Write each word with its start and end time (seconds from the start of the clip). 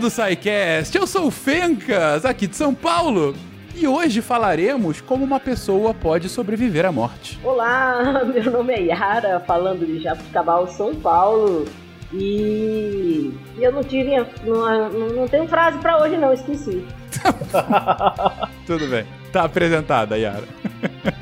do 0.00 0.08
SciCast, 0.08 0.96
eu 0.96 1.06
sou 1.06 1.26
o 1.26 1.30
Fencas, 1.30 2.24
aqui 2.24 2.46
de 2.46 2.56
São 2.56 2.74
Paulo. 2.74 3.34
E 3.74 3.86
hoje 3.86 4.22
falaremos 4.22 5.00
como 5.02 5.22
uma 5.22 5.38
pessoa 5.38 5.92
pode 5.92 6.28
sobreviver 6.28 6.86
à 6.86 6.90
morte. 6.90 7.38
Olá, 7.44 8.24
meu 8.24 8.50
nome 8.50 8.72
é 8.72 8.80
Yara, 8.84 9.40
falando 9.40 9.86
de 9.86 10.02
Jabuticabal, 10.02 10.66
São 10.68 10.94
Paulo. 10.94 11.66
E 12.12 13.30
eu 13.58 13.70
não 13.72 13.84
tive. 13.84 14.16
Não, 14.44 14.88
não 14.90 15.28
tenho 15.28 15.46
frase 15.46 15.78
para 15.78 16.02
hoje, 16.02 16.16
não, 16.16 16.32
esqueci. 16.32 16.84
Tudo 18.66 18.88
bem. 18.88 19.19
Tá 19.32 19.44
apresentada, 19.44 20.18
Yara. 20.18 20.44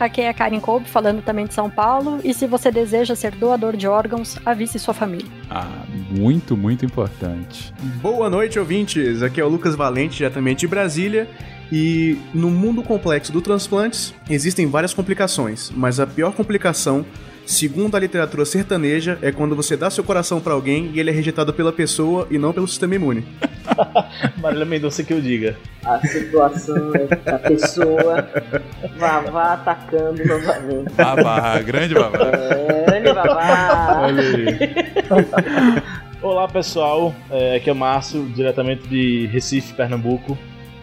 Aqui 0.01 0.23
é 0.23 0.29
a 0.29 0.35
Karen 0.35 0.61
Kolb, 0.61 0.87
falando 0.87 1.23
também 1.23 1.47
de 1.47 1.53
São 1.53 1.69
Paulo. 1.69 2.21
E 2.25 2.33
se 2.33 2.47
você 2.47 2.71
deseja 2.71 3.15
ser 3.15 3.33
doador 3.33 3.77
de 3.77 3.87
órgãos, 3.87 4.39
avise 4.47 4.79
sua 4.79 4.95
família. 4.95 5.31
Ah, 5.51 5.85
muito, 6.11 6.57
muito 6.57 6.87
importante. 6.87 7.73
Boa 8.01 8.31
noite, 8.31 8.59
ouvintes. 8.59 9.23
Aqui 9.23 9.41
é 9.41 9.45
o 9.45 9.49
Lucas 9.49 9.75
Valente, 9.75 10.17
diretamente 10.17 10.61
de 10.61 10.69
Brasília. 10.69 11.29
E 11.71 12.19
no 12.33 12.51
mundo 12.51 12.83
complexo 12.83 13.31
do 13.31 13.43
transplantes, 13.43 14.15
existem 14.31 14.67
várias 14.67 14.95
complicações, 14.95 15.71
mas 15.77 16.01
a 16.01 16.07
pior 16.07 16.33
complicação 16.33 17.05
segundo 17.49 17.97
a 17.97 18.01
literatura 18.01 18.45
sertaneja, 18.45 19.19
é 19.23 19.33
quando 19.33 19.57
você 19.57 19.75
dá 19.75 19.89
seu 19.89 20.05
coração 20.05 20.39
para 20.39 20.53
alguém 20.53 20.91
e 20.93 21.01
ele 21.01 21.09
é 21.09 21.13
rejeitado 21.13 21.53
pela 21.55 21.73
pessoa 21.73 22.29
e 22.31 22.37
não 22.37 22.53
pelo 22.53 22.69
sistema 22.69 22.95
imune. 22.95 23.25
Marília 24.37 24.67
Mendonça 24.67 25.03
que 25.03 25.15
eu 25.15 25.21
diga. 25.21 25.57
A 25.83 25.99
situação 26.07 26.93
é 26.95 27.31
a 27.31 27.39
pessoa 27.39 28.29
Vavá 28.99 29.55
atacando 29.55 30.23
novamente. 30.27 30.93
Vavá, 30.93 31.59
grande 31.63 31.95
Vavá. 31.95 32.31
Grande 32.87 33.13
Vavá. 33.15 34.01
Olha 34.03 34.23
aí. 34.23 35.83
Olá 36.21 36.49
pessoal, 36.49 37.15
é, 37.31 37.57
aqui 37.57 37.71
é 37.71 37.73
o 37.73 37.77
Márcio, 37.77 38.27
diretamente 38.35 38.87
de 38.89 39.27
Recife, 39.29 39.73
Pernambuco. 39.73 40.37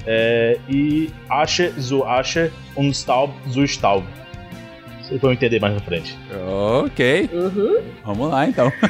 É, 0.07 0.57
e 0.67 1.11
Asche 1.29 1.71
zu 1.79 2.03
Asche 2.05 2.51
und 2.75 2.91
Staub 2.95 3.31
zu 3.49 3.67
Staub. 3.67 4.03
Vocês 5.07 5.21
vão 5.21 5.31
entender 5.31 5.59
mais 5.59 5.75
na 5.75 5.79
frente. 5.79 6.17
Ok. 6.83 7.29
Uhum. 7.31 7.77
Vamos 8.03 8.31
lá 8.31 8.47
então. 8.47 8.71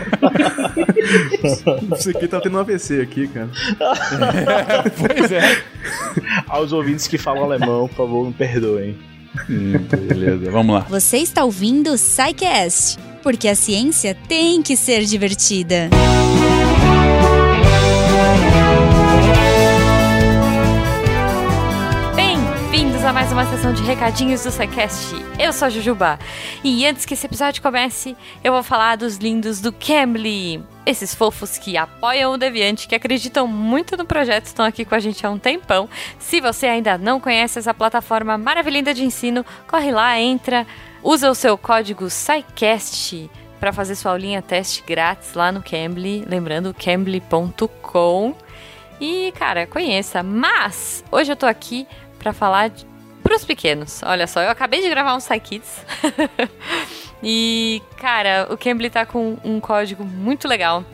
Isso 1.97 2.09
aqui 2.09 2.27
tá 2.27 2.39
tendo 2.39 2.55
um 2.55 2.59
AVC 2.61 3.01
aqui, 3.01 3.27
cara. 3.27 3.49
É, 4.79 4.89
pois 4.95 5.31
é. 5.31 5.61
Aos 6.47 6.71
ouvintes 6.71 7.07
que 7.07 7.17
falam 7.17 7.43
alemão, 7.43 7.87
por 7.89 7.95
favor, 7.95 8.27
me 8.27 8.33
perdoem. 8.33 8.95
Hum, 9.49 9.73
beleza, 10.07 10.49
vamos 10.49 10.75
lá. 10.75 10.81
Você 10.89 11.17
está 11.17 11.43
ouvindo 11.43 11.91
o 11.91 11.97
SciCast, 11.97 12.97
porque 13.21 13.49
a 13.49 13.55
ciência 13.55 14.15
tem 14.27 14.61
que 14.61 14.77
ser 14.77 15.03
divertida. 15.03 15.89
Bem-vindos 15.89 16.64
a 23.05 23.13
mais 23.13 23.31
uma 23.31 23.45
sessão 23.45 23.71
de 23.71 23.83
recadinhos 23.83 24.43
do 24.43 24.49
SciCast. 24.49 25.13
Eu 25.37 25.53
sou 25.53 25.67
a 25.67 25.69
Jujuba. 25.69 26.17
E 26.63 26.87
antes 26.87 27.05
que 27.05 27.13
esse 27.13 27.27
episódio 27.27 27.61
comece, 27.61 28.17
eu 28.43 28.51
vou 28.51 28.63
falar 28.63 28.95
dos 28.95 29.17
lindos 29.17 29.61
do 29.61 29.71
Cambly. 29.71 30.63
Esses 30.87 31.13
fofos 31.13 31.59
que 31.59 31.77
apoiam 31.77 32.33
o 32.33 32.37
Deviante, 32.37 32.87
que 32.87 32.95
acreditam 32.95 33.47
muito 33.47 33.95
no 33.95 34.07
projeto, 34.07 34.47
estão 34.47 34.65
aqui 34.65 34.83
com 34.83 34.95
a 34.95 34.99
gente 34.99 35.23
há 35.23 35.29
um 35.29 35.37
tempão. 35.37 35.87
Se 36.17 36.41
você 36.41 36.65
ainda 36.65 36.97
não 36.97 37.19
conhece 37.19 37.59
essa 37.59 37.75
plataforma 37.75 38.39
maravilhosa 38.39 38.95
de 38.95 39.05
ensino, 39.05 39.45
corre 39.67 39.91
lá, 39.91 40.19
entra, 40.19 40.65
usa 41.03 41.29
o 41.29 41.35
seu 41.35 41.55
código 41.59 42.09
SciCast 42.09 43.29
para 43.59 43.71
fazer 43.71 43.93
sua 43.93 44.13
aulinha 44.13 44.41
teste 44.41 44.81
grátis 44.81 45.35
lá 45.35 45.51
no 45.51 45.61
Cambly. 45.61 46.25
Lembrando, 46.27 46.73
cambly.com. 46.73 48.35
E, 48.99 49.31
cara, 49.37 49.67
conheça. 49.67 50.23
Mas, 50.23 51.03
hoje 51.11 51.31
eu 51.31 51.35
tô 51.35 51.45
aqui 51.45 51.85
para 52.17 52.33
falar 52.33 52.69
de, 52.69 52.94
pros 53.35 53.43
pequenos. 53.43 54.01
Olha 54.03 54.27
só, 54.27 54.41
eu 54.41 54.49
acabei 54.49 54.81
de 54.81 54.89
gravar 54.89 55.13
um 55.13 55.19
SciKids. 55.19 55.85
e, 57.21 57.81
cara, 57.97 58.47
o 58.49 58.57
Cambly 58.57 58.89
tá 58.89 59.05
com 59.05 59.37
um 59.43 59.59
código 59.59 60.05
muito 60.05 60.47
legal. 60.47 60.85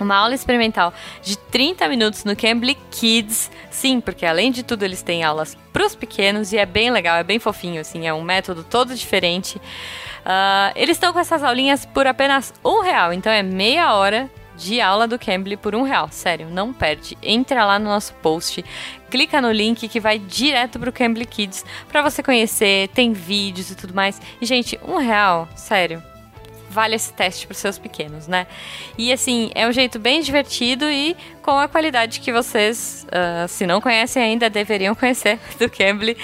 Uma 0.00 0.16
aula 0.16 0.34
experimental 0.34 0.92
de 1.22 1.38
30 1.38 1.88
minutos 1.88 2.24
no 2.24 2.34
Cambly 2.34 2.76
Kids. 2.90 3.50
Sim, 3.70 4.00
porque 4.00 4.26
além 4.26 4.50
de 4.50 4.64
tudo 4.64 4.84
eles 4.84 5.02
têm 5.02 5.22
aulas 5.22 5.56
pros 5.72 5.94
pequenos 5.94 6.52
e 6.52 6.58
é 6.58 6.66
bem 6.66 6.90
legal, 6.90 7.16
é 7.16 7.24
bem 7.24 7.38
fofinho, 7.38 7.80
assim, 7.80 8.06
é 8.06 8.14
um 8.14 8.22
método 8.22 8.64
todo 8.64 8.94
diferente. 8.94 9.56
Uh, 9.58 10.72
eles 10.74 10.96
estão 10.96 11.12
com 11.12 11.18
essas 11.18 11.42
aulinhas 11.42 11.86
por 11.86 12.06
apenas 12.06 12.52
um 12.64 12.82
real, 12.82 13.12
então 13.12 13.30
é 13.30 13.42
meia 13.42 13.94
hora 13.94 14.30
de 14.58 14.80
aula 14.80 15.06
do 15.06 15.18
Cambly 15.18 15.56
por 15.56 15.74
um 15.74 15.82
real. 15.82 16.08
Sério, 16.10 16.48
não 16.50 16.72
perde. 16.72 17.16
Entra 17.22 17.64
lá 17.64 17.78
no 17.78 17.86
nosso 17.86 18.12
post, 18.14 18.64
clica 19.08 19.40
no 19.40 19.50
link 19.50 19.88
que 19.88 20.00
vai 20.00 20.18
direto 20.18 20.78
pro 20.78 20.92
Cambly 20.92 21.24
Kids 21.24 21.64
para 21.88 22.02
você 22.02 22.22
conhecer, 22.22 22.88
tem 22.88 23.12
vídeos 23.12 23.70
e 23.70 23.76
tudo 23.76 23.94
mais. 23.94 24.20
E, 24.40 24.44
gente, 24.44 24.78
um 24.86 24.96
real, 24.96 25.48
sério. 25.54 26.02
Vale 26.70 26.96
esse 26.96 27.12
teste 27.14 27.46
para 27.46 27.54
seus 27.54 27.78
pequenos, 27.78 28.26
né? 28.26 28.46
E 28.98 29.10
assim, 29.10 29.50
é 29.54 29.66
um 29.66 29.72
jeito 29.72 29.98
bem 29.98 30.20
divertido 30.20 30.84
e 30.84 31.16
com 31.40 31.58
a 31.58 31.66
qualidade 31.66 32.20
que 32.20 32.30
vocês, 32.30 33.06
uh, 33.06 33.48
se 33.48 33.66
não 33.66 33.80
conhecem 33.80 34.22
ainda, 34.22 34.50
deveriam 34.50 34.94
conhecer 34.94 35.38
do 35.58 35.70
Cambly, 35.70 36.16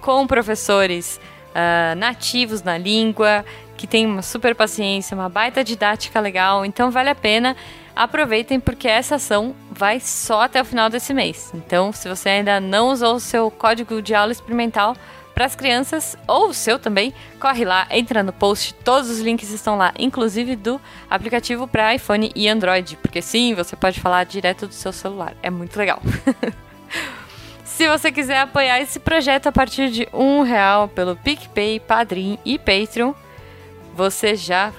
com 0.00 0.24
professores 0.24 1.20
uh, 1.48 1.96
nativos 1.96 2.62
na 2.62 2.78
língua, 2.78 3.44
que 3.78 3.86
tem 3.86 4.04
uma 4.04 4.20
super 4.20 4.54
paciência, 4.54 5.14
uma 5.14 5.28
baita 5.28 5.62
didática 5.62 6.20
legal, 6.20 6.66
então 6.66 6.90
vale 6.90 7.08
a 7.08 7.14
pena. 7.14 7.56
Aproveitem 7.96 8.60
porque 8.60 8.86
essa 8.86 9.14
ação 9.14 9.54
vai 9.70 10.00
só 10.00 10.42
até 10.42 10.60
o 10.60 10.64
final 10.64 10.90
desse 10.90 11.14
mês. 11.14 11.50
Então, 11.54 11.92
se 11.92 12.08
você 12.08 12.28
ainda 12.28 12.60
não 12.60 12.90
usou 12.90 13.14
o 13.14 13.20
seu 13.20 13.50
código 13.50 14.02
de 14.02 14.14
aula 14.14 14.32
experimental 14.32 14.94
para 15.34 15.46
as 15.46 15.54
crianças 15.54 16.16
ou 16.26 16.48
o 16.48 16.54
seu 16.54 16.78
também, 16.78 17.14
corre 17.40 17.64
lá, 17.64 17.86
entra 17.90 18.24
no 18.24 18.32
post, 18.32 18.74
todos 18.74 19.08
os 19.08 19.20
links 19.20 19.50
estão 19.50 19.76
lá, 19.76 19.94
inclusive 19.96 20.56
do 20.56 20.80
aplicativo 21.08 21.68
para 21.68 21.94
iPhone 21.94 22.32
e 22.34 22.48
Android, 22.48 22.98
porque 23.00 23.22
sim, 23.22 23.54
você 23.54 23.76
pode 23.76 24.00
falar 24.00 24.24
direto 24.24 24.66
do 24.66 24.74
seu 24.74 24.92
celular. 24.92 25.34
É 25.40 25.48
muito 25.48 25.76
legal. 25.76 26.02
Se 27.64 27.88
você 27.88 28.10
quiser 28.10 28.40
apoiar 28.40 28.80
esse 28.80 28.98
projeto 28.98 29.46
a 29.46 29.52
partir 29.52 29.88
de 29.88 30.08
um 30.12 30.42
real 30.42 30.88
pelo 30.88 31.14
PicPay, 31.14 31.78
Padrim 31.78 32.36
e 32.44 32.58
Patreon, 32.58 33.12
você 33.98 34.36
já 34.36 34.72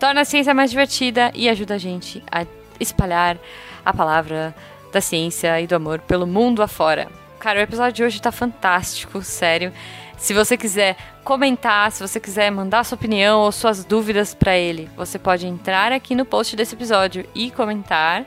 torna 0.00 0.22
a 0.22 0.24
ciência 0.24 0.52
mais 0.52 0.68
divertida 0.68 1.30
e 1.32 1.48
ajuda 1.48 1.76
a 1.76 1.78
gente 1.78 2.20
a 2.28 2.44
espalhar 2.80 3.38
a 3.84 3.94
palavra 3.94 4.52
da 4.92 5.00
ciência 5.00 5.60
e 5.60 5.66
do 5.68 5.76
amor 5.76 6.00
pelo 6.00 6.26
mundo 6.26 6.60
afora. 6.60 7.06
Cara, 7.38 7.60
o 7.60 7.62
episódio 7.62 7.92
de 7.92 8.02
hoje 8.02 8.20
tá 8.20 8.32
fantástico, 8.32 9.22
sério. 9.22 9.72
Se 10.16 10.34
você 10.34 10.56
quiser 10.56 10.96
comentar, 11.22 11.92
se 11.92 12.02
você 12.02 12.18
quiser 12.18 12.50
mandar 12.50 12.84
sua 12.84 12.96
opinião 12.96 13.42
ou 13.42 13.52
suas 13.52 13.84
dúvidas 13.84 14.34
para 14.34 14.56
ele, 14.56 14.90
você 14.96 15.20
pode 15.20 15.46
entrar 15.46 15.92
aqui 15.92 16.16
no 16.16 16.24
post 16.24 16.56
desse 16.56 16.74
episódio 16.74 17.24
e 17.32 17.52
comentar. 17.52 18.24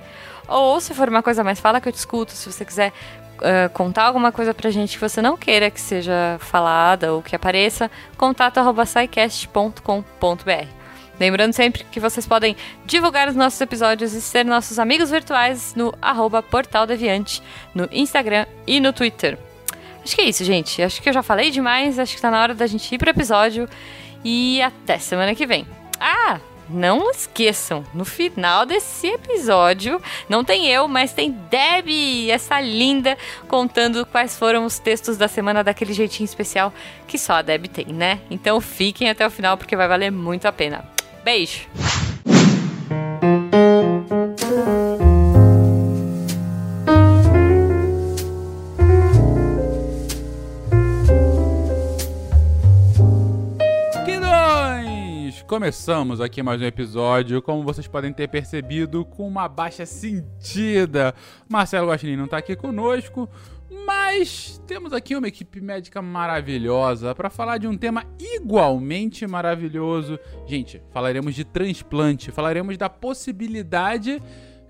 Ou 0.48 0.80
se 0.80 0.94
for 0.94 1.10
uma 1.10 1.22
coisa 1.22 1.44
mais, 1.44 1.60
fala 1.60 1.82
que 1.82 1.90
eu 1.90 1.92
te 1.92 1.98
escuto. 1.98 2.32
Se 2.32 2.50
você 2.50 2.64
quiser 2.64 2.94
uh, 3.38 3.70
contar 3.74 4.04
alguma 4.04 4.32
coisa 4.32 4.54
pra 4.54 4.70
gente 4.70 4.98
que 4.98 5.02
você 5.02 5.22
não 5.22 5.38
queira 5.38 5.70
que 5.70 5.82
seja 5.82 6.38
falada 6.40 7.14
ou 7.14 7.22
que 7.22 7.36
apareça, 7.36 7.90
contato.sicast.com.br. 8.18 10.78
Lembrando 11.20 11.54
sempre 11.54 11.84
que 11.86 12.00
vocês 12.00 12.28
podem 12.28 12.56
divulgar 12.86 13.28
os 13.28 13.36
nossos 13.36 13.60
episódios 13.60 14.14
e 14.14 14.22
ser 14.22 14.46
nossos 14.46 14.78
amigos 14.78 15.10
virtuais 15.10 15.74
no 15.76 15.94
arroba 16.02 16.44
Portal 16.44 16.86
Deviante, 16.86 17.42
no 17.74 17.88
Instagram 17.92 18.46
e 18.68 18.80
no 18.80 18.94
Twitter. 18.94 19.38
Acho 20.04 20.16
que 20.16 20.22
é 20.22 20.26
isso, 20.26 20.44
gente. 20.44 20.82
Acho 20.82 21.02
que 21.02 21.10
eu 21.10 21.14
já 21.14 21.24
falei 21.24 21.50
demais, 21.50 22.00
acho 22.00 22.16
que 22.16 22.22
tá 22.22 22.30
na 22.30 22.42
hora 22.42 22.54
da 22.54 22.68
gente 22.68 22.94
ir 22.94 22.98
pro 22.98 23.10
episódio. 23.10 23.68
E 24.24 24.62
até 24.62 25.00
semana 25.00 25.34
que 25.34 25.46
vem. 25.46 25.66
Ah! 26.00 26.40
Não 26.70 27.10
esqueçam, 27.12 27.84
no 27.94 28.04
final 28.04 28.66
desse 28.66 29.08
episódio, 29.08 30.02
não 30.28 30.44
tem 30.44 30.68
eu, 30.68 30.88
mas 30.88 31.14
tem 31.14 31.32
Debbie, 31.32 32.30
essa 32.30 32.60
linda, 32.60 33.18
contando 33.48 34.06
quais 34.06 34.38
foram 34.38 34.66
os 34.66 34.78
textos 34.78 35.18
da 35.18 35.28
semana 35.28 35.64
daquele 35.64 35.94
jeitinho 35.94 36.26
especial 36.26 36.74
que 37.08 37.18
só 37.18 37.34
a 37.34 37.42
Debbie 37.42 37.70
tem, 37.70 37.86
né? 37.86 38.20
Então 38.30 38.60
fiquem 38.60 39.10
até 39.10 39.26
o 39.26 39.32
final 39.32 39.58
porque 39.58 39.76
vai 39.76 39.88
valer 39.88 40.12
muito 40.12 40.46
a 40.46 40.52
pena. 40.52 40.84
Beijo! 41.24 41.68
Começamos 55.48 56.20
aqui 56.20 56.44
mais 56.44 56.62
um 56.62 56.66
episódio, 56.66 57.42
como 57.42 57.64
vocês 57.64 57.88
podem 57.88 58.12
ter 58.12 58.28
percebido, 58.28 59.06
com 59.06 59.26
uma 59.26 59.48
baixa 59.48 59.86
sentida. 59.86 61.16
Marcelo 61.48 61.88
Guaxinim 61.88 62.18
não 62.18 62.28
tá 62.28 62.36
aqui 62.36 62.54
conosco, 62.54 63.30
mas 63.86 64.62
temos 64.68 64.92
aqui 64.92 65.16
uma 65.16 65.30
equipe 65.30 65.62
médica 65.62 66.02
maravilhosa 66.02 67.16
para 67.16 67.30
falar 67.30 67.60
de 67.60 67.68
um 67.68 67.78
tema 67.78 68.04
igualmente 68.20 69.26
maravilhoso. 69.26 70.20
Gente, 70.46 70.82
falaremos 70.92 71.34
de 71.34 71.46
transplante, 71.46 72.30
falaremos 72.30 72.78
da 72.78 72.90
possibilidade 72.90 74.22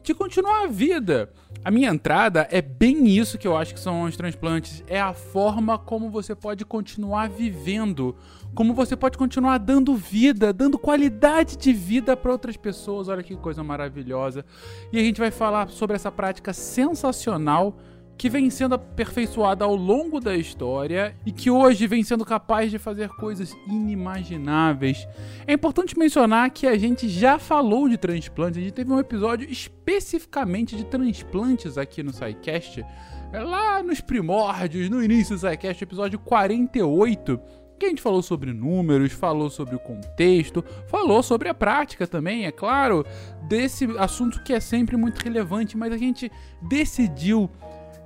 de 0.07 0.13
continuar 0.13 0.63
a 0.63 0.67
vida. 0.67 1.29
A 1.65 1.69
minha 1.69 1.89
entrada 1.89 2.47
é 2.49 2.61
bem 2.61 3.07
isso 3.09 3.37
que 3.37 3.45
eu 3.45 3.57
acho 3.57 3.73
que 3.73 3.79
são 3.79 4.03
os 4.03 4.15
transplantes. 4.15 4.81
É 4.87 5.01
a 5.01 5.13
forma 5.13 5.77
como 5.77 6.09
você 6.09 6.33
pode 6.33 6.63
continuar 6.63 7.27
vivendo. 7.27 8.15
Como 8.55 8.73
você 8.73 8.95
pode 8.95 9.17
continuar 9.17 9.59
dando 9.59 9.95
vida, 9.95 10.51
dando 10.51 10.79
qualidade 10.79 11.57
de 11.57 11.71
vida 11.71 12.17
para 12.17 12.31
outras 12.31 12.57
pessoas. 12.57 13.07
Olha 13.07 13.21
que 13.21 13.35
coisa 13.35 13.63
maravilhosa. 13.63 14.43
E 14.91 14.99
a 14.99 15.01
gente 15.01 15.19
vai 15.19 15.31
falar 15.31 15.69
sobre 15.69 15.95
essa 15.95 16.11
prática 16.11 16.53
sensacional 16.53 17.77
que 18.17 18.29
vem 18.29 18.49
sendo 18.49 18.75
aperfeiçoada 18.75 19.63
ao 19.63 19.75
longo 19.75 20.19
da 20.19 20.35
história 20.35 21.15
e 21.25 21.31
que 21.31 21.51
hoje 21.51 21.85
vem 21.85 22.03
sendo 22.03 22.25
capaz 22.25 22.71
de 22.71 22.79
fazer 22.79 23.09
coisas 23.09 23.55
inimagináveis. 23.67 25.07
É 25.45 25.53
importante 25.53 25.97
mencionar 25.97 26.49
que 26.49 26.65
a 26.65 26.77
gente 26.77 27.07
já 27.07 27.37
falou 27.37 27.87
de 27.87 27.95
transplantes, 27.95 28.57
a 28.57 28.61
gente 28.61 28.73
teve 28.73 28.91
um 28.91 28.99
episódio 28.99 29.47
especificamente 29.49 30.75
de 30.75 30.83
transplantes 30.83 31.77
aqui 31.77 32.01
no 32.01 32.11
SciCast, 32.11 32.83
lá 33.31 33.83
nos 33.83 34.01
primórdios, 34.01 34.89
no 34.89 35.03
início 35.03 35.35
do 35.35 35.39
SciCast, 35.39 35.83
episódio 35.83 36.17
48, 36.17 37.39
que 37.77 37.85
a 37.85 37.89
gente 37.89 38.01
falou 38.01 38.21
sobre 38.21 38.51
números, 38.53 39.11
falou 39.11 39.49
sobre 39.49 39.75
o 39.75 39.79
contexto, 39.79 40.63
falou 40.87 41.21
sobre 41.21 41.49
a 41.49 41.53
prática 41.53 42.07
também, 42.07 42.45
é 42.45 42.51
claro, 42.51 43.05
desse 43.47 43.85
assunto 43.97 44.43
que 44.43 44.53
é 44.53 44.59
sempre 44.59 44.97
muito 44.97 45.19
relevante, 45.19 45.77
mas 45.77 45.93
a 45.93 45.97
gente 45.97 46.31
decidiu 46.61 47.49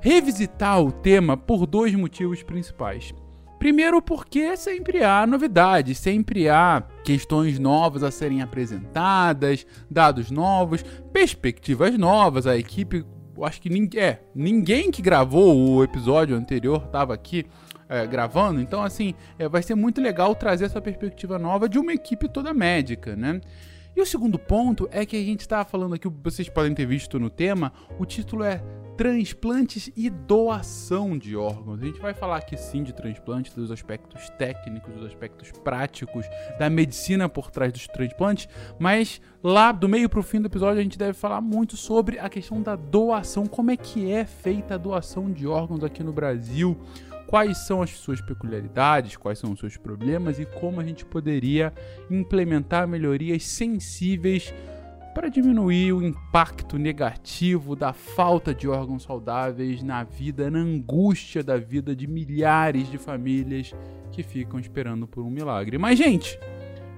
revisitar 0.01 0.81
o 0.81 0.91
tema 0.91 1.38
por 1.38 1.65
dois 1.65 1.94
motivos 1.94 2.44
principais. 2.44 3.13
Primeiro, 3.62 4.01
porque 4.01 4.57
sempre 4.57 5.03
há 5.03 5.27
novidades, 5.27 6.00
sempre 6.00 6.50
há 6.50 6.81
questões 7.03 7.59
novas 7.59 8.01
a 8.01 8.09
serem 8.09 8.41
apresentadas, 8.41 9.68
dados 9.88 10.31
novos, 10.31 10.83
perspectivas 11.13 11.95
novas. 11.95 12.47
A 12.47 12.57
equipe, 12.57 13.06
acho 13.44 13.62
que 13.62 13.69
ninguém, 13.69 14.01
é, 14.01 14.21
ninguém 14.33 14.89
que 14.89 15.00
gravou 15.00 15.75
o 15.75 15.83
episódio 15.83 16.35
anterior 16.35 16.85
estava 16.88 17.13
aqui 17.13 17.45
é, 17.92 18.08
gravando, 18.08 18.62
então 18.62 18.82
assim 18.82 19.14
é, 19.38 19.50
vai 19.50 19.62
ser 19.62 19.76
muito 19.76 20.00
legal 20.00 20.34
trazer 20.34 20.64
essa 20.64 20.80
perspectiva 20.80 21.38
nova 21.38 21.68
de 21.68 21.78
uma 21.78 21.92
equipe 21.92 22.30
toda 22.30 22.54
médica, 22.54 23.18
né? 23.18 23.42
E 23.94 24.00
o 24.00 24.06
segundo 24.06 24.40
ponto 24.40 24.88
é 24.90 25.06
que 25.06 25.18
a 25.18 25.20
gente 25.20 25.42
estava 25.42 25.66
falando 25.66 25.96
aqui, 25.96 26.08
vocês 26.24 26.48
podem 26.48 26.74
ter 26.74 26.86
visto 26.86 27.20
no 27.20 27.30
tema, 27.30 27.74
o 28.00 28.06
título 28.06 28.46
é 28.46 28.64
transplantes 28.96 29.92
e 29.98 30.10
doação 30.10 31.18
de 31.18 31.36
órgãos. 31.36 31.82
A 31.82 31.86
gente 31.86 32.00
vai 32.00 32.14
falar 32.14 32.38
aqui 32.38 32.56
sim 32.56 32.84
de 32.84 32.94
transplantes, 32.94 33.54
dos 33.54 33.70
aspectos 33.70 34.30
técnicos, 34.38 34.94
dos 34.94 35.06
aspectos 35.06 35.52
práticos, 35.52 36.26
da 36.58 36.70
medicina 36.70 37.28
por 37.28 37.52
trás 37.52 37.74
dos 37.74 37.86
transplantes, 37.88 38.48
mas 38.80 39.20
lá 39.44 39.74
do 39.74 39.90
meio 39.90 40.08
para 40.08 40.20
o 40.20 40.24
fim 40.24 40.40
do 40.40 40.48
episódio 40.48 40.80
a 40.80 40.84
gente 40.84 40.98
deve 40.98 41.14
falar 41.14 41.42
muito 41.42 41.76
sobre 41.76 42.18
a 42.18 42.30
questão 42.30 42.62
da 42.62 42.78
doação, 42.78 43.46
como 43.46 43.72
é 43.72 43.76
que 43.76 44.10
é 44.10 44.24
feita 44.24 44.76
a 44.76 44.78
doação 44.78 45.30
de 45.30 45.46
órgãos 45.46 45.84
aqui 45.84 46.02
no 46.02 46.14
Brasil, 46.14 46.78
quais 47.31 47.60
são 47.60 47.81
as 47.81 47.92
suas 47.92 48.19
peculiaridades, 48.19 49.16
quais 49.16 49.39
são 49.39 49.54
os 49.54 49.60
seus 49.62 49.78
problemas 49.78 50.38
e 50.38 50.45
como 50.45 50.81
a 50.81 50.83
gente 50.83 51.06
poderia 51.06 51.74
implementar 52.10 52.86
melhorias 52.86 53.45
sensíveis 53.45 54.54
para 55.16 55.30
diminuir 55.30 55.94
o 55.94 56.04
impacto 56.04 56.78
negativo 56.78 57.74
da 57.74 57.94
falta 57.94 58.54
de 58.54 58.68
órgãos 58.68 59.04
saudáveis 59.04 59.81
na 59.81 60.04
vida, 60.04 60.51
na 60.51 60.60
angústia 60.60 61.42
da 61.42 61.56
vida 61.56 61.95
de 61.95 62.06
milhares 62.06 62.92
de 62.92 62.98
famílias 62.98 63.74
que 64.12 64.24
ficam 64.24 64.60
esperando 64.60 65.07
por 65.07 65.24
um 65.24 65.30
milagre. 65.30 65.78
Mas, 65.78 65.98
gente, 65.98 66.38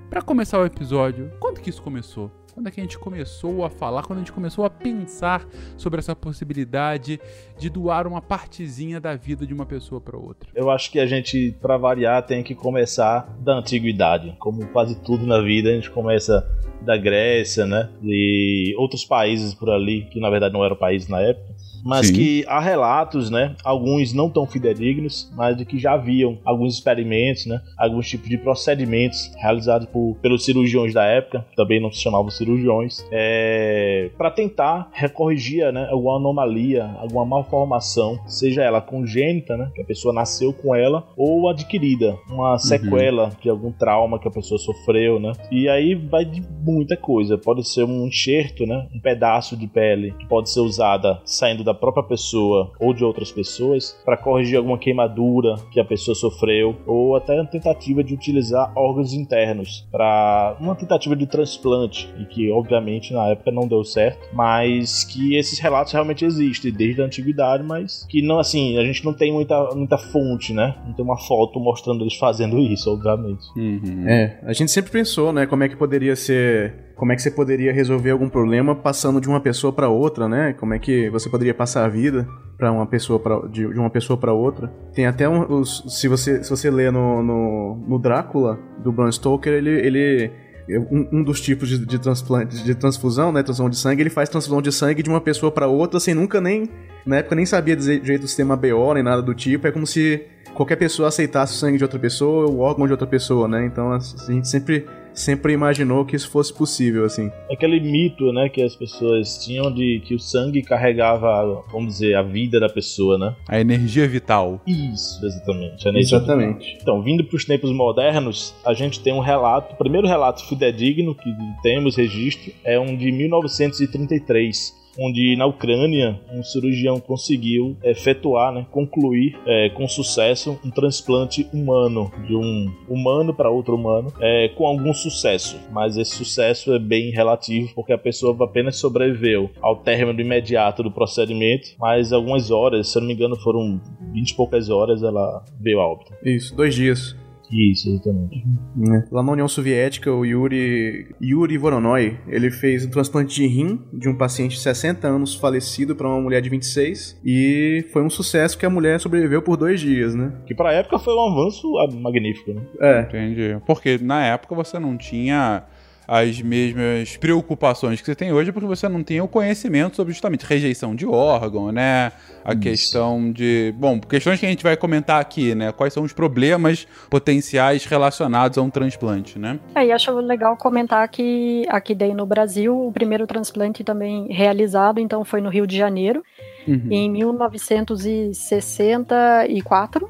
para 0.09 0.23
começar 0.23 0.59
o 0.59 0.65
episódio, 0.65 1.31
quando 1.39 1.61
que 1.61 1.69
isso 1.69 1.81
começou? 1.83 2.42
Quando 2.53 2.67
é 2.67 2.71
que 2.71 2.79
a 2.79 2.83
gente 2.83 2.99
começou 2.99 3.65
a 3.65 3.69
falar, 3.69 4.03
quando 4.03 4.17
a 4.17 4.21
gente 4.21 4.31
começou 4.31 4.63
a 4.63 4.69
pensar 4.69 5.43
sobre 5.75 5.99
essa 5.99 6.15
possibilidade 6.15 7.19
de 7.57 7.67
doar 7.67 8.05
uma 8.05 8.21
partezinha 8.21 9.01
da 9.01 9.15
vida 9.15 9.45
de 9.45 9.53
uma 9.53 9.65
pessoa 9.65 9.99
para 9.99 10.15
outra? 10.15 10.47
Eu 10.53 10.69
acho 10.69 10.91
que 10.91 10.99
a 10.99 11.07
gente, 11.07 11.55
para 11.59 11.77
variar, 11.77 12.21
tem 12.23 12.43
que 12.43 12.53
começar 12.53 13.27
da 13.39 13.55
antiguidade. 13.55 14.35
Como 14.37 14.67
quase 14.67 15.01
tudo 15.01 15.25
na 15.25 15.41
vida, 15.41 15.69
a 15.69 15.73
gente 15.73 15.89
começa 15.89 16.47
da 16.79 16.95
Grécia, 16.95 17.65
né? 17.65 17.89
E 18.03 18.75
outros 18.77 19.03
países 19.03 19.55
por 19.55 19.71
ali, 19.71 20.05
que 20.05 20.19
na 20.19 20.29
verdade 20.29 20.53
não 20.53 20.63
eram 20.63 20.75
países 20.75 21.07
na 21.07 21.21
época 21.21 21.52
mas 21.83 22.07
Sim. 22.07 22.13
que 22.13 22.45
há 22.47 22.59
relatos, 22.59 23.29
né, 23.29 23.55
alguns 23.63 24.13
não 24.13 24.29
tão 24.29 24.47
fidedignos, 24.47 25.31
mas 25.35 25.57
de 25.57 25.65
que 25.65 25.77
já 25.77 25.93
haviam 25.93 26.37
alguns 26.45 26.75
experimentos, 26.75 27.45
né, 27.45 27.61
alguns 27.77 28.07
tipos 28.07 28.29
de 28.29 28.37
procedimentos 28.37 29.31
realizados 29.37 29.87
por, 29.89 30.15
pelos 30.21 30.45
cirurgiões 30.45 30.93
da 30.93 31.03
época, 31.03 31.45
também 31.55 31.81
não 31.81 31.91
se 31.91 32.01
chamavam 32.01 32.29
cirurgiões, 32.29 33.05
é, 33.11 34.09
para 34.17 34.31
tentar 34.31 34.89
recorrigir, 34.93 35.71
né, 35.71 35.87
alguma 35.89 36.17
anomalia, 36.17 36.85
alguma 36.99 37.25
malformação, 37.25 38.19
seja 38.27 38.63
ela 38.63 38.81
congênita, 38.81 39.57
né, 39.57 39.71
que 39.75 39.81
a 39.81 39.85
pessoa 39.85 40.13
nasceu 40.13 40.53
com 40.53 40.73
ela, 40.73 41.07
ou 41.17 41.49
adquirida, 41.49 42.15
uma 42.29 42.53
uhum. 42.53 42.57
sequela 42.57 43.25
uhum. 43.25 43.31
de 43.41 43.49
algum 43.49 43.71
trauma 43.71 44.19
que 44.19 44.27
a 44.27 44.31
pessoa 44.31 44.57
sofreu, 44.57 45.19
né, 45.19 45.33
e 45.51 45.67
aí 45.67 45.95
vai 45.95 46.23
de 46.23 46.41
muita 46.61 46.95
coisa, 46.95 47.37
pode 47.37 47.67
ser 47.67 47.83
um 47.83 48.07
enxerto, 48.07 48.65
né, 48.65 48.87
um 48.93 48.99
pedaço 48.99 49.57
de 49.57 49.67
pele 49.67 50.13
que 50.17 50.25
pode 50.27 50.49
ser 50.49 50.61
usada 50.61 51.21
saindo 51.25 51.63
da 51.63 51.72
da 51.73 51.79
própria 51.79 52.03
pessoa 52.03 52.71
ou 52.79 52.93
de 52.93 53.03
outras 53.03 53.31
pessoas 53.31 53.99
para 54.05 54.15
corrigir 54.15 54.57
alguma 54.57 54.77
queimadura 54.77 55.55
que 55.71 55.79
a 55.79 55.85
pessoa 55.85 56.15
sofreu 56.15 56.75
ou 56.85 57.15
até 57.15 57.39
a 57.39 57.45
tentativa 57.45 58.03
de 58.03 58.13
utilizar 58.13 58.71
órgãos 58.75 59.13
internos 59.13 59.85
para 59.91 60.55
uma 60.59 60.75
tentativa 60.75 61.15
de 61.15 61.25
transplante 61.25 62.13
e 62.19 62.25
que 62.25 62.51
obviamente 62.51 63.13
na 63.13 63.27
época 63.29 63.51
não 63.51 63.67
deu 63.67 63.83
certo, 63.83 64.29
mas 64.33 65.03
que 65.03 65.35
esses 65.35 65.59
relatos 65.59 65.91
realmente 65.91 66.23
existem 66.23 66.71
desde 66.71 67.01
a 67.01 67.05
antiguidade, 67.05 67.63
mas 67.63 68.05
que 68.07 68.21
não 68.21 68.39
assim, 68.39 68.77
a 68.77 68.83
gente 68.83 69.03
não 69.03 69.13
tem 69.13 69.31
muita, 69.31 69.73
muita 69.75 69.97
fonte, 69.97 70.53
né? 70.53 70.75
Não 70.85 70.93
tem 70.93 71.03
uma 71.03 71.17
foto 71.17 71.59
mostrando 71.59 72.03
eles 72.03 72.15
fazendo 72.15 72.59
isso, 72.59 72.91
obviamente. 72.91 73.45
Uhum. 73.55 74.07
É, 74.07 74.39
a 74.43 74.53
gente 74.53 74.71
sempre 74.71 74.91
pensou, 74.91 75.33
né, 75.33 75.45
como 75.45 75.63
é 75.63 75.69
que 75.69 75.75
poderia 75.75 76.15
ser 76.15 76.92
como 76.95 77.11
é 77.11 77.15
que 77.15 77.21
você 77.21 77.31
poderia 77.31 77.73
resolver 77.73 78.11
algum 78.11 78.29
problema 78.29 78.75
passando 78.75 79.19
de 79.19 79.27
uma 79.27 79.39
pessoa 79.39 79.73
para 79.73 79.89
outra, 79.89 80.27
né? 80.27 80.53
Como 80.53 80.73
é 80.73 80.79
que 80.79 81.09
você 81.09 81.29
poderia 81.29 81.53
passar 81.53 81.85
a 81.85 81.89
vida 81.89 82.27
para 82.57 82.71
uma 82.71 82.85
pessoa 82.85 83.19
pra, 83.19 83.39
de, 83.47 83.67
de 83.67 83.79
uma 83.79 83.89
pessoa 83.89 84.17
para 84.17 84.31
outra? 84.31 84.67
Tem 84.93 85.05
até 85.07 85.27
um, 85.27 85.59
os, 85.59 85.83
se 85.87 86.07
você 86.07 86.43
se 86.43 86.49
você 86.49 86.69
lê 86.69 86.91
no, 86.91 87.23
no, 87.23 87.75
no 87.87 87.99
Drácula 87.99 88.59
do 88.83 88.91
Bram 88.91 89.11
Stoker, 89.11 89.53
ele, 89.53 89.71
ele 89.71 90.31
um, 90.69 91.19
um, 91.19 91.23
dos 91.23 91.41
tipos 91.41 91.67
de, 91.67 91.85
de 91.85 91.99
transplante, 91.99 92.63
de 92.63 92.75
transfusão, 92.75 93.31
né, 93.31 93.43
transfusão 93.43 93.69
de 93.69 93.77
sangue, 93.77 94.01
ele 94.01 94.09
faz 94.09 94.29
transfusão 94.29 94.61
de 94.61 94.71
sangue 94.71 95.03
de 95.03 95.09
uma 95.09 95.19
pessoa 95.19 95.51
para 95.51 95.67
outra, 95.67 95.99
sem 95.99 96.13
nunca 96.13 96.39
nem, 96.39 96.69
na 97.05 97.17
época 97.17 97.35
nem 97.35 97.45
sabia 97.45 97.75
dizer 97.75 97.99
direito 97.99 98.21
do 98.21 98.27
sistema 98.27 98.55
BO 98.55 98.93
nem 98.93 99.03
nada 99.03 99.21
do 99.21 99.33
tipo, 99.33 99.67
é 99.67 99.71
como 99.71 99.85
se 99.85 100.23
qualquer 100.53 100.77
pessoa 100.77 101.09
aceitasse 101.09 101.53
o 101.53 101.57
sangue 101.57 101.77
de 101.77 101.83
outra 101.83 101.99
pessoa, 101.99 102.49
o 102.49 102.59
órgão 102.59 102.85
de 102.85 102.93
outra 102.93 103.07
pessoa, 103.07 103.47
né, 103.47 103.65
então 103.65 103.91
a 103.91 103.99
gente 103.99 104.47
sempre 104.47 104.85
sempre 105.13 105.53
imaginou 105.53 106.05
que 106.05 106.15
isso 106.15 106.29
fosse 106.29 106.53
possível, 106.53 107.05
assim. 107.05 107.31
Aquele 107.51 107.79
mito, 107.79 108.31
né, 108.31 108.49
que 108.49 108.61
as 108.61 108.75
pessoas 108.75 109.43
tinham 109.43 109.71
de 109.71 110.01
que 110.05 110.15
o 110.15 110.19
sangue 110.19 110.61
carregava, 110.61 111.63
vamos 111.71 111.93
dizer, 111.93 112.15
a 112.15 112.21
vida 112.21 112.59
da 112.59 112.69
pessoa, 112.69 113.17
né? 113.17 113.35
A 113.47 113.59
energia 113.59 114.07
vital. 114.07 114.61
Isso, 114.65 115.25
exatamente. 115.25 115.87
exatamente. 115.99 116.65
Vital. 116.65 116.81
Então, 116.81 117.01
vindo 117.01 117.23
para 117.23 117.35
os 117.35 117.45
tempos 117.45 117.71
modernos, 117.71 118.53
a 118.65 118.73
gente 118.73 118.99
tem 118.99 119.13
um 119.13 119.19
relato, 119.19 119.73
o 119.73 119.77
primeiro 119.77 120.07
relato 120.07 120.47
fidedigno 120.47 121.15
que 121.15 121.29
temos 121.61 121.95
registro 121.95 122.51
é 122.63 122.79
um 122.79 122.95
de 122.95 123.11
1933 123.11 124.82
onde 124.97 125.35
na 125.35 125.45
Ucrânia 125.45 126.19
um 126.31 126.43
cirurgião 126.43 126.99
conseguiu 126.99 127.75
efetuar, 127.83 128.53
né, 128.53 128.65
concluir 128.71 129.37
é, 129.45 129.69
com 129.69 129.87
sucesso 129.87 130.59
um 130.63 130.69
transplante 130.69 131.47
humano 131.53 132.11
de 132.27 132.35
um 132.35 132.71
humano 132.87 133.33
para 133.33 133.49
outro 133.49 133.75
humano 133.75 134.13
é, 134.19 134.49
com 134.49 134.65
algum 134.65 134.93
sucesso, 134.93 135.59
mas 135.71 135.97
esse 135.97 136.15
sucesso 136.15 136.73
é 136.73 136.79
bem 136.79 137.11
relativo 137.11 137.73
porque 137.75 137.93
a 137.93 137.97
pessoa 137.97 138.35
apenas 138.43 138.77
sobreviveu 138.77 139.49
ao 139.61 139.77
término 139.77 140.19
imediato 140.19 140.83
do 140.83 140.91
procedimento, 140.91 141.69
mas 141.79 142.13
algumas 142.13 142.51
horas, 142.51 142.89
se 142.89 142.99
não 142.99 143.07
me 143.07 143.13
engano, 143.13 143.35
foram 143.37 143.81
20 144.13 144.29
e 144.29 144.35
poucas 144.35 144.69
horas, 144.69 145.03
ela 145.03 145.43
veio 145.59 145.79
a 145.79 145.87
óbito. 145.87 146.13
Isso, 146.23 146.55
dois 146.55 146.75
dias. 146.75 147.22
Isso, 147.53 147.89
exatamente. 147.89 148.43
Uhum. 148.75 149.03
Lá 149.11 149.23
na 149.23 149.31
União 149.31 149.47
Soviética, 149.47 150.11
o 150.11 150.25
Yuri, 150.25 151.15
Yuri 151.21 151.57
Voronoi, 151.57 152.17
ele 152.27 152.49
fez 152.49 152.85
um 152.85 152.89
transplante 152.89 153.35
de 153.35 153.47
rim 153.47 153.79
de 153.93 154.09
um 154.09 154.15
paciente 154.15 154.55
de 154.55 154.61
60 154.61 155.07
anos 155.07 155.35
falecido 155.35 155.95
para 155.95 156.07
uma 156.07 156.19
mulher 156.19 156.41
de 156.41 156.49
26 156.49 157.19
e 157.23 157.85
foi 157.91 158.01
um 158.03 158.09
sucesso 158.09 158.57
que 158.57 158.65
a 158.65 158.69
mulher 158.69 158.99
sobreviveu 158.99 159.41
por 159.41 159.55
dois 159.55 159.79
dias, 159.79 160.15
né? 160.15 160.33
Que 160.47 160.55
pra 160.55 160.73
época 160.73 160.97
foi 160.97 161.13
um 161.13 161.31
avanço 161.31 161.71
magnífico, 162.01 162.53
né? 162.53 162.61
É. 162.79 163.01
Entendi. 163.01 163.61
Porque 163.65 163.99
na 164.01 164.25
época 164.25 164.55
você 164.55 164.79
não 164.79 164.97
tinha 164.97 165.63
as 166.07 166.41
mesmas 166.41 167.17
preocupações 167.17 167.99
que 167.99 168.05
você 168.05 168.15
tem 168.15 168.31
hoje, 168.33 168.51
porque 168.51 168.67
você 168.67 168.89
não 168.89 169.03
tem 169.03 169.21
o 169.21 169.27
conhecimento 169.27 169.95
sobre 169.95 170.11
justamente 170.13 170.43
rejeição 170.45 170.95
de 170.95 171.05
órgão, 171.05 171.71
né? 171.71 172.11
A 172.43 172.51
Isso. 172.51 172.61
questão 172.61 173.31
de. 173.31 173.73
Bom, 173.77 173.99
questões 173.99 174.39
que 174.39 174.45
a 174.45 174.49
gente 174.49 174.63
vai 174.63 174.75
comentar 174.75 175.21
aqui, 175.21 175.53
né? 175.55 175.71
Quais 175.71 175.93
são 175.93 176.03
os 176.03 176.11
problemas 176.11 176.85
potenciais 177.09 177.85
relacionados 177.85 178.57
a 178.57 178.61
um 178.61 178.69
transplante, 178.69 179.39
né? 179.39 179.57
É, 179.75 179.85
e 179.85 179.91
acho 179.91 180.11
legal 180.19 180.57
comentar 180.57 181.07
que 181.07 181.65
aqui 181.69 181.95
daí 181.95 182.13
no 182.13 182.25
Brasil, 182.25 182.87
o 182.87 182.91
primeiro 182.91 183.25
transplante 183.25 183.81
também 183.83 184.27
realizado, 184.29 184.99
então, 184.99 185.23
foi 185.23 185.39
no 185.41 185.49
Rio 185.49 185.65
de 185.65 185.77
Janeiro, 185.77 186.21
uhum. 186.67 186.87
em 186.91 187.09
1964 187.09 190.09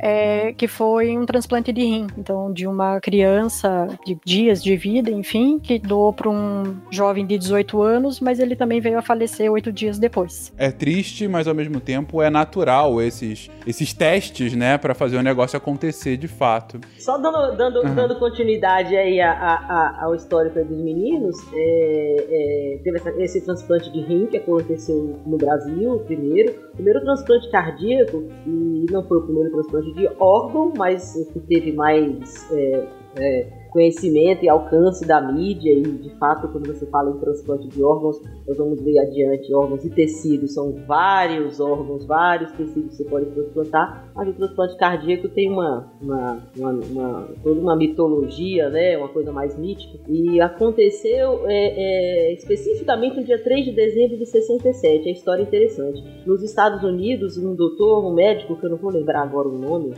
é, 0.00 0.52
que 0.54 0.66
foi 0.66 1.16
um 1.16 1.26
transplante 1.26 1.72
de 1.72 1.82
rim. 1.82 2.06
Então, 2.16 2.52
de 2.52 2.66
uma 2.66 3.00
criança 3.00 3.86
de 4.04 4.18
dias 4.24 4.62
de 4.62 4.76
vida, 4.76 5.10
enfim, 5.10 5.58
que 5.58 5.78
doou 5.78 6.12
para 6.12 6.28
um 6.28 6.76
jovem 6.90 7.26
de 7.26 7.36
18 7.36 7.82
anos, 7.82 8.18
mas 8.18 8.40
ele 8.40 8.56
também 8.56 8.80
veio 8.80 8.98
a 8.98 9.02
falecer 9.02 9.50
oito 9.52 9.70
dias 9.70 9.98
depois. 9.98 10.52
É 10.56 10.70
triste, 10.70 11.28
mas 11.28 11.46
ao 11.46 11.54
mesmo 11.54 11.80
tempo 11.80 12.22
é 12.22 12.30
natural 12.30 13.00
esses, 13.02 13.50
esses 13.66 13.92
testes, 13.92 14.54
né, 14.54 14.78
para 14.78 14.94
fazer 14.94 15.18
o 15.18 15.22
negócio 15.22 15.56
acontecer 15.56 16.16
de 16.16 16.28
fato. 16.28 16.80
Só 16.98 17.18
dando, 17.18 17.56
dando, 17.56 17.80
uhum. 17.80 17.94
dando 17.94 18.18
continuidade 18.18 18.96
aí 18.96 19.20
a, 19.20 19.32
a, 19.32 19.54
a, 19.54 20.04
ao 20.04 20.14
histórico 20.14 20.64
dos 20.64 20.78
meninos, 20.78 21.36
é, 21.52 22.26
é, 22.30 22.80
teve 22.82 22.96
essa, 22.96 23.10
esse 23.22 23.44
transplante 23.44 23.92
de 23.92 24.00
rim 24.00 24.26
que 24.26 24.38
aconteceu 24.38 25.20
no 25.26 25.36
Brasil, 25.36 25.98
primeiro. 26.06 26.70
Primeiro 26.74 27.00
transplante 27.02 27.50
cardíaco, 27.50 28.24
e 28.46 28.86
não 28.90 29.06
foi 29.06 29.18
o 29.18 29.22
primeiro 29.22 29.50
transplante 29.50 29.89
de 29.92 30.08
órgão, 30.18 30.72
mas 30.76 31.14
o 31.16 31.32
que 31.32 31.40
teve 31.40 31.72
mais 31.72 32.50
é, 32.52 32.88
é, 33.18 33.59
conhecimento 33.70 34.44
e 34.44 34.48
alcance 34.48 35.06
da 35.06 35.20
mídia 35.20 35.72
e 35.72 35.82
de 35.82 36.10
fato 36.18 36.48
quando 36.48 36.66
você 36.66 36.86
fala 36.86 37.10
em 37.10 37.18
transplante 37.18 37.68
de 37.68 37.82
órgãos 37.82 38.20
nós 38.46 38.56
vamos 38.58 38.80
ver 38.82 38.98
adiante 38.98 39.54
órgãos 39.54 39.84
e 39.84 39.90
tecidos 39.90 40.54
são 40.54 40.72
vários 40.86 41.60
órgãos 41.60 42.04
vários 42.06 42.52
tecidos 42.52 42.90
que 42.90 42.96
você 42.96 43.04
pode 43.04 43.26
transplantar 43.26 44.10
mas 44.14 44.28
o 44.28 44.32
transplante 44.32 44.76
cardíaco 44.76 45.28
tem 45.28 45.50
uma, 45.50 45.90
uma, 46.00 46.38
uma, 46.56 46.70
uma 46.72 47.28
toda 47.42 47.60
uma 47.60 47.76
mitologia 47.76 48.68
né 48.68 48.96
uma 48.98 49.08
coisa 49.08 49.32
mais 49.32 49.58
mítica 49.58 49.98
e 50.08 50.40
aconteceu 50.40 51.46
é, 51.46 52.30
é, 52.30 52.34
especificamente 52.34 53.16
no 53.16 53.24
dia 53.24 53.42
3 53.42 53.64
de 53.64 53.72
dezembro 53.72 54.16
de 54.16 54.26
67 54.26 55.08
a 55.08 55.12
história 55.12 55.42
é 55.42 55.44
interessante. 55.44 56.02
Nos 56.26 56.42
Estados 56.42 56.82
Unidos 56.82 57.36
um 57.36 57.54
doutor 57.54 58.04
um 58.04 58.14
médico 58.14 58.56
que 58.56 58.66
eu 58.66 58.70
não 58.70 58.76
vou 58.76 58.90
lembrar 58.90 59.22
agora 59.22 59.48
o 59.48 59.58
nome 59.58 59.92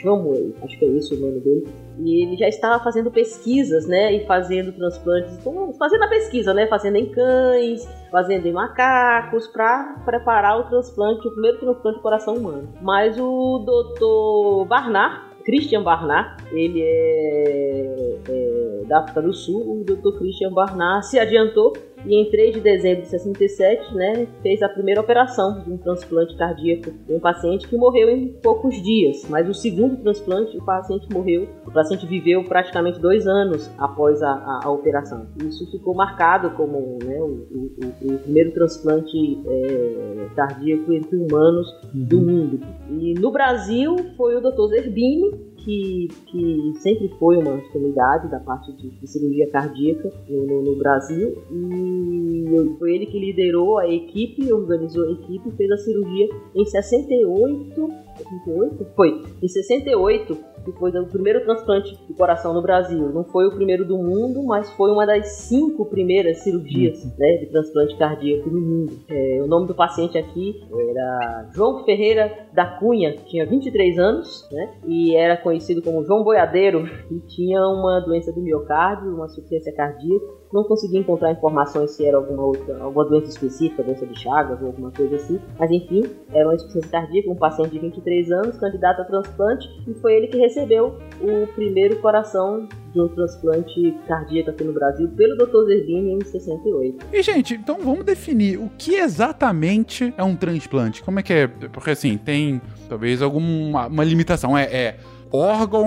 Shumway, 0.00 0.54
acho 0.62 0.78
que 0.78 0.84
é 0.84 0.88
isso 0.88 1.14
o 1.14 1.18
nome 1.18 1.40
dele. 1.40 1.66
E 1.98 2.22
ele 2.22 2.36
já 2.36 2.48
estava 2.48 2.82
fazendo 2.82 3.10
pesquisas, 3.10 3.86
né? 3.86 4.12
E 4.12 4.26
fazendo 4.26 4.72
transplantes, 4.72 5.38
fazendo 5.78 6.04
a 6.04 6.08
pesquisa, 6.08 6.52
né? 6.52 6.66
Fazendo 6.66 6.96
em 6.96 7.10
cães, 7.10 7.88
fazendo 8.10 8.46
em 8.46 8.52
macacos, 8.52 9.46
para 9.48 9.96
preparar 10.04 10.60
o 10.60 10.64
transplante, 10.64 11.26
o 11.26 11.32
primeiro 11.32 11.58
transplante 11.58 11.96
de 11.96 12.02
coração 12.02 12.34
humano. 12.34 12.68
Mas 12.82 13.18
o 13.18 13.58
Dr. 13.60 14.68
Barnard, 14.68 15.22
Christian 15.44 15.82
Barnard, 15.82 16.42
ele 16.52 16.82
é, 16.82 18.18
é 18.28 18.84
da 18.86 19.00
África 19.00 19.22
do 19.22 19.32
Sul. 19.32 19.80
O 19.80 19.84
Dr. 19.84 20.18
Christian 20.18 20.52
Barnard 20.52 21.06
se 21.06 21.18
adiantou 21.18 21.72
e 22.06 22.14
em 22.14 22.30
3 22.30 22.54
de 22.54 22.60
dezembro 22.60 23.02
de 23.02 23.08
67, 23.08 23.94
né, 23.94 24.26
fez 24.42 24.62
a 24.62 24.68
primeira 24.68 25.00
operação 25.00 25.60
de 25.62 25.72
um 25.72 25.76
transplante 25.76 26.36
cardíaco 26.36 26.90
em 27.08 27.16
um 27.16 27.20
paciente 27.20 27.66
que 27.66 27.76
morreu 27.76 28.08
em 28.08 28.28
poucos 28.42 28.80
dias. 28.82 29.26
Mas 29.28 29.48
o 29.48 29.54
segundo 29.54 29.96
transplante, 29.96 30.56
o 30.56 30.64
paciente 30.64 31.06
morreu, 31.12 31.48
o 31.66 31.70
paciente 31.70 32.06
viveu 32.06 32.44
praticamente 32.44 33.00
dois 33.00 33.26
anos 33.26 33.70
após 33.76 34.22
a, 34.22 34.30
a, 34.30 34.60
a 34.64 34.70
operação. 34.70 35.26
Isso 35.44 35.68
ficou 35.70 35.94
marcado 35.94 36.50
como 36.50 36.98
né, 37.04 37.18
o, 37.20 37.46
o, 37.50 38.14
o, 38.14 38.18
primeiro 38.18 38.52
transplante 38.52 39.16
é, 39.46 40.26
cardíaco 40.36 40.92
entre 40.92 41.16
humanos 41.16 41.68
uhum. 41.92 42.04
do 42.04 42.20
mundo. 42.20 42.60
E 42.90 43.14
no 43.14 43.32
Brasil 43.32 43.96
foi 44.16 44.36
o 44.36 44.40
Dr. 44.40 44.68
Zerbini, 44.68 45.45
que, 45.66 46.06
que 46.26 46.72
sempre 46.78 47.08
foi 47.18 47.38
uma 47.38 47.60
sumidade 47.72 48.30
da 48.30 48.38
parte 48.38 48.72
de, 48.72 48.88
de 48.88 49.06
cirurgia 49.08 49.50
cardíaca 49.50 50.12
no, 50.28 50.46
no, 50.46 50.62
no, 50.62 50.76
Brasil 50.76 51.36
e 51.50 52.76
foi 52.78 52.94
ele 52.94 53.06
que 53.06 53.18
liderou 53.18 53.78
a 53.78 53.88
equipe, 53.88 54.52
organizou 54.52 55.04
a 55.04 55.10
equipe 55.10 55.50
fez 55.56 55.70
a 55.72 55.76
cirurgia 55.76 56.28
em 56.54 56.64
68, 56.64 57.88
68? 58.16 58.86
Foi, 58.94 59.22
em 59.42 59.48
68 59.48 60.38
que 60.66 60.78
foi 60.78 60.90
o 60.90 61.06
primeiro 61.06 61.44
transplante 61.44 61.96
de 62.06 62.14
coração 62.14 62.52
no 62.52 62.60
Brasil. 62.60 63.10
Não 63.12 63.24
foi 63.24 63.46
o 63.46 63.52
primeiro 63.52 63.84
do 63.84 63.96
mundo, 63.96 64.42
mas 64.44 64.68
foi 64.72 64.90
uma 64.90 65.06
das 65.06 65.28
cinco 65.28 65.86
primeiras 65.86 66.38
cirurgias 66.38 67.04
uhum. 67.04 67.12
né, 67.16 67.36
de 67.36 67.46
transplante 67.46 67.96
cardíaco 67.96 68.50
no 68.50 68.60
mundo. 68.60 68.92
É, 69.08 69.40
o 69.42 69.46
nome 69.46 69.68
do 69.68 69.74
paciente 69.74 70.18
aqui 70.18 70.60
era 70.90 71.50
João 71.54 71.84
Ferreira 71.84 72.48
da 72.52 72.66
Cunha, 72.66 73.14
tinha 73.26 73.46
23 73.46 73.98
anos, 73.98 74.48
né, 74.50 74.74
e 74.86 75.14
era 75.14 75.36
conhecido 75.36 75.80
como 75.82 76.04
João 76.04 76.24
Boiadeiro, 76.24 76.88
e 77.10 77.20
tinha 77.20 77.60
uma 77.68 78.00
doença 78.00 78.32
do 78.32 78.40
miocárdio, 78.40 79.14
uma 79.14 79.26
insuficiência 79.26 79.72
cardíaca, 79.72 80.26
não 80.56 80.64
consegui 80.64 80.98
encontrar 80.98 81.30
informações 81.32 81.90
se 81.90 82.04
era 82.04 82.16
alguma 82.16 82.42
outra, 82.42 82.82
alguma 82.82 83.04
doença 83.04 83.28
específica, 83.28 83.82
doença 83.82 84.06
de 84.06 84.18
Chagas 84.18 84.60
ou 84.60 84.68
alguma 84.68 84.90
coisa 84.90 85.16
assim. 85.16 85.38
Mas 85.58 85.70
enfim, 85.70 86.04
era 86.32 86.48
uma 86.48 86.54
insuficiência 86.54 86.90
cardíaca, 86.90 87.30
um 87.30 87.36
paciente 87.36 87.72
de 87.72 87.78
23 87.78 88.32
anos, 88.32 88.58
candidato 88.58 89.02
a 89.02 89.04
transplante, 89.04 89.68
e 89.86 89.94
foi 89.94 90.14
ele 90.14 90.28
que 90.28 90.38
recebeu 90.38 90.98
o 91.20 91.46
primeiro 91.54 92.00
coração 92.00 92.66
de 92.92 93.00
um 93.00 93.08
transplante 93.08 93.94
cardíaco 94.08 94.50
aqui 94.50 94.64
no 94.64 94.72
Brasil 94.72 95.08
pelo 95.08 95.36
Dr. 95.36 95.66
Zerbini 95.66 96.14
em 96.14 96.24
68. 96.24 97.06
E 97.12 97.22
gente, 97.22 97.54
então 97.54 97.78
vamos 97.78 98.04
definir 98.04 98.58
o 98.58 98.70
que 98.78 98.94
exatamente 98.94 100.14
é 100.16 100.24
um 100.24 100.34
transplante. 100.34 101.02
Como 101.02 101.20
é 101.20 101.22
que 101.22 101.32
é? 101.32 101.46
Porque 101.46 101.90
assim, 101.90 102.16
tem 102.16 102.62
talvez 102.88 103.20
alguma 103.20 103.86
uma 103.86 104.04
limitação. 104.04 104.56
É, 104.56 104.64
é 104.64 104.96
órgão, 105.32 105.86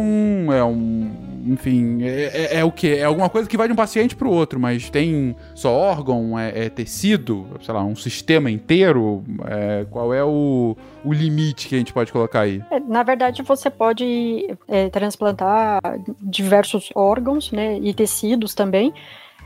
é 0.52 0.64
um. 0.64 1.30
Enfim, 1.46 2.04
é, 2.04 2.56
é, 2.56 2.56
é 2.58 2.64
o 2.64 2.72
que? 2.72 2.96
É 2.96 3.06
alguma 3.06 3.30
coisa 3.30 3.50
que 3.50 3.58
vai 3.58 3.68
de 3.68 3.74
um 3.74 3.76
paciente 3.76 4.16
para 4.16 4.28
o 4.28 4.32
outro, 4.32 4.60
mas 4.60 4.90
tem 4.90 5.36
só 5.56 5.72
órgão, 5.74 6.38
é, 6.38 6.66
é, 6.66 6.70
tecido, 6.70 7.48
sei 7.62 7.74
lá, 7.74 7.84
um 7.84 7.96
sistema 7.96 8.52
inteiro? 8.52 9.24
É, 9.46 9.86
qual 9.90 10.14
é 10.14 10.24
o, 10.24 10.76
o 11.04 11.14
limite 11.14 11.68
que 11.68 11.76
a 11.76 11.78
gente 11.78 11.94
pode 11.94 12.12
colocar 12.12 12.42
aí? 12.42 12.62
É, 12.70 12.80
na 12.80 13.04
verdade, 13.04 13.42
você 13.42 13.70
pode 13.70 14.56
é, 14.68 14.90
transplantar 14.90 15.80
diversos 16.22 16.90
órgãos 16.94 17.52
né, 17.52 17.80
e 17.82 17.94
tecidos 17.94 18.54
também. 18.54 18.94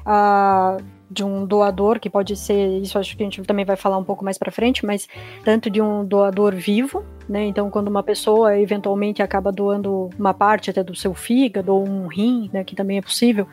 Ah, 0.06 0.78
de 1.10 1.24
um 1.24 1.46
doador, 1.46 2.00
que 2.00 2.10
pode 2.10 2.36
ser, 2.36 2.80
isso 2.82 2.98
acho 2.98 3.16
que 3.16 3.24
a 3.24 3.26
gente 3.26 3.42
também 3.44 3.66
vai 3.66 3.76
falar 3.76 3.98
um 3.98 4.04
pouco 4.04 4.24
mais 4.24 4.38
para 4.38 4.52
frente, 4.52 4.86
mas 4.86 5.08
tanto 5.44 5.70
de 5.70 5.82
um 5.82 6.04
doador 6.04 6.56
vivo, 6.56 7.04
né? 7.28 7.46
Então, 7.46 7.70
quando 7.70 7.88
uma 7.88 8.04
pessoa 8.04 8.58
eventualmente 8.60 9.22
acaba 9.22 9.52
doando 9.52 10.10
uma 10.18 10.34
parte 10.34 10.70
até 10.70 10.84
do 10.84 10.96
seu 10.96 11.14
fígado 11.14 11.74
ou 11.74 11.88
um 11.88 12.08
rim, 12.08 12.50
né, 12.52 12.64
que 12.64 12.76
também 12.76 12.98
é 12.98 13.02
possível, 13.02 13.48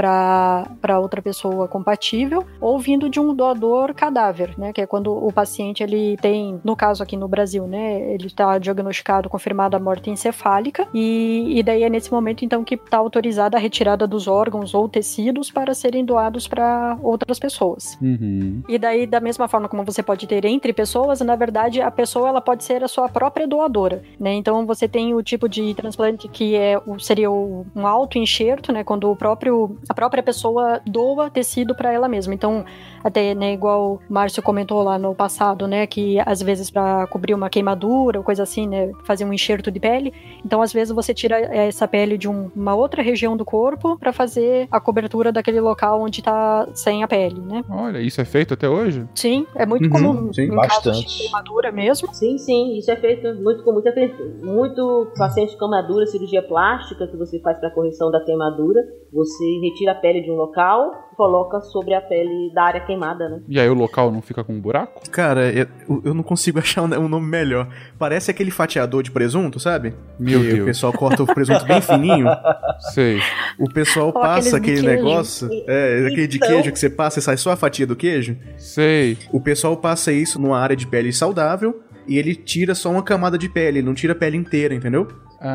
para 0.00 0.98
outra 0.98 1.20
pessoa 1.20 1.68
compatível, 1.68 2.46
ou 2.60 2.78
vindo 2.78 3.08
de 3.08 3.20
um 3.20 3.34
doador 3.34 3.92
cadáver, 3.92 4.54
né? 4.56 4.72
Que 4.72 4.80
é 4.80 4.86
quando 4.86 5.12
o 5.12 5.30
paciente 5.32 5.82
ele 5.82 6.16
tem, 6.16 6.58
no 6.64 6.74
caso 6.74 7.02
aqui 7.02 7.16
no 7.16 7.28
Brasil, 7.28 7.66
né? 7.66 8.12
Ele 8.12 8.26
está 8.26 8.58
diagnosticado, 8.58 9.28
confirmada 9.28 9.76
a 9.76 9.80
morte 9.80 10.08
encefálica, 10.10 10.88
e, 10.94 11.58
e 11.58 11.62
daí 11.62 11.82
é 11.82 11.90
nesse 11.90 12.10
momento 12.10 12.44
então 12.44 12.64
que 12.64 12.76
está 12.76 12.96
autorizada 12.96 13.56
a 13.56 13.60
retirada 13.60 14.06
dos 14.06 14.26
órgãos 14.26 14.72
ou 14.72 14.88
tecidos 14.88 15.50
para 15.50 15.74
serem 15.74 16.04
doados 16.04 16.48
para 16.48 16.96
outras 17.02 17.38
pessoas. 17.38 17.98
Uhum. 18.00 18.62
E 18.68 18.78
daí, 18.78 19.06
da 19.06 19.20
mesma 19.20 19.48
forma 19.48 19.68
como 19.68 19.84
você 19.84 20.02
pode 20.02 20.26
ter 20.26 20.44
entre 20.44 20.72
pessoas, 20.72 21.20
na 21.20 21.36
verdade, 21.36 21.80
a 21.82 21.90
pessoa 21.90 22.28
ela 22.28 22.40
pode 22.40 22.64
ser 22.64 22.82
a 22.82 22.88
sua 22.88 23.08
própria 23.08 23.46
doadora, 23.46 24.02
né? 24.18 24.32
Então 24.32 24.64
você 24.64 24.88
tem 24.88 25.14
o 25.14 25.22
tipo 25.22 25.48
de 25.48 25.74
transplante 25.74 26.28
que 26.28 26.54
é 26.54 26.80
seria 26.98 27.30
um 27.30 27.86
auto 27.86 28.18
enxerto, 28.18 28.72
né? 28.72 28.82
Quando 28.82 29.10
o 29.10 29.16
próprio 29.16 29.76
a 29.90 29.94
própria 29.94 30.22
pessoa 30.22 30.80
doa 30.86 31.28
tecido 31.28 31.74
para 31.74 31.92
ela 31.92 32.06
mesma. 32.06 32.32
Então, 32.32 32.64
até, 33.02 33.34
né, 33.34 33.52
igual 33.52 33.94
o 33.94 34.00
Márcio 34.08 34.40
comentou 34.40 34.84
lá 34.84 34.96
no 34.96 35.16
passado, 35.16 35.66
né, 35.66 35.84
que 35.84 36.20
às 36.24 36.40
vezes 36.40 36.70
para 36.70 37.08
cobrir 37.08 37.34
uma 37.34 37.50
queimadura 37.50 38.18
ou 38.18 38.24
coisa 38.24 38.44
assim, 38.44 38.68
né, 38.68 38.92
fazer 39.02 39.24
um 39.24 39.32
enxerto 39.32 39.68
de 39.68 39.80
pele. 39.80 40.14
Então, 40.46 40.62
às 40.62 40.72
vezes 40.72 40.94
você 40.94 41.12
tira 41.12 41.40
essa 41.40 41.88
pele 41.88 42.16
de 42.16 42.28
um, 42.28 42.52
uma 42.54 42.72
outra 42.72 43.02
região 43.02 43.36
do 43.36 43.44
corpo 43.44 43.98
para 43.98 44.12
fazer 44.12 44.68
a 44.70 44.80
cobertura 44.80 45.32
daquele 45.32 45.60
local 45.60 46.00
onde 46.00 46.22
tá 46.22 46.68
sem 46.72 47.02
a 47.02 47.08
pele, 47.08 47.40
né? 47.40 47.64
Olha, 47.68 47.98
isso 47.98 48.20
é 48.20 48.24
feito 48.24 48.54
até 48.54 48.68
hoje? 48.68 49.04
Sim, 49.12 49.44
é 49.56 49.66
muito 49.66 49.86
uhum, 49.86 49.90
comum. 49.90 50.32
Sim, 50.32 50.54
bastante. 50.54 51.04
De 51.04 51.18
queimadura 51.24 51.72
mesmo. 51.72 52.14
Sim, 52.14 52.38
sim, 52.38 52.78
isso 52.78 52.92
é 52.92 52.96
feito 52.96 53.34
muito 53.42 53.88
é 53.88 53.92
feito 53.92 54.22
muito 54.40 55.12
paciente 55.18 55.50
de 55.50 55.58
queimadura, 55.58 56.06
cirurgia 56.06 56.42
plástica 56.42 57.08
que 57.08 57.16
você 57.16 57.40
faz 57.40 57.58
para 57.58 57.70
correção 57.72 58.08
da 58.08 58.22
queimadura, 58.24 58.80
você 59.12 59.44
retira 59.60 59.79
tira 59.80 59.92
a 59.92 59.94
pele 59.94 60.20
de 60.20 60.30
um 60.30 60.34
local, 60.34 61.08
coloca 61.16 61.58
sobre 61.60 61.94
a 61.94 62.02
pele 62.02 62.52
da 62.54 62.64
área 62.64 62.80
queimada, 62.82 63.28
né? 63.30 63.40
E 63.48 63.58
aí 63.58 63.68
o 63.68 63.72
local 63.72 64.12
não 64.12 64.20
fica 64.20 64.44
com 64.44 64.52
um 64.52 64.60
buraco? 64.60 65.08
Cara, 65.10 65.50
eu, 65.50 65.66
eu 66.04 66.12
não 66.12 66.22
consigo 66.22 66.58
achar 66.60 66.82
um 66.82 67.08
nome 67.08 67.26
melhor. 67.26 67.66
Parece 67.98 68.30
aquele 68.30 68.50
fatiador 68.50 69.02
de 69.02 69.10
presunto, 69.10 69.58
sabe? 69.58 69.94
Meu 70.18 70.40
que 70.40 70.48
Deus. 70.48 70.60
O 70.60 70.64
pessoal 70.66 70.92
corta 70.92 71.22
o 71.22 71.26
presunto 71.26 71.64
bem 71.64 71.80
fininho. 71.80 72.26
Sei. 72.92 73.20
O 73.58 73.72
pessoal 73.72 74.08
Ou 74.08 74.12
passa 74.12 74.58
aquele 74.58 74.82
negócio. 74.82 75.48
É, 75.66 76.06
aquele 76.06 76.26
de 76.26 76.36
Então- 76.36 76.48
queijo 76.48 76.72
que 76.72 76.78
você 76.78 76.90
passa 76.90 77.18
e 77.18 77.22
sai 77.22 77.38
só 77.38 77.52
a 77.52 77.56
fatia 77.56 77.86
do 77.86 77.96
queijo. 77.96 78.36
Sei. 78.58 79.16
O 79.32 79.40
pessoal 79.40 79.74
passa 79.78 80.12
isso 80.12 80.38
numa 80.38 80.58
área 80.58 80.76
de 80.76 80.86
pele 80.86 81.10
saudável 81.10 81.80
e 82.06 82.18
ele 82.18 82.34
tira 82.34 82.74
só 82.74 82.90
uma 82.90 83.02
camada 83.02 83.38
de 83.38 83.48
pele, 83.48 83.78
ele 83.78 83.86
não 83.86 83.94
tira 83.94 84.12
a 84.12 84.16
pele 84.16 84.36
inteira, 84.36 84.74
entendeu? 84.74 85.08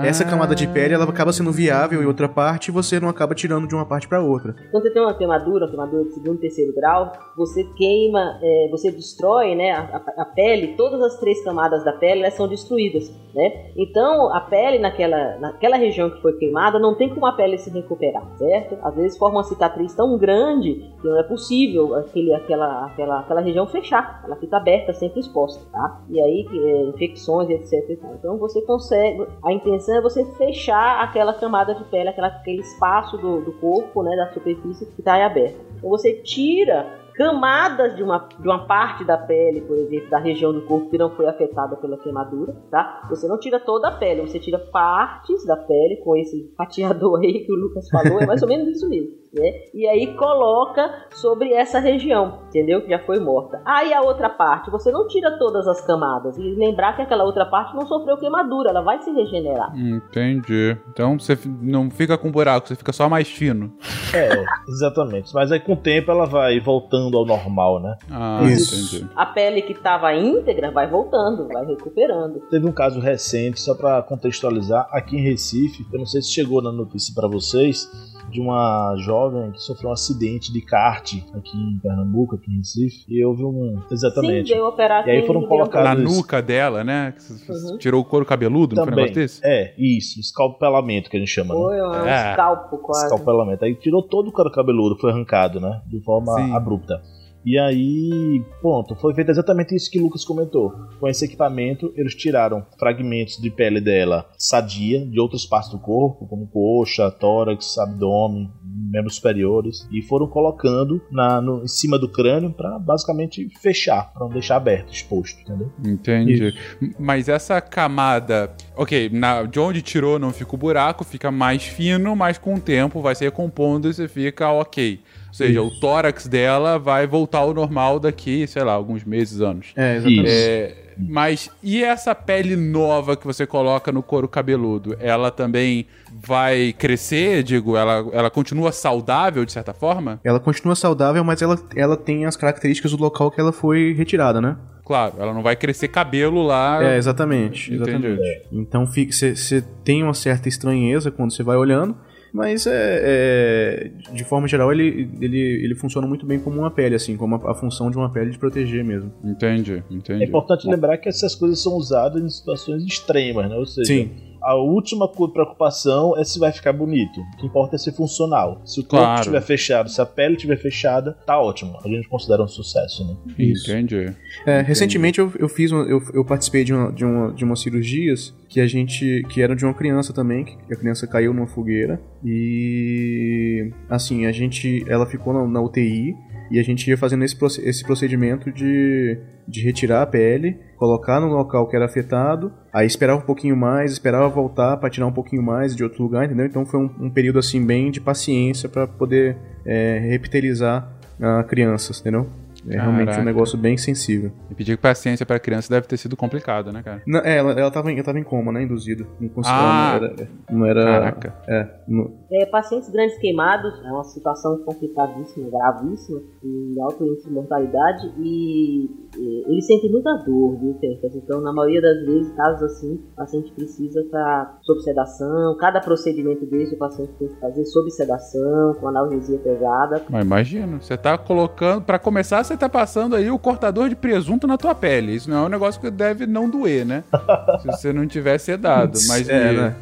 Essa 0.03 0.23
Ah. 0.23 0.27
camada 0.27 0.55
de 0.55 0.67
pele 0.67 0.93
ela 0.95 1.03
acaba 1.05 1.31
sendo 1.31 1.51
viável 1.51 2.01
em 2.01 2.05
outra 2.05 2.27
parte 2.27 2.69
e 2.69 2.71
você 2.71 2.99
não 2.99 3.07
acaba 3.09 3.35
tirando 3.35 3.67
de 3.67 3.75
uma 3.75 3.85
parte 3.85 4.07
pra 4.07 4.19
outra. 4.21 4.55
Quando 4.71 4.83
você 4.83 4.89
tem 4.91 5.01
uma 5.01 5.13
queimadura, 5.13 5.65
uma 5.65 5.69
queimadura 5.71 6.03
de 6.05 6.13
segundo 6.13 6.35
e 6.37 6.39
terceiro 6.39 6.73
grau, 6.73 7.11
você 7.37 7.63
queima, 7.77 8.39
é, 8.41 8.67
você 8.71 8.91
destrói 8.91 9.53
né, 9.55 9.71
a, 9.71 10.01
a- 10.17 10.25
pele, 10.25 10.75
todas 10.75 11.01
as 11.01 11.19
três 11.19 11.43
camadas 11.43 11.83
da 11.85 11.93
pele 11.93 12.21
elas 12.21 12.33
são 12.33 12.47
destruídas. 12.47 13.13
Né? 13.33 13.71
Então 13.77 14.33
a 14.33 14.39
pele 14.39 14.79
naquela, 14.79 15.37
naquela 15.39 15.75
região 15.77 16.09
que 16.09 16.21
foi 16.21 16.33
queimada 16.37 16.79
não 16.79 16.95
tem 16.95 17.13
como 17.13 17.25
a 17.25 17.33
pele 17.33 17.57
se 17.57 17.69
recuperar, 17.69 18.23
certo? 18.37 18.77
Às 18.81 18.95
vezes 18.95 19.17
forma 19.17 19.37
uma 19.37 19.43
cicatriz 19.43 19.93
tão 19.93 20.17
grande 20.17 20.73
que 21.01 21.07
não 21.07 21.19
é 21.19 21.23
possível 21.23 21.93
aquele, 21.95 22.33
aquela, 22.33 22.85
aquela, 22.87 23.19
aquela 23.19 23.41
região 23.41 23.67
fechar, 23.67 24.23
ela 24.25 24.35
fica 24.37 24.57
aberta, 24.57 24.93
sempre 24.93 25.19
exposta, 25.19 25.63
tá? 25.71 26.01
E 26.09 26.19
aí 26.21 26.45
é, 26.53 26.81
infecções, 26.89 27.49
etc. 27.49 27.99
Então 28.17 28.37
você 28.37 28.61
consegue, 28.61 29.27
a 29.43 29.51
intenção 29.75 29.95
é 29.95 30.01
você 30.01 30.25
fechar 30.37 31.03
aquela 31.03 31.33
camada 31.33 31.75
de 31.75 31.83
pele, 31.85 32.09
aquela, 32.09 32.27
aquele 32.27 32.61
espaço 32.61 33.17
do, 33.17 33.41
do 33.41 33.53
corpo, 33.53 34.01
né, 34.01 34.15
da 34.15 34.31
superfície 34.33 34.85
que 34.85 35.01
está 35.01 35.23
aberta. 35.25 35.57
Então 35.77 35.89
você 35.89 36.13
tira 36.21 37.04
camadas 37.17 37.95
de 37.95 38.03
uma, 38.03 38.27
de 38.39 38.47
uma 38.47 38.65
parte 38.65 39.03
da 39.03 39.17
pele, 39.17 39.61
por 39.61 39.77
exemplo, 39.77 40.09
da 40.09 40.19
região 40.19 40.53
do 40.53 40.61
corpo 40.61 40.89
que 40.89 40.97
não 40.97 41.09
foi 41.11 41.27
afetada 41.27 41.75
pela 41.77 41.97
queimadura, 41.97 42.55
tá? 42.69 43.01
Você 43.09 43.27
não 43.27 43.39
tira 43.39 43.59
toda 43.59 43.87
a 43.87 43.91
pele, 43.91 44.21
você 44.21 44.39
tira 44.39 44.59
partes 44.59 45.45
da 45.45 45.55
pele 45.55 45.97
com 45.97 46.15
esse 46.17 46.53
fatiador 46.57 47.19
aí 47.21 47.45
que 47.45 47.51
o 47.51 47.55
Lucas 47.55 47.89
falou, 47.89 48.21
é 48.21 48.25
mais 48.25 48.41
ou 48.41 48.47
menos 48.47 48.67
isso 48.67 48.87
mesmo. 48.89 49.25
Né? 49.33 49.51
E 49.73 49.85
aí 49.85 50.15
coloca 50.15 51.07
sobre 51.11 51.51
essa 51.51 51.77
região, 51.77 52.39
entendeu? 52.47 52.81
Que 52.81 52.89
já 52.89 52.99
foi 52.99 53.19
morta. 53.19 53.61
Aí 53.65 53.93
a 53.93 54.01
outra 54.01 54.29
parte, 54.29 54.71
você 54.71 54.89
não 54.91 55.09
tira 55.09 55.37
todas 55.37 55.67
as 55.67 55.85
camadas. 55.85 56.37
E 56.37 56.55
lembrar 56.55 56.95
que 56.95 57.01
aquela 57.01 57.25
outra 57.25 57.45
parte 57.45 57.75
não 57.75 57.85
sofreu 57.85 58.17
queimadura, 58.17 58.69
ela 58.69 58.81
vai 58.81 59.01
se 59.01 59.11
regenerar. 59.11 59.77
Entendi. 59.77 60.77
Então 60.89 61.19
você 61.19 61.37
não 61.61 61.91
fica 61.91 62.17
com 62.17 62.31
buraco, 62.31 62.69
você 62.69 62.75
fica 62.75 62.93
só 62.93 63.09
mais 63.09 63.27
fino. 63.27 63.73
É, 64.13 64.29
exatamente. 64.69 65.33
Mas 65.33 65.51
aí 65.51 65.59
com 65.59 65.73
o 65.73 65.77
tempo 65.77 66.11
ela 66.11 66.25
vai 66.25 66.57
voltando 66.61 67.04
ao 67.13 67.25
normal, 67.25 67.79
né? 67.79 67.97
Ah, 68.09 68.41
Isso. 68.43 68.95
entendi. 68.95 69.09
A 69.15 69.25
pele 69.25 69.61
que 69.61 69.73
estava 69.73 70.13
íntegra 70.15 70.71
vai 70.71 70.89
voltando, 70.89 71.47
vai 71.47 71.65
recuperando. 71.65 72.39
Teve 72.49 72.65
um 72.67 72.71
caso 72.71 72.99
recente, 72.99 73.59
só 73.59 73.75
pra 73.75 74.01
contextualizar, 74.01 74.87
aqui 74.91 75.17
em 75.17 75.21
Recife, 75.21 75.85
eu 75.91 75.99
não 75.99 76.05
sei 76.05 76.21
se 76.21 76.31
chegou 76.31 76.61
na 76.61 76.71
notícia 76.71 77.13
pra 77.13 77.27
vocês, 77.27 77.89
de 78.35 78.41
uma 78.41 78.95
jovem 78.97 79.51
que 79.51 79.61
sofreu 79.61 79.89
um 79.89 79.93
acidente 79.93 80.51
de 80.51 80.61
kart 80.61 81.13
aqui 81.33 81.57
em 81.57 81.79
Pernambuco, 81.79 82.35
aqui 82.35 82.51
em 82.51 82.57
Recife, 82.57 83.05
e 83.07 83.23
houve 83.25 83.43
um. 83.43 83.81
Exatamente. 83.89 84.49
Sim, 84.53 84.59
E 85.07 85.09
aí 85.11 85.25
foram 85.25 85.45
colocados- 85.47 85.89
Na 85.89 85.95
nuca 85.95 86.41
dela, 86.41 86.83
né? 86.83 87.13
Uhum. 87.49 87.77
Tirou 87.77 88.01
o 88.01 88.05
couro 88.05 88.25
cabeludo, 88.25 88.75
não 88.75 88.83
foi 88.83 88.91
um 88.91 88.95
Também. 88.95 89.05
negócio 89.13 89.21
desse? 89.21 89.41
É, 89.43 89.73
isso, 89.77 90.19
escalpelamento 90.19 91.09
que 91.09 91.17
a 91.17 91.19
gente 91.19 91.29
chama, 91.31 91.53
né? 91.55 91.59
Foi 91.61 91.81
um 91.81 92.05
É. 92.05 92.31
escalpo 92.31 92.77
quase. 92.77 93.05
Escalpelamento. 93.05 93.63
Aí 93.65 93.73
tirou 93.75 94.03
todo 94.03 94.27
o 94.27 94.31
couro 94.31 94.51
cabeludo, 94.51 94.97
foi 94.99 95.11
arrancado, 95.11 95.59
né? 95.59 95.81
De 95.87 95.99
forma 96.01 96.33
Sim. 96.35 96.53
abrupta. 96.53 97.01
E 97.45 97.59
aí, 97.59 98.41
pronto, 98.59 98.95
foi 98.95 99.13
feito 99.13 99.29
exatamente 99.29 99.75
isso 99.75 99.91
que 99.91 99.99
o 99.99 100.03
Lucas 100.03 100.25
comentou. 100.25 100.73
Com 100.99 101.07
esse 101.07 101.23
equipamento, 101.25 101.93
eles 101.95 102.15
tiraram 102.15 102.65
fragmentos 102.79 103.37
de 103.37 103.51
pele 103.51 103.79
dela 103.79 104.27
sadia, 104.37 105.05
de 105.05 105.19
outras 105.19 105.45
partes 105.45 105.69
do 105.69 105.77
corpo, 105.77 106.25
como 106.27 106.47
coxa, 106.47 107.11
tórax, 107.11 107.77
abdômen, 107.77 108.49
membros 108.91 109.15
superiores, 109.15 109.87
e 109.91 110.01
foram 110.01 110.27
colocando 110.27 111.01
na, 111.11 111.39
no, 111.41 111.63
em 111.63 111.67
cima 111.67 111.99
do 111.99 112.09
crânio 112.09 112.51
pra 112.51 112.79
basicamente 112.79 113.47
fechar, 113.61 114.11
pra 114.13 114.25
não 114.25 114.29
deixar 114.33 114.55
aberto, 114.55 114.91
exposto, 114.91 115.39
entendeu? 115.41 115.71
Entendi. 115.85 116.53
Mas 116.99 117.29
essa 117.29 117.61
camada. 117.61 118.53
Ok, 118.75 119.09
na- 119.13 119.43
de 119.43 119.59
onde 119.59 119.81
tirou 119.81 120.17
não 120.17 120.31
fica 120.31 120.55
o 120.55 120.57
buraco, 120.57 121.03
fica 121.03 121.29
mais 121.31 121.63
fino, 121.63 122.15
mas 122.15 122.37
com 122.37 122.55
o 122.55 122.59
tempo 122.59 123.01
vai 123.01 123.13
se 123.15 123.23
recompondo 123.23 123.89
e 123.89 123.93
você 123.93 124.07
fica 124.07 124.49
ok. 124.51 124.99
Ou 125.35 125.47
seja, 125.47 125.61
o 125.61 125.69
tórax 125.69 126.27
dela 126.27 126.79
vai 126.79 127.05
voltar 127.05 127.39
ao 127.39 127.53
normal 127.53 127.99
daqui, 127.99 128.47
sei 128.47 128.63
lá, 128.63 128.71
alguns 128.71 129.03
meses, 129.03 129.41
anos. 129.41 129.73
É, 129.75 129.97
exatamente. 129.97 130.29
É, 130.29 130.75
mas 130.97 131.49
e 131.61 131.83
essa 131.83 132.15
pele 132.15 132.55
nova 132.55 133.17
que 133.17 133.27
você 133.27 133.45
coloca 133.45 133.91
no 133.91 134.01
couro 134.01 134.29
cabeludo? 134.29 134.95
Ela 134.97 135.29
também 135.29 135.87
vai 136.09 136.73
crescer? 136.77 137.43
Digo, 137.43 137.75
ela, 137.75 138.07
ela 138.13 138.29
continua 138.29 138.71
saudável 138.71 139.43
de 139.43 139.51
certa 139.51 139.73
forma? 139.73 140.21
Ela 140.23 140.39
continua 140.39 140.73
saudável, 140.73 141.21
mas 141.21 141.41
ela, 141.41 141.59
ela 141.75 141.97
tem 141.97 142.25
as 142.25 142.37
características 142.37 142.91
do 142.91 142.97
local 142.97 143.29
que 143.29 143.41
ela 143.41 143.51
foi 143.51 143.93
retirada, 143.93 144.39
né? 144.39 144.55
Claro, 144.85 145.15
ela 145.19 145.33
não 145.33 145.43
vai 145.43 145.57
crescer 145.57 145.89
cabelo 145.89 146.43
lá. 146.43 146.81
É, 146.81 146.95
exatamente. 146.95 147.73
Entendi. 147.73 148.07
exatamente. 148.07 148.47
Então 148.53 148.85
você 148.85 149.61
tem 149.83 150.01
uma 150.01 150.13
certa 150.13 150.47
estranheza 150.47 151.11
quando 151.11 151.33
você 151.33 151.43
vai 151.43 151.57
olhando, 151.57 151.97
mas 152.35 152.67
é, 152.67 152.71
é, 152.73 153.91
de 154.13 154.25
forma 154.25 154.45
geral 154.45 154.69
ele, 154.69 155.09
ele, 155.21 155.39
ele 155.39 155.73
funciona 155.73 156.05
muito 156.05 156.25
bem 156.25 156.37
como 156.37 156.59
uma 156.59 156.69
pele, 156.69 156.93
assim, 156.93 157.15
como 157.15 157.35
a, 157.35 157.51
a 157.51 157.55
função 157.55 157.89
de 157.89 157.95
uma 157.95 158.11
pele 158.11 158.29
de 158.29 158.37
proteger 158.37 158.83
mesmo. 158.83 159.09
Entendi, 159.23 159.81
entendi. 159.89 160.21
É 160.21 160.27
importante 160.27 160.67
lembrar 160.67 160.97
que 160.97 161.07
essas 161.07 161.33
coisas 161.33 161.63
são 161.63 161.75
usadas 161.77 162.21
em 162.21 162.27
situações 162.27 162.83
extremas, 162.83 163.49
né? 163.49 163.55
Ou 163.55 163.65
seja, 163.65 163.87
Sim. 163.87 164.11
A 164.45 164.55
última 164.55 165.07
preocupação 165.07 166.17
é 166.17 166.23
se 166.23 166.37
vai 166.39 166.51
ficar 166.51 166.71
bonito. 166.73 167.19
O 167.19 167.37
que 167.37 167.45
importa 167.45 167.75
é 167.75 167.79
ser 167.79 167.91
funcional. 167.93 168.61
Se 168.65 168.79
o 168.79 168.83
corpo 168.83 169.03
Claro. 169.05 169.19
estiver 169.21 169.41
fechado, 169.41 169.89
se 169.89 169.99
a 170.01 170.05
pele 170.05 170.35
estiver 170.35 170.57
fechada, 170.57 171.17
tá 171.25 171.39
ótimo. 171.39 171.77
A 171.83 171.87
gente 171.87 172.07
considera 172.07 172.43
um 172.43 172.47
sucesso, 172.47 173.05
né? 173.07 173.15
Entendi. 173.39 174.13
É, 174.45 174.61
recentemente 174.61 175.19
eu, 175.19 175.31
eu 175.39 175.49
fiz, 175.49 175.71
uma- 175.71 175.83
eu, 175.85 176.01
eu 176.13 176.23
participei 176.23 176.63
de 176.63 176.73
uma, 176.73 176.91
de, 176.91 177.03
uma, 177.03 177.33
de 177.33 177.43
umas 177.43 177.59
cirurgias 177.59 178.33
que 178.47 178.61
a 178.61 178.67
gente, 178.67 179.23
que 179.29 179.41
eram 179.41 179.55
de 179.55 179.65
uma 179.65 179.73
criança 179.73 180.13
também, 180.13 180.45
que 180.45 180.73
a 180.73 180.77
criança 180.77 181.07
caiu 181.07 181.33
numa 181.33 181.47
fogueira 181.47 181.99
e, 182.23 183.71
assim, 183.89 184.25
a 184.25 184.31
gente, 184.31 184.83
ela 184.87 185.05
ficou 185.05 185.33
na, 185.33 185.45
na 185.47 185.61
UTI 185.61 186.15
e 186.49 186.59
a 186.59 186.63
gente 186.63 186.89
ia 186.89 186.97
fazendo 186.97 187.23
esse, 187.23 187.35
esse 187.61 187.83
procedimento 187.83 188.51
de, 188.51 189.17
de 189.47 189.61
retirar 189.61 190.01
a 190.01 190.05
pele, 190.05 190.59
colocar 190.77 191.19
no 191.19 191.27
local 191.27 191.67
que 191.67 191.75
era 191.75 191.85
afetado, 191.85 192.51
aí 192.73 192.85
esperava 192.85 193.19
um 193.19 193.25
pouquinho 193.25 193.55
mais, 193.55 193.91
esperava 193.91 194.27
voltar 194.29 194.77
para 194.77 194.89
tirar 194.89 195.07
um 195.07 195.13
pouquinho 195.13 195.43
mais 195.43 195.75
de 195.75 195.83
outro 195.83 196.03
lugar, 196.03 196.25
entendeu? 196.25 196.45
Então 196.45 196.65
foi 196.65 196.79
um, 196.79 196.89
um 196.99 197.09
período 197.09 197.39
assim 197.39 197.65
bem 197.65 197.91
de 197.91 197.99
paciência 197.99 198.69
para 198.69 198.87
poder 198.87 199.37
é, 199.65 199.99
reptilizar 199.99 200.91
a 201.19 201.43
crianças, 201.43 201.99
entendeu? 201.99 202.27
É 202.67 202.75
realmente 202.79 203.05
Caraca. 203.05 203.21
um 203.21 203.25
negócio 203.25 203.57
bem 203.57 203.77
sensível. 203.77 204.31
E 204.49 204.55
pedir 204.55 204.77
paciência 204.77 205.25
pra 205.25 205.39
criança 205.39 205.69
deve 205.69 205.87
ter 205.87 205.97
sido 205.97 206.15
complicado, 206.17 206.71
né, 206.71 206.81
cara? 206.83 207.01
Não, 207.05 207.19
é, 207.19 207.37
ela, 207.37 207.51
ela, 207.51 207.71
tava, 207.71 207.91
em- 207.91 207.95
ela 207.95 208.03
tava 208.03 208.19
em 208.19 208.23
coma, 208.23 208.51
né? 208.51 208.63
Induzido. 208.63 209.05
Não 209.19 209.29
conseguia. 209.29 209.59
Ah. 209.59 209.99
não 209.99 210.05
era. 210.07 210.27
Não 210.49 210.65
era 210.65 210.83
Caraca. 210.83 211.35
é, 211.47 211.67
não- 211.87 212.11
É, 212.31 212.45
pacientes 212.47 212.89
grandes 212.89 213.17
queimados 213.19 213.73
é 213.85 213.91
uma 213.91 214.03
situação 214.03 214.57
complicadíssima, 214.65 215.49
gravíssima, 215.49 216.19
de 216.43 216.79
alto 216.81 217.05
índice 217.05 217.27
de 217.27 217.33
mortalidade 217.33 218.13
e, 218.19 218.85
e 219.17 219.51
eles 219.51 219.65
sentem 219.65 219.91
muita 219.91 220.13
dor, 220.25 220.57
viu, 220.59 220.75
Fencas? 220.79 221.15
Então, 221.15 221.41
na 221.41 221.53
maioria 221.53 221.81
das 221.81 222.05
vezes, 222.05 222.31
casos 222.35 222.63
assim, 222.63 222.95
o 222.95 223.15
paciente 223.15 223.51
precisa 223.53 224.01
estar 224.01 224.57
sob 224.61 224.81
sedação, 224.81 225.55
cada 225.59 225.79
procedimento 225.79 226.45
desse 226.45 226.75
o 226.75 226.77
paciente 226.77 227.11
tem 227.19 227.27
que 227.27 227.39
fazer 227.39 227.63
sob 227.65 227.89
sedação, 227.91 228.73
com 228.79 228.87
analgesia 228.87 229.37
pesada. 229.39 230.03
Mas 230.09 230.25
imagina, 230.25 230.77
você 230.81 230.97
tá 230.97 231.17
colocando. 231.17 231.83
Pra 231.83 231.99
começar, 231.99 232.43
você 232.43 232.54
tá 232.57 232.69
passando 232.69 233.15
aí 233.15 233.29
o 233.29 233.39
cortador 233.39 233.89
de 233.89 233.95
presunto 233.95 234.47
na 234.47 234.57
tua 234.57 234.75
pele. 234.75 235.15
Isso 235.15 235.29
não 235.29 235.43
é 235.43 235.45
um 235.47 235.49
negócio 235.49 235.79
que 235.79 235.89
deve 235.89 236.25
não 236.25 236.49
doer, 236.49 236.85
né? 236.85 237.03
Se 237.61 237.67
você 237.67 237.93
não 237.93 238.07
tiver 238.07 238.37
sedado. 238.37 238.97
Mas 239.07 239.27
é, 239.29 239.51
né? 239.51 239.75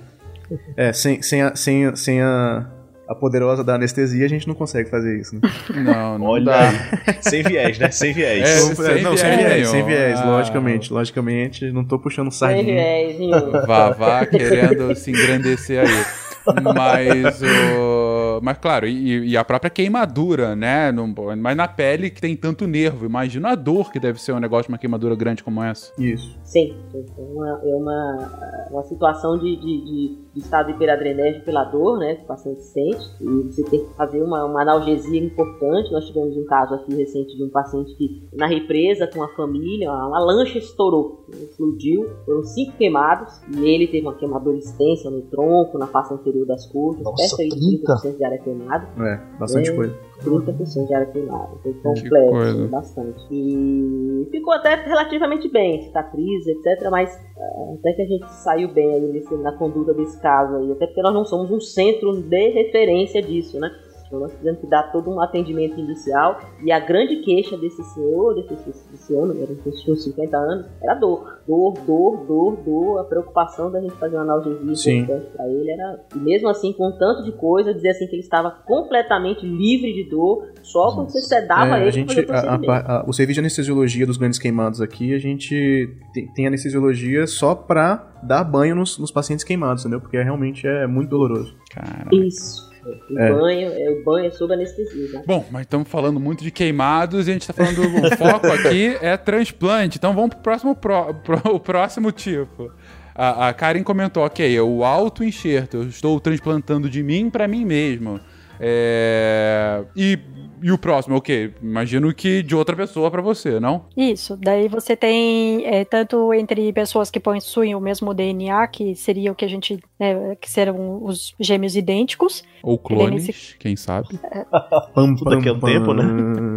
É, 0.75 0.93
sem, 0.93 1.21
sem, 1.21 1.41
a, 1.41 1.55
sem, 1.55 1.95
sem 1.95 2.21
a, 2.21 2.65
a 3.07 3.15
poderosa 3.15 3.63
da 3.63 3.75
anestesia, 3.75 4.25
a 4.25 4.29
gente 4.29 4.47
não 4.47 4.55
consegue 4.55 4.89
fazer 4.89 5.19
isso, 5.19 5.35
né? 5.35 5.41
Não, 5.75 6.19
não 6.19 6.27
Olha 6.27 6.45
dá. 6.45 6.69
aí. 6.69 6.75
Sem 7.21 7.43
viés, 7.43 7.77
né? 7.79 7.89
Sem 7.91 8.13
viés. 8.13 8.41
É, 8.41 8.57
sem 8.75 9.01
não, 9.01 9.17
sem 9.17 9.37
viés, 9.37 9.53
viés, 9.53 9.67
sem 9.67 9.85
viés, 9.85 10.19
ah. 10.19 10.25
logicamente. 10.25 10.93
Logicamente, 10.93 11.71
não 11.71 11.83
tô 11.83 11.97
puxando 11.97 12.31
Sem 12.31 12.47
sardinha. 12.49 12.65
viés, 12.65 13.17
viu? 13.17 13.51
Vavá 13.65 14.25
querendo 14.25 14.93
se 14.95 15.11
engrandecer 15.11 15.79
aí. 15.79 16.23
Mas, 16.75 17.41
o... 17.41 18.02
mas 18.41 18.57
claro, 18.57 18.87
e, 18.87 19.29
e 19.29 19.37
a 19.37 19.43
própria 19.43 19.69
queimadura, 19.69 20.55
né? 20.55 20.91
Não- 20.91 21.13
Mas 21.37 21.55
na 21.57 21.67
pele 21.67 22.09
que 22.09 22.21
tem 22.21 22.35
tanto 22.35 22.65
nervo. 22.67 23.05
Imagina 23.05 23.49
a 23.49 23.55
dor 23.55 23.91
que 23.91 23.99
deve 23.99 24.21
ser 24.21 24.31
um 24.33 24.39
negócio 24.39 24.67
de 24.67 24.73
uma 24.73 24.77
queimadura 24.77 25.15
grande 25.15 25.43
como 25.43 25.61
essa. 25.61 25.91
Isso. 26.01 26.37
Sim, 26.43 26.75
é 26.93 27.21
uma, 27.21 27.49
é 27.63 27.75
uma, 27.75 28.67
uma 28.71 28.83
situação 28.83 29.37
de, 29.37 29.55
de, 29.55 29.85
de 29.85 30.22
de 30.33 30.39
estado 30.39 30.67
de 30.67 30.73
hiperadrenérgico 30.73 31.45
pela 31.45 31.63
dor, 31.63 31.99
né, 31.99 32.15
que 32.15 32.23
o 32.23 32.27
paciente 32.27 32.61
sente, 32.63 33.05
e 33.21 33.25
você 33.43 33.63
tem 33.63 33.85
que 33.85 33.93
fazer 33.95 34.21
uma, 34.21 34.43
uma 34.45 34.61
analgesia 34.61 35.23
importante. 35.23 35.91
Nós 35.91 36.05
tivemos 36.07 36.35
um 36.35 36.45
caso 36.45 36.73
aqui 36.75 36.95
recente 36.95 37.35
de 37.37 37.43
um 37.43 37.49
paciente 37.49 37.95
que, 37.95 38.27
na 38.33 38.47
represa 38.47 39.07
com 39.07 39.21
a 39.23 39.27
família, 39.29 39.91
uma 39.91 40.19
lancha 40.19 40.57
estourou, 40.57 41.23
né, 41.29 41.37
explodiu, 41.43 42.05
foram 42.25 42.43
cinco 42.43 42.73
queimados, 42.77 43.39
e 43.55 43.65
ele 43.65 43.87
teve 43.87 44.01
uma 44.01 44.15
queimadura 44.15 44.57
extensa 44.57 45.09
no 45.09 45.21
tronco, 45.23 45.77
na 45.77 45.87
face 45.87 46.13
anterior 46.13 46.45
das 46.47 46.65
costas, 46.65 47.03
Nossa, 47.03 47.37
perto 47.37 47.55
de 47.55 47.81
30% 47.83 48.17
de 48.17 48.23
área 48.25 48.37
queimada. 48.39 48.87
É, 48.99 49.37
bastante 49.37 49.69
É. 49.69 49.75
coisa. 49.75 49.95
30% 50.23 50.87
de 50.87 50.93
área 50.93 51.07
queimada. 51.07 51.49
Foi 51.61 51.73
complexo, 51.73 52.67
bastante. 52.69 53.27
E 53.31 54.27
ficou 54.31 54.53
até 54.53 54.75
relativamente 54.75 55.49
bem, 55.49 55.81
cicatriz, 55.83 56.47
etc. 56.47 56.89
Mas 56.89 57.09
ah, 57.37 57.73
até 57.79 57.93
que 57.93 58.01
a 58.01 58.05
gente 58.05 58.31
saiu 58.43 58.67
bem 58.73 58.93
aí 58.93 59.01
nesse- 59.11 59.35
na 59.37 59.51
conduta 59.57 59.93
desse 59.93 60.19
caso 60.21 60.55
aí. 60.57 60.71
Até 60.71 60.87
porque 60.87 61.01
nós 61.01 61.13
não 61.13 61.25
somos 61.25 61.51
um 61.51 61.59
centro 61.59 62.21
de 62.21 62.49
referência 62.49 63.21
disso, 63.21 63.59
né? 63.59 63.69
Então 64.13 64.19
nós 64.21 64.31
tivemos 64.37 64.59
que 64.61 64.67
dar 64.67 64.91
todo 64.91 65.09
um 65.09 65.19
atendimento 65.19 65.79
inicial. 65.79 66.39
E 66.63 66.71
a 66.71 66.79
grande 66.79 67.17
queixa 67.23 67.57
desse 67.57 67.83
senhor, 67.83 68.35
desse, 68.35 68.87
desse 68.91 69.11
homem, 69.15 69.41
era 69.41 69.51
um 69.51 69.55
de 69.55 70.01
50 70.03 70.37
anos, 70.37 70.67
era 70.83 70.93
dor. 70.93 71.39
Dor, 71.47 71.73
dor, 71.85 72.17
dor, 72.27 72.55
dor. 72.57 72.99
A 72.99 73.03
preocupação 73.05 73.71
da 73.71 73.81
gente 73.81 73.95
fazer 73.95 74.15
uma 74.17 74.21
analgesia 74.21 75.03
pra 75.35 75.47
ele 75.49 75.71
era. 75.71 75.99
E 76.15 76.19
mesmo 76.19 76.47
assim, 76.47 76.71
com 76.73 76.91
tanto 76.91 77.23
de 77.23 77.31
coisa, 77.31 77.73
dizer 77.73 77.89
assim 77.89 78.05
que 78.05 78.13
ele 78.15 78.21
estava 78.21 78.51
completamente 78.51 79.45
livre 79.47 79.91
de 79.93 80.07
dor, 80.09 80.47
só 80.61 80.93
quando 80.93 81.09
você 81.09 81.19
sedava 81.21 81.75
É, 81.77 81.79
ele 81.79 81.87
a 81.87 81.91
gente, 81.91 82.19
o 82.19 82.31
a- 82.31 82.37
a- 82.75 82.97
a- 82.99 83.05
o 83.07 83.13
serviço 83.13 83.35
de 83.37 83.39
anestesiologia 83.41 84.05
dos 84.05 84.17
grandes 84.17 84.37
queimados 84.37 84.79
aqui, 84.79 85.13
a 85.15 85.19
gente 85.19 85.89
tem, 86.13 86.27
tem 86.33 86.45
anestesiologia 86.47 87.25
só 87.25 87.55
pra 87.55 88.13
dar 88.21 88.43
banho 88.43 88.75
nos, 88.75 88.99
nos 88.99 89.09
pacientes 89.11 89.43
queimados, 89.43 89.83
entendeu? 89.83 89.99
Porque 89.99 90.21
realmente 90.21 90.67
é 90.67 90.85
muito 90.85 91.09
doloroso. 91.09 91.55
Cara. 91.73 92.09
Isso. 92.13 92.71
O 93.09 93.19
É. 93.19 93.31
banho, 93.33 93.71
é, 93.73 93.89
o 93.91 94.03
banho 94.03 94.25
é 94.27 94.31
sob 94.31 94.53
anestesia. 94.53 95.13
Né? 95.19 95.23
Bom, 95.25 95.45
mas 95.51 95.61
estamos 95.61 95.87
falando 95.87 96.19
muito 96.19 96.43
de 96.43 96.51
queimados 96.51 97.27
e 97.27 97.31
a 97.31 97.33
gente 97.33 97.47
tá 97.47 97.53
falando. 97.53 97.79
O 97.81 98.17
foco 98.17 98.47
aqui 98.47 98.97
é 99.01 99.15
transplante. 99.17 99.97
Então 99.97 100.13
vamos 100.13 100.31
pro 100.31 100.39
próximo, 100.43 100.75
pro, 100.75 101.13
pro- 101.15 101.55
o 101.55 101.59
próximo 101.59 102.11
tipo. 102.11 102.71
A, 103.15 103.49
a 103.49 103.53
Karen 103.53 103.83
comentou: 103.83 104.25
ok, 104.25 104.59
o 104.59 104.83
auto-enxerto. 104.83 105.77
Eu 105.77 105.83
estou 105.87 106.19
transplantando 106.19 106.89
de 106.89 107.01
mim 107.03 107.29
para 107.29 107.47
mim 107.47 107.63
mesmo. 107.63 108.19
É, 108.59 109.83
E, 109.95 110.17
e 110.63 110.71
o 110.71 110.77
próximo, 110.77 111.17
ok? 111.17 111.53
Imagino 111.61 112.13
que 112.13 112.41
de 112.41 112.55
outra 112.55 112.73
pessoa 112.73 113.11
para 113.11 113.21
você, 113.21 113.59
não? 113.59 113.85
Isso, 113.97 114.37
daí 114.37 114.69
você 114.69 114.95
tem 114.95 115.65
é, 115.65 115.83
tanto 115.83 116.33
entre 116.33 116.71
pessoas 116.71 117.11
que 117.11 117.19
possuem 117.19 117.75
o 117.75 117.81
mesmo 117.81 118.13
DNA, 118.13 118.65
que 118.67 118.95
seria 118.95 119.33
o 119.33 119.35
que 119.35 119.43
a 119.43 119.47
gente, 119.47 119.77
né, 119.99 120.37
que 120.39 120.49
serão 120.49 121.03
os 121.03 121.35
gêmeos 121.37 121.75
idênticos, 121.75 122.43
Ou 122.63 122.75
é 122.75 122.87
clones, 122.87 123.55
quem 123.59 123.75
sabe? 123.75 124.07
Pam, 124.95 125.15
Tudo 125.15 125.31
daqui 125.31 125.49
a 125.49 125.53
um 125.53 125.59
tempo, 125.59 125.93
né? 125.93 126.03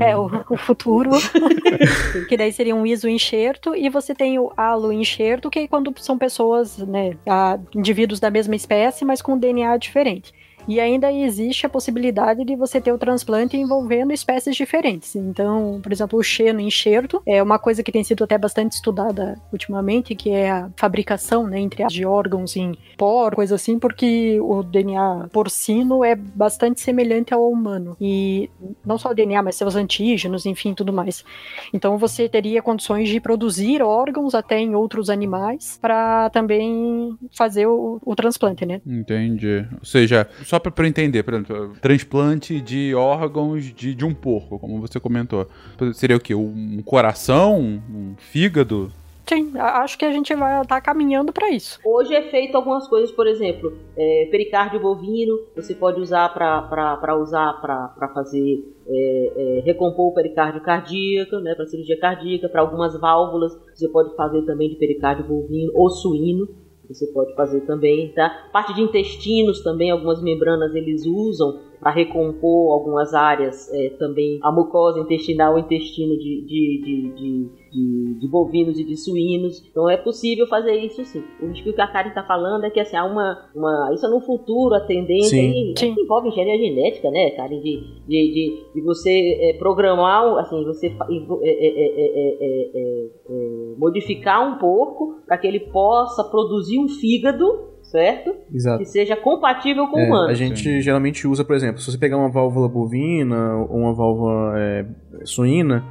é 0.08 0.16
o, 0.16 0.30
o 0.50 0.56
futuro, 0.56 1.10
que 2.28 2.36
daí 2.36 2.52
seria 2.52 2.76
um 2.76 2.86
iso-enxerto, 2.86 3.74
e 3.74 3.88
você 3.88 4.14
tem 4.14 4.38
o 4.38 4.52
alo-enxerto, 4.56 5.50
que 5.50 5.58
é 5.58 5.66
quando 5.66 5.92
são 5.96 6.16
pessoas, 6.16 6.78
né, 6.78 7.16
ah, 7.26 7.58
indivíduos 7.74 8.20
da 8.20 8.30
mesma 8.30 8.54
espécie, 8.54 9.04
mas 9.04 9.20
com 9.20 9.36
DNA 9.36 9.76
diferente. 9.78 10.32
E 10.68 10.80
ainda 10.80 11.12
existe 11.12 11.66
a 11.66 11.68
possibilidade 11.68 12.44
de 12.44 12.56
você 12.56 12.80
ter 12.80 12.92
o 12.92 12.98
transplante 12.98 13.56
envolvendo 13.56 14.12
espécies 14.12 14.56
diferentes. 14.56 15.14
Então, 15.14 15.80
por 15.82 15.92
exemplo, 15.92 16.18
o 16.18 16.22
xeno 16.22 16.60
enxerto 16.60 17.22
é 17.26 17.42
uma 17.42 17.58
coisa 17.58 17.82
que 17.82 17.92
tem 17.92 18.02
sido 18.02 18.24
até 18.24 18.36
bastante 18.36 18.72
estudada 18.72 19.36
ultimamente, 19.52 20.14
que 20.14 20.30
é 20.30 20.50
a 20.50 20.70
fabricação, 20.76 21.46
né, 21.46 21.60
entre 21.60 21.86
de 21.86 22.04
órgãos 22.04 22.56
em 22.56 22.76
por, 22.96 23.34
coisa 23.34 23.54
assim, 23.54 23.78
porque 23.78 24.38
o 24.40 24.62
DNA 24.62 25.28
porcino 25.32 26.02
é 26.02 26.14
bastante 26.14 26.80
semelhante 26.80 27.32
ao 27.32 27.48
humano. 27.50 27.96
E 28.00 28.50
não 28.84 28.98
só 28.98 29.10
o 29.10 29.14
DNA, 29.14 29.42
mas 29.42 29.56
seus 29.56 29.76
antígenos, 29.76 30.46
enfim, 30.46 30.74
tudo 30.74 30.92
mais. 30.92 31.24
Então 31.72 31.98
você 31.98 32.28
teria 32.28 32.62
condições 32.62 33.08
de 33.08 33.20
produzir 33.20 33.82
órgãos 33.82 34.34
até 34.34 34.58
em 34.58 34.74
outros 34.74 35.10
animais 35.10 35.78
para 35.80 36.30
também 36.30 37.16
fazer 37.32 37.66
o, 37.66 38.00
o 38.04 38.16
transplante, 38.16 38.64
né? 38.64 38.80
Entendi. 38.86 39.66
Ou 39.78 39.84
seja, 39.84 40.28
só 40.44 40.55
pra, 40.60 40.70
pra 40.70 40.84
eu 40.84 40.88
entender, 40.88 41.22
por 41.22 41.34
exemplo, 41.34 41.76
transplante 41.80 42.60
de 42.60 42.94
órgãos 42.94 43.64
de, 43.64 43.94
de 43.94 44.04
um 44.04 44.14
porco, 44.14 44.58
como 44.58 44.80
você 44.80 44.98
comentou. 44.98 45.46
Seria 45.94 46.16
o 46.16 46.20
quê? 46.20 46.34
Um 46.34 46.82
coração? 46.82 47.58
Um 47.58 48.14
fígado? 48.18 48.90
Sim, 49.28 49.58
acho 49.58 49.98
que 49.98 50.04
a 50.04 50.12
gente 50.12 50.32
vai 50.36 50.62
estar 50.62 50.80
caminhando 50.80 51.32
para 51.32 51.50
isso. 51.50 51.80
Hoje 51.84 52.14
é 52.14 52.22
feito 52.30 52.56
algumas 52.56 52.86
coisas, 52.86 53.10
por 53.10 53.26
exemplo, 53.26 53.76
é, 53.96 54.28
pericárdio 54.30 54.78
bovino, 54.78 55.36
você 55.54 55.74
pode 55.74 56.00
usar 56.00 56.32
para 56.32 57.16
usar 57.16 57.54
para 57.60 58.08
fazer 58.14 58.64
é, 58.86 59.32
é, 59.58 59.62
recompor 59.64 60.12
o 60.12 60.14
pericárdio 60.14 60.62
cardíaco, 60.62 61.40
né, 61.40 61.56
para 61.56 61.66
cirurgia 61.66 61.98
cardíaca, 61.98 62.48
para 62.48 62.60
algumas 62.60 62.98
válvulas, 63.00 63.52
você 63.74 63.88
pode 63.88 64.14
fazer 64.14 64.42
também 64.42 64.68
de 64.68 64.76
pericárdio 64.76 65.26
bovino 65.26 65.72
ou 65.74 65.90
suíno. 65.90 66.46
Você 66.88 67.06
pode 67.08 67.34
fazer 67.34 67.60
também, 67.62 68.12
tá? 68.12 68.48
Parte 68.52 68.74
de 68.74 68.82
intestinos 68.82 69.62
também, 69.62 69.90
algumas 69.90 70.22
membranas 70.22 70.74
eles 70.74 71.04
usam 71.04 71.58
para 71.80 71.90
recompor 71.90 72.72
algumas 72.72 73.12
áreas 73.12 73.72
é, 73.72 73.90
também, 73.90 74.38
a 74.42 74.50
mucosa 74.50 75.00
intestinal, 75.00 75.54
o 75.54 75.58
intestino 75.58 76.16
de, 76.16 76.42
de, 76.42 76.82
de, 76.82 77.14
de, 77.14 77.50
de, 77.76 78.14
de 78.18 78.28
bovinos 78.28 78.78
e 78.78 78.84
de 78.84 78.96
suínos. 78.96 79.62
Então 79.70 79.88
é 79.90 79.98
possível 79.98 80.46
fazer 80.46 80.74
isso 80.76 81.04
sim. 81.04 81.22
O 81.42 81.52
que 81.52 81.78
a 81.80 81.86
Karen 81.86 82.08
está 82.08 82.22
falando 82.22 82.64
é 82.64 82.70
que 82.70 82.80
assim, 82.80 82.96
há 82.96 83.04
uma, 83.04 83.50
uma. 83.54 83.90
Isso 83.92 84.06
é 84.06 84.08
no 84.08 84.20
futuro, 84.20 84.74
a 84.74 84.80
tendência 84.80 85.38
Sim. 85.38 85.50
aí, 85.50 85.74
Sim. 85.76 85.94
que 85.94 86.00
envolve 86.00 86.28
engenharia 86.28 86.58
genética, 86.58 87.10
né, 87.10 87.30
Karen? 87.32 87.60
De, 87.60 87.80
de, 88.08 88.32
de, 88.32 88.64
de 88.74 88.80
você 88.82 89.10
é, 89.40 89.52
programar, 89.58 90.38
assim, 90.38 90.64
você 90.64 90.86
e 90.86 91.26
é, 91.42 91.50
é, 91.50 91.68
é, 91.68 91.86
é, 91.86 92.36
é, 92.40 92.70
é, 92.74 93.06
é, 93.28 93.74
modificar 93.76 94.48
um 94.48 94.58
porco 94.58 95.20
para 95.26 95.36
que 95.36 95.46
ele 95.46 95.60
possa 95.60 96.24
produzir 96.24 96.78
um 96.78 96.88
fígado, 96.88 97.44
certo? 97.82 98.34
Exato. 98.52 98.78
Que 98.78 98.86
seja 98.86 99.16
compatível 99.16 99.86
com 99.88 99.96
o 99.96 100.00
É, 100.00 100.06
humano. 100.06 100.28
a 100.28 100.34
gente 100.34 100.80
geralmente 100.80 101.26
usa, 101.26 101.44
por 101.44 101.54
exemplo, 101.54 101.80
se 101.80 101.90
você 101.90 101.98
pegar 101.98 102.16
uma 102.16 102.30
válvula 102.30 102.68
bovina 102.68 103.56
ou 103.68 103.76
uma 103.76 103.94
válvula 103.94 104.54
é, 104.56 104.86
suína, 105.24 105.84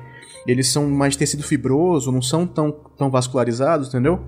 eles 0.48 0.72
são 0.72 0.88
mais 0.90 1.16
tecido 1.16 1.44
fibroso, 1.44 2.12
não 2.12 2.22
são 2.22 2.46
tão, 2.46 2.72
tão 2.72 3.10
vascularizados, 3.10 3.90
entendeu? 3.90 4.22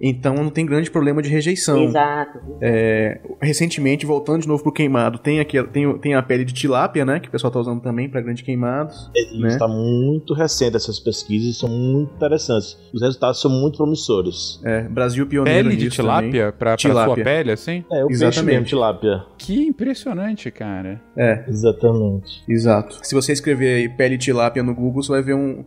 Então 0.00 0.34
não 0.34 0.50
tem 0.50 0.66
grande 0.66 0.90
problema 0.90 1.22
de 1.22 1.28
rejeição. 1.28 1.84
Exato. 1.84 2.38
É, 2.60 3.20
recentemente, 3.40 4.04
voltando 4.06 4.42
de 4.42 4.48
novo 4.48 4.62
pro 4.62 4.72
queimado, 4.72 5.18
tem, 5.18 5.40
aqui, 5.40 5.62
tem, 5.64 5.98
tem 5.98 6.14
a 6.14 6.22
pele 6.22 6.44
de 6.44 6.52
tilápia, 6.52 7.04
né? 7.04 7.20
Que 7.20 7.28
o 7.28 7.30
pessoal 7.30 7.50
tá 7.50 7.60
usando 7.60 7.80
também 7.80 8.08
para 8.08 8.20
grandes 8.20 8.42
queimados. 8.42 9.10
E 9.14 9.40
Né? 9.40 9.48
Está 9.48 9.68
muito 9.68 10.34
recente 10.34 10.76
essas 10.76 10.98
pesquisas, 10.98 11.58
são 11.58 11.68
muito 11.68 12.14
interessantes. 12.14 12.78
Os 12.92 13.02
resultados 13.02 13.40
são 13.40 13.50
muito 13.50 13.76
promissores. 13.76 14.60
É, 14.64 14.82
Brasil 14.82 15.26
pioneiro 15.26 15.68
Pele 15.68 15.80
de 15.80 15.90
tilápia 15.90 16.52
Tilápia. 16.76 17.14
sua 17.14 17.24
pele, 17.24 17.52
assim? 17.52 17.84
É, 17.90 18.04
o 18.04 18.08
peixe 18.08 18.24
Exatamente. 18.24 18.54
mesmo, 18.54 18.66
tilápia. 18.66 19.24
Que 19.38 19.66
impressionante, 19.66 20.50
cara. 20.50 21.00
É, 21.16 21.44
Exatamente. 21.48 22.42
exato. 22.48 22.98
Se 23.02 23.14
você 23.14 23.32
escrever 23.32 23.76
aí 23.76 23.88
pele 23.88 24.18
tilápia 24.18 24.62
no 24.62 24.74
Google, 24.74 25.02
você 25.02 25.12
vai 25.12 25.22
ver 25.22 25.34
um, 25.34 25.64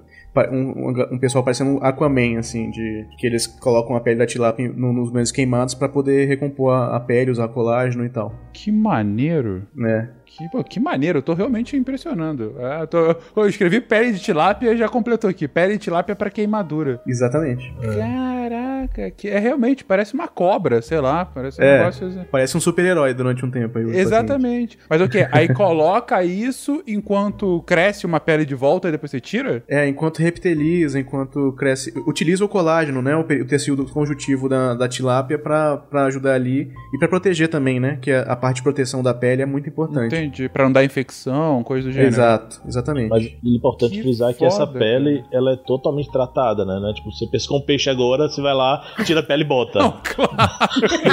um, 0.51 0.89
um- 0.89 1.19
pessoal 1.19 1.43
parecendo 1.43 1.71
um 1.71 1.83
Aquaman, 1.83 2.37
assim, 2.37 2.69
de 2.69 3.05
que 3.17 3.25
eles 3.27 3.47
colocam 3.47 3.95
a 3.95 3.99
pele 3.99 4.17
da 4.19 4.25
tilápia 4.25 4.71
no- 4.75 4.93
nos 4.93 5.11
grandes 5.11 5.31
queimados 5.31 5.73
para 5.73 5.89
poder 5.89 6.27
recompor 6.27 6.73
a, 6.73 6.95
a 6.95 6.99
pele, 6.99 7.31
usar 7.31 7.47
colágeno 7.49 8.05
e 8.05 8.09
tal. 8.09 8.33
Que 8.53 8.71
maneiro. 8.71 9.63
né? 9.75 10.09
Que, 10.39 10.49
pô, 10.49 10.63
que 10.63 10.79
maneiro, 10.79 11.19
eu 11.19 11.21
tô 11.21 11.33
realmente 11.33 11.75
impressionando. 11.75 12.55
É, 12.59 12.81
eu, 12.83 12.87
tô- 12.87 13.15
eu 13.35 13.47
escrevi 13.49 13.81
pele 13.81 14.13
de 14.13 14.19
tilápia 14.19 14.71
e 14.73 14.77
já 14.77 14.87
completou 14.87 15.29
aqui. 15.29 15.47
Pele 15.47 15.73
de 15.73 15.79
tilápia 15.79 16.15
pra 16.15 16.29
queimadura. 16.29 17.01
Exatamente. 17.05 17.71
Caraca, 17.81 19.11
que 19.11 19.27
é 19.27 19.37
realmente, 19.37 19.83
parece 19.83 20.13
uma 20.13 20.27
cobra, 20.27 20.81
sei 20.81 20.99
lá. 20.99 21.25
Parece 21.25 21.61
um 21.61 21.63
É. 21.65 21.77
negócio. 21.79 22.07
assim. 22.07 22.21
Parece 22.31 22.57
um 22.57 22.59
super-herói 22.59 23.13
durante 23.13 23.45
um 23.45 23.51
tempo 23.51 23.77
aí. 23.77 23.83
o 23.83 23.87
paciente. 23.87 24.07
Exatamente. 24.07 24.79
Mas 24.89 25.01
o 25.01 25.09
quê? 25.09 25.27
Aí 25.31 25.53
coloca 25.53 26.23
isso 26.23 26.81
enquanto 26.87 27.61
cresce 27.63 28.05
uma 28.05 28.19
pele 28.19 28.45
de 28.45 28.55
volta 28.55 28.87
e 28.87 28.91
depois 28.91 29.11
você 29.11 29.19
tira? 29.19 29.63
É, 29.67 29.87
enquanto 29.87 30.19
reptiliza, 30.19 30.99
enquanto 30.99 31.51
cresce. 31.53 31.93
Utiliza 32.07 32.43
o 32.45 32.49
colágeno, 32.49 33.01
né? 33.01 33.15
O, 33.15 33.21
o 33.21 33.45
tecido 33.45 33.85
conjuntivo 33.85 34.47
da, 34.47 34.73
da 34.73 34.87
tilápia 34.87 35.37
pra, 35.37 35.77
pra 35.77 36.05
ajudar 36.05 36.33
ali. 36.33 36.71
E 36.93 36.97
pra 36.97 37.07
proteger 37.07 37.49
também, 37.49 37.79
né? 37.79 37.97
Que 38.01 38.11
a, 38.11 38.21
a 38.21 38.35
parte 38.35 38.57
de 38.57 38.63
proteção 38.63 39.03
da 39.03 39.13
pele 39.13 39.41
é 39.41 39.45
muito 39.45 39.67
importante. 39.69 40.15
Entendi. 40.15 40.28
Pra 40.51 40.63
não 40.65 40.71
dar 40.71 40.83
infecção, 40.83 41.63
coisa 41.63 41.87
do 41.87 41.91
gênero. 41.91 42.13
Exato, 42.13 42.61
exatamente. 42.67 43.09
Mas 43.09 43.25
é 43.25 43.37
importante 43.43 43.95
Que 43.95 44.01
frisar 44.01 44.33
que 44.33 44.45
essa 44.45 44.65
pele, 44.65 45.23
ela 45.31 45.53
é 45.53 45.55
totalmente 45.55 46.11
tratada, 46.11 46.65
né? 46.65 46.79
né? 46.79 46.93
Tipo, 46.93 47.11
você 47.11 47.27
pescou 47.27 47.59
um 47.59 47.61
peixe 47.61 47.89
agora, 47.89 48.27
você 48.27 48.41
vai 48.41 48.53
lá, 48.53 48.83
tira 49.05 49.19
a 49.19 49.23
pele 49.23 49.43
e 49.43 49.47
bota. 49.47 49.79
Não, 49.79 49.99
claro. 50.03 50.31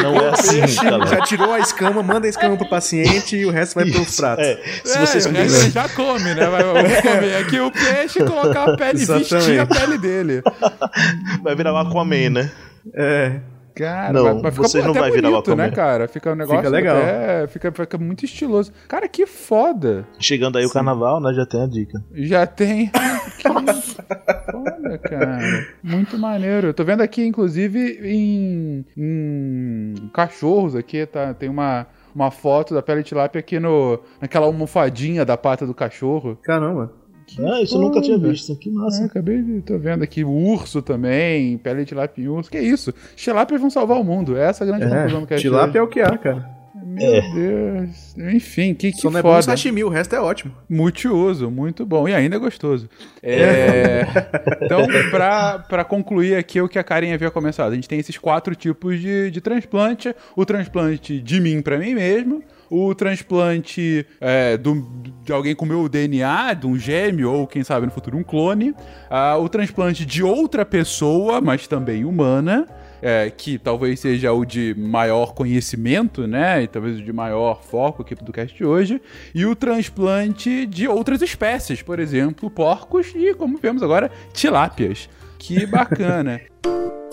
Não 0.03 0.17
é 0.17 0.29
assim, 0.31 0.61
cara. 0.77 1.07
Já 1.07 1.21
tirou 1.23 1.53
a 1.53 1.59
escama, 1.59 2.03
manda 2.03 2.27
a 2.27 2.31
escama 2.31 2.57
pro 2.57 2.69
paciente 2.69 3.37
e 3.37 3.47
o 3.47 3.51
resto 3.51 3.75
vai 3.75 3.91
pros 3.91 4.17
pratos. 4.17 4.47
É, 4.47 4.57
se 4.85 5.29
É, 5.29 5.71
já 5.71 5.89
come, 5.89 6.35
né? 6.35 6.47
Vai, 6.47 6.63
vai 6.63 7.03
comer 7.03 7.37
aqui 7.37 7.61
o 7.61 7.71
peixe 7.71 8.21
e 8.21 8.25
colocar 8.25 8.71
a 8.71 8.77
pele, 8.77 9.01
Exatamente. 9.01 9.35
vestir 9.35 9.61
a 9.61 9.67
pele 9.67 9.99
dele. 9.99 10.43
vai 11.43 11.55
virar 11.57 11.73
um 11.73 11.77
Aquaman, 11.77 12.31
né? 12.31 12.51
É. 12.95 13.41
Cara, 13.77 14.11
Não, 14.13 14.25
mas, 14.35 14.43
mas 14.43 14.55
vocês 14.57 14.83
não 14.85 14.95
vai 14.95 15.11
virar 15.11 15.29
bonito, 15.31 15.55
né, 15.55 15.65
Aquaman. 15.67 15.71
cara? 15.77 16.09
Fica 16.09 16.33
um 16.33 16.35
negócio 16.35 16.57
Fica 16.59 16.71
legal. 16.71 16.97
até- 16.97 17.47
fica, 17.49 17.71
fica 17.71 17.99
muito 17.99 18.25
estiloso. 18.25 18.73
Cara, 18.89 19.07
que 19.07 19.27
foda. 19.27 20.07
Chegando 20.19 20.57
aí 20.57 20.65
o 20.65 20.71
carnaval, 20.71 21.21
né? 21.21 21.35
Já 21.35 21.45
tem 21.45 21.63
a 21.63 21.67
dica. 21.67 22.03
Já 22.15 22.47
tem. 22.47 22.91
que 23.37 23.49
foda, 24.51 24.99
cara. 24.99 25.39
Muito 25.83 26.19
maneiro. 26.19 26.69
Eu 26.69 26.75
tô 26.75 26.85
vendo 26.85 27.03
aqui, 27.03 27.23
inclusive, 27.27 28.01
em, 28.03 28.85
em 28.97 29.95
cachorros 30.13 30.75
aqui, 30.75 31.05
tá? 31.05 31.35
Tem 31.35 31.49
uma, 31.51 31.87
uma 32.15 32.31
foto 32.31 32.73
da 32.75 32.81
pele 32.81 33.03
de 33.03 33.09
tilápia 33.09 33.39
aqui 33.41 33.61
no, 33.61 34.01
naquela 34.21 34.47
almofadinha 34.47 35.23
da 35.25 35.37
pata 35.37 35.67
do 35.67 35.75
cachorro. 35.75 36.39
Caramba. 36.43 36.93
Ah, 37.41 37.61
isso 37.61 37.77
eu 37.77 37.81
nunca 37.81 38.01
tinha 38.01 38.19
visto. 38.19 38.55
Que 38.57 38.69
Ah, 38.71 38.73
massa. 38.73 39.05
acabei 39.05 39.43
de. 39.43 39.61
tô 39.63 39.79
vendo 39.79 40.03
aqui 40.03 40.25
urso 40.25 40.81
também, 40.81 41.59
pele 41.59 41.81
de 41.81 41.87
tilápia 41.87 42.23
em 42.23 42.29
urso. 42.29 42.51
Que 42.51 42.59
isso? 42.59 42.95
Tilápias 43.17 43.61
vão 43.61 43.69
salvar 43.71 43.99
o 44.01 44.05
mundo. 44.05 44.37
Essa 44.37 44.65
é 44.65 44.69
a 44.69 44.71
grande 44.79 44.87
conclusão 44.95 45.21
do 45.21 45.25
É, 45.25 45.29
cast. 45.29 45.43
tilápia 45.43 45.79
é 45.79 45.83
o 45.83 45.89
que 45.89 46.01
há, 46.01 46.17
cara. 46.17 46.57
Meu 46.89 47.21
Deus. 47.35 48.15
Enfim, 48.33 48.73
que, 48.73 48.93
que 48.93 49.01
Só 49.01 49.11
não 49.11 49.19
é 49.19 49.23
bom 49.23 49.43
sashimi, 49.43 49.83
o 49.85 49.89
resto 49.89 50.15
é 50.15 50.21
ótimo. 50.21 50.55
Multiuso, 50.69 51.51
muito 51.51 51.85
bom. 51.85 52.09
E 52.09 52.15
ainda 52.15 52.37
é 52.37 52.39
gostoso. 52.39 52.89
É, 53.23 54.07
Então, 54.63 54.87
pra, 55.11 55.59
pra 55.59 55.85
concluir 55.85 56.37
aqui 56.37 56.61
o 56.61 56.69
que 56.69 56.79
a 56.79 56.85
Karen 56.85 57.13
havia 57.13 57.31
começado, 57.31 57.73
a 57.73 57.75
gente 57.75 57.89
tem 57.89 57.99
esses 57.99 58.17
quatro 58.17 58.55
tipos 58.55 59.01
de, 59.01 59.31
de 59.31 59.41
transplante. 59.41 60.15
O 60.37 60.47
transplante 60.47 61.21
de 61.21 61.41
mim 61.41 61.61
pra 61.61 61.77
mim 61.79 61.95
mesmo. 61.95 62.43
O 62.71 62.95
transplante 62.95 64.07
é, 64.21 64.57
do, 64.57 64.87
de 65.25 65.33
alguém 65.33 65.55
com 65.55 65.65
meu 65.67 65.89
DNA, 65.89 66.55
de 66.55 66.67
um 66.67 66.79
gêmeo, 66.79 67.33
ou 67.33 67.47
quem 67.47 67.63
sabe 67.63 67.87
no 67.87 67.93
futuro 67.93 68.17
um 68.17 68.23
clone. 68.23 68.75
Ah, 69.09 69.37
o 69.39 69.49
transplante 69.49 70.05
de 70.05 70.23
outra 70.23 70.65
pessoa, 70.65 71.41
mas 71.41 71.67
também 71.67 72.05
humana. 72.05 72.67
é, 73.03 73.31
que 73.31 73.59
talvez 73.59 74.01
seja 74.01 74.33
o 74.33 74.45
de 74.45 74.75
maior 74.77 75.35
conhecimento, 75.35 76.27
né? 76.27 76.63
E 76.63 76.67
talvez 76.67 76.99
o 76.99 77.03
de 77.03 77.13
maior 77.13 77.63
foco 77.63 78.03
aqui 78.03 78.15
do 78.15 78.33
cast 78.33 78.57
de 78.57 78.65
hoje. 78.65 79.01
E 79.35 79.45
o 79.47 79.55
transplante 79.55 80.67
de 80.67 80.89
outras 80.89 81.23
espécies, 81.23 81.83
por 81.83 82.01
exemplo, 82.01 82.51
porcos 82.51 83.13
e, 83.15 83.35
como 83.35 83.59
vemos 83.59 83.83
agora, 83.83 84.11
tilápias. 84.33 85.09
Que 85.39 85.67
bacana. 85.67 86.41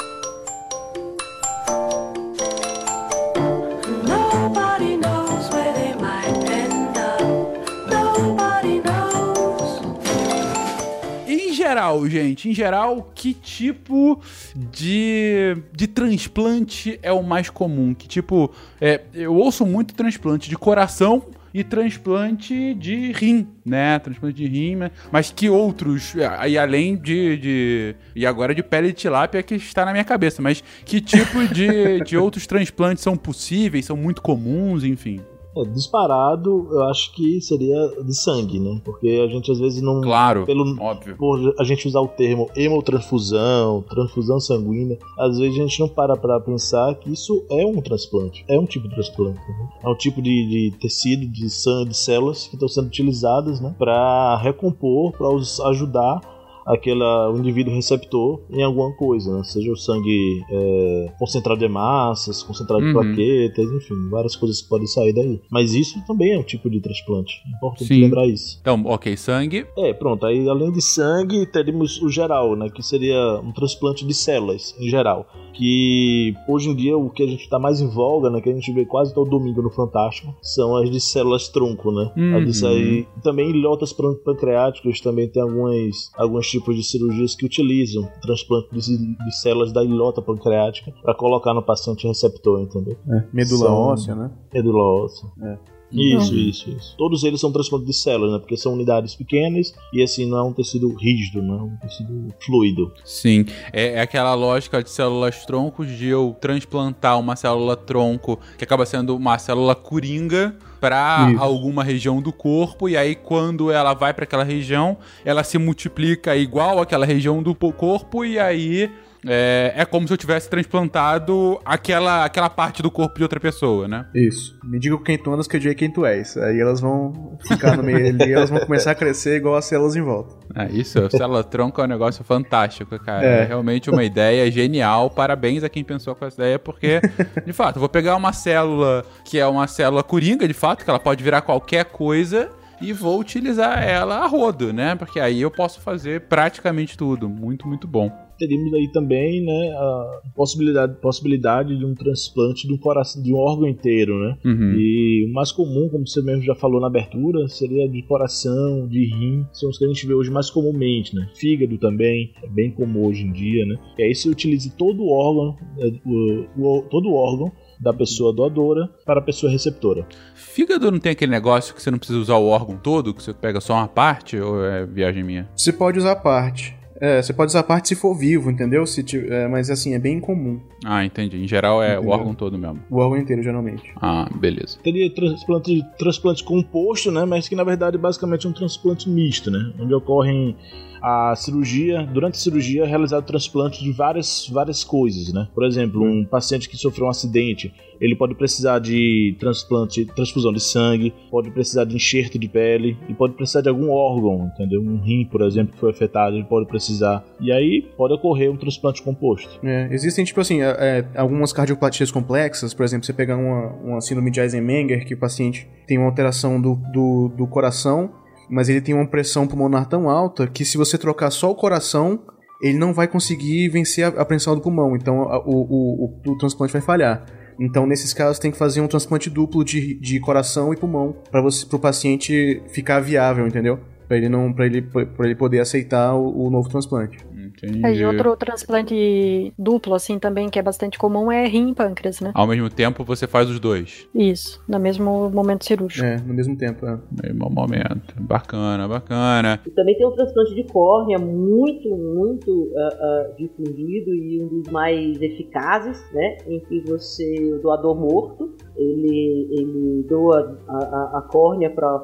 geral, 11.74 12.08
gente, 12.08 12.50
em 12.50 12.54
geral, 12.54 13.12
que 13.16 13.34
tipo 13.34 14.22
de, 14.56 15.58
de 15.72 15.88
transplante 15.88 17.00
é 17.02 17.12
o 17.12 17.24
mais 17.24 17.50
comum? 17.50 17.96
Que 17.96 18.08
tipo, 18.08 18.54
é, 18.80 19.02
eu 19.14 19.34
ouço 19.34 19.66
muito 19.66 19.96
transplante 19.96 20.50
de 20.50 20.56
coração 20.56 21.24
e 21.52 21.64
transplante 21.64 22.76
de 22.76 23.12
rim, 23.12 23.48
né? 23.66 23.98
Transplante 24.00 24.36
de 24.36 24.48
rim, 24.48 24.76
né? 24.76 24.92
mas 25.12 25.32
que 25.32 25.50
outros, 25.50 26.14
e 26.48 26.58
além 26.58 26.96
de, 26.96 27.38
de. 27.38 27.96
E 28.16 28.26
agora 28.26 28.54
de 28.54 28.62
pele 28.62 28.88
de 28.88 28.94
tilápia 28.94 29.42
que 29.42 29.56
está 29.56 29.84
na 29.84 29.92
minha 29.92 30.04
cabeça, 30.04 30.42
mas 30.42 30.64
que 30.86 31.02
tipo 31.02 31.48
de, 31.48 32.02
de 32.02 32.18
outros 32.18 32.46
transplantes 32.48 33.04
são 33.04 33.18
possíveis, 33.18 33.86
são 33.86 33.98
muito 33.98 34.22
comuns, 34.22 34.84
enfim. 34.84 35.22
É, 35.56 35.64
disparado, 35.66 36.68
eu 36.72 36.84
acho 36.86 37.14
que 37.14 37.40
seria 37.42 37.76
de 38.04 38.14
sangue, 38.16 38.60
né? 38.60 38.82
Porque 38.84 39.08
a 39.24 39.28
gente 39.28 39.52
às 39.52 39.60
vezes 39.60 39.82
não. 39.82 40.02
Claro, 40.02 40.46
Pelo, 40.46 40.80
óbvio. 40.82 41.16
por 41.18 41.56
a 41.60 41.64
gente 41.64 41.88
usar 41.88 42.02
o 42.02 42.08
termo 42.08 42.50
hemotransfusão, 42.56 43.84
transfusão 43.90 44.40
sanguínea, 44.40 44.98
às 45.18 45.38
vezes 45.38 45.58
a 45.58 45.62
gente 45.62 45.80
não 45.80 45.88
para 45.88 46.16
pra 46.16 46.40
pensar 46.40 46.96
que 46.96 47.12
isso 47.12 47.44
é 47.50 47.66
um 47.66 47.82
transplante, 47.82 48.44
é 48.48 48.58
um 48.60 48.66
tipo 48.66 48.88
de 48.88 48.96
transplante. 48.96 49.40
né? 49.40 49.70
É 49.84 49.90
um 49.90 49.96
tipo 49.96 50.22
de, 50.22 50.72
de 50.72 50.78
tecido, 50.80 51.28
de 51.28 51.50
sangue, 51.50 51.90
de 51.90 51.98
células 51.98 52.48
que 52.48 52.56
estão 52.56 52.68
sendo 52.68 52.88
utilizadas 52.88 53.60
né, 53.60 53.76
para 53.78 54.38
recompor, 54.38 55.12
para 55.12 55.28
ajudar 55.70 56.33
aquela, 56.66 57.32
o 57.32 57.38
indivíduo 57.38 57.74
receptor 57.74 58.42
em 58.50 58.64
alguma 58.64 58.92
coisa, 58.96 59.36
né? 59.38 59.44
seja 59.44 59.72
o 59.72 59.78
sangue 59.78 60.42
é, 60.50 61.12
concentrado 61.20 61.60
de 61.60 61.68
massas, 61.68 62.44
concentrado 62.44 62.82
de 62.84 62.88
Uhum. 62.88 62.94
plaquetas, 62.94 63.72
enfim, 63.72 64.10
várias 64.10 64.36
coisas 64.36 64.62
que 64.62 64.70
podem 64.70 64.88
sair 64.88 65.14
daí. 65.14 65.40
Mas 65.52 65.74
isso 65.74 66.00
também 66.06 66.34
é 66.34 66.38
um 66.40 66.44
tipo 66.44 66.70
de 66.70 66.80
transplante, 66.82 67.34
é 67.46 67.56
importante 67.58 67.86
Sim. 67.88 68.02
lembrar 68.02 68.28
isso. 68.28 68.58
Então, 68.62 68.82
ok, 68.86 69.16
sangue. 69.18 69.66
É, 69.78 69.94
pronto. 69.94 70.26
Aí 70.26 70.48
além 70.48 70.72
de 70.72 70.82
sangue, 70.82 71.46
teríamos 71.46 72.02
o 72.02 72.10
geral, 72.10 72.56
né? 72.56 72.70
Que 72.70 72.84
seria 72.84 73.40
um 73.44 73.52
transplante 73.52 74.06
de 74.06 74.14
células, 74.14 74.76
em 74.80 74.90
geral. 74.90 75.28
Que 75.54 76.34
hoje 76.48 76.70
em 76.70 76.76
dia 76.76 76.98
o 76.98 77.10
que 77.10 77.24
a 77.24 77.28
gente 77.28 77.48
tá 77.50 77.58
mais 77.60 77.80
em 77.80 77.88
voga, 77.88 78.30
né? 78.30 78.42
Que 78.42 78.50
a 78.50 78.54
gente 78.54 78.72
vê 78.74 78.86
quase 78.86 79.14
todo 79.14 79.30
domingo 79.30 79.62
no 79.62 79.70
Fantástico, 79.70 80.34
são 80.42 80.76
as 80.78 80.90
de 80.90 81.00
células 81.00 81.48
tronco, 81.50 81.92
né? 81.92 82.12
Uhum. 82.18 82.38
As 82.38 82.64
aí. 82.64 83.08
Também 83.24 83.50
ilhotas 83.50 83.94
pan- 83.94 84.16
pancreáticas 84.26 85.00
também 85.00 85.28
tem 85.30 85.42
algumas, 85.42 86.12
alguns 86.18 86.48
tipos 86.54 86.76
de 86.76 86.84
cirurgias 86.84 87.36
que 87.36 87.46
utilizam 87.46 88.08
transplante 88.22 88.70
de, 88.72 88.98
de 89.26 89.32
células 89.42 89.72
da 89.72 89.84
ilhota 89.84 90.22
pancreática 90.22 90.94
para 91.02 91.16
colocar 91.16 91.54
no 91.54 91.64
paciente 91.64 92.08
receptor, 92.08 92.62
entendeu? 92.62 92.98
Medula 93.34 93.66
São- 93.66 93.74
óssea, 93.74 94.16
né? 94.16 94.32
Medula 94.54 94.84
óssea. 95.04 95.28
É. 95.42 95.58
Isso, 95.96 96.34
isso, 96.36 96.70
isso. 96.72 96.96
Todos 96.98 97.24
eles 97.24 97.40
são 97.40 97.52
transplantes 97.52 97.88
de 97.88 97.94
células, 97.94 98.34
né? 98.34 98.40
Porque 98.40 98.58
são 98.58 98.74
unidades 98.74 99.16
pequenas 99.16 99.76
e 99.94 100.02
assim 100.02 100.26
não 100.28 100.38
é 100.40 100.44
um 100.44 100.52
tecido 100.54 100.92
rígido, 100.96 101.40
não 101.42 101.56
é 101.56 101.62
um 101.62 101.78
tecido 101.78 102.34
fluido. 102.44 102.92
Sim, 103.06 103.46
é, 103.72 103.94
é 103.94 104.02
aquela 104.02 104.34
lógica 104.34 104.82
de 104.82 104.90
células 104.90 105.46
troncos 105.46 105.88
de 105.88 106.08
eu 106.08 106.36
transplantar 106.42 107.20
uma 107.20 107.36
célula 107.36 107.76
tronco 107.76 108.40
que 108.58 108.64
acaba 108.64 108.86
sendo 108.88 109.16
uma 109.16 109.38
célula 109.38 109.76
coringa 109.76 110.56
para 110.84 111.32
alguma 111.40 111.82
região 111.82 112.22
do 112.22 112.34
corpo 112.34 112.90
e 112.90 112.98
aí 112.98 113.16
quando 113.16 113.72
ela 113.72 113.94
vai 113.94 114.14
para 114.14 114.26
aquela 114.26 114.44
região, 114.44 114.98
ela 115.24 115.42
se 115.42 115.58
multiplica 115.58 116.36
igual 116.36 116.82
àquela 116.82 117.06
região 117.06 117.42
do 117.42 117.56
po- 117.56 117.72
corpo 117.72 118.26
e 118.26 118.38
aí 118.38 118.92
é, 119.28 119.74
é 119.76 119.86
como 119.86 120.08
se 120.08 120.14
eu 120.14 120.18
tivesse 120.18 120.50
transplantado 120.50 121.60
aquela, 121.66 122.26
aquela 122.26 122.50
parte 122.50 122.82
do 122.82 122.90
corpo 122.90 123.18
de 123.18 123.24
outra 123.24 123.40
pessoa, 123.40 123.88
né? 123.88 124.06
Isso. 124.14 124.58
Me 124.64 124.80
diga 124.80 124.98
com 124.98 125.04
quem 125.04 125.18
tu 125.18 125.32
andas 125.32 125.48
que 125.48 125.56
eu 125.56 125.60
digo 125.60 125.76
quem 125.76 125.92
tu 125.92 126.06
és. 126.06 126.38
Aí 126.38 126.60
elas 126.60 126.80
vão 126.82 127.38
ficar 127.48 127.78
no 127.78 127.84
meio 127.84 128.08
ali 128.08 128.30
e 128.30 128.34
elas 128.34 128.50
vão 128.50 128.60
começar 128.60 128.92
a 128.92 128.96
crescer 128.96 129.38
igual 129.38 129.56
as 129.56 129.66
células 129.66 129.96
em 129.96 130.02
volta. 130.02 130.36
É 130.56 130.72
isso, 130.72 131.00
célula 131.10 131.44
tronco 131.44 131.82
é 131.82 131.84
um 131.84 131.88
negócio 131.88 132.24
fantástico, 132.24 132.98
cara. 133.00 133.26
É. 133.26 133.34
É. 133.42 133.46
realmente 133.46 133.90
uma 133.90 134.04
ideia 134.04 134.50
genial. 134.52 135.10
Parabéns 135.10 135.64
a 135.64 135.70
quem 135.70 135.84
pensou 135.84 136.16
com 136.16 136.26
essa 136.26 136.42
ideia, 136.42 136.60
porque, 136.60 137.02
de 137.46 137.54
fato, 137.54 137.78
eu 137.78 137.80
vou 137.80 137.90
pegar 137.90 138.16
uma 138.16 138.34
célula 138.34 139.06
que 139.26 139.40
é 139.40 139.46
uma 139.46 139.68
célula 139.68 140.04
coringa, 140.04 140.48
de 140.48 140.54
fato, 140.54 140.84
que 140.84 140.90
ela 140.90 141.00
pode 141.00 141.24
virar 141.24 141.42
qualquer 141.42 141.86
coisa. 141.86 142.50
E 142.82 142.92
vou 142.92 143.18
utilizar 143.18 143.82
ela 143.82 144.18
a 144.18 144.28
rodo, 144.28 144.74
né? 144.74 144.94
Porque 144.96 145.18
aí 145.18 145.42
eu 145.42 145.50
posso 145.50 145.80
fazer 145.80 146.22
praticamente 146.22 146.98
tudo. 146.98 147.30
Muito, 147.30 147.66
muito 147.66 147.88
bom. 147.88 148.12
Teríamos 148.38 148.74
aí 148.74 148.92
também, 148.92 149.42
né, 149.46 149.70
a 149.76 150.22
possibilidade, 150.36 150.96
possibilidade 151.02 151.78
de 151.78 151.86
um 151.86 151.94
transplante 151.94 152.68
de 152.68 152.74
um 152.74 152.78
coração, 152.78 153.22
de 153.22 153.34
um 153.34 153.38
órgão 153.38 153.68
inteiro, 153.68 154.20
né? 154.20 154.38
Uhum. 154.44 154.74
E 154.78 155.26
o 155.30 155.34
mais 155.34 155.52
comum, 155.52 155.88
como 155.90 156.08
você 156.08 156.22
mesmo 156.22 156.44
já 156.44 156.56
falou 156.56 156.82
na 156.82 156.88
abertura, 156.88 157.48
seria 157.48 157.88
de 157.88 158.02
coração, 158.04 158.88
de 158.88 159.06
rim, 159.06 159.46
são 159.54 159.70
os 159.70 159.78
que 159.78 159.86
a 159.86 159.88
gente 159.88 160.06
vê 160.08 160.14
hoje 160.14 160.32
mais 160.32 160.50
comumente, 160.50 161.16
né? 161.16 161.28
Fígado 161.36 161.78
também, 161.78 162.32
é 162.44 162.48
bem 162.48 162.72
comum 162.72 163.06
hoje 163.08 163.24
em 163.24 163.32
dia, 163.32 163.66
né? 163.66 163.76
E 163.98 164.04
aí 164.04 164.16
se 164.16 164.28
utilize 164.30 164.76
todo 164.76 165.04
o 165.04 165.12
órgão, 165.12 165.56
é, 165.80 165.88
o- 166.06 166.46
o- 166.58 166.82
todo 166.90 167.10
o 167.10 167.14
órgão 167.14 167.52
da 167.80 167.94
pessoa 167.94 168.34
doadora 168.34 168.90
para 169.06 169.20
a 169.20 169.24
pessoa 169.24 169.52
receptora. 169.52 170.08
Fígado 170.36 170.90
não 170.92 171.00
tem 171.00 171.12
aquele 171.12 171.32
negócio 171.32 171.74
que 171.76 171.82
você 171.82 171.92
não 171.92 171.98
precisa 171.98 172.20
usar 172.20 172.36
o 172.38 172.48
órgão 172.48 172.78
todo, 172.78 173.14
que 173.14 173.22
você 173.22 173.34
pega 173.34 173.60
só 173.60 173.74
uma 173.74 173.88
parte, 173.88 174.38
ou 174.38 174.64
é 174.64 174.86
viagem 174.86 175.24
minha? 175.24 175.50
Você 175.56 175.74
pode 175.74 175.98
usar 176.00 176.16
parte. 176.18 176.76
É, 177.06 177.22
você 177.22 177.34
pode 177.34 177.50
usar 177.50 177.64
parte 177.64 177.90
se 177.90 177.96
for 177.96 178.16
vivo, 178.16 178.50
entendeu? 178.50 178.86
Se 178.86 179.04
ti- 179.04 179.26
é, 179.30 179.46
mas 179.48 179.70
assim, 179.70 179.94
é 179.94 180.00
bem 180.00 180.18
incomum. 180.20 180.58
Ah, 180.86 181.04
entendi. 181.04 181.36
Em 181.44 181.46
geral 181.48 181.84
é 181.84 181.90
o 181.90 182.00
Entendeu? 182.00 182.12
órgão 182.12 182.34
todo 182.34 182.58
mesmo. 182.58 182.80
O 182.90 182.98
órgão 183.00 183.18
inteiro, 183.18 183.44
geralmente. 183.44 183.84
Ah, 184.02 184.30
beleza. 184.40 184.78
Teria 184.82 185.14
transplante, 185.14 185.82
transplante 186.00 186.44
composto, 186.46 187.12
né? 187.12 187.26
Mas 187.26 187.50
que 187.50 187.56
na 187.58 187.64
verdade 187.66 187.98
basicamente 187.98 188.48
é 188.48 188.50
um 188.50 188.54
transplante 188.54 189.10
misto, 189.10 189.52
né? 189.52 189.74
Onde 189.78 189.94
ocorrem 189.94 190.56
a 191.04 191.36
cirurgia, 191.36 192.02
durante 192.06 192.36
a 192.36 192.38
cirurgia 192.38 192.84
é 192.84 192.88
realizado 192.88 193.26
transplante 193.26 193.84
de 193.84 193.92
várias, 193.92 194.48
várias 194.50 194.86
coisas, 194.86 195.34
né? 195.34 195.50
Por 195.54 195.66
exemplo, 195.66 196.02
um 196.02 196.24
paciente 196.24 196.70
que 196.70 196.78
sofreu 196.78 197.08
um 197.08 197.10
acidente, 197.10 197.74
ele 198.00 198.16
pode 198.16 198.36
precisar 198.36 198.80
de 198.80 199.36
transplante, 199.38 200.06
transfusão 200.06 200.54
de 200.54 200.62
sangue, 200.62 201.14
pode 201.30 201.52
precisar 201.52 201.84
de 201.84 201.96
enxerto 201.96 202.40
de 202.40 202.48
pele 202.48 202.98
e 203.10 203.14
pode 203.14 203.34
precisar 203.34 203.60
de 203.60 203.68
algum 203.68 203.92
órgão, 203.92 204.50
entendeu? 204.54 204.82
Um 204.82 204.98
rim, 205.02 205.26
por 205.26 205.42
exemplo, 205.42 205.74
que 205.74 205.80
foi 205.80 205.90
afetado, 205.90 206.38
ele 206.38 206.46
pode 206.46 206.68
precisar. 206.68 207.22
E 207.42 207.52
aí 207.52 207.82
pode 207.98 208.14
ocorrer 208.14 208.50
um 208.50 208.56
transplante 208.56 209.04
composto. 209.04 209.60
É, 209.62 209.90
existem, 209.92 210.24
tipo 210.24 210.40
assim, 210.40 210.62
é, 210.62 210.70
é, 210.80 211.06
algumas 211.20 211.52
cardiopatias 211.52 212.12
complexas, 212.12 212.74
por 212.74 212.84
exemplo, 212.84 213.06
você 213.06 213.12
pegar 213.12 213.36
uma, 213.36 213.74
uma 213.84 214.02
síndrome 214.02 214.32
de 214.32 214.40
Eisenmenger, 214.40 215.06
que 215.06 215.16
o 215.16 215.18
paciente 215.18 215.68
tem 215.86 215.98
uma 215.98 216.08
alteração 216.08 216.62
do, 216.62 216.76
do, 216.94 217.28
do 217.36 217.46
coração, 217.46 218.10
mas 218.54 218.70
ele 218.70 218.82
tem 218.82 218.94
uma 218.96 219.08
pressão 219.08 219.48
pulmonar 219.48 219.88
tão 219.88 220.10
alta 220.10 220.48
que 220.48 220.64
se 220.64 220.78
você 220.78 220.98
trocar 220.98 221.32
só 221.32 221.52
o 221.52 221.56
coração, 221.56 222.20
ele 222.62 222.78
não 222.78 222.94
vai 222.94 223.08
conseguir 223.08 223.68
vencer 223.70 224.06
a, 224.06 224.22
a 224.22 224.26
pressão 224.26 224.56
do 224.56 224.62
pulmão, 224.62 224.96
então 224.96 225.24
a- 225.24 225.40
o, 225.40 225.52
o, 225.52 226.06
o, 226.06 226.32
o 226.32 226.38
transplante 226.38 226.72
vai 226.72 226.82
falhar. 226.82 227.26
Então, 227.60 227.86
nesses 227.86 228.14
casos, 228.14 228.40
tem 228.40 228.52
que 228.52 228.58
fazer 228.58 228.82
um 228.82 228.88
transplante 228.88 229.30
duplo 229.30 229.64
de, 229.64 230.00
de 230.00 230.20
coração 230.20 230.74
e 230.74 230.78
pulmão 230.78 231.16
para 231.32 231.42
o 231.46 231.80
paciente 231.80 232.62
ficar 232.70 233.00
viável, 233.00 233.46
entendeu? 233.48 233.80
Para 234.08 234.18
ele 234.18 234.28
não, 234.30 234.54
ele, 234.60 234.88
ele 235.20 235.36
poder 235.36 235.60
aceitar 235.60 236.16
o, 236.16 236.48
o 236.48 236.50
novo 236.50 236.68
transplante. 236.70 237.18
Entendi. 237.64 237.86
É, 237.86 237.96
e 237.96 238.06
outro 238.06 238.36
transplante 238.36 239.54
duplo, 239.58 239.96
assim, 239.96 240.20
também, 240.20 240.50
que 240.50 240.60
é 240.60 240.62
bastante 240.62 240.98
comum, 240.98 241.32
é 241.32 241.48
rim 241.48 241.72
e 241.72 241.74
pâncreas, 241.76 242.20
né? 242.20 242.32
Ao 242.34 242.46
mesmo 242.46 242.70
tempo, 242.70 243.04
você 243.04 243.28
faz 243.28 243.50
os 243.50 243.60
dois. 243.60 244.08
Isso, 244.14 244.62
no 244.68 244.80
mesmo 244.80 245.30
momento 245.30 245.66
cirúrgico. 245.66 246.06
É, 246.06 246.18
no 246.18 246.34
mesmo 246.34 246.58
tempo. 246.58 246.86
É. 246.86 246.92
No 246.92 247.24
mesmo 247.24 247.50
momento. 247.50 248.14
Bacana, 248.20 248.88
bacana. 248.88 249.62
E 249.66 249.72
também 249.72 249.98
tem 249.98 250.06
um 250.06 250.12
transplante 250.12 250.54
de 250.56 250.64
córnea 250.66 251.18
muito, 251.18 251.90
muito 251.90 252.72
ah, 252.76 252.90
ah, 253.00 253.34
difundido 253.38 254.14
e 254.14 254.42
um 254.42 254.48
dos 254.48 254.72
mais 254.72 255.22
eficazes, 255.22 256.04
né? 256.12 256.38
Em 256.48 256.60
que 256.60 256.82
você, 256.82 257.54
o 257.54 257.62
doador 257.62 257.96
morto, 257.96 258.54
ele, 258.76 259.48
ele 259.52 260.04
doa 260.10 260.58
a, 260.68 260.78
a, 260.78 261.18
a 261.20 261.22
córnea 261.22 261.70
para 261.70 262.00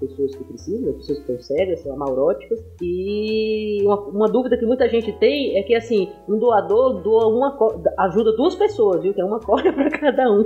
pessoas 0.00 0.34
que 0.34 0.44
precisam, 0.44 0.92
pessoas 0.94 1.18
que 1.20 1.32
estão 1.32 1.40
cegas, 1.40 1.80
são 1.80 1.92
amauróticas. 1.94 2.64
E 2.82 3.82
uma, 3.84 4.00
uma 4.08 4.28
dúvida 4.28 4.56
que 4.58 4.66
muita 4.66 4.88
gente 4.88 5.12
tem 5.18 5.58
é 5.58 5.62
que, 5.62 5.74
assim, 5.74 6.08
um 6.28 6.38
doador 6.38 7.02
doa 7.02 7.26
uma 7.28 7.56
ajuda 7.98 8.32
duas 8.36 8.54
pessoas, 8.54 9.02
viu? 9.02 9.14
Que 9.14 9.20
é 9.20 9.24
uma 9.24 9.40
córnea 9.44 9.72
para 9.72 9.90
cada 9.90 10.30
um. 10.30 10.44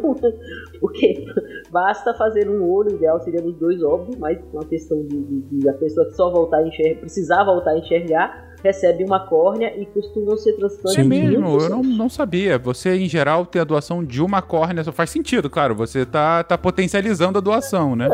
Porque 0.81 1.25
basta 1.71 2.15
fazer 2.15 2.49
um 2.49 2.71
olho, 2.71 2.93
o 2.93 2.95
ideal 2.97 3.21
seria 3.21 3.43
dos 3.43 3.57
dois, 3.59 3.83
óbvio, 3.83 4.19
mas 4.19 4.39
uma 4.53 4.65
questão 4.65 5.01
de, 5.07 5.17
de- 5.19 5.59
de 5.59 5.69
a 5.69 5.73
pessoa 5.75 6.09
só 6.11 6.31
voltar 6.31 6.59
a 6.59 6.67
enxergar, 6.69 7.01
precisar 7.01 7.45
voltar 7.45 7.71
a 7.73 7.79
enxergar, 7.79 8.48
recebe 8.63 9.05
uma 9.05 9.21
córnea 9.21 9.73
e 9.77 9.87
costumam 9.87 10.37
ser 10.37 10.55
transplantes 10.55 10.99
É 10.99 11.05
mesmo, 11.05 11.61
eu 11.61 11.69
não, 11.69 11.83
não 11.83 12.09
sabia. 12.09 12.59
Você, 12.59 12.97
em 12.97 13.09
geral, 13.09 13.47
ter 13.47 13.61
a 13.61 13.65
doação 13.65 14.05
de 14.05 14.23
uma 14.23 14.43
córnea 14.43 14.85
só 14.85 14.93
faz 14.93 15.11
sentido, 15.11 15.49
claro. 15.49 15.75
Você 15.75 16.05
tá, 16.05 16.43
tá 16.43 16.59
potencializando 16.59 17.39
a 17.39 17.41
doação, 17.41 17.95
né? 17.95 18.09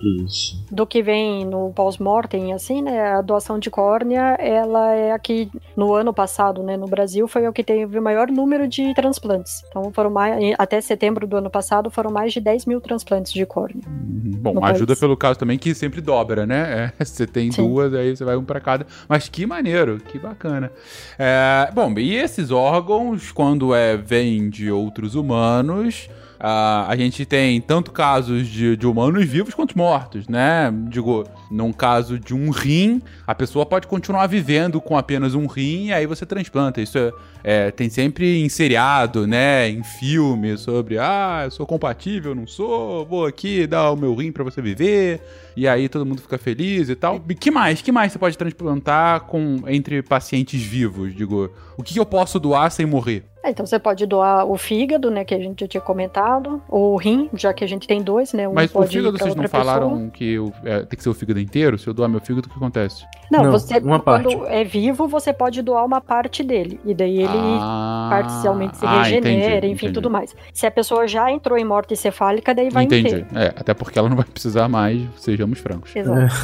Isso. 0.00 0.64
Do 0.70 0.86
que 0.86 1.02
vem 1.02 1.44
no 1.44 1.72
pós-mortem, 1.72 2.52
assim, 2.52 2.82
né? 2.82 3.12
A 3.12 3.20
doação 3.20 3.58
de 3.58 3.70
córnea, 3.70 4.36
ela 4.38 4.92
é 4.94 5.12
aqui 5.12 5.50
no 5.76 5.94
ano 5.94 6.12
passado, 6.12 6.62
né? 6.62 6.76
No 6.76 6.86
Brasil, 6.86 7.26
foi 7.26 7.46
o 7.48 7.52
que 7.52 7.64
teve 7.64 7.98
o 7.98 8.02
maior 8.02 8.28
número 8.28 8.68
de 8.68 8.94
transplantes. 8.94 9.62
Então, 9.68 9.90
foram 9.92 10.10
mais, 10.10 10.54
até 10.58 10.80
setembro 10.80 11.26
do 11.26 11.36
ano 11.36 11.50
passado, 11.50 11.90
foram 11.90 12.10
mais 12.10 12.32
de 12.32 12.40
10 12.40 12.66
mil 12.66 12.80
transplantes 12.80 13.32
de 13.32 13.44
córnea. 13.44 13.82
Uhum. 13.86 14.30
Bom, 14.40 14.64
ajuda 14.64 14.88
país. 14.88 15.00
pelo 15.00 15.16
caso 15.16 15.38
também 15.38 15.58
que 15.58 15.74
sempre 15.74 16.00
dobra, 16.00 16.46
né? 16.46 16.92
É, 16.98 17.04
você 17.04 17.26
tem 17.26 17.50
Sim. 17.50 17.66
duas, 17.66 17.94
aí 17.94 18.16
você 18.16 18.24
vai 18.24 18.36
um 18.36 18.44
pra 18.44 18.60
cada. 18.60 18.86
Mas 19.08 19.28
que 19.28 19.46
maneiro, 19.46 19.98
que 19.98 20.18
bacana. 20.18 20.70
É, 21.18 21.70
bom, 21.74 21.92
e 21.98 22.14
esses 22.14 22.50
órgãos, 22.50 23.32
quando 23.32 23.74
é, 23.74 23.96
vêm 23.96 24.48
de 24.48 24.70
outros 24.70 25.14
humanos, 25.14 26.08
ah, 26.40 26.86
a 26.88 26.96
gente 26.96 27.24
tem 27.26 27.60
tanto 27.60 27.90
casos 27.90 28.46
de, 28.46 28.76
de 28.76 28.86
humanos 28.86 29.24
vivos 29.24 29.54
quanto 29.54 29.76
mortos, 29.76 30.28
né? 30.28 30.72
Digo, 30.88 31.24
num 31.50 31.72
caso 31.72 32.18
de 32.18 32.32
um 32.32 32.50
rim, 32.50 33.02
a 33.26 33.34
pessoa 33.34 33.66
pode 33.66 33.88
continuar 33.88 34.26
vivendo 34.28 34.80
com 34.80 34.96
apenas 34.96 35.34
um 35.34 35.46
rim 35.46 35.86
e 35.86 35.92
aí 35.92 36.06
você 36.06 36.24
transplanta. 36.24 36.80
Isso 36.80 36.96
é, 36.96 37.12
é, 37.42 37.70
tem 37.72 37.90
sempre 37.90 38.40
em 38.40 38.48
seriado, 38.48 39.26
né? 39.26 39.68
Em 39.68 39.82
filme 39.82 40.56
sobre, 40.56 40.98
ah, 40.98 41.42
eu 41.44 41.50
sou 41.50 41.66
compatível, 41.66 42.34
não 42.34 42.46
sou, 42.46 43.04
vou 43.04 43.26
aqui 43.26 43.66
dar 43.66 43.90
o 43.90 43.96
meu 43.96 44.14
rim 44.14 44.30
pra 44.30 44.44
você 44.44 44.62
viver. 44.62 45.20
E 45.56 45.66
aí 45.66 45.88
todo 45.88 46.06
mundo 46.06 46.22
fica 46.22 46.38
feliz 46.38 46.88
e 46.88 46.94
tal. 46.94 47.20
E 47.28 47.34
que 47.34 47.50
mais? 47.50 47.82
Que 47.82 47.90
mais 47.90 48.12
você 48.12 48.18
pode 48.18 48.38
transplantar 48.38 49.22
com 49.22 49.64
entre 49.66 50.02
pacientes 50.02 50.62
vivos? 50.62 51.12
Digo, 51.16 51.50
o 51.76 51.82
que 51.82 51.98
eu 51.98 52.06
posso 52.06 52.38
doar 52.38 52.70
sem 52.70 52.86
morrer? 52.86 53.24
É, 53.48 53.50
Então, 53.50 53.64
você 53.64 53.78
pode 53.78 54.04
doar 54.06 54.44
o 54.46 54.56
fígado, 54.58 55.10
né? 55.10 55.24
Que 55.24 55.34
a 55.34 55.38
gente 55.38 55.60
já 55.60 55.66
tinha 55.68 55.80
comentado. 55.80 56.62
Ou 56.68 56.92
o 56.94 56.96
rim, 56.96 57.28
já 57.34 57.52
que 57.52 57.64
a 57.64 57.66
gente 57.66 57.88
tem 57.88 58.02
dois, 58.02 58.32
né? 58.32 58.46
Um 58.48 58.52
Mas 58.52 58.74
o 58.74 58.82
fígado 58.82 59.18
vocês 59.18 59.34
não 59.34 59.48
falaram 59.48 59.90
pessoa. 59.90 60.10
que 60.10 60.38
o- 60.38 60.52
é, 60.64 60.80
tem 60.80 60.96
que 60.96 61.02
ser 61.02 61.08
o 61.08 61.14
fígado 61.14 61.40
inteiro? 61.40 61.78
Se 61.78 61.86
eu 61.86 61.94
doar 61.94 62.08
meu 62.08 62.20
fígado, 62.20 62.46
o 62.46 62.50
que 62.50 62.56
acontece? 62.56 63.04
Não, 63.30 63.44
Não, 63.44 63.50
você, 63.52 63.78
uma 63.78 63.98
quando 64.00 64.24
parte. 64.38 64.46
é 64.52 64.64
vivo, 64.64 65.08
você 65.08 65.32
pode 65.32 65.62
doar 65.62 65.84
uma 65.84 66.00
parte 66.00 66.42
dele. 66.42 66.78
E 66.84 66.94
daí 66.94 67.18
ele 67.18 67.28
Ah, 67.60 68.08
parcialmente 68.10 68.76
se 68.76 68.86
ah, 68.86 69.02
regenera, 69.02 69.56
entendi, 69.56 69.66
enfim, 69.72 69.86
entendi. 69.86 69.92
tudo 69.92 70.10
mais. 70.10 70.34
Se 70.52 70.66
a 70.66 70.70
pessoa 70.70 71.06
já 71.08 71.30
entrou 71.30 71.56
em 71.58 71.64
morte 71.64 71.96
cefálica, 71.96 72.54
daí 72.54 72.68
vai 72.70 72.84
Entendi. 72.84 73.08
inteiro. 73.08 73.26
É, 73.34 73.48
até 73.56 73.72
porque 73.74 73.98
ela 73.98 74.08
não 74.08 74.16
vai 74.16 74.24
precisar 74.26 74.68
mais, 74.68 75.00
sejamos 75.16 75.58
francos. 75.58 75.94
Exato. 75.96 76.34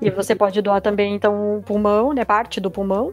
E 0.00 0.10
você 0.10 0.34
pode 0.34 0.60
doar 0.62 0.80
também, 0.80 1.14
então, 1.14 1.58
o 1.58 1.62
pulmão, 1.62 2.12
né? 2.12 2.24
Parte 2.24 2.60
do 2.60 2.70
pulmão. 2.70 3.12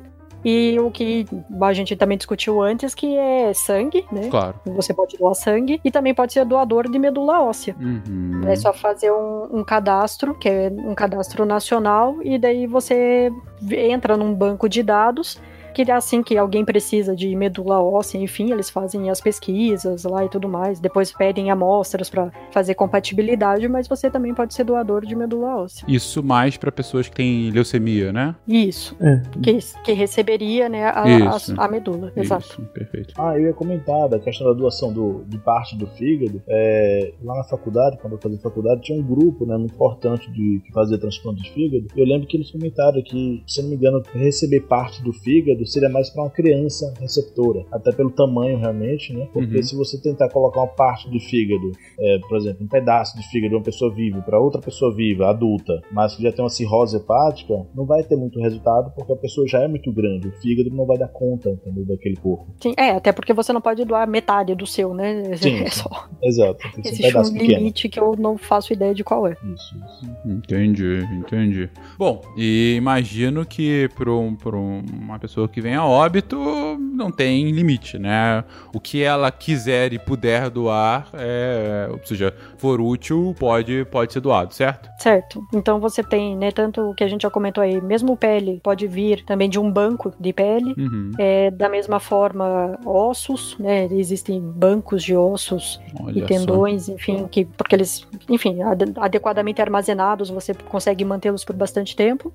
E 0.50 0.80
o 0.80 0.90
que 0.90 1.26
a 1.62 1.74
gente 1.74 1.94
também 1.98 2.18
discutiu 2.18 2.62
antes, 2.62 2.96
que 2.96 3.18
é 3.18 3.54
sangue, 3.54 4.06
né? 4.10 4.30
Claro. 4.30 4.56
Você 4.68 4.94
pode 4.94 5.18
doar 5.18 5.36
sangue 5.36 5.82
e 5.84 5.92
também 5.92 6.14
pode 6.14 6.32
ser 6.32 6.46
doador 6.46 6.90
de 6.90 6.98
medula 6.98 7.42
óssea. 7.42 7.76
Uhum. 7.78 8.44
É 8.48 8.56
só 8.56 8.72
fazer 8.72 9.12
um, 9.12 9.58
um 9.60 9.62
cadastro, 9.62 10.34
que 10.36 10.48
é 10.48 10.72
um 10.74 10.96
cadastro 10.96 11.46
nacional, 11.46 12.16
e 12.24 12.40
daí 12.40 12.66
você 12.66 13.30
entra 13.70 14.16
num 14.16 14.34
banco 14.34 14.70
de 14.70 14.82
dados, 14.82 15.38
que 15.86 15.92
é 15.92 15.94
assim 15.94 16.24
que 16.24 16.36
alguém 16.38 16.66
precisa 16.66 17.16
de 17.16 17.36
medula 17.36 17.80
óssea, 17.82 18.18
enfim, 18.18 18.52
eles 18.52 18.70
fazem 18.70 19.10
as 19.12 19.22
pesquisas 19.22 20.04
lá 20.06 20.26
e 20.26 20.30
tudo 20.30 20.50
mais. 20.50 20.80
Depois 20.80 21.12
pedem 21.12 21.52
amostras 21.52 22.10
para 22.10 22.32
fazer 22.52 22.74
compatibilidade, 22.74 23.68
mas 23.68 23.88
você 23.88 24.10
também 24.10 24.34
pode 24.34 24.54
ser 24.56 24.64
doador 24.64 25.06
de 25.06 25.16
medula 25.16 25.58
óssea. 25.58 25.86
Isso 25.88 26.24
mais 26.24 26.58
pra 26.58 26.72
pessoas 26.72 27.08
que 27.08 27.16
têm 27.16 27.52
leucemia, 27.52 28.12
né? 28.12 28.36
Isso, 28.48 28.96
É. 29.00 29.22
que, 29.42 29.60
que 29.84 29.94
receberia 29.94 30.68
né, 30.68 30.86
a, 30.86 31.08
Isso. 31.36 31.54
a, 31.60 31.66
a 31.66 31.68
medula, 31.68 32.12
exato. 32.16 32.46
Isso, 32.46 32.62
perfeito. 32.74 33.14
Ah, 33.18 33.38
eu 33.38 33.48
ia 33.48 33.54
comentar 33.54 34.10
da 34.10 34.20
questão 34.20 34.48
da 34.48 34.54
doação 34.54 34.92
do, 34.92 35.24
de 35.28 35.38
parte 35.38 35.78
do 35.78 35.86
fígado. 35.88 36.42
É, 36.48 37.14
lá 37.24 37.36
na 37.38 37.44
faculdade, 37.44 37.98
quando 38.02 38.14
eu 38.14 38.20
fazia 38.20 38.40
faculdade, 38.40 38.82
tinha 38.82 39.00
um 39.00 39.04
grupo 39.06 39.46
né, 39.46 39.56
muito 39.58 39.76
importante 39.76 40.32
de 40.32 40.60
que 40.66 40.72
fazia 40.72 40.98
transplante 40.98 41.44
de 41.44 41.52
fígado. 41.52 41.86
Eu 41.96 42.06
lembro 42.06 42.28
que 42.28 42.36
eles 42.36 42.50
comentaram 42.50 43.02
que, 43.04 43.44
se 43.46 43.62
não 43.62 43.70
me 43.70 43.76
engano, 43.76 44.02
receber 44.16 44.62
parte 44.62 45.04
do 45.04 45.14
fígado 45.14 45.67
seria 45.72 45.90
mais 45.90 46.10
para 46.10 46.24
uma 46.24 46.30
criança 46.30 46.94
receptora, 47.00 47.66
até 47.72 47.92
pelo 47.92 48.10
tamanho 48.12 48.58
realmente, 48.58 49.14
né? 49.14 49.28
Porque 49.34 49.56
Uhum. 49.58 49.64
se 49.64 49.76
você 49.76 50.00
tentar 50.02 50.30
colocar 50.30 50.62
uma 50.62 50.68
parte 50.68 51.10
do 51.10 51.20
fígado, 51.20 51.72
é, 52.00 52.20
por 52.28 52.38
exemplo, 52.38 52.64
um 52.64 52.68
pedaço 52.68 53.18
de 53.18 53.28
fígado 53.30 53.50
de 53.52 53.56
uma 53.56 53.64
pessoa 53.64 53.94
viva 53.94 54.22
para 54.22 54.40
outra 54.40 54.62
pessoa 54.62 54.94
viva, 54.94 55.30
adulta, 55.30 55.82
mas 55.92 56.16
que 56.16 56.24
já 56.24 56.32
tem 56.32 56.44
uma 56.44 56.50
cirrose 56.50 56.98
hepática, 56.98 57.54
não 57.76 57.86
vai 57.86 58.04
ter 58.04 58.16
muito 58.16 58.40
resultado 58.40 58.92
porque 58.96 59.12
a 59.12 59.16
pessoa 59.16 59.48
já 59.48 59.62
é 59.62 59.68
muito 59.68 59.92
grande. 59.92 60.28
O 60.28 60.32
fígado 60.42 60.70
não 60.76 60.86
vai 60.86 60.98
dar 60.98 61.08
conta, 61.08 61.50
entendeu, 61.50 61.86
daquele 61.86 62.16
corpo. 62.16 62.48
Sim, 62.62 62.74
é, 62.78 62.92
até 62.92 63.12
porque 63.12 63.34
você 63.34 63.52
não 63.54 63.62
pode 63.62 63.84
doar 63.86 64.08
metade 64.08 64.54
do 64.56 64.66
seu, 64.66 64.94
né? 64.94 65.36
Sim, 65.38 65.58
É 65.64 65.70
sim. 65.70 65.82
só. 65.82 66.08
Exato, 66.22 66.68
um 66.68 66.80
Existe 66.80 67.02
pedaço 67.04 67.32
um 67.32 67.34
pequeno. 67.34 67.58
limite 67.60 67.90
que 67.90 68.00
eu 68.00 68.16
não 68.18 68.38
faço 68.38 68.74
ideia 68.74 68.94
de 68.94 69.04
qual 69.04 69.28
é. 69.28 69.32
Isso, 69.54 69.76
isso. 69.76 70.18
Entendi, 70.26 71.00
entendi. 71.14 71.70
Bom, 71.98 72.22
e 72.38 72.76
imagino 72.78 73.46
que 73.46 73.90
para 73.96 74.12
um, 74.14 74.36
pra 74.36 74.56
um- 74.58 74.84
uma 74.94 75.20
pessoa 75.20 75.47
que 75.48 75.62
vem 75.62 75.76
a 75.76 75.86
óbito 75.86 76.38
não 76.80 77.12
tem 77.12 77.52
limite, 77.52 77.98
né? 78.00 78.44
O 78.74 78.80
que 78.80 79.04
ela 79.04 79.32
quiser 79.32 79.94
e 79.94 80.00
puder 80.00 80.50
doar, 80.50 81.10
é, 81.14 81.88
ou 81.92 82.00
seja, 82.04 82.34
for 82.58 82.82
útil, 82.82 83.36
pode, 83.40 83.86
pode 83.92 84.14
ser 84.14 84.20
doado, 84.20 84.54
certo? 84.54 84.90
Certo. 85.00 85.44
Então 85.54 85.80
você 85.80 86.04
tem, 86.04 86.36
né, 86.36 86.52
tanto 86.52 86.90
o 86.90 86.94
que 86.96 87.04
a 87.04 87.08
gente 87.08 87.22
já 87.22 87.30
comentou 87.30 87.64
aí, 87.64 87.80
mesmo 87.82 88.16
pele 88.18 88.60
pode 88.64 88.88
vir 88.88 89.24
também 89.26 89.50
de 89.50 89.60
um 89.60 89.72
banco 89.72 90.14
de 90.20 90.34
pele. 90.34 90.74
Uhum. 90.78 91.12
É, 91.18 91.52
da 91.52 91.70
mesma 91.70 92.00
forma, 92.00 92.78
ossos, 92.86 93.56
né? 93.60 93.86
Existem 93.92 94.40
bancos 94.42 95.04
de 95.04 95.16
ossos 95.16 95.80
Olha 96.02 96.20
e 96.20 96.22
tendões, 96.24 96.90
enfim, 96.90 97.28
que 97.30 97.46
porque 97.46 97.76
eles, 97.76 98.08
enfim, 98.30 98.62
ade- 98.62 98.94
adequadamente 98.98 99.62
armazenados, 99.62 100.30
você 100.30 100.54
consegue 100.54 101.06
mantê-los 101.06 101.44
por 101.44 101.56
bastante 101.56 101.96
tempo. 101.96 102.34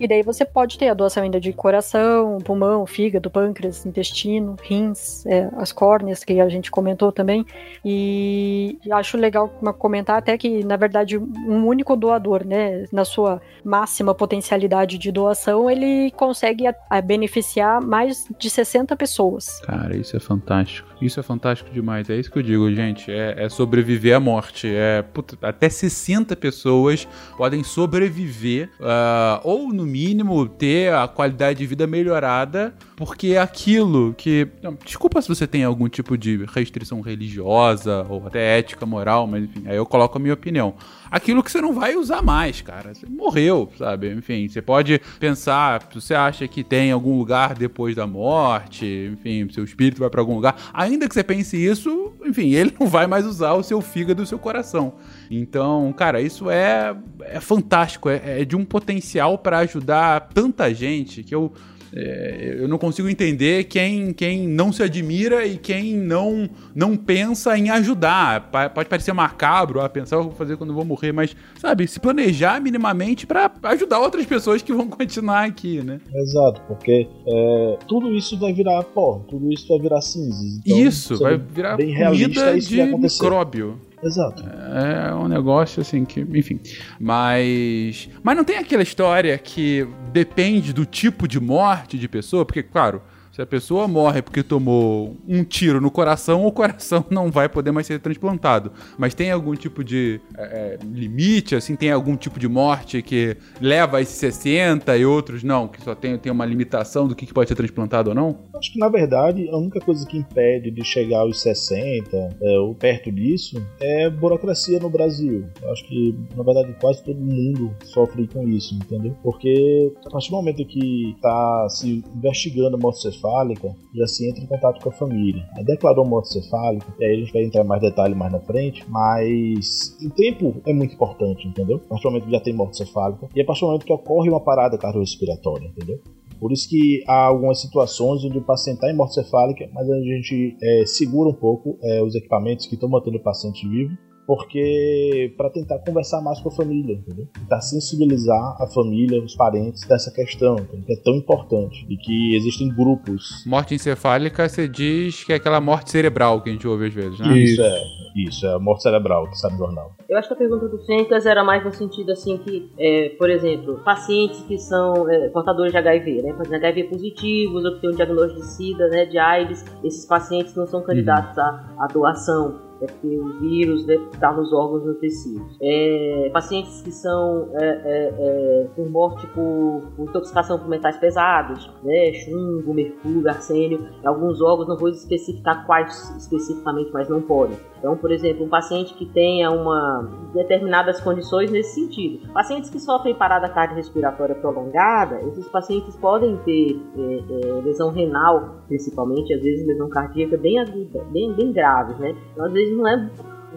E 0.00 0.08
daí 0.08 0.22
você 0.22 0.44
pode 0.44 0.78
ter 0.78 0.88
a 0.88 0.94
doação 0.94 1.22
ainda 1.22 1.40
de 1.40 1.52
coração, 1.52 2.38
pulmão, 2.38 2.86
fígado, 2.86 3.30
pâncreas, 3.30 3.86
intestino, 3.86 4.56
rins, 4.62 5.24
é, 5.26 5.48
as 5.56 5.72
córneas 5.72 6.24
que 6.24 6.40
a 6.40 6.48
gente 6.48 6.70
comentou 6.70 7.12
também. 7.12 7.44
E 7.84 8.78
acho 8.90 9.16
legal 9.16 9.48
comentar 9.78 10.18
até 10.18 10.36
que, 10.36 10.64
na 10.64 10.76
verdade, 10.76 11.18
um 11.18 11.66
único 11.66 11.96
doador, 11.96 12.44
né, 12.46 12.84
na 12.92 13.04
sua 13.04 13.40
máxima 13.64 14.14
potencialidade 14.14 14.98
de 14.98 15.12
doação, 15.12 15.70
ele 15.70 16.10
consegue 16.12 16.66
a- 16.66 16.74
a 16.90 17.00
beneficiar 17.00 17.80
mais 17.80 18.26
de 18.38 18.50
60 18.50 18.96
pessoas. 18.96 19.60
Cara, 19.60 19.96
isso 19.96 20.16
é 20.16 20.20
fantástico. 20.20 20.91
Isso 21.02 21.18
é 21.18 21.22
fantástico 21.22 21.68
demais, 21.70 22.08
é 22.08 22.16
isso 22.16 22.30
que 22.30 22.38
eu 22.38 22.42
digo, 22.42 22.72
gente. 22.72 23.10
É, 23.10 23.44
é 23.44 23.48
sobreviver 23.48 24.16
à 24.16 24.20
morte. 24.20 24.68
É, 24.68 25.02
puta, 25.02 25.36
até 25.42 25.68
60 25.68 26.36
pessoas 26.36 27.08
podem 27.36 27.64
sobreviver, 27.64 28.70
ah, 28.80 29.40
ou 29.42 29.72
no 29.72 29.84
mínimo 29.84 30.48
ter 30.48 30.94
a 30.94 31.08
qualidade 31.08 31.58
de 31.58 31.66
vida 31.66 31.86
melhorada, 31.86 32.72
porque 32.96 33.28
é 33.28 33.38
aquilo 33.38 34.14
que. 34.16 34.46
desculpa 34.84 35.20
se 35.20 35.28
você 35.28 35.46
tem 35.46 35.64
algum 35.64 35.88
tipo 35.88 36.16
de 36.16 36.44
restrição 36.44 37.00
religiosa 37.00 38.06
ou 38.08 38.24
até 38.26 38.58
ética, 38.58 38.86
moral, 38.86 39.26
mas 39.26 39.44
enfim, 39.44 39.64
aí 39.66 39.76
eu 39.76 39.84
coloco 39.84 40.16
a 40.16 40.20
minha 40.20 40.34
opinião. 40.34 40.74
Aquilo 41.12 41.42
que 41.42 41.52
você 41.52 41.60
não 41.60 41.74
vai 41.74 41.94
usar 41.94 42.22
mais, 42.22 42.62
cara. 42.62 42.94
Você 42.94 43.04
morreu, 43.06 43.70
sabe? 43.76 44.10
Enfim, 44.10 44.48
você 44.48 44.62
pode 44.62 44.98
pensar, 45.20 45.86
se 45.92 46.00
você 46.00 46.14
acha 46.14 46.48
que 46.48 46.64
tem 46.64 46.90
algum 46.90 47.18
lugar 47.18 47.52
depois 47.52 47.94
da 47.94 48.06
morte, 48.06 49.10
enfim, 49.12 49.46
seu 49.52 49.62
espírito 49.62 50.00
vai 50.00 50.08
pra 50.08 50.22
algum 50.22 50.34
lugar, 50.34 50.56
ainda 50.72 51.06
que 51.06 51.12
você 51.12 51.22
pense 51.22 51.54
isso, 51.54 52.14
enfim, 52.24 52.54
ele 52.54 52.74
não 52.80 52.86
vai 52.86 53.06
mais 53.06 53.26
usar 53.26 53.52
o 53.52 53.62
seu 53.62 53.82
fígado 53.82 54.22
e 54.22 54.24
o 54.24 54.26
seu 54.26 54.38
coração. 54.38 54.94
Então, 55.30 55.92
cara, 55.92 56.18
isso 56.18 56.48
é, 56.48 56.96
é 57.20 57.40
fantástico, 57.40 58.08
é, 58.08 58.40
é 58.40 58.44
de 58.46 58.56
um 58.56 58.64
potencial 58.64 59.36
pra 59.36 59.58
ajudar 59.58 60.30
tanta 60.32 60.72
gente 60.72 61.22
que 61.22 61.34
eu 61.34 61.52
é, 61.94 62.56
eu 62.58 62.68
não 62.68 62.78
consigo 62.78 63.08
entender 63.08 63.64
quem, 63.64 64.12
quem 64.12 64.48
não 64.48 64.72
se 64.72 64.82
admira 64.82 65.46
e 65.46 65.58
quem 65.58 65.94
não 65.94 66.48
não 66.74 66.96
pensa 66.96 67.56
em 67.56 67.68
ajudar. 67.70 68.50
Pode 68.74 68.88
parecer 68.88 69.12
macabro, 69.12 69.80
ah, 69.80 69.88
pensar 69.88 70.16
o 70.16 70.20
que 70.20 70.24
eu 70.26 70.30
vou 70.30 70.38
fazer 70.38 70.56
quando 70.56 70.70
eu 70.70 70.76
vou 70.76 70.84
morrer, 70.84 71.12
mas, 71.12 71.36
sabe, 71.60 71.86
se 71.86 72.00
planejar 72.00 72.60
minimamente 72.60 73.26
pra 73.26 73.50
ajudar 73.64 74.00
outras 74.00 74.24
pessoas 74.24 74.62
que 74.62 74.72
vão 74.72 74.88
continuar 74.90 75.44
aqui, 75.44 75.82
né? 75.82 76.00
Exato, 76.14 76.62
porque 76.66 77.06
é, 77.26 77.78
tudo 77.86 78.14
isso 78.14 78.38
vai 78.38 78.52
virar 78.52 78.82
pó, 78.84 79.24
tudo 79.28 79.52
isso 79.52 79.68
vai 79.68 79.78
virar 79.78 80.00
cinzas. 80.00 80.60
Então, 80.64 80.78
Isso, 80.78 81.18
vai 81.18 81.36
virar 81.36 81.76
bem 81.76 81.90
realista, 81.90 82.56
isso 82.56 82.70
de 82.70 82.82
micróbio. 82.82 83.78
Exato. 84.02 84.42
É 84.44 85.14
um 85.14 85.28
negócio 85.28 85.80
assim 85.80 86.04
que, 86.04 86.20
enfim. 86.20 86.58
Mas. 86.98 88.08
Mas 88.22 88.36
não 88.36 88.44
tem 88.44 88.58
aquela 88.58 88.82
história 88.82 89.38
que 89.38 89.86
depende 90.12 90.72
do 90.72 90.84
tipo 90.84 91.28
de 91.28 91.38
morte 91.38 91.98
de 91.98 92.08
pessoa, 92.08 92.44
porque, 92.44 92.62
claro. 92.62 93.02
Se 93.32 93.40
a 93.40 93.46
pessoa 93.46 93.88
morre 93.88 94.20
porque 94.20 94.42
tomou 94.42 95.16
um 95.26 95.42
tiro 95.42 95.80
no 95.80 95.90
coração, 95.90 96.44
o 96.44 96.52
coração 96.52 97.02
não 97.08 97.30
vai 97.30 97.48
poder 97.48 97.72
mais 97.72 97.86
ser 97.86 97.98
transplantado. 97.98 98.72
Mas 98.98 99.14
tem 99.14 99.30
algum 99.30 99.54
tipo 99.54 99.82
de 99.82 100.20
é, 100.36 100.42
é, 100.42 100.78
limite, 100.84 101.54
assim? 101.54 101.74
Tem 101.74 101.90
algum 101.90 102.14
tipo 102.14 102.38
de 102.38 102.46
morte 102.46 103.00
que 103.00 103.38
leva 103.58 103.96
a 103.96 104.00
esses 104.02 104.16
60 104.16 104.94
e 104.98 105.06
outros 105.06 105.42
não? 105.42 105.66
Que 105.66 105.82
só 105.82 105.94
tem, 105.94 106.18
tem 106.18 106.30
uma 106.30 106.44
limitação 106.44 107.08
do 107.08 107.16
que, 107.16 107.24
que 107.24 107.32
pode 107.32 107.48
ser 107.48 107.54
transplantado 107.54 108.10
ou 108.10 108.14
não? 108.14 108.38
Acho 108.54 108.70
que 108.70 108.78
na 108.78 108.90
verdade 108.90 109.48
a 109.48 109.56
única 109.56 109.80
coisa 109.80 110.06
que 110.06 110.18
impede 110.18 110.70
de 110.70 110.84
chegar 110.84 111.20
aos 111.20 111.40
60 111.40 112.36
é, 112.38 112.58
ou 112.58 112.74
perto 112.74 113.10
disso 113.10 113.66
é 113.80 114.10
burocracia 114.10 114.78
no 114.78 114.90
Brasil. 114.90 115.46
Acho 115.70 115.88
que 115.88 116.14
na 116.36 116.42
verdade 116.42 116.76
quase 116.78 117.02
todo 117.02 117.18
mundo 117.18 117.74
sofre 117.82 118.26
com 118.26 118.46
isso, 118.46 118.74
entendeu? 118.74 119.16
Porque 119.22 119.90
a 120.04 120.10
partir 120.10 120.28
do 120.28 120.36
momento 120.36 120.66
que 120.66 121.12
está 121.12 121.66
se 121.70 122.04
investigando 122.14 122.76
a 122.76 122.78
morte 122.78 123.00
cefálica, 123.22 123.74
já 123.94 124.06
se 124.06 124.28
entra 124.28 124.42
em 124.42 124.46
contato 124.46 124.82
com 124.82 124.88
a 124.88 124.92
família. 124.92 125.46
Aí 125.56 125.64
declarou 125.64 126.04
morte 126.04 126.32
cefálica, 126.32 126.86
e 126.98 127.04
aí 127.04 127.12
a 127.14 127.18
gente 127.20 127.32
vai 127.32 127.44
entrar 127.44 127.64
mais 127.64 127.80
detalhe 127.80 128.14
mais 128.14 128.32
na 128.32 128.40
frente, 128.40 128.84
mas 128.88 129.96
o 130.04 130.10
tempo 130.10 130.60
é 130.66 130.72
muito 130.72 130.94
importante, 130.94 131.46
entendeu? 131.46 131.76
A 131.76 131.88
partir 131.88 132.02
do 132.02 132.10
momento 132.10 132.24
que 132.24 132.32
já 132.32 132.40
tem 132.40 132.52
morte 132.52 132.76
cefálica 132.76 133.28
e 133.34 133.40
a 133.40 133.44
partir 133.44 133.60
do 133.60 133.66
momento 133.68 133.86
que 133.86 133.92
ocorre 133.92 134.28
uma 134.28 134.40
parada 134.40 134.76
cardiorrespiratória, 134.76 135.68
entendeu? 135.68 136.00
Por 136.40 136.50
isso 136.50 136.68
que 136.68 137.04
há 137.06 137.26
algumas 137.26 137.60
situações 137.60 138.24
onde 138.24 138.38
o 138.38 138.42
paciente 138.42 138.76
está 138.76 138.90
em 138.90 138.96
morte 138.96 139.14
cefálica, 139.14 139.68
mas 139.72 139.88
a 139.88 140.00
gente 140.00 140.56
é, 140.60 140.84
segura 140.84 141.28
um 141.28 141.34
pouco 141.34 141.78
é, 141.80 142.02
os 142.02 142.16
equipamentos 142.16 142.66
que 142.66 142.74
estão 142.74 142.88
mantendo 142.88 143.16
o 143.16 143.22
paciente 143.22 143.68
vivo, 143.68 143.96
porque 144.26 145.32
para 145.36 145.50
tentar 145.50 145.78
conversar 145.80 146.20
mais 146.20 146.40
com 146.40 146.48
a 146.48 146.52
família, 146.52 146.94
entendeu? 146.94 147.26
Tentar 147.32 147.60
sensibilizar 147.60 148.56
a 148.60 148.66
família, 148.66 149.22
os 149.22 149.34
parentes 149.34 149.86
dessa 149.86 150.10
questão, 150.10 150.56
entendeu? 150.56 150.86
que 150.86 150.92
é 150.92 150.96
tão 150.96 151.14
importante 151.14 151.86
e 151.88 151.96
que 151.96 152.36
existem 152.36 152.68
grupos. 152.68 153.44
Morte 153.46 153.74
encefálica, 153.74 154.48
você 154.48 154.68
diz 154.68 155.24
que 155.24 155.32
é 155.32 155.36
aquela 155.36 155.60
morte 155.60 155.90
cerebral 155.90 156.40
que 156.40 156.50
a 156.50 156.52
gente 156.52 156.66
ouve 156.66 156.86
às 156.86 156.94
vezes, 156.94 157.18
né? 157.18 157.38
Isso 157.38 157.62
é, 157.62 157.82
isso 158.16 158.46
é 158.46 158.54
a 158.54 158.58
morte 158.58 158.82
cerebral 158.82 159.28
que 159.28 159.38
sai 159.38 159.50
no 159.52 159.58
jornal. 159.58 159.92
Eu 160.08 160.18
acho 160.18 160.28
que 160.28 160.34
a 160.34 160.36
pergunta 160.36 160.68
do 160.68 160.78
Fencas 160.84 161.26
era 161.26 161.42
mais 161.42 161.64
no 161.64 161.72
sentido 161.72 162.12
assim 162.12 162.36
que, 162.38 162.70
é, 162.78 163.10
por 163.10 163.30
exemplo, 163.30 163.80
pacientes 163.84 164.40
que 164.42 164.58
são 164.58 165.08
é, 165.10 165.28
portadores 165.28 165.72
de 165.72 165.78
HIV, 165.78 166.22
né, 166.22 166.32
de 166.32 166.54
HIV 166.54 166.84
positivos 166.84 167.64
ou 167.64 167.74
que 167.74 167.80
têm 167.80 167.90
um 167.90 167.96
diagnóstico 167.96 168.40
de 168.40 168.46
SIDA, 168.46 168.88
né, 168.88 169.06
de 169.06 169.18
AIDS, 169.18 169.64
esses 169.82 170.04
pacientes 170.04 170.54
não 170.54 170.66
são 170.66 170.82
candidatos 170.82 171.38
à, 171.38 171.64
à 171.78 171.86
doação. 171.86 172.71
É 172.82 172.86
porque 172.86 173.16
o 173.16 173.38
vírus 173.38 173.86
deve 173.86 174.04
estar 174.06 174.36
nos 174.36 174.52
órgãos 174.52 174.84
ou 174.86 174.94
tecidos. 174.94 175.56
É, 175.62 176.30
pacientes 176.32 176.82
que 176.82 176.90
são 176.90 177.48
é, 177.54 177.64
é, 177.64 178.14
é, 178.18 178.66
por 178.74 178.90
morte 178.90 179.26
por, 179.28 179.82
por 179.96 180.08
intoxicação 180.08 180.58
por 180.58 180.68
metais 180.68 180.96
pesados, 180.96 181.70
né, 181.84 182.12
chumbo, 182.12 182.74
mercúrio, 182.74 183.28
arsênio, 183.28 183.88
alguns 184.04 184.40
órgãos, 184.40 184.68
não 184.68 184.76
vou 184.76 184.88
especificar 184.88 185.64
quais 185.64 186.10
especificamente, 186.16 186.90
mas 186.92 187.08
não 187.08 187.22
podem. 187.22 187.56
Então, 187.82 187.96
por 187.96 188.12
exemplo, 188.12 188.44
um 188.46 188.48
paciente 188.48 188.94
que 188.94 189.04
tenha 189.04 189.50
uma 189.50 190.08
determinadas 190.32 191.00
condições 191.00 191.50
nesse 191.50 191.74
sentido. 191.74 192.32
Pacientes 192.32 192.70
que 192.70 192.78
sofrem 192.78 193.12
parada 193.12 193.48
cardiorrespiratória 193.48 194.36
prolongada, 194.36 195.20
esses 195.26 195.48
pacientes 195.48 195.96
podem 195.96 196.36
ter 196.44 196.80
é, 196.96 197.00
é, 197.00 197.60
lesão 197.64 197.90
renal, 197.90 198.58
principalmente, 198.68 199.34
às 199.34 199.42
vezes 199.42 199.66
lesão 199.66 199.88
cardíaca 199.88 200.36
bem 200.36 200.60
aguda, 200.60 201.04
bem, 201.10 201.32
bem 201.32 201.52
graves, 201.52 201.98
né? 201.98 202.14
Então, 202.32 202.46
às 202.46 202.52
vezes 202.52 202.76
não 202.76 202.86
é 202.86 203.10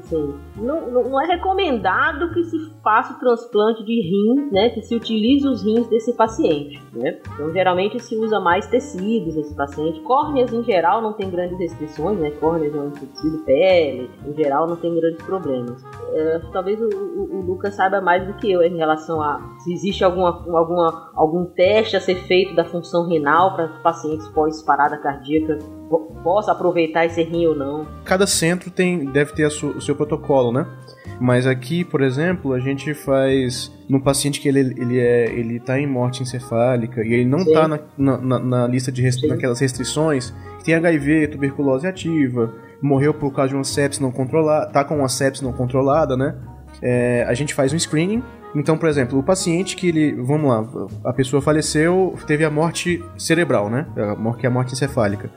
assim, 0.06 0.34
não, 0.58 0.90
não, 0.92 1.22
é 1.22 1.26
recomendado 1.28 2.32
que 2.34 2.44
se 2.44 2.58
faça 2.84 3.14
o 3.14 3.20
transplante 3.20 3.84
de 3.84 4.02
rim, 4.02 4.50
né? 4.52 4.70
Que 4.70 4.82
se 4.82 4.96
utilize 4.96 5.48
os 5.48 5.64
rins 5.64 5.88
desse 5.88 6.14
paciente, 6.14 6.82
né? 6.94 7.20
Então, 7.34 7.52
geralmente 7.52 8.00
se 8.02 8.16
usa 8.18 8.40
mais 8.40 8.68
tecidos 8.68 9.36
nesse 9.36 9.56
paciente. 9.56 10.00
Córneas, 10.02 10.54
em 10.54 10.64
geral, 10.64 11.02
não 11.02 11.14
tem 11.14 11.30
grandes 11.30 11.58
restrições, 11.58 12.20
né? 12.20 12.32
Córneas 12.32 12.74
é 12.76 12.80
um 12.80 12.92
tecido 12.92 13.40
pele, 13.46 14.10
em 14.26 14.34
geral, 14.34 14.68
não 14.68 14.76
tem 14.76 14.94
grandes 14.96 15.22
problemas. 15.26 15.84
É, 16.14 16.40
talvez 16.54 16.80
o, 16.82 16.86
o- 16.88 17.36
o 17.38 17.42
Lucas 17.42 17.76
saiba 17.76 18.00
mais 18.02 18.26
do 18.28 18.34
que 18.36 18.52
eu 18.52 18.62
em 18.62 18.78
relação 18.78 19.22
a 19.22 19.40
se 19.60 19.74
existe 19.74 20.04
alguma, 20.04 20.30
alguma, 20.30 21.12
algum 21.16 21.46
teste 21.46 21.96
a 21.98 22.00
ser 22.02 22.16
feito 22.28 22.56
da 22.56 22.64
função 22.66 23.08
renal 23.08 23.56
para 23.56 23.68
pacientes 23.84 24.28
pós-parada 24.30 24.98
cardíaca 24.98 25.58
po- 25.90 26.12
possa 26.24 26.52
aproveitar 26.52 27.06
esse 27.06 27.22
rim 27.24 27.46
ou 27.48 27.56
não. 27.56 27.86
Cada 28.04 28.26
centro 28.28 28.70
tem 28.72 29.06
deve 29.06 29.34
ter 29.34 29.46
a 29.46 29.50
su- 29.50 29.70
o 29.78 29.82
seu 29.82 29.96
protocolo, 29.96 30.52
né? 30.52 30.66
Mas 31.20 31.48
aqui, 31.48 31.84
por 31.84 32.02
exemplo, 32.02 32.52
a 32.54 32.60
gente 32.60 32.94
faz 32.94 33.72
no 33.88 34.02
paciente 34.02 34.40
que 34.42 34.50
ele, 34.50 34.60
ele, 34.60 35.00
é, 35.00 35.26
ele 35.32 35.60
tá 35.60 35.80
em 35.80 35.88
morte 35.88 36.22
encefálica 36.24 37.02
e 37.06 37.14
ele 37.14 37.26
não 37.26 37.40
Sim. 37.40 37.54
tá 37.54 37.68
na, 37.68 37.80
na, 37.98 38.40
na- 38.40 38.68
lista 38.68 38.92
de 38.92 39.02
res- 39.02 39.16
Sim. 39.20 39.28
naquelas 39.28 39.60
restrições, 39.60 40.34
que 40.58 40.66
tem 40.66 40.76
HIV, 40.76 41.28
tuberculose 41.30 41.88
ativa, 41.88 42.54
morreu 42.82 43.14
por 43.14 43.32
causa 43.34 43.50
de 43.50 43.56
uma 43.56 43.64
sepsis 43.64 44.00
não 44.02 44.12
controlada, 44.12 44.70
tá 44.72 44.84
com 44.84 44.98
uma 44.98 45.08
sepsis 45.08 45.42
não 45.42 45.54
controlada, 45.54 46.18
né? 46.18 46.36
É, 46.82 47.24
a 47.28 47.34
gente 47.34 47.54
faz 47.54 47.72
um 47.72 47.80
screening. 47.80 48.22
Então, 48.54 48.78
por 48.78 48.88
exemplo, 48.90 49.18
o 49.20 49.24
paciente 49.24 49.76
que 49.76 49.88
ele. 49.90 50.14
Vamos 50.22 50.50
lá, 50.50 50.90
a 51.04 51.14
pessoa 51.14 51.42
faleceu, 51.42 52.14
teve 52.28 52.44
a 52.46 52.50
morte 52.50 53.04
cerebral, 53.18 53.70
né? 53.70 53.86
Que 54.40 54.46
é 54.46 54.50
a 54.50 54.52
morte 54.52 54.74
encefálica. 54.74 55.30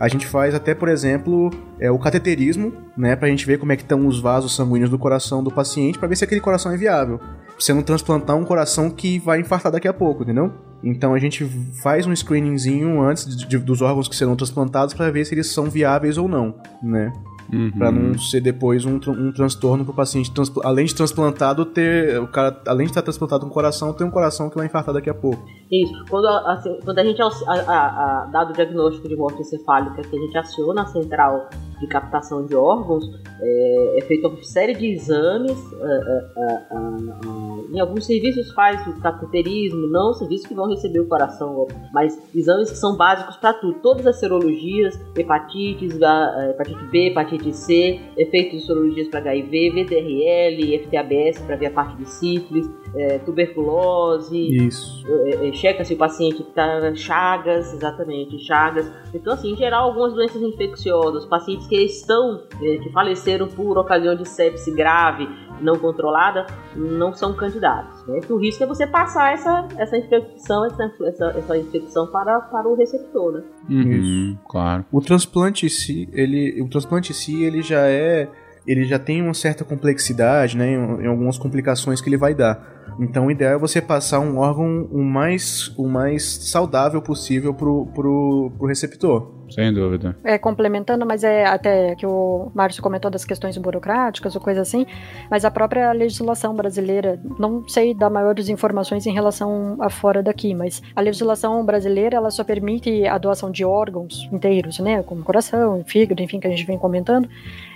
A 0.00 0.08
gente 0.08 0.26
faz 0.26 0.54
até, 0.54 0.74
por 0.74 0.88
exemplo, 0.88 1.50
é, 1.78 1.90
o 1.90 1.98
cateterismo, 1.98 2.72
né? 2.96 3.14
Pra 3.16 3.28
gente 3.28 3.46
ver 3.46 3.58
como 3.58 3.72
é 3.72 3.76
que 3.76 3.82
estão 3.82 4.06
os 4.06 4.20
vasos 4.20 4.54
sanguíneos 4.54 4.90
do 4.90 4.98
coração 4.98 5.42
do 5.42 5.50
paciente, 5.50 5.98
pra 5.98 6.08
ver 6.08 6.16
se 6.16 6.24
aquele 6.24 6.40
coração 6.40 6.72
é 6.72 6.76
viável. 6.76 7.20
Você 7.58 7.72
não 7.72 7.82
transplantar 7.82 8.36
um 8.36 8.44
coração 8.44 8.90
que 8.90 9.18
vai 9.18 9.40
infartar 9.40 9.70
daqui 9.70 9.86
a 9.86 9.92
pouco, 9.92 10.22
entendeu? 10.24 10.52
Então 10.82 11.14
a 11.14 11.18
gente 11.18 11.44
faz 11.82 12.06
um 12.06 12.14
screeningzinho 12.14 13.00
antes 13.00 13.36
de- 13.36 13.46
de- 13.46 13.58
dos 13.58 13.80
órgãos 13.80 14.08
que 14.08 14.16
serão 14.16 14.34
transplantados 14.36 14.92
pra 14.94 15.10
ver 15.10 15.24
se 15.24 15.34
eles 15.34 15.52
são 15.52 15.70
viáveis 15.70 16.18
ou 16.18 16.28
não, 16.28 16.54
né? 16.82 17.12
Uhum. 17.52 17.70
Pra 17.72 17.90
não 17.92 18.18
ser 18.18 18.40
depois 18.40 18.84
um, 18.84 18.96
um 18.96 19.32
transtorno 19.32 19.84
pro 19.84 19.94
paciente, 19.94 20.32
além 20.62 20.86
de 20.86 20.94
transplantado, 20.94 21.64
ter. 21.64 22.18
O 22.20 22.26
cara, 22.26 22.60
além 22.66 22.86
de 22.86 22.90
estar 22.92 23.02
transplantado 23.02 23.44
um 23.46 23.50
coração, 23.50 23.92
ter 23.92 24.04
um 24.04 24.10
coração 24.10 24.48
que 24.50 24.56
vai 24.56 24.66
infartar 24.66 24.94
daqui 24.94 25.10
a 25.10 25.14
pouco. 25.14 25.44
Isso. 25.70 26.04
Quando 26.08 26.26
a, 26.26 26.52
assim, 26.52 26.78
quando 26.84 26.98
a 26.98 27.04
gente 27.04 27.20
a, 27.20 27.26
a- 27.26 28.22
a- 28.22 28.28
dado 28.32 28.50
o 28.50 28.52
diagnóstico 28.52 29.08
de 29.08 29.16
morte 29.16 29.40
encefálica, 29.40 30.02
que 30.02 30.16
a 30.16 30.20
gente 30.20 30.38
aciona 30.38 30.82
a 30.82 30.86
central 30.86 31.48
de 31.80 31.86
captação 31.88 32.46
de 32.46 32.54
órgãos, 32.54 33.04
é, 33.40 33.98
é 33.98 34.02
feita 34.02 34.28
uma 34.28 34.42
série 34.42 34.74
de 34.74 34.86
exames. 34.92 35.52
ah, 35.82 35.86
ah, 35.86 36.20
ah, 36.38 36.62
ah, 36.72 37.54
em 37.74 37.80
alguns 37.80 38.06
serviços 38.06 38.52
faz 38.52 38.86
o 38.86 39.00
cateterismo, 39.00 39.88
não 39.88 40.12
serviços 40.14 40.46
que 40.46 40.54
vão 40.54 40.68
receber 40.68 41.00
o 41.00 41.08
coração, 41.08 41.66
mas 41.92 42.16
exames 42.32 42.70
que 42.70 42.76
são 42.76 42.96
básicos 42.96 43.36
para 43.36 43.52
tudo. 43.54 43.74
Todas 43.82 44.06
as 44.06 44.20
serologias, 44.20 44.98
hepatites, 45.16 46.00
a 46.00 46.50
hepatite 46.50 46.84
B, 46.92 47.06
hepatite 47.08 47.33
C, 47.52 48.00
efeitos 48.16 48.60
de 48.60 48.66
sorologias 48.66 49.08
para 49.08 49.20
HIV, 49.20 49.70
VDRL, 49.70 50.78
FTABS 50.84 51.40
para 51.40 51.56
ver 51.56 51.66
a 51.66 51.70
parte 51.70 51.96
de 51.96 52.08
sífilis, 52.08 52.70
é, 52.96 53.18
tuberculose, 53.18 54.66
Isso. 54.66 55.04
é, 55.26 55.48
é, 55.48 55.52
checa 55.52 55.84
se 55.84 55.94
o 55.94 55.96
paciente 55.96 56.42
está 56.42 56.94
chagas, 56.94 57.72
exatamente, 57.72 58.38
chagas. 58.38 58.90
Então, 59.12 59.32
assim, 59.32 59.52
em 59.52 59.56
geral, 59.56 59.88
algumas 59.88 60.14
doenças 60.14 60.40
infecciosas, 60.42 61.26
pacientes 61.26 61.66
que 61.66 61.76
estão, 61.76 62.42
é, 62.62 62.76
que 62.78 62.90
faleceram 62.92 63.48
por 63.48 63.76
ocasião 63.78 64.14
de 64.14 64.28
sepse 64.28 64.70
grave, 64.70 65.28
não 65.60 65.78
controlada, 65.78 66.46
não 66.74 67.12
são 67.14 67.34
candidatos. 67.34 68.06
Né? 68.06 68.20
O 68.28 68.36
risco 68.36 68.62
é 68.62 68.66
você 68.66 68.86
passar 68.86 69.32
essa, 69.32 69.68
essa 69.78 69.96
infecção, 69.96 70.66
essa, 70.66 70.92
essa, 71.06 71.24
essa 71.38 71.58
infecção 71.58 72.06
para, 72.06 72.40
para 72.40 72.68
o 72.68 72.74
receptor, 72.74 73.32
né? 73.32 73.42
Uhum, 73.68 74.38
claro. 74.48 74.84
O 74.92 75.00
transplante 75.00 75.66
em 75.66 75.68
si, 75.68 76.08
ele, 76.12 76.60
o 76.60 76.68
transplante 76.68 77.12
em 77.12 77.14
si, 77.14 77.42
ele 77.42 77.62
já 77.62 77.86
é, 77.88 78.28
ele 78.66 78.84
já 78.84 78.98
tem 78.98 79.22
uma 79.22 79.34
certa 79.34 79.64
complexidade, 79.64 80.56
né, 80.56 80.72
em, 80.72 81.02
em 81.02 81.06
algumas 81.06 81.38
complicações 81.38 82.00
que 82.00 82.08
ele 82.08 82.16
vai 82.16 82.34
dar. 82.34 82.83
Então, 82.98 83.26
o 83.26 83.30
ideal 83.30 83.54
é 83.54 83.58
você 83.58 83.80
passar 83.80 84.20
um 84.20 84.38
órgão 84.38 84.88
o 84.90 85.02
mais, 85.02 85.72
o 85.76 85.88
mais 85.88 86.24
saudável 86.24 87.02
possível 87.02 87.52
pro, 87.52 87.86
pro, 87.94 88.52
pro 88.56 88.66
receptor. 88.66 89.44
Sem 89.50 89.72
dúvida. 89.72 90.16
É, 90.24 90.38
complementando, 90.38 91.06
mas 91.06 91.22
é 91.22 91.44
até 91.44 91.94
que 91.94 92.06
o 92.06 92.50
Márcio 92.54 92.82
comentou 92.82 93.10
das 93.10 93.24
questões 93.24 93.56
burocráticas 93.56 94.34
ou 94.34 94.40
coisa 94.40 94.62
assim, 94.62 94.86
mas 95.30 95.44
a 95.44 95.50
própria 95.50 95.92
legislação 95.92 96.54
brasileira, 96.54 97.20
não 97.38 97.66
sei 97.68 97.94
dar 97.94 98.10
maiores 98.10 98.48
informações 98.48 99.06
em 99.06 99.12
relação 99.12 99.76
a 99.80 99.88
fora 99.88 100.22
daqui, 100.22 100.54
mas 100.54 100.82
a 100.96 101.00
legislação 101.00 101.64
brasileira, 101.64 102.16
ela 102.16 102.30
só 102.30 102.42
permite 102.42 103.06
a 103.06 103.18
doação 103.18 103.50
de 103.50 103.64
órgãos 103.64 104.28
inteiros, 104.32 104.78
né, 104.78 105.02
como 105.02 105.22
coração, 105.22 105.84
fígado, 105.86 106.22
enfim, 106.22 106.40
que 106.40 106.46
a 106.46 106.50
gente 106.50 106.64
vem 106.64 106.78
comentando, 106.78 107.28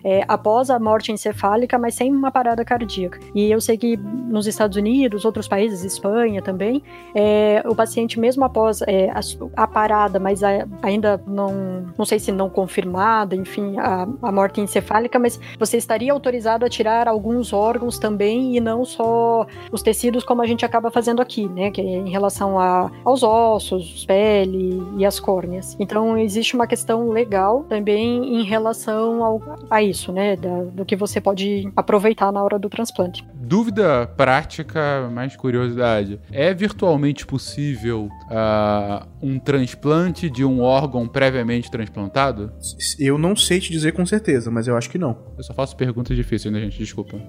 é, 0.04 0.24
após 0.26 0.70
a 0.70 0.78
morte 0.78 1.12
encefálica, 1.12 1.78
mas 1.78 1.94
sem 1.94 2.12
uma 2.12 2.30
parada 2.30 2.64
cardíaca. 2.64 3.20
E 3.34 3.50
eu 3.50 3.60
sei 3.60 3.76
que 3.76 3.96
nos 3.96 4.46
Estados 4.46 4.76
Unidos, 4.76 4.97
outros 5.24 5.46
países, 5.46 5.84
Espanha 5.84 6.42
também, 6.42 6.82
é, 7.14 7.62
o 7.66 7.74
paciente 7.74 8.18
mesmo 8.18 8.44
após 8.44 8.80
é, 8.82 9.10
a, 9.10 9.20
a 9.56 9.66
parada, 9.66 10.18
mas 10.18 10.42
a- 10.42 10.66
ainda 10.82 11.20
não, 11.26 11.86
não 11.96 12.04
sei 12.04 12.18
se 12.18 12.32
não 12.32 12.48
confirmada, 12.50 13.34
enfim, 13.36 13.78
a, 13.78 14.06
a 14.22 14.32
morte 14.32 14.60
encefálica, 14.60 15.18
mas 15.18 15.38
você 15.58 15.76
estaria 15.76 16.12
autorizado 16.12 16.64
a 16.64 16.68
tirar 16.68 17.06
alguns 17.08 17.52
órgãos 17.52 17.98
também 17.98 18.56
e 18.56 18.60
não 18.60 18.84
só 18.84 19.46
os 19.70 19.82
tecidos 19.82 20.24
como 20.24 20.42
a 20.42 20.46
gente 20.46 20.64
acaba 20.64 20.90
fazendo 20.90 21.20
aqui, 21.22 21.46
né, 21.48 21.70
que 21.70 21.80
é 21.80 21.84
em 21.84 22.08
relação 22.10 22.58
a, 22.58 22.90
aos 23.04 23.22
ossos, 23.22 24.04
pele 24.06 24.82
e 24.96 25.04
as 25.04 25.20
córneas. 25.20 25.76
Então 25.78 26.16
existe 26.18 26.54
uma 26.54 26.66
questão 26.66 27.08
legal 27.10 27.64
também 27.68 28.40
em 28.40 28.42
relação 28.44 29.22
ao, 29.24 29.42
a 29.70 29.82
isso, 29.82 30.12
né, 30.12 30.36
da- 30.36 30.64
do 30.64 30.84
que 30.84 30.96
você 30.96 31.20
pode 31.20 31.70
aproveitar 31.76 32.32
na 32.32 32.42
hora 32.42 32.58
do 32.58 32.68
transplante. 32.68 33.26
Dúvida 33.48 34.06
prática, 34.06 35.08
mais 35.10 35.34
curiosidade. 35.34 36.20
É 36.30 36.52
virtualmente 36.52 37.24
possível 37.26 38.10
ah, 38.30 39.06
um 39.22 39.38
transplante 39.38 40.28
de 40.28 40.44
um 40.44 40.60
órgão 40.60 41.08
previamente 41.08 41.70
transplantado? 41.70 42.52
Eu 42.98 43.16
não 43.16 43.34
sei 43.34 43.58
te 43.58 43.72
dizer 43.72 43.92
com 43.92 44.04
certeza, 44.04 44.50
mas 44.50 44.68
eu 44.68 44.76
acho 44.76 44.90
que 44.90 44.98
não. 44.98 45.16
Eu 45.38 45.42
só 45.42 45.54
faço 45.54 45.74
perguntas 45.76 46.14
difíceis, 46.14 46.52
né, 46.52 46.60
gente? 46.60 46.78
Desculpa. 46.78 47.18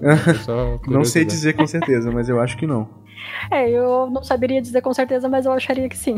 É 0.50 0.90
Não 0.90 1.04
sei 1.04 1.24
dizer 1.24 1.54
com 1.54 1.66
certeza, 1.66 2.10
mas 2.10 2.28
eu 2.28 2.40
acho 2.40 2.56
que 2.56 2.66
não. 2.66 2.88
É, 3.50 3.68
eu 3.70 4.08
não 4.10 4.22
saberia 4.22 4.60
dizer 4.60 4.80
com 4.82 4.92
certeza, 4.92 5.28
mas 5.28 5.46
eu 5.46 5.52
acharia 5.52 5.88
que 5.88 5.96
sim. 5.96 6.16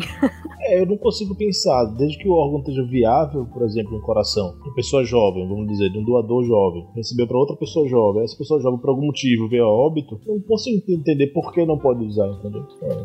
É, 0.60 0.80
eu 0.82 0.86
não 0.86 0.96
consigo 0.96 1.34
pensar, 1.34 1.84
desde 1.98 2.18
que 2.18 2.28
o 2.28 2.32
órgão 2.32 2.60
esteja 2.60 2.84
viável, 2.84 3.44
por 3.46 3.62
exemplo, 3.64 3.96
um 3.96 4.00
coração, 4.00 4.54
uma 4.64 4.74
pessoa 4.74 5.04
jovem, 5.04 5.46
vamos 5.48 5.66
dizer, 5.68 5.90
de 5.90 5.98
um 5.98 6.04
doador 6.04 6.44
jovem, 6.44 6.86
recebeu 6.94 7.26
para 7.26 7.36
outra 7.36 7.56
pessoa 7.56 7.88
jovem, 7.88 8.22
essa 8.22 8.36
pessoa 8.36 8.60
jovem 8.60 8.78
por 8.78 8.90
algum 8.90 9.06
motivo 9.06 9.48
veio 9.48 9.64
a 9.64 9.68
óbito, 9.68 10.20
não 10.26 10.40
consigo 10.40 10.82
entender 10.88 11.28
por 11.28 11.52
que 11.52 11.64
não 11.66 11.78
pode 11.78 12.04
usar, 12.04 12.26
entendeu? 12.28 12.64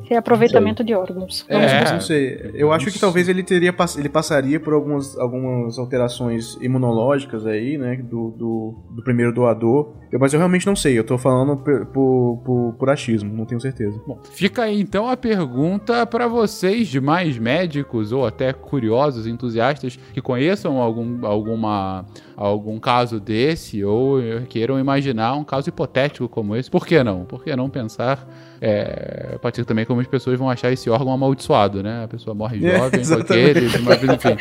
É. 0.09 0.13
É 0.13 0.17
aproveitamento 0.17 0.83
de 0.83 0.93
órgãos. 0.93 1.45
É. 1.49 1.59
buscar. 1.59 1.93
Não 1.93 2.01
sei. 2.01 2.51
Eu 2.53 2.71
acho 2.71 2.91
que 2.91 2.99
talvez 2.99 3.27
ele 3.29 3.43
teria 3.43 3.73
pass- 3.73 3.97
ele 3.97 4.09
passaria 4.09 4.59
por 4.59 4.73
algumas, 4.73 5.17
algumas 5.17 5.77
alterações 5.79 6.57
imunológicas 6.61 7.45
aí, 7.45 7.77
né? 7.77 7.95
Do, 7.97 8.31
do, 8.31 8.75
do 8.95 9.03
primeiro 9.03 9.33
doador. 9.33 9.93
Eu- 10.11 10.19
mas 10.19 10.33
eu 10.33 10.39
realmente 10.39 10.65
não 10.67 10.75
sei. 10.75 10.97
Eu 10.97 11.03
tô 11.03 11.17
falando 11.17 11.57
por, 11.57 11.85
por, 11.87 12.41
por, 12.45 12.75
por 12.79 12.89
achismo, 12.89 13.33
não 13.33 13.45
tenho 13.45 13.59
certeza. 13.61 13.86
Bom, 14.05 14.19
fica 14.31 14.63
aí 14.63 14.79
então 14.79 15.09
a 15.09 15.17
pergunta 15.17 16.05
para 16.05 16.27
vocês, 16.27 16.87
demais 16.87 17.37
médicos 17.37 18.11
ou 18.11 18.25
até 18.25 18.53
curiosos, 18.53 19.27
entusiastas 19.27 19.97
que 20.13 20.21
conheçam 20.21 20.77
algum, 20.81 21.25
alguma, 21.25 22.05
algum 22.37 22.79
caso 22.79 23.19
desse 23.19 23.83
ou 23.83 24.19
queiram 24.47 24.79
imaginar 24.79 25.33
um 25.33 25.43
caso 25.43 25.69
hipotético 25.69 26.29
como 26.29 26.55
esse. 26.55 26.69
Por 26.69 26.85
que 26.85 27.03
não? 27.03 27.25
Por 27.25 27.43
que 27.43 27.55
não 27.55 27.67
pensar? 27.67 28.27
É, 28.61 29.37
pode 29.41 29.55
ser 29.55 29.65
também 29.65 29.85
como 29.85 30.01
as 30.01 30.07
pessoas 30.07 30.37
vão 30.37 30.49
achar 30.49 30.71
esse 30.71 30.89
órgão 30.89 31.11
amaldiçoado, 31.11 31.81
né? 31.81 32.03
A 32.03 32.07
pessoa 32.07 32.35
morre 32.35 32.57
É, 32.65 32.77
jovem 32.77 33.01
aquele, 33.01 33.67
mas 33.79 34.03
enfim. 34.03 34.37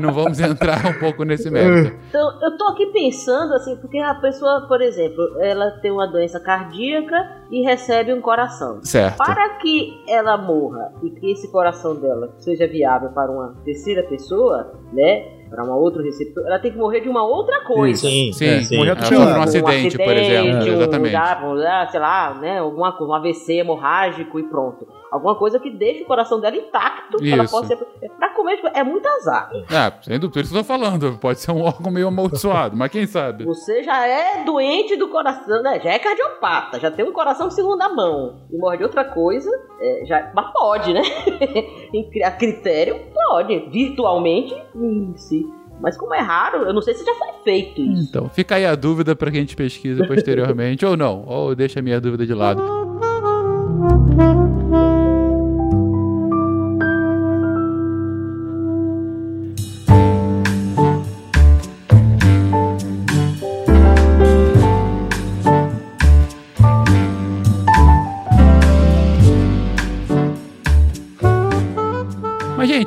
Não 0.00 0.12
vamos 0.12 0.40
entrar 0.40 0.86
um 0.86 0.98
pouco 0.98 1.24
nesse 1.24 1.50
mérito. 1.50 1.96
Então, 2.08 2.38
eu 2.42 2.56
tô 2.56 2.64
aqui 2.68 2.86
pensando 2.92 3.54
assim, 3.54 3.76
porque 3.76 3.98
a 3.98 4.14
pessoa, 4.16 4.66
por 4.68 4.80
exemplo, 4.80 5.22
ela 5.40 5.70
tem 5.82 5.90
uma 5.90 6.06
doença 6.06 6.40
cardíaca 6.40 7.16
e 7.50 7.62
recebe 7.62 8.12
um 8.12 8.20
coração. 8.20 8.80
Certo. 8.82 9.16
Para 9.16 9.56
que 9.58 10.02
ela 10.08 10.36
morra 10.36 10.92
e 11.02 11.10
que 11.10 11.32
esse 11.32 11.50
coração 11.50 11.94
dela 11.98 12.34
seja 12.38 12.66
viável 12.66 13.10
para 13.10 13.30
uma 13.30 13.54
terceira 13.64 14.02
pessoa, 14.02 14.72
né? 14.92 15.37
Para 15.48 15.64
uma 15.64 15.76
outra 15.76 16.02
receptor, 16.02 16.44
ela 16.46 16.58
tem 16.58 16.70
que 16.70 16.78
morrer 16.78 17.00
de 17.00 17.08
uma 17.08 17.24
outra 17.24 17.64
coisa. 17.64 18.00
Sim, 18.02 18.32
Sim, 18.32 18.46
é, 18.46 18.62
sim. 18.62 18.76
ela 18.86 19.00
sofreu 19.00 19.20
um 19.20 19.42
acidente, 19.42 19.96
por 19.96 20.16
exemplo. 20.16 20.58
um, 20.58 20.66
Exatamente. 20.66 21.12
dá, 21.12 21.88
sei 21.90 22.00
lá, 22.00 22.34
né? 22.34 22.58
Alguma 22.58 22.92
coisa, 22.92 23.12
um 23.12 23.14
AVC 23.16 23.54
hemorrágico 23.54 24.38
e 24.38 24.42
pronto. 24.44 24.86
Alguma 25.10 25.34
coisa 25.36 25.58
que 25.58 25.70
deixe 25.70 26.02
o 26.02 26.06
coração 26.06 26.40
dela 26.40 26.56
intacto, 26.56 27.18
que 27.18 27.32
ela 27.32 27.44
Isso. 27.44 27.54
possa 27.54 27.76
ser. 27.76 28.10
Pra 28.18 28.30
comer, 28.30 28.56
tipo, 28.56 28.68
é 28.68 28.84
muito 28.84 29.06
azar. 29.08 29.50
É, 29.70 29.92
sem 30.02 30.18
dúvida, 30.18 30.40
isso 30.40 30.54
eu 30.54 30.58
tô 30.58 30.64
falando. 30.64 31.18
Pode 31.18 31.40
ser 31.40 31.50
um 31.50 31.62
órgão 31.62 31.90
meio 31.90 32.08
amaldiçoado, 32.08 32.76
mas 32.76 32.90
quem 32.90 33.06
sabe? 33.06 33.44
Você 33.44 33.82
já 33.82 34.06
é 34.06 34.44
doente 34.44 34.96
do 34.96 35.08
coração, 35.08 35.62
né? 35.62 35.80
Já 35.80 35.90
é 35.90 35.98
cardiopata, 35.98 36.78
já 36.78 36.90
tem 36.90 37.04
um 37.04 37.12
coração 37.12 37.48
de 37.48 37.54
segunda 37.54 37.88
mão. 37.88 38.42
E 38.52 38.58
morre 38.58 38.76
de 38.78 38.84
outra 38.84 39.04
coisa, 39.04 39.50
é, 39.80 40.04
já, 40.04 40.30
mas 40.34 40.52
pode, 40.52 40.92
né? 40.92 41.02
A 42.24 42.30
critério, 42.30 43.00
pode. 43.14 43.58
Virtualmente, 43.70 44.54
em 44.74 45.16
si. 45.16 45.46
Mas 45.80 45.96
como 45.96 46.14
é 46.14 46.20
raro, 46.20 46.64
eu 46.64 46.74
não 46.74 46.82
sei 46.82 46.94
se 46.94 47.04
já 47.04 47.14
foi 47.14 47.28
feito 47.44 47.80
isso. 47.80 48.08
Então, 48.08 48.28
fica 48.28 48.56
aí 48.56 48.66
a 48.66 48.74
dúvida 48.74 49.14
pra 49.14 49.30
quem 49.30 49.38
a 49.38 49.42
gente 49.42 49.56
pesquisa 49.56 50.06
posteriormente, 50.06 50.84
ou 50.86 50.96
não, 50.96 51.24
ou 51.26 51.54
deixa 51.54 51.78
a 51.78 51.82
minha 51.82 52.00
dúvida 52.00 52.26
de 52.26 52.34
lado. 52.34 52.62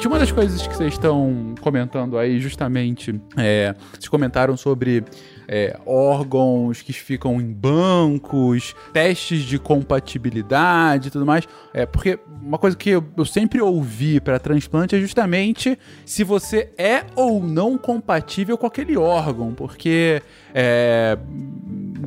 Uma 0.07 0.17
das 0.17 0.31
coisas 0.31 0.65
que 0.65 0.75
vocês 0.75 0.93
estão 0.93 1.53
comentando 1.61 2.17
aí, 2.17 2.39
justamente, 2.39 3.19
é, 3.37 3.75
vocês 3.91 4.07
comentaram 4.07 4.57
sobre 4.57 5.03
é, 5.47 5.77
órgãos 5.85 6.81
que 6.81 6.93
ficam 6.93 7.41
em 7.41 7.51
bancos, 7.51 8.73
testes 8.93 9.41
de 9.43 9.59
compatibilidade 9.59 11.09
e 11.09 11.11
tudo 11.11 11.25
mais. 11.25 11.47
É, 11.73 11.85
porque 11.85 12.17
uma 12.41 12.57
coisa 12.57 12.75
que 12.75 12.89
eu, 12.89 13.03
eu 13.17 13.25
sempre 13.25 13.61
ouvi 13.61 14.19
para 14.21 14.39
transplante 14.39 14.95
é 14.95 14.99
justamente 14.99 15.77
se 16.05 16.23
você 16.23 16.71
é 16.77 17.03
ou 17.15 17.43
não 17.43 17.77
compatível 17.77 18.57
com 18.57 18.65
aquele 18.65 18.95
órgão, 18.97 19.53
porque 19.53 20.21
é, 20.53 21.17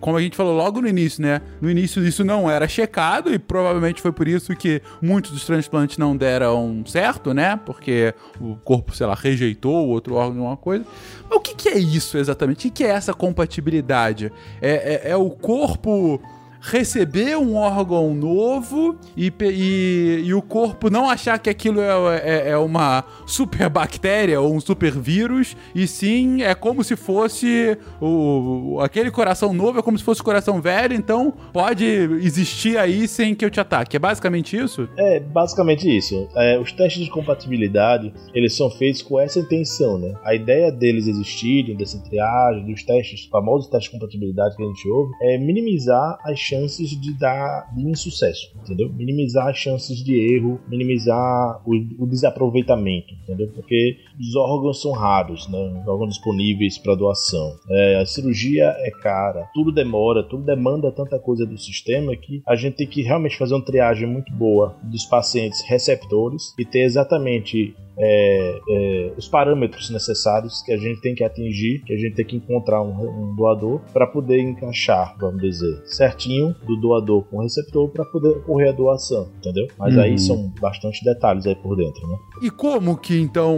como 0.01 0.17
a 0.17 0.21
gente 0.21 0.37
falou 0.37 0.55
logo 0.57 0.81
no 0.81 0.89
início, 0.89 1.23
né? 1.23 1.41
No 1.61 1.71
início 1.71 2.05
isso 2.07 2.25
não 2.25 2.51
era 2.51 2.67
checado 2.69 3.33
e 3.33 3.39
provavelmente 3.39 4.01
foi 4.03 4.13
por 4.13 4.27
isso 4.29 4.55
que 4.57 4.81
muitos 5.01 5.31
dos 5.31 5.45
transplantes 5.45 5.99
não 5.99 6.17
deram 6.17 6.83
certo, 6.87 7.33
né? 7.35 7.57
Porque 7.65 8.15
o 8.41 8.57
corpo, 8.57 8.95
sei 8.95 9.07
lá, 9.07 9.15
rejeitou 9.15 9.87
o 9.87 9.91
outro 9.91 10.15
órgão, 10.15 10.41
alguma 10.43 10.57
coisa. 10.57 10.85
Mas 11.29 11.39
o 11.39 11.41
que, 11.41 11.55
que 11.55 11.69
é 11.69 11.79
isso 11.79 12.17
exatamente? 12.19 12.57
O 12.59 12.63
que, 12.63 12.71
que 12.71 12.85
é 12.85 12.89
essa 12.91 13.13
compatibilidade? 13.15 14.33
É, 14.61 15.03
é- 15.07 15.11
é 15.11 15.17
o 15.17 15.31
corpo 15.31 16.21
receber 16.65 17.37
um 17.37 17.57
órgão 17.57 18.15
novo 18.15 18.97
e, 19.15 19.31
e, 19.43 20.23
e 20.25 20.35
o 20.35 20.41
corpo 20.41 20.89
não 20.89 21.11
achar 21.11 21.39
que 21.39 21.51
aquilo 21.51 21.79
é, 21.79 22.17
é, 22.25 22.51
é 22.51 22.57
uma 22.57 23.05
super 23.27 23.69
bactéria 23.69 24.41
ou 24.41 24.55
um 24.55 24.61
super 24.61 24.93
vírus, 24.93 25.55
e 25.75 25.87
sim 25.87 26.43
é 26.43 26.55
como 26.55 26.83
se 26.83 26.97
fosse 26.97 27.77
o, 28.01 28.79
aquele 28.81 29.11
coração 29.11 29.53
novo, 29.53 29.79
é 29.79 29.83
como 29.83 29.99
se 29.99 30.05
fosse 30.05 30.23
o 30.23 30.25
coração 30.25 30.59
velho, 30.61 30.95
então 30.95 31.35
pode 31.53 31.85
existir 31.85 32.79
aí 32.79 33.07
sem 33.07 33.35
que 33.35 33.45
eu 33.45 33.51
te 33.51 33.61
ataque. 33.61 33.97
É 33.97 33.99
basicamente 33.99 34.57
isso? 34.57 34.89
É 34.97 35.21
basicamente 35.21 35.87
isso. 35.87 36.29
É, 36.35 36.59
os 36.59 36.73
testes 36.73 37.05
de 37.05 37.11
compatibilidade 37.11 38.12
eles 38.33 38.57
são 38.57 38.71
feitos 38.71 39.03
com 39.03 39.21
essa 39.21 39.39
intenção, 39.39 39.99
né? 39.99 40.15
A 40.25 40.35
ideia 40.35 40.73
deles 40.73 41.07
existirem, 41.07 41.77
dessa 41.77 41.99
triagem, 42.03 42.65
dos 42.65 42.83
testes, 42.83 43.27
famosos 43.27 43.69
testes 43.69 43.91
de 43.91 43.99
compatibilidade 43.99 44.57
que 44.57 44.62
a 44.62 44.67
gente 44.67 44.89
ouve, 44.89 45.12
é 45.21 45.37
minimizar 45.37 46.19
as 46.25 46.39
chances 46.39 46.54
de 46.55 47.19
dar 47.19 47.73
de 47.75 47.83
insucesso, 47.83 48.53
entendeu? 48.63 48.93
Minimizar 48.93 49.49
as 49.49 49.57
chances 49.57 50.03
de 50.03 50.15
erro, 50.35 50.61
minimizar 50.69 51.63
o, 51.67 51.75
o 51.99 52.07
desaproveitamento, 52.07 53.15
entendeu? 53.23 53.49
Porque 53.55 53.97
os 54.19 54.35
órgãos 54.37 54.81
são 54.81 54.93
raros, 54.93 55.49
né? 55.49 55.59
Os 55.81 55.89
órgãos 55.89 56.11
disponíveis 56.11 56.79
para 56.79 56.95
doação. 56.95 57.57
É, 57.71 58.01
a 58.01 58.07
cirurgia 58.07 58.75
é 58.79 58.91
cara, 58.91 59.49
tudo 59.55 59.73
demora, 59.73 60.23
tudo 60.23 60.45
demanda 60.45 60.91
tanta 60.93 61.19
coisa 61.19 61.45
do 61.47 61.59
sistema 61.59 62.17
que 62.17 62.43
a 62.47 62.57
gente 62.57 62.77
tem 62.77 62.87
que 62.87 63.03
realmente 63.03 63.37
fazer 63.37 63.55
uma 63.55 63.65
triagem 63.65 64.07
muito 64.07 64.33
boa 64.33 64.77
dos 64.83 65.05
pacientes 65.05 65.63
receptores 65.69 66.55
e 66.59 66.65
ter 66.65 66.81
exatamente 66.81 67.75
é, 67.97 68.61
é, 68.69 69.13
os 69.17 69.29
parâmetros 69.29 69.91
necessários 69.91 70.63
que 70.63 70.73
a 70.73 70.77
gente 70.77 71.01
tem 71.01 71.15
que 71.15 71.23
atingir, 71.23 71.83
que 71.85 71.93
a 71.93 71.97
gente 71.97 72.15
tem 72.15 72.25
que 72.25 72.37
encontrar 72.37 72.83
um, 72.83 72.91
um 72.91 73.37
doador 73.37 73.81
para 73.93 74.07
poder 74.07 74.41
encaixar, 74.41 75.17
vamos 75.19 75.41
dizer, 75.41 75.83
certinho 75.87 76.44
do 76.67 76.77
doador 76.77 77.23
com 77.25 77.39
o 77.39 77.43
receptor 77.43 77.89
para 77.89 78.05
poder 78.05 78.29
ocorrer 78.29 78.71
a 78.71 78.73
doação, 78.73 79.29
entendeu? 79.39 79.67
Mas 79.79 79.95
Uhum. 79.95 80.01
aí 80.01 80.19
são 80.19 80.53
bastante 80.61 81.05
detalhes 81.05 81.47
aí 81.47 81.55
por 81.55 81.77
dentro, 81.77 82.07
né? 82.09 82.17
E 82.43 82.51
como 82.51 82.97
que 82.97 83.19
então 83.21 83.57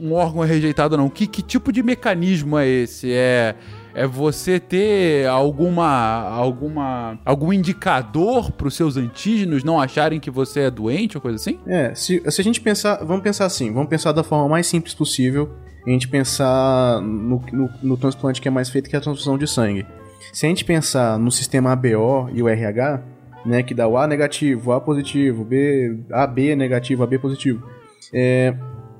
um 0.00 0.12
órgão 0.12 0.44
é 0.44 0.46
rejeitado 0.46 0.94
ou 0.94 1.00
não? 1.00 1.08
Que, 1.08 1.26
que 1.26 1.42
tipo 1.42 1.72
de 1.72 1.82
mecanismo 1.82 2.56
é 2.58 2.66
esse? 2.68 3.12
É, 3.12 3.54
é 3.94 4.06
você 4.06 4.58
ter 4.60 5.26
alguma 5.28 6.28
alguma 6.28 7.18
algum 7.24 7.52
indicador 7.52 8.50
para 8.52 8.68
os 8.68 8.74
seus 8.74 8.96
antígenos 8.96 9.62
não 9.64 9.80
acharem 9.80 10.18
que 10.20 10.30
você 10.30 10.60
é 10.60 10.70
doente 10.70 11.16
ou 11.16 11.20
coisa 11.20 11.36
assim? 11.36 11.58
É, 11.66 11.94
se, 11.94 12.22
se 12.30 12.40
a 12.40 12.44
gente 12.44 12.60
pensar, 12.60 13.04
vamos 13.04 13.22
pensar 13.22 13.46
assim, 13.46 13.72
vamos 13.72 13.88
pensar 13.88 14.12
da 14.12 14.22
forma 14.22 14.48
mais 14.48 14.66
simples 14.66 14.94
possível, 14.94 15.50
a 15.86 15.90
gente 15.90 16.08
pensar 16.08 17.00
no, 17.02 17.42
no, 17.52 17.70
no 17.82 17.96
transplante 17.96 18.40
que 18.40 18.48
é 18.48 18.50
mais 18.50 18.70
feito, 18.70 18.88
que 18.88 18.96
é 18.96 18.98
a 18.98 19.02
transfusão 19.02 19.36
de 19.36 19.46
sangue. 19.46 19.84
Se 20.32 20.46
a 20.46 20.48
gente 20.48 20.64
pensar 20.64 21.18
no 21.18 21.30
sistema 21.30 21.72
ABO 21.72 22.28
e 22.32 22.42
o 22.42 22.48
RH, 22.48 23.02
né, 23.44 23.62
que 23.62 23.74
dá 23.74 23.86
o 23.86 23.96
A 23.96 24.06
negativo, 24.06 24.72
A 24.72 24.80
positivo, 24.80 25.44
B, 25.44 25.98
AB 26.10 26.56
negativo, 26.56 27.02
AB 27.02 27.18
positivo, 27.18 27.64
é, 28.12 28.54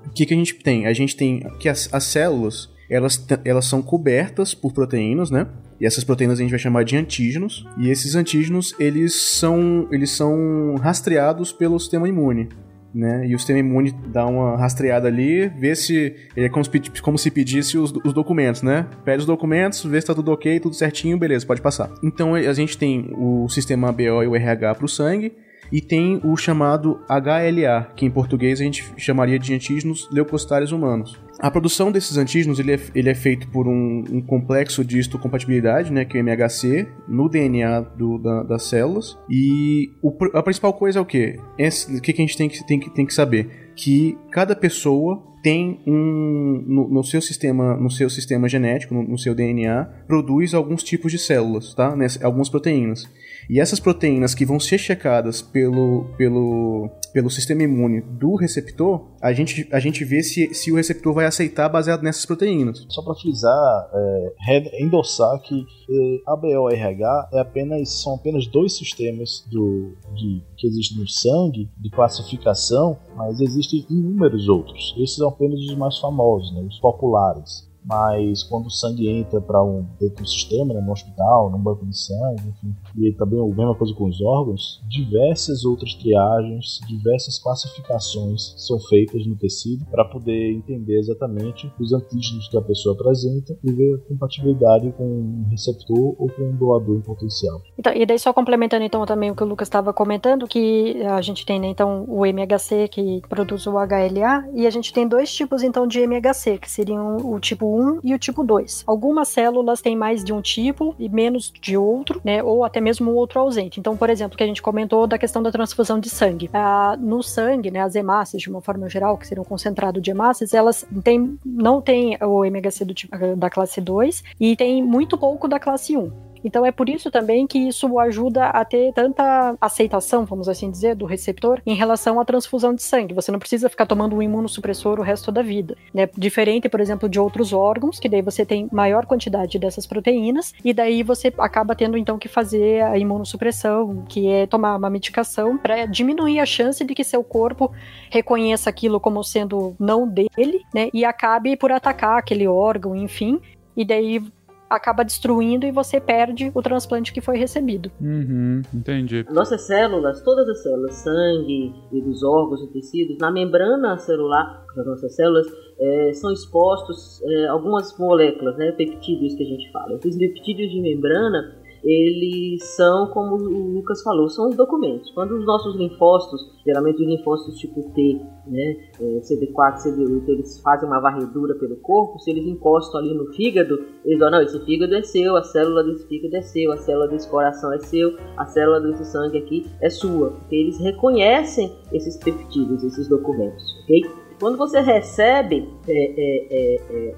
o 0.07 0.11
que, 0.11 0.27
que 0.27 0.35
a 0.35 0.37
gente 0.37 0.55
tem? 0.55 0.87
A 0.87 0.93
gente 0.93 1.17
tem 1.17 1.41
que 1.59 1.69
as, 1.69 1.89
as 1.93 2.05
células, 2.05 2.71
elas, 2.91 3.27
elas 3.45 3.65
são 3.65 3.83
cobertas 3.83 4.55
por 4.55 4.73
proteínas, 4.73 5.31
né? 5.31 5.47
E 5.81 5.87
essas 5.87 6.05
proteínas 6.05 6.39
a 6.39 6.43
gente 6.43 6.51
vai 6.51 6.59
chamar 6.59 6.85
de 6.85 6.97
antígenos. 6.97 7.67
E 7.77 7.91
esses 7.91 8.15
antígenos, 8.15 8.75
eles 8.79 9.37
são, 9.37 9.89
eles 9.91 10.11
são 10.11 10.77
rastreados 10.77 11.53
pelo 11.53 11.79
sistema 11.81 12.09
imune. 12.09 12.49
Né? 12.95 13.27
E 13.27 13.35
o 13.35 13.39
sistema 13.39 13.59
imune 13.59 13.93
dá 14.07 14.25
uma 14.25 14.57
rastreada 14.57 15.09
ali, 15.09 15.49
vê 15.49 15.75
se. 15.75 16.15
É 16.37 16.49
como 16.49 16.65
se, 16.65 16.71
como 17.03 17.19
se 17.19 17.29
pedisse 17.29 17.77
os, 17.77 17.93
os 18.05 18.13
documentos, 18.13 18.63
né? 18.63 18.87
Pede 19.05 19.19
os 19.19 19.27
documentos, 19.27 19.85
vê 19.85 20.01
se 20.01 20.07
tá 20.07 20.15
tudo 20.15 20.31
ok, 20.31 20.61
tudo 20.61 20.77
certinho, 20.77 21.19
beleza, 21.19 21.45
pode 21.45 21.61
passar. 21.61 21.91
Então 22.05 22.37
a 22.37 22.53
gente 22.53 22.79
tem 22.79 23.11
o 23.17 23.49
sistema 23.49 23.89
ABO 23.89 24.23
e 24.23 24.29
o 24.29 24.37
RH 24.37 24.77
para 24.77 24.85
o 24.85 24.89
sangue, 24.89 25.33
e 25.73 25.81
tem 25.81 26.21
o 26.25 26.37
chamado 26.37 27.01
HLA, 27.09 27.93
que 27.97 28.05
em 28.07 28.11
português 28.11 28.61
a 28.61 28.65
gente 28.65 28.85
chamaria 28.97 29.39
de 29.39 29.53
antígenos 29.55 30.09
leucocitários 30.13 30.73
humanos. 30.73 31.19
A 31.41 31.51
produção 31.51 31.91
desses 31.91 32.17
antígenos 32.17 32.59
ele 32.61 32.75
é, 32.75 32.81
ele 32.95 33.11
é 33.11 33.15
feito 33.15 33.49
por 33.49 33.67
um, 33.67 34.05
um 34.11 34.21
complexo 34.23 34.85
de 34.85 34.99
histocompatibilidade, 35.01 35.93
né, 35.93 36.05
que 36.05 36.17
é 36.17 36.21
o 36.21 36.25
MHC, 36.25 36.87
no 37.09 37.29
DNA 37.29 37.81
do- 37.81 38.19
da- 38.19 38.43
das 38.45 38.63
células. 38.65 39.19
E 39.29 39.91
o 40.01 40.13
a 40.33 40.43
principal 40.43 40.73
coisa 40.73 40.99
é 41.01 41.03
o 41.03 41.05
quê? 41.05 41.39
Esse- 41.59 41.97
o 41.99 42.01
que, 42.01 42.13
que 42.13 42.23
a 42.23 42.25
gente 42.25 42.37
tem 42.37 42.49
que, 42.49 42.65
tem, 42.67 42.79
que, 42.79 42.91
tem 42.91 43.05
que 43.05 43.13
saber? 43.13 43.73
Que 43.75 44.17
cada 44.31 44.55
pessoa 44.55 45.21
tem 45.43 45.83
um 45.87 46.65
no, 46.67 46.89
no 46.89 47.05
seu 47.05 47.21
sistema 47.21 47.77
no 47.77 47.91
seu 47.91 48.09
sistema 48.09 48.49
genético 48.49 48.95
no, 48.95 49.03
no 49.03 49.19
seu 49.19 49.35
DNA 49.35 49.85
produz 50.07 50.55
alguns 50.55 50.83
tipos 50.83 51.13
de 51.13 51.19
células 51.19 51.75
tá 51.75 51.95
Nessa- 51.95 52.25
algumas 52.25 52.49
proteínas 52.49 53.07
e 53.49 53.61
essas 53.61 53.81
proteínas 53.81 54.35
que 54.35 54.45
vão 54.45 54.59
ser 54.59 54.79
checadas 54.79 55.43
pelo, 55.43 56.07
pelo, 56.17 56.89
pelo 57.13 57.31
sistema 57.31 57.63
imune 57.63 58.01
do 58.01 58.35
receptor, 58.37 59.05
a 59.21 59.33
gente, 59.33 59.69
a 59.73 59.81
gente 59.81 60.05
vê 60.05 60.23
se, 60.23 60.53
se 60.55 60.73
o 60.73 60.77
receptor 60.77 61.13
vai 61.13 61.27
aceitar 61.27 61.69
baseado 61.69 62.03
nessas 62.03 62.25
proteínas. 62.25 62.85
Só 62.89 63.03
para 63.03 63.15
frisar, 63.15 63.91
é, 63.95 64.83
endossar 64.83 65.41
que 65.41 65.65
é, 65.91 66.21
ABO 66.27 66.71
e 66.71 66.75
RH 66.75 67.29
é 67.33 67.41
apenas, 67.41 68.03
são 68.03 68.15
apenas 68.15 68.47
dois 68.47 68.77
sistemas 68.77 69.45
do, 69.51 69.93
de, 70.15 70.43
que 70.57 70.67
existem 70.67 70.99
no 70.99 71.09
sangue 71.09 71.69
de 71.79 71.91
classificação, 71.91 72.97
mas 73.17 73.41
existem 73.41 73.87
inúmeros 73.91 74.49
outros. 74.49 74.95
Esses 74.99 75.17
são 75.17 75.29
apenas 75.29 75.61
os 75.61 75.77
mais 75.77 75.99
famosos, 75.99 76.53
né, 76.55 76.63
os 76.63 76.79
populares. 76.79 77.69
Mas 77.85 78.43
quando 78.45 78.67
o 78.67 78.71
sangue 78.71 79.09
entra 79.09 79.41
para 79.43 79.63
um 79.63 79.87
dentro 80.01 80.23
do 80.23 80.29
sistema, 80.29 80.73
né, 80.73 80.81
no 80.81 80.93
hospital, 80.93 81.51
num 81.51 81.59
banco 81.59 81.85
de 81.85 81.97
sangue, 81.97 82.49
enfim, 82.49 82.75
e 82.97 83.13
também 83.13 83.41
a 83.41 83.45
mesma 83.45 83.75
coisa 83.75 83.95
com 83.95 84.09
os 84.09 84.21
órgãos, 84.21 84.81
diversas 84.89 85.65
outras 85.65 85.95
triagens, 85.95 86.81
diversas 86.87 87.39
classificações 87.39 88.55
são 88.57 88.79
feitas 88.79 89.27
no 89.27 89.37
tecido 89.37 89.85
para 89.87 90.05
poder 90.05 90.53
entender 90.53 90.99
exatamente 90.99 91.71
os 91.79 91.93
antígenos 91.93 92.49
que 92.49 92.57
a 92.57 92.63
pessoa 92.63 92.95
apresenta 92.95 93.57
e 93.63 93.73
ver 93.73 93.95
a 93.95 94.09
compatibilidade 94.09 94.93
com 94.93 95.05
um 95.05 95.47
receptor 95.51 96.15
ou 96.19 96.29
com 96.31 96.43
um 96.43 96.57
doador 96.57 96.97
em 96.97 97.03
potencial. 97.03 97.61
Então, 97.79 97.93
e 97.93 98.07
daí 98.07 98.19
só 98.19 98.33
complementando 98.33 98.85
então 98.85 99.05
também 99.07 99.31
o 99.31 99.37
que 99.37 99.43
o 99.43 99.47
Lucas 99.47 99.69
estava 99.69 99.93
comentando, 99.93 100.47
que 100.47 101.03
a 101.03 101.21
gente 101.21 101.45
tem 101.45 101.61
né, 101.61 101.69
então 101.69 102.05
o 102.09 102.25
MHC 102.25 102.89
que 102.89 103.23
produz 103.29 103.67
o 103.67 103.73
HLA 103.73 104.49
e 104.55 104.67
a 104.67 104.71
gente 104.71 104.93
tem 104.93 105.07
dois 105.07 105.33
tipos 105.33 105.63
então 105.63 105.87
de 105.87 106.01
MHC, 106.01 106.59
que 106.59 106.71
seriam 106.71 107.17
o 107.17 107.41
tipo 107.41 107.67
1 107.67 108.01
e 108.03 108.15
o 108.15 108.19
tipo 108.19 108.45
2. 108.45 108.85
Algumas 108.87 109.29
células 109.29 109.81
têm 109.81 109.97
mais 109.97 110.25
de 110.25 110.33
um 110.33 110.41
tipo 110.41 110.95
e 110.99 111.09
menos 111.09 111.53
de 111.61 111.77
outro, 111.77 112.21
né, 112.25 112.43
ou 112.43 112.65
até 112.65 112.81
mesmo 112.85 113.11
um 113.11 113.15
outro 113.15 113.41
ausente. 113.41 113.81
Então, 113.81 113.97
por 113.97 114.11
exemplo, 114.11 114.37
que 114.37 114.45
a 114.45 114.47
gente 114.47 114.63
comentou 114.63 115.07
da 115.07 115.19
questão 115.19 115.43
da 115.43 115.51
transfusão 115.51 115.99
de 115.99 116.11
sangue. 116.11 116.51
Ah, 116.53 116.97
no 117.01 117.23
sangue, 117.23 117.71
né, 117.71 117.81
as 117.81 117.95
hemácias 117.95 118.43
de 118.43 118.51
uma 118.51 118.61
forma 118.61 118.89
geral, 118.89 119.17
que 119.17 119.27
seriam 119.27 119.43
um 119.43 119.49
concentrado 119.49 120.01
de 120.01 120.11
hemácias, 120.11 120.53
elas 120.53 120.87
têm, 121.03 121.39
não 121.45 121.81
têm 121.81 122.17
o 122.21 122.45
MHC 122.45 122.85
do 122.85 122.95
tipo 122.95 123.17
da 123.37 123.49
classe 123.49 123.81
2 123.81 124.23
e 124.39 124.55
tem 124.55 124.83
muito 124.83 125.17
pouco 125.17 125.49
da 125.49 125.59
classe 125.59 125.97
1. 125.97 126.34
Então 126.45 126.65
é 126.65 126.71
por 126.71 126.89
isso 126.89 127.11
também 127.11 127.47
que 127.47 127.59
isso 127.59 127.99
ajuda 127.99 128.47
a 128.47 128.65
ter 128.65 128.93
tanta 128.93 129.57
aceitação, 129.61 130.25
vamos 130.25 130.49
assim 130.49 130.71
dizer, 130.71 130.95
do 130.95 131.07
receptor 131.07 131.61
em 131.67 131.75
relação 131.75 132.21
à 132.21 132.25
transfusão 132.25 132.75
de 132.75 132.83
sangue. 132.83 133.15
Você 133.15 133.33
não 133.33 133.39
precisa 133.39 133.69
ficar 133.69 133.87
tomando 133.87 134.15
um 134.15 134.23
imunossupressor 134.23 135.01
o 135.01 135.03
resto 135.03 135.33
da 135.33 135.43
vida, 135.43 135.77
né? 135.93 136.09
Diferente, 136.17 136.69
por 136.69 136.81
exemplo, 136.81 137.09
de 137.09 137.19
outros 137.19 137.53
órgãos, 137.53 137.99
que 137.99 138.09
daí 138.09 138.23
você 138.23 138.45
tem 138.45 138.69
maior 138.71 139.07
quantidade 139.07 139.59
dessas 139.59 139.87
proteínas 139.87 140.53
e 140.65 140.75
daí 140.75 141.03
você 141.03 141.33
acaba 141.39 141.75
tendo 141.75 141.97
então 141.97 142.19
que 142.19 142.29
fazer 142.29 142.83
a 142.83 142.99
imunossupressão, 142.99 144.05
que 144.09 144.29
é 144.29 144.47
tomar 144.47 144.77
uma 144.77 144.91
medicação 144.91 145.57
para 145.57 145.87
diminuir 145.87 146.41
a 146.41 146.47
chance 146.47 146.85
de 146.85 146.95
que 146.95 147.05
seu 147.05 147.25
corpo 147.25 147.73
reconheça 148.11 148.69
aquilo 148.69 149.01
como 149.01 149.23
sendo 149.25 149.75
não 149.79 150.07
dele, 150.07 150.63
né? 150.75 150.91
E 150.93 151.05
acabe 151.05 151.57
por 151.57 151.73
atacar 151.73 152.19
aquele 152.19 152.47
órgão, 152.47 152.95
enfim. 152.95 153.41
E 153.77 153.85
daí 153.85 154.23
acaba 154.69 155.05
destruindo 155.05 155.67
e 155.67 155.73
você 155.73 156.01
perde 156.01 156.51
o 156.55 156.63
transplante 156.63 157.13
que 157.13 157.21
foi 157.21 157.37
recebido. 157.37 157.91
Uhum, 158.01 158.63
entendi. 158.73 159.25
Nossas 159.31 159.63
células, 159.63 160.23
todas 160.23 160.49
as 160.49 160.63
células, 160.63 160.95
sangue 160.97 161.73
e 161.93 162.03
dos 162.03 162.23
órgãos 162.23 162.63
e 162.63 162.73
tecidos, 162.73 163.19
na 163.19 163.31
membrana 163.31 163.99
celular 163.99 164.65
das 164.75 164.87
nossas 164.87 165.15
células, 165.15 165.47
eh, 165.79 166.13
são 166.15 166.33
expostos 166.33 167.23
eh, 167.23 167.47
algumas 167.47 167.97
moléculas, 167.99 168.57
né, 168.57 168.73
peptídeos 168.73 169.35
que 169.35 169.43
a 169.43 169.47
gente 169.47 169.71
fala. 169.73 169.95
Esses 169.95 170.17
peptídeos 170.17 170.71
de 170.71 170.81
membrana, 170.81 171.63
eles 171.85 172.65
são, 172.77 173.09
como 173.09 173.37
o 173.37 173.75
Lucas 173.75 174.03
falou, 174.03 174.29
são 174.29 174.49
os 174.49 174.57
documentos. 174.57 175.11
Quando 175.11 175.37
os 175.37 175.45
nossos 175.45 175.77
linfócitos, 175.77 176.41
geralmente 176.65 177.03
os 177.03 177.07
linfócitos 177.07 177.59
tipo 177.59 177.83
T, 177.93 178.21
né, 178.47 178.77
eh, 178.99 179.21
CD4, 179.21 179.77
CD8, 179.77 180.29
eles 180.29 180.61
fazem 180.61 180.89
uma 180.89 181.01
varredura 181.01 181.55
pelo 181.57 181.77
corpo, 181.77 182.19
se 182.19 182.31
eles 182.31 182.47
encostam 182.47 183.01
ali 183.01 183.15
no 183.15 183.27
fígado, 183.35 183.79
eles 184.05 184.19
falam, 184.19 184.39
não, 184.39 184.43
esse 184.43 184.59
fígado 184.65 184.95
é 184.95 185.03
seu, 185.03 185.37
a 185.37 185.43
célula 185.43 185.85
desse 185.85 186.07
fígado 186.09 186.37
é 186.37 186.43
seu, 186.43 186.73
a 186.73 186.79
célula 186.79 187.09
desse 187.09 187.29
coração 187.29 187.73
é 187.73 187.79
seu, 187.81 188.17
a 188.37 188.47
célula 188.47 188.81
desse 188.81 189.05
sangue 189.05 189.39
aqui 189.39 189.67
é 189.83 189.91
sua, 189.91 190.31
porque 190.31 190.57
eles 190.57 190.79
reconhecem 190.79 191.71
esses 191.93 192.17
peptídeos, 192.17 192.83
esses 192.83 193.09
documentos, 193.09 193.63
ok? 193.83 194.24
Quando 194.45 194.59
você 194.59 194.79
recebe 194.79 195.67
é, 195.89 195.93
é, 195.93 196.47
é, 196.51 196.77
é, 196.91 197.15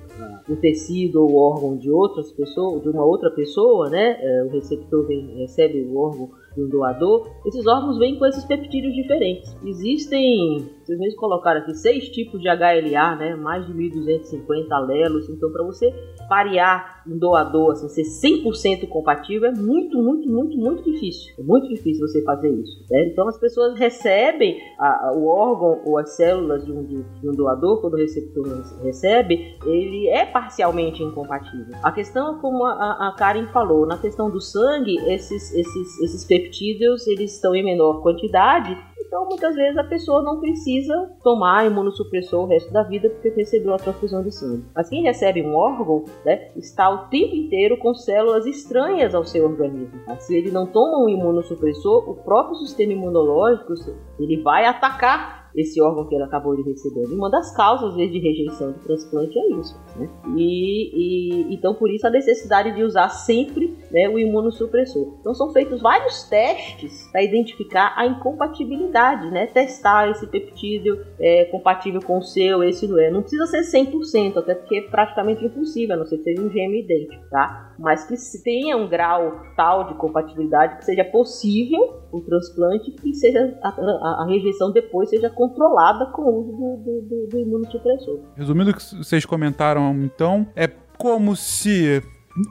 o 0.49 0.55
tecido 0.55 1.25
ou 1.25 1.33
o 1.33 1.39
órgão 1.39 1.77
de 1.77 1.91
outras 1.91 2.31
pessoas, 2.31 2.81
de 2.81 2.89
uma 2.89 3.05
outra 3.05 3.33
pessoa, 3.33 3.91
né? 3.91 4.17
é, 4.21 4.45
o 4.45 4.49
receptor 4.49 5.05
vem- 5.09 5.37
recebe 5.39 5.83
o 5.91 5.99
órgão 5.99 6.31
de 6.55 6.63
um 6.63 6.69
doador, 6.69 7.29
esses 7.45 7.67
órgãos 7.67 7.99
vêm 7.99 8.17
com 8.17 8.27
esses 8.27 8.45
peptídeos 8.45 8.95
diferentes. 8.95 9.59
Existem, 9.65 10.71
vocês 10.85 10.97
mesmos 11.01 11.19
colocaram 11.19 11.63
aqui, 11.63 11.75
seis 11.75 12.09
tipos 12.11 12.41
de 12.41 12.49
HLA, 12.49 13.17
né? 13.17 13.35
Mais 13.35 13.67
de 13.67 13.75
1.250 13.75 14.71
alelos. 14.71 15.29
Então, 15.29 15.51
para 15.51 15.65
você 15.65 15.93
variar 16.29 16.96
um 17.09 17.17
doador, 17.19 17.73
assim, 17.73 17.89
ser 17.89 18.03
100% 18.05 18.89
compatível, 18.89 19.49
é 19.49 19.53
muito, 19.55 19.97
muito, 20.03 20.29
muito, 20.29 20.57
muito 20.59 20.83
difícil. 20.83 21.35
É 21.39 21.43
muito 21.43 21.69
difícil 21.69 22.07
você 22.07 22.23
fazer 22.23 22.51
isso. 22.51 22.85
né? 22.91 23.07
Então, 23.13 23.29
as 23.29 23.39
pessoas 23.39 23.79
recebem 23.79 24.59
a- 24.79 25.09
a- 25.09 25.13
o 25.17 25.27
órgão 25.27 25.81
ou 25.85 25.99
as 25.99 26.17
células 26.17 26.65
de 26.65 26.73
um, 26.73 26.85
de- 26.85 27.03
de 27.21 27.29
um 27.29 27.33
doador, 27.33 27.81
quando 27.81 27.95
o 27.95 27.97
receptor 27.97 28.47
recebe, 28.83 29.57
ele 29.65 30.09
é 30.09 30.25
parcialmente 30.27 31.03
incompatível. 31.03 31.75
A 31.83 31.93
questão, 31.93 32.39
como 32.41 32.65
a, 32.65 33.09
a- 33.09 33.15
Karen 33.17 33.47
falou, 33.49 33.87
na 33.87 33.99
questão 33.99 34.31
do 34.31 34.41
sangue, 34.41 34.97
esses, 35.13 35.53
esses, 35.55 36.01
esses 36.03 36.25
peptídeos 36.25 37.07
eles 37.07 37.35
estão 37.35 37.55
em 37.55 37.65
menor 37.65 38.03
quantidade 38.03 38.77
então, 38.99 39.27
muitas 39.27 39.55
vezes 39.55 39.77
a 39.77 39.85
pessoa 39.85 40.23
não 40.23 40.41
precisa 40.41 41.11
tomar 41.23 41.67
imunossupressor 41.67 42.45
o 42.45 42.47
resto 42.47 42.73
da 42.73 42.83
vida 42.83 43.11
porque 43.11 43.29
recebeu 43.31 43.75
a 43.75 43.79
transfusão 43.79 44.23
de 44.23 44.33
sangue. 44.33 44.65
Mas 44.75 44.89
quem 44.89 45.03
recebe 45.03 45.43
um 45.43 45.55
órgão, 45.55 46.05
né, 46.25 46.51
está 46.57 46.89
o 46.89 47.09
tempo 47.09 47.35
inteiro 47.35 47.79
com 47.79 47.95
células 47.95 48.47
estranhas 48.47 49.15
ao 49.15 49.25
seu 49.25 49.45
organismo. 49.45 50.01
tá? 50.07 50.17
Se 50.19 50.35
ele 50.35 50.51
não 50.51 50.67
toma 50.67 51.05
um 51.05 51.09
imunossupressor, 51.09 52.09
o 52.09 52.15
próprio 52.15 52.57
sistema 52.57 52.93
imunológico 52.93 53.75
ele 54.19 54.43
vai 54.43 54.65
atacar 54.65 55.36
esse 55.57 55.81
órgão 55.81 56.07
que 56.07 56.15
ele 56.15 56.25
acabou 56.25 56.55
de 56.55 56.63
receber. 56.63 57.07
Uma 57.07 57.31
das 57.31 57.55
causas, 57.57 57.91
às 57.91 57.97
vezes, 57.97 58.13
de 58.13 58.19
rejeição 58.19 58.73
de 58.73 58.81
transplante 58.81 59.39
é 59.39 59.49
isso. 59.59 59.75
Né? 59.97 60.09
E, 60.37 61.51
e- 61.51 61.55
então, 61.55 61.75
por 61.75 61.91
isso, 61.91 62.07
a 62.07 62.11
necessidade 62.11 62.75
de 62.75 62.83
usar 62.83 63.09
sempre 63.09 63.77
né, 63.91 64.09
o 64.09 64.19
imunossupressor. 64.19 65.17
Então, 65.21 65.35
são 65.35 65.53
feitos 65.53 65.81
vários 65.81 66.25
testes 66.25 67.09
para 67.11 67.23
identificar 67.23 67.95
a 67.97 68.07
incompatibilidade, 68.07 69.31
né? 69.31 69.47
Testar 69.47 70.11
esse 70.11 70.27
peptídeo 70.27 71.05
é 71.19 71.45
compatível 71.47 72.01
com 72.03 72.19
o 72.19 72.23
seu, 72.23 72.63
esse 72.63 72.87
não 72.87 72.99
é. 72.99 73.11
Não 73.11 73.23
precisa 73.23 73.47
ser 73.47 73.63
100%, 73.63 74.37
até 74.37 74.55
porque 74.55 74.77
é 74.77 74.83
praticamente 74.83 75.45
impossível, 75.45 75.95
a 75.95 75.99
não 75.99 76.07
ser 76.07 76.19
que 76.19 76.25
seja 76.25 76.43
um 76.43 76.51
gêmeo 76.51 76.81
idêntico, 76.81 77.25
tá? 77.31 77.75
Mas 77.79 78.05
que 78.05 78.17
tenha 78.43 78.77
um 78.77 78.89
grau 78.89 79.41
tal 79.57 79.85
de 79.89 79.95
compatibilidade 79.95 80.79
que 80.79 80.85
seja 80.85 81.05
possível 81.05 82.03
o 82.13 82.21
transplante 82.21 82.95
e 83.05 83.15
seja 83.15 83.59
a, 83.63 83.69
a- 83.69 84.23
a 84.23 84.27
rejeição 84.29 84.73
depois 84.73 85.09
seja 85.11 85.29
controlada 85.31 86.07
com 86.07 86.23
o 86.23 86.41
uso 86.41 86.53
do, 86.53 86.77
do, 86.77 87.01
do, 87.03 87.27
do 87.29 87.39
imunossupressor. 87.39 88.21
Resumindo 88.37 88.71
o 88.71 88.75
que 88.75 88.83
vocês 88.97 89.25
comentaram, 89.27 89.95
então, 90.03 90.47
é 90.57 90.69
como 90.99 91.35
se 91.37 92.03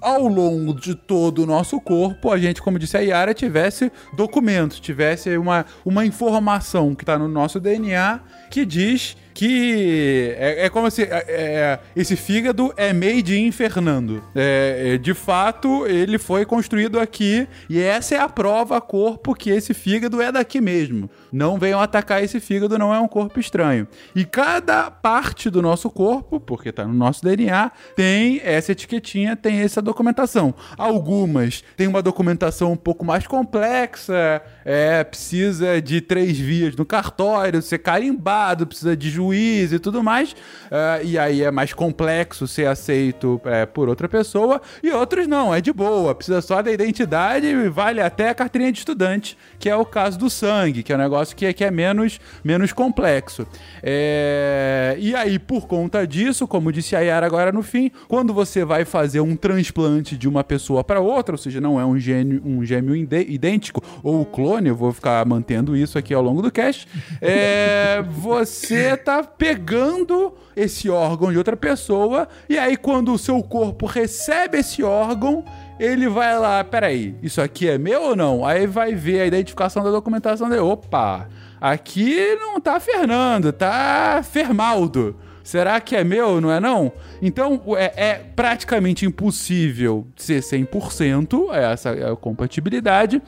ao 0.01 0.27
longo 0.27 0.73
de 0.73 0.95
todo 0.95 1.43
o 1.43 1.45
nosso 1.45 1.79
corpo, 1.79 2.31
a 2.31 2.37
gente, 2.39 2.59
como 2.61 2.79
disse 2.79 2.97
a 2.97 3.01
Yara, 3.01 3.35
tivesse 3.35 3.91
documentos, 4.15 4.79
tivesse 4.79 5.37
uma, 5.37 5.63
uma 5.85 6.03
informação 6.05 6.95
que 6.95 7.03
está 7.03 7.19
no 7.19 7.27
nosso 7.27 7.59
DNA 7.59 8.19
que 8.49 8.65
diz 8.65 9.15
que 9.35 10.33
é, 10.37 10.65
é 10.65 10.69
como 10.69 10.89
se 10.89 11.03
é, 11.03 11.25
é, 11.27 11.79
esse 11.93 12.15
fígado 12.15 12.73
é 12.77 12.93
made 12.93 13.37
in 13.37 13.51
Fernando. 13.51 14.23
É, 14.33 14.93
é, 14.93 14.97
de 14.97 15.13
fato, 15.13 15.85
ele 15.85 16.17
foi 16.17 16.45
construído 16.45 16.97
aqui 16.97 17.45
e 17.69 17.77
essa 17.79 18.15
é 18.15 18.19
a 18.19 18.29
prova 18.29 18.79
corpo 18.79 19.35
que 19.35 19.49
esse 19.49 19.73
fígado 19.73 20.21
é 20.21 20.31
daqui 20.31 20.61
mesmo. 20.61 21.09
Não 21.33 21.59
venham 21.59 21.81
atacar 21.81 22.23
esse 22.23 22.39
fígado, 22.39 22.79
não 22.79 22.93
é 22.93 22.99
um 22.99 23.09
corpo 23.09 23.37
estranho. 23.37 23.85
E 24.15 24.23
cada 24.23 24.89
parte 24.89 25.49
do 25.49 25.61
nosso 25.61 25.89
corpo, 25.89 26.39
porque 26.39 26.69
está 26.69 26.85
no 26.85 26.93
nosso 26.93 27.21
DNA, 27.21 27.71
tem 27.93 28.39
essa 28.41 28.71
etiquetinha, 28.71 29.35
tem 29.35 29.59
essa 29.59 29.81
documentação. 29.81 30.55
Algumas 30.77 31.61
têm 31.75 31.87
uma 31.87 32.01
documentação 32.01 32.71
um 32.71 32.77
pouco 32.77 33.03
mais 33.03 33.27
complexa, 33.27 34.41
é, 34.63 35.03
precisa 35.03 35.81
de 35.81 35.99
três 35.99 36.39
vias 36.39 36.73
no 36.77 36.85
cartório, 36.85 37.61
ser 37.61 37.79
carimbado, 37.79 38.65
precisa 38.65 38.95
de 38.95 39.09
juiz 39.09 39.24
e 39.33 39.79
tudo 39.79 40.03
mais. 40.03 40.35
é, 40.71 41.01
e 41.03 41.17
aí 41.17 41.41
é 41.43 41.51
mais 41.51 41.73
complexo 41.73 42.47
ser 42.47 42.67
aceito 42.67 43.39
é, 43.45 43.65
por 43.65 43.87
outra 43.89 44.07
pessoa. 44.09 44.61
E 44.83 44.89
outros 44.91 45.27
não, 45.27 45.53
é 45.53 45.61
de 45.61 45.71
boa, 45.73 46.13
precisa 46.15 46.41
só 46.41 46.61
da 46.61 46.71
identidade 46.71 47.47
e 47.47 47.69
vale 47.69 48.01
até 48.01 48.29
a 48.29 48.33
carteirinha 48.35 48.71
de 48.71 48.79
estudante, 48.79 49.37
que 49.59 49.69
é 49.69 49.75
o 49.75 49.85
caso 49.85 50.17
do 50.17 50.29
sangue, 50.29 50.83
que 50.83 50.91
é 50.91 50.95
um 50.95 50.99
negócio 50.99 51.35
que, 51.35 51.45
é- 51.45 51.53
que 51.53 51.63
é 51.63 51.71
menos, 51.71 52.19
menos 52.43 52.71
complexo. 52.73 53.47
É, 53.83 54.95
e 54.99 55.15
aí, 55.15 55.39
por 55.39 55.67
conta 55.67 56.05
disso, 56.05 56.47
como 56.47 56.71
disse 56.71 56.95
a 56.95 56.99
Yara 56.99 57.25
agora 57.25 57.51
no 57.51 57.61
fim, 57.63 57.91
quando 58.07 58.33
você 58.33 58.65
vai 58.65 58.83
fazer 58.85 59.19
um 59.21 59.35
transplante 59.35 60.17
de 60.17 60.27
uma 60.27 60.43
pessoa 60.43 60.83
para 60.83 60.99
outra, 60.99 61.33
ou 61.33 61.37
seja, 61.37 61.61
não 61.61 61.79
é 61.79 61.85
um 61.85 61.97
gênio, 61.99 62.41
um 62.45 62.63
gêmeo 62.65 62.95
idêntico 62.95 63.81
ou 64.03 64.25
clone, 64.25 64.69
eu 64.69 64.75
vou 64.75 64.91
ficar 64.91 65.25
mantendo 65.25 65.75
isso 65.75 65.97
aqui 65.97 66.13
ao 66.13 66.21
longo 66.21 66.41
do 66.41 66.51
cast, 66.51 66.87
é, 67.21 68.03
você 68.09 68.95
tá 68.97 69.14
pegando 69.23 70.33
esse 70.55 70.89
órgão 70.89 71.31
de 71.31 71.37
outra 71.37 71.55
pessoa 71.57 72.27
e 72.49 72.57
aí 72.57 72.77
quando 72.77 73.13
o 73.13 73.17
seu 73.17 73.41
corpo 73.43 73.85
recebe 73.85 74.59
esse 74.59 74.83
órgão, 74.83 75.43
ele 75.79 76.07
vai 76.07 76.37
lá, 76.39 76.63
peraí, 76.63 77.15
isso 77.21 77.41
aqui 77.41 77.67
é 77.67 77.77
meu 77.77 78.01
ou 78.01 78.15
não? 78.15 78.45
Aí 78.45 78.65
vai 78.65 78.95
ver 78.95 79.21
a 79.21 79.25
identificação 79.25 79.83
da 79.83 79.91
documentação 79.91 80.49
dele. 80.49 80.61
Opa, 80.61 81.27
aqui 81.59 82.35
não 82.35 82.59
tá 82.59 82.79
Fernando, 82.79 83.51
tá 83.51 84.21
Fermaldo. 84.23 85.15
Será 85.43 85.79
que 85.79 85.95
é 85.95 86.03
meu, 86.03 86.41
não 86.41 86.51
é 86.51 86.59
não? 86.59 86.91
Então 87.21 87.61
é, 87.77 87.93
é 87.95 88.13
praticamente 88.15 89.05
impossível 89.05 90.07
ser 90.15 90.41
100% 90.41 91.53
essa 91.53 91.89
é 91.91 92.15
compatibilidade. 92.15 93.21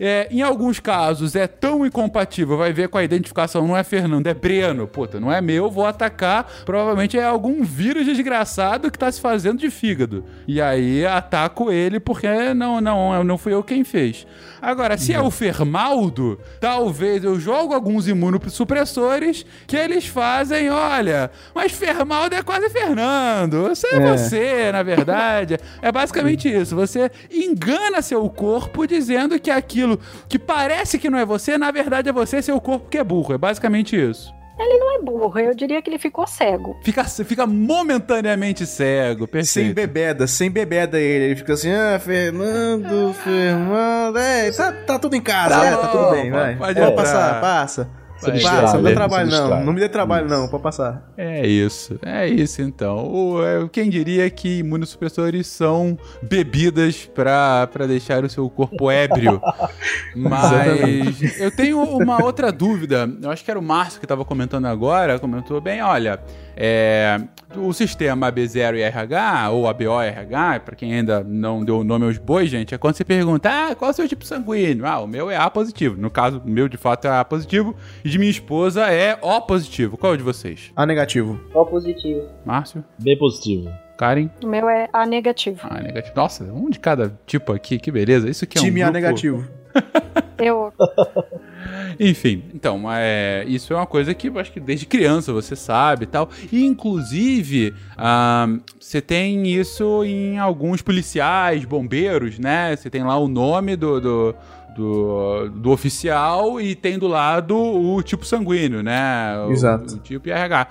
É, 0.00 0.26
em 0.30 0.40
alguns 0.40 0.80
casos 0.80 1.36
é 1.36 1.46
tão 1.46 1.84
incompatível, 1.84 2.56
vai 2.56 2.72
ver 2.72 2.88
com 2.88 2.96
a 2.96 3.04
identificação, 3.04 3.66
não 3.68 3.76
é 3.76 3.84
Fernando, 3.84 4.26
é 4.26 4.32
Breno. 4.32 4.88
Puta, 4.88 5.20
não 5.20 5.30
é 5.30 5.42
meu, 5.42 5.70
vou 5.70 5.84
atacar. 5.84 6.50
Provavelmente 6.64 7.18
é 7.18 7.24
algum 7.24 7.62
vírus 7.62 8.06
desgraçado 8.06 8.90
que 8.90 8.98
tá 8.98 9.12
se 9.12 9.20
fazendo 9.20 9.58
de 9.58 9.70
fígado. 9.70 10.24
E 10.48 10.60
aí 10.60 11.04
ataco 11.04 11.70
ele 11.70 12.00
porque 12.00 12.54
não, 12.54 12.80
não, 12.80 13.22
não 13.22 13.36
fui 13.36 13.52
eu 13.52 13.62
quem 13.62 13.84
fez. 13.84 14.26
Agora, 14.62 14.98
se 14.98 15.12
é 15.12 15.20
o 15.20 15.30
Fermaldo, 15.30 16.38
talvez 16.60 17.24
eu 17.24 17.38
jogo 17.40 17.72
alguns 17.74 18.06
imunossupressores 18.06 19.44
que 19.66 19.76
eles 19.76 20.06
fazem, 20.06 20.70
olha, 20.70 21.30
mas 21.54 21.72
Fermaldo 21.72 22.34
é 22.34 22.42
quase 22.42 22.68
Fernando. 22.68 23.68
Você 23.68 23.86
é, 23.86 23.96
É. 23.96 24.16
você, 24.16 24.72
na 24.72 24.82
verdade. 24.82 25.58
É 25.80 25.90
basicamente 25.90 26.48
isso. 26.48 26.76
Você 26.76 27.10
engana 27.30 28.02
seu 28.02 28.28
corpo 28.28 28.86
dizendo 28.86 29.38
que 29.38 29.50
aquilo 29.50 29.89
que 30.28 30.38
parece 30.38 30.98
que 30.98 31.08
não 31.10 31.18
é 31.18 31.24
você, 31.24 31.56
na 31.58 31.70
verdade 31.70 32.08
é 32.08 32.12
você, 32.12 32.40
seu 32.42 32.60
corpo 32.60 32.88
que 32.88 32.98
é 32.98 33.04
burro. 33.04 33.34
É 33.34 33.38
basicamente 33.38 33.94
isso. 33.96 34.32
Ele 34.58 34.78
não 34.78 34.94
é 34.94 35.02
burro, 35.02 35.38
eu 35.38 35.54
diria 35.54 35.80
que 35.80 35.88
ele 35.88 35.98
ficou 35.98 36.26
cego. 36.26 36.76
Fica, 36.84 37.02
fica 37.04 37.46
momentaneamente 37.46 38.66
cego, 38.66 39.20
Sem 39.20 39.28
perfeito. 39.32 39.74
bebeda, 39.74 40.26
sem 40.26 40.50
bebeda 40.50 40.98
ele. 41.00 41.24
Ele 41.24 41.36
fica 41.36 41.54
assim, 41.54 41.72
ah, 41.72 41.98
Fernando, 41.98 43.14
Fernando. 43.14 44.18
É, 44.18 44.50
tá, 44.50 44.70
tá 44.72 44.98
tudo 44.98 45.16
em 45.16 45.20
casa, 45.22 45.54
Tá 45.58 45.64
é, 45.64 45.76
tá 45.76 45.88
tudo 45.88 46.10
bem, 46.10 46.30
vai. 46.30 46.56
pode 46.56 46.78
Pode 46.78 46.94
passar, 46.94 47.40
passa. 47.40 47.88
Vai. 48.20 48.40
Passa, 48.40 48.78
não 48.78 48.94
trabalho 48.94 49.30
não. 49.30 49.64
Não 49.64 49.72
me 49.72 49.80
dê 49.80 49.88
trabalho 49.88 50.26
Isso. 50.26 50.34
não, 50.34 50.48
pode 50.48 50.62
passar. 50.62 51.10
É 51.16 51.46
isso, 51.46 51.98
é 52.02 52.28
isso 52.28 52.62
então. 52.62 53.36
É, 53.44 53.68
quem 53.68 53.88
diria 53.88 54.28
que 54.30 54.58
imunossupressores 54.58 55.46
são 55.46 55.98
bebidas 56.22 57.06
pra 57.06 57.66
pra 57.66 57.86
deixar 57.86 58.24
o 58.24 58.28
seu 58.28 58.48
corpo 58.50 58.90
ébrio? 58.90 59.40
Mas 60.14 61.38
eu 61.40 61.50
tenho 61.50 61.82
uma 61.82 62.22
outra 62.22 62.52
dúvida. 62.52 63.10
Eu 63.22 63.30
acho 63.30 63.44
que 63.44 63.50
era 63.50 63.58
o 63.58 63.62
Márcio 63.62 64.00
que 64.00 64.04
estava 64.04 64.24
comentando 64.24 64.66
agora. 64.66 65.18
Comentou 65.18 65.60
bem: 65.60 65.82
olha, 65.82 66.20
é, 66.62 67.18
o 67.56 67.72
sistema 67.72 68.30
AB0 68.30 68.76
e 68.76 68.82
RH, 68.82 69.50
ou 69.50 69.66
ABO-RH, 69.66 70.60
pra 70.60 70.76
quem 70.76 70.92
ainda 70.92 71.24
não 71.24 71.64
deu 71.64 71.78
o 71.78 71.84
nome 71.84 72.04
aos 72.04 72.18
bois, 72.18 72.50
gente, 72.50 72.74
é 72.74 72.78
quando 72.78 72.96
você 72.96 73.04
pergunta: 73.04 73.48
ah, 73.48 73.74
qual 73.74 73.90
é 73.90 73.92
o 73.92 73.96
seu 73.96 74.06
tipo 74.06 74.26
sanguíneo? 74.26 74.84
Ah, 74.84 74.98
o 75.00 75.06
meu 75.06 75.30
é 75.30 75.36
A 75.38 75.48
positivo. 75.48 75.96
No 75.98 76.10
caso, 76.10 76.42
o 76.44 76.50
meu 76.50 76.68
de 76.68 76.76
fato 76.76 77.06
é 77.06 77.18
A 77.18 77.24
positivo 77.24 77.74
e 78.04 78.10
de 78.10 78.18
minha 78.18 78.30
esposa 78.30 78.92
é 78.92 79.18
O 79.22 79.40
positivo. 79.40 79.96
Qual 79.96 80.12
é 80.12 80.14
o 80.16 80.18
de 80.18 80.22
vocês? 80.22 80.70
A 80.76 80.84
negativo. 80.84 81.40
Ó 81.54 81.64
positivo. 81.64 82.28
Márcio? 82.44 82.84
B 82.98 83.16
positivo. 83.16 83.70
Karen? 83.96 84.28
O 84.44 84.46
meu 84.46 84.68
é 84.68 84.86
A 84.92 85.06
negativo. 85.06 85.60
Ah, 85.62 85.80
negativo. 85.80 86.14
Nossa, 86.14 86.44
um 86.44 86.68
de 86.68 86.78
cada 86.78 87.18
tipo 87.26 87.54
aqui, 87.54 87.78
que 87.78 87.90
beleza. 87.90 88.28
Isso 88.28 88.44
aqui 88.44 88.58
é 88.58 88.60
um 88.60 88.64
Time 88.64 88.82
A 88.82 88.90
negativo. 88.90 89.48
Eu. 90.36 90.74
Enfim, 91.98 92.44
então, 92.54 92.82
é, 92.90 93.44
isso 93.46 93.72
é 93.72 93.76
uma 93.76 93.86
coisa 93.86 94.14
que 94.14 94.28
eu 94.28 94.38
acho 94.38 94.52
que 94.52 94.60
desde 94.60 94.86
criança 94.86 95.32
você 95.32 95.54
sabe 95.56 96.04
e 96.04 96.06
tal. 96.06 96.28
E, 96.52 96.64
inclusive, 96.64 97.74
ah, 97.96 98.46
você 98.78 99.00
tem 99.00 99.46
isso 99.48 100.04
em 100.04 100.38
alguns 100.38 100.82
policiais, 100.82 101.64
bombeiros, 101.64 102.38
né? 102.38 102.74
Você 102.76 102.88
tem 102.90 103.02
lá 103.02 103.16
o 103.18 103.28
nome 103.28 103.76
do, 103.76 104.00
do, 104.00 104.34
do, 104.76 105.48
do 105.50 105.70
oficial 105.70 106.60
e 106.60 106.74
tem 106.74 106.98
do 106.98 107.06
lado 107.06 107.56
o 107.56 108.02
tipo 108.02 108.24
sanguíneo, 108.24 108.82
né? 108.82 109.38
O- 109.46 109.52
Exato. 109.52 109.94
O, 109.94 109.98
tipo 109.98 110.28
RH. 110.28 110.66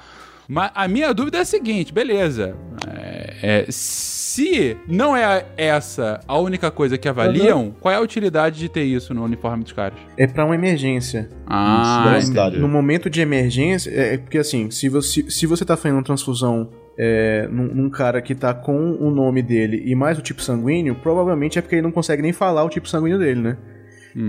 Mas 0.47 0.71
a 0.73 0.87
minha 0.87 1.13
dúvida 1.13 1.37
é 1.37 1.41
a 1.41 1.45
seguinte, 1.45 1.93
beleza. 1.93 2.55
É, 2.87 3.35
é, 3.67 3.71
se 4.29 4.77
não 4.87 5.17
é 5.17 5.43
essa 5.57 6.19
a 6.27 6.37
única 6.37 6.69
coisa 6.69 6.97
que 6.97 7.09
avaliam, 7.09 7.73
qual 7.79 7.91
é 7.91 7.97
a 7.97 8.01
utilidade 8.01 8.59
de 8.59 8.69
ter 8.69 8.83
isso 8.83 9.11
no 9.11 9.23
uniforme 9.23 9.63
dos 9.63 9.73
caras? 9.73 9.97
É 10.15 10.27
pra 10.27 10.45
uma 10.45 10.53
emergência. 10.53 11.29
Ah, 11.47 12.19
entendi. 12.21 12.59
No 12.59 12.67
momento 12.67 13.09
de 13.09 13.21
emergência, 13.21 13.89
é 13.89 14.13
é 14.13 14.17
porque 14.17 14.37
assim, 14.37 14.69
se 14.69 14.87
você, 14.87 15.29
se 15.29 15.45
você 15.45 15.65
tá 15.65 15.75
fazendo 15.75 15.97
uma 15.97 16.03
transfusão 16.03 16.69
é, 16.97 17.47
num, 17.51 17.73
num 17.73 17.89
cara 17.89 18.21
que 18.21 18.35
tá 18.35 18.53
com 18.53 18.97
o 18.99 19.09
nome 19.09 19.41
dele 19.41 19.81
e 19.85 19.95
mais 19.95 20.17
o 20.19 20.21
tipo 20.21 20.41
sanguíneo, 20.41 20.95
provavelmente 20.95 21.57
é 21.57 21.61
porque 21.61 21.75
ele 21.75 21.81
não 21.81 21.91
consegue 21.91 22.21
nem 22.21 22.33
falar 22.33 22.63
o 22.63 22.69
tipo 22.69 22.87
sanguíneo 22.87 23.17
dele, 23.17 23.41
né? 23.41 23.57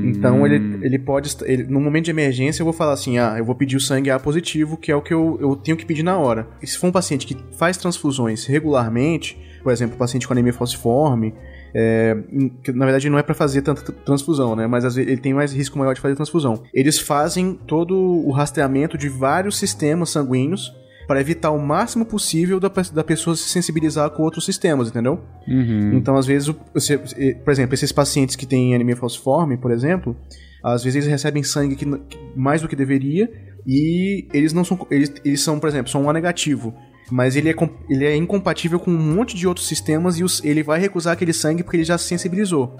Então 0.04 0.42
Hum. 0.42 0.46
ele, 0.46 0.78
ele 0.86 0.98
pode. 0.98 1.34
ele- 1.44 1.64
no 1.64 1.80
momento 1.80 2.04
de 2.04 2.10
emergência, 2.10 2.62
eu 2.62 2.64
vou 2.64 2.72
falar 2.72 2.92
assim: 2.92 3.18
ah, 3.18 3.34
eu 3.38 3.44
vou 3.44 3.54
pedir 3.54 3.76
o 3.76 3.80
sangue 3.80 4.10
A 4.10 4.18
positivo, 4.18 4.76
que 4.76 4.92
é 4.92 4.94
o 4.96 5.02
que 5.02 5.12
eu, 5.12 5.36
eu 5.40 5.56
tenho 5.56 5.76
que 5.76 5.84
pedir 5.84 6.02
na 6.02 6.16
hora. 6.18 6.46
E 6.62 6.66
se 6.66 6.78
for 6.78 6.86
um 6.86 6.92
paciente 6.92 7.26
que 7.26 7.36
faz 7.56 7.76
transfusões 7.76 8.46
regularmente, 8.46 9.36
por 9.62 9.72
exemplo, 9.72 9.96
um 9.96 9.98
paciente 9.98 10.26
com 10.26 10.32
anemia 10.32 10.52
falciforme, 10.52 11.34
é, 11.74 12.16
em- 12.32 12.48
que 12.48 12.72
na 12.72 12.84
verdade 12.84 13.10
não 13.10 13.18
é 13.18 13.22
pra 13.22 13.34
fazer 13.34 13.62
tanta 13.62 13.82
tr- 13.82 13.92
transfusão, 14.04 14.54
né? 14.56 14.66
Mas 14.66 14.84
às 14.84 14.94
vezes 14.94 15.10
ele 15.10 15.20
tem 15.20 15.34
mais 15.34 15.52
risco 15.52 15.78
maior 15.78 15.94
de 15.94 16.00
fazer 16.00 16.14
transfusão. 16.14 16.62
Eles 16.72 16.98
fazem 16.98 17.58
todo 17.66 17.94
o 17.96 18.30
rastreamento 18.30 18.96
de 18.96 19.08
vários 19.08 19.58
sistemas 19.58 20.10
sanguíneos 20.10 20.72
para 21.10 21.20
evitar 21.20 21.50
o 21.50 21.58
máximo 21.58 22.04
possível 22.04 22.60
da, 22.60 22.70
da 22.94 23.02
pessoa 23.02 23.34
se 23.34 23.48
sensibilizar 23.48 24.08
com 24.10 24.22
outros 24.22 24.44
sistemas, 24.44 24.90
entendeu? 24.90 25.18
Uhum. 25.48 25.94
Então, 25.94 26.16
às 26.16 26.24
vezes, 26.24 26.54
você, 26.72 26.98
por 27.44 27.50
exemplo, 27.50 27.74
esses 27.74 27.90
pacientes 27.90 28.36
que 28.36 28.46
têm 28.46 28.76
anemia 28.76 28.94
falciforme, 28.94 29.56
por 29.56 29.72
exemplo, 29.72 30.14
às 30.62 30.84
vezes 30.84 30.98
eles 30.98 31.08
recebem 31.08 31.42
sangue 31.42 31.74
que, 31.74 31.84
mais 32.36 32.62
do 32.62 32.68
que 32.68 32.76
deveria 32.76 33.28
e 33.66 34.28
eles 34.32 34.52
não 34.52 34.62
são, 34.62 34.86
eles, 34.88 35.12
eles 35.24 35.40
são, 35.42 35.58
por 35.58 35.68
exemplo, 35.68 35.90
são 35.90 36.06
um 36.06 36.12
negativo. 36.12 36.72
Mas 37.10 37.34
ele 37.34 37.50
é, 37.50 37.56
ele 37.88 38.04
é 38.04 38.14
incompatível 38.14 38.78
com 38.78 38.92
um 38.92 38.96
monte 38.96 39.34
de 39.36 39.48
outros 39.48 39.66
sistemas 39.66 40.16
e 40.16 40.22
os- 40.22 40.40
ele 40.44 40.62
vai 40.62 40.78
recusar 40.78 41.14
aquele 41.14 41.32
sangue 41.32 41.64
porque 41.64 41.78
ele 41.78 41.82
já 41.82 41.98
se 41.98 42.04
sensibilizou. 42.04 42.76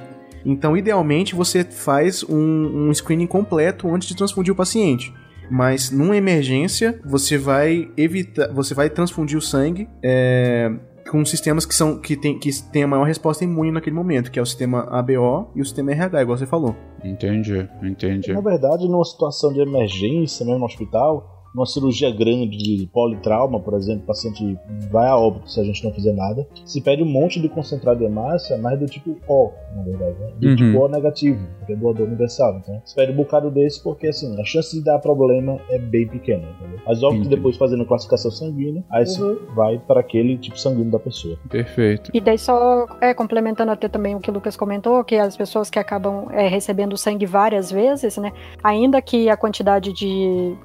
Então, 0.46 0.76
idealmente, 0.76 1.34
você 1.34 1.64
faz 1.64 2.22
um, 2.22 2.88
um 2.90 2.94
screening 2.94 3.26
completo 3.26 3.92
antes 3.92 4.06
de 4.06 4.14
transfundir 4.16 4.52
o 4.52 4.56
paciente. 4.56 5.12
Mas 5.50 5.90
numa 5.90 6.16
emergência, 6.16 7.00
você 7.04 7.36
vai 7.36 7.90
evitar, 7.96 8.52
você 8.52 8.72
vai 8.72 8.88
transfundir 8.88 9.36
o 9.36 9.42
sangue 9.42 9.88
é, 10.02 10.70
com 11.10 11.24
sistemas 11.24 11.66
que 11.66 11.74
são 11.74 11.98
que 11.98 12.16
tem, 12.16 12.38
que 12.38 12.50
tem 12.70 12.84
a 12.84 12.86
maior 12.86 13.04
resposta 13.04 13.42
imune 13.42 13.72
naquele 13.72 13.96
momento, 13.96 14.30
que 14.30 14.38
é 14.38 14.42
o 14.42 14.46
sistema 14.46 14.82
ABO 14.90 15.50
e 15.56 15.60
o 15.60 15.64
sistema 15.64 15.90
RH, 15.90 16.22
igual 16.22 16.38
você 16.38 16.46
falou. 16.46 16.76
Entendi, 17.02 17.68
entendi. 17.82 18.32
Na 18.32 18.40
verdade, 18.40 18.88
numa 18.88 19.04
situação 19.04 19.52
de 19.52 19.60
emergência, 19.60 20.46
mesmo 20.46 20.60
no 20.60 20.66
hospital, 20.66 21.39
numa 21.54 21.66
cirurgia 21.66 22.10
grande 22.10 22.56
de 22.56 22.88
politrauma, 22.92 23.60
por 23.60 23.74
exemplo, 23.74 24.02
o 24.04 24.06
paciente 24.06 24.56
vai 24.90 25.08
a 25.08 25.16
óbito 25.16 25.50
se 25.50 25.60
a 25.60 25.64
gente 25.64 25.82
não 25.84 25.92
fizer 25.92 26.12
nada, 26.12 26.46
se 26.64 26.80
pede 26.80 27.02
um 27.02 27.06
monte 27.06 27.40
de 27.40 27.48
concentrado 27.48 27.98
de 27.98 28.04
hemácia, 28.04 28.56
mas 28.58 28.78
do 28.78 28.86
tipo 28.86 29.16
O, 29.28 29.50
na 29.74 29.82
verdade, 29.82 30.18
né? 30.18 30.32
do 30.38 30.48
Uhum. 30.48 30.56
tipo 30.56 30.78
O 30.78 30.88
negativo, 30.88 31.46
porque 31.58 31.72
é 31.72 31.76
doador 31.76 32.06
universal. 32.06 32.58
Então, 32.62 32.80
se 32.84 32.94
pede 32.94 33.12
um 33.12 33.16
bocado 33.16 33.50
desse 33.50 33.82
porque, 33.82 34.08
assim, 34.08 34.40
a 34.40 34.44
chance 34.44 34.76
de 34.76 34.84
dar 34.84 34.98
problema 34.98 35.58
é 35.68 35.78
bem 35.78 36.06
pequena, 36.06 36.44
entendeu? 36.58 36.80
Mas 36.86 37.02
óbvio 37.02 37.20
que 37.22 37.26
Entendi. 37.26 37.36
depois 37.36 37.56
fazendo 37.56 37.82
a 37.82 37.86
classificação 37.86 38.30
sanguínea, 38.30 38.84
aí 38.90 39.06
se 39.06 39.20
vai 39.54 39.78
para 39.78 40.00
aquele 40.00 40.36
tipo 40.38 40.58
sanguíneo 40.58 40.90
da 40.90 40.98
pessoa. 40.98 41.36
Perfeito. 41.48 42.10
E 42.14 42.20
daí 42.20 42.38
só 42.38 42.86
é, 43.00 43.12
complementando 43.12 43.72
até 43.72 43.88
também 43.88 44.14
o 44.14 44.20
que 44.20 44.30
o 44.30 44.32
Lucas 44.32 44.56
comentou, 44.56 45.02
que 45.04 45.16
as 45.16 45.36
pessoas 45.36 45.68
que 45.68 45.78
acabam 45.78 46.28
é, 46.30 46.48
recebendo 46.48 46.96
sangue 46.96 47.26
várias 47.26 47.70
vezes, 47.70 48.16
né? 48.16 48.32
Ainda 48.62 49.00
que 49.02 49.28
a 49.28 49.36
quantidade 49.36 49.92
de 49.92 50.56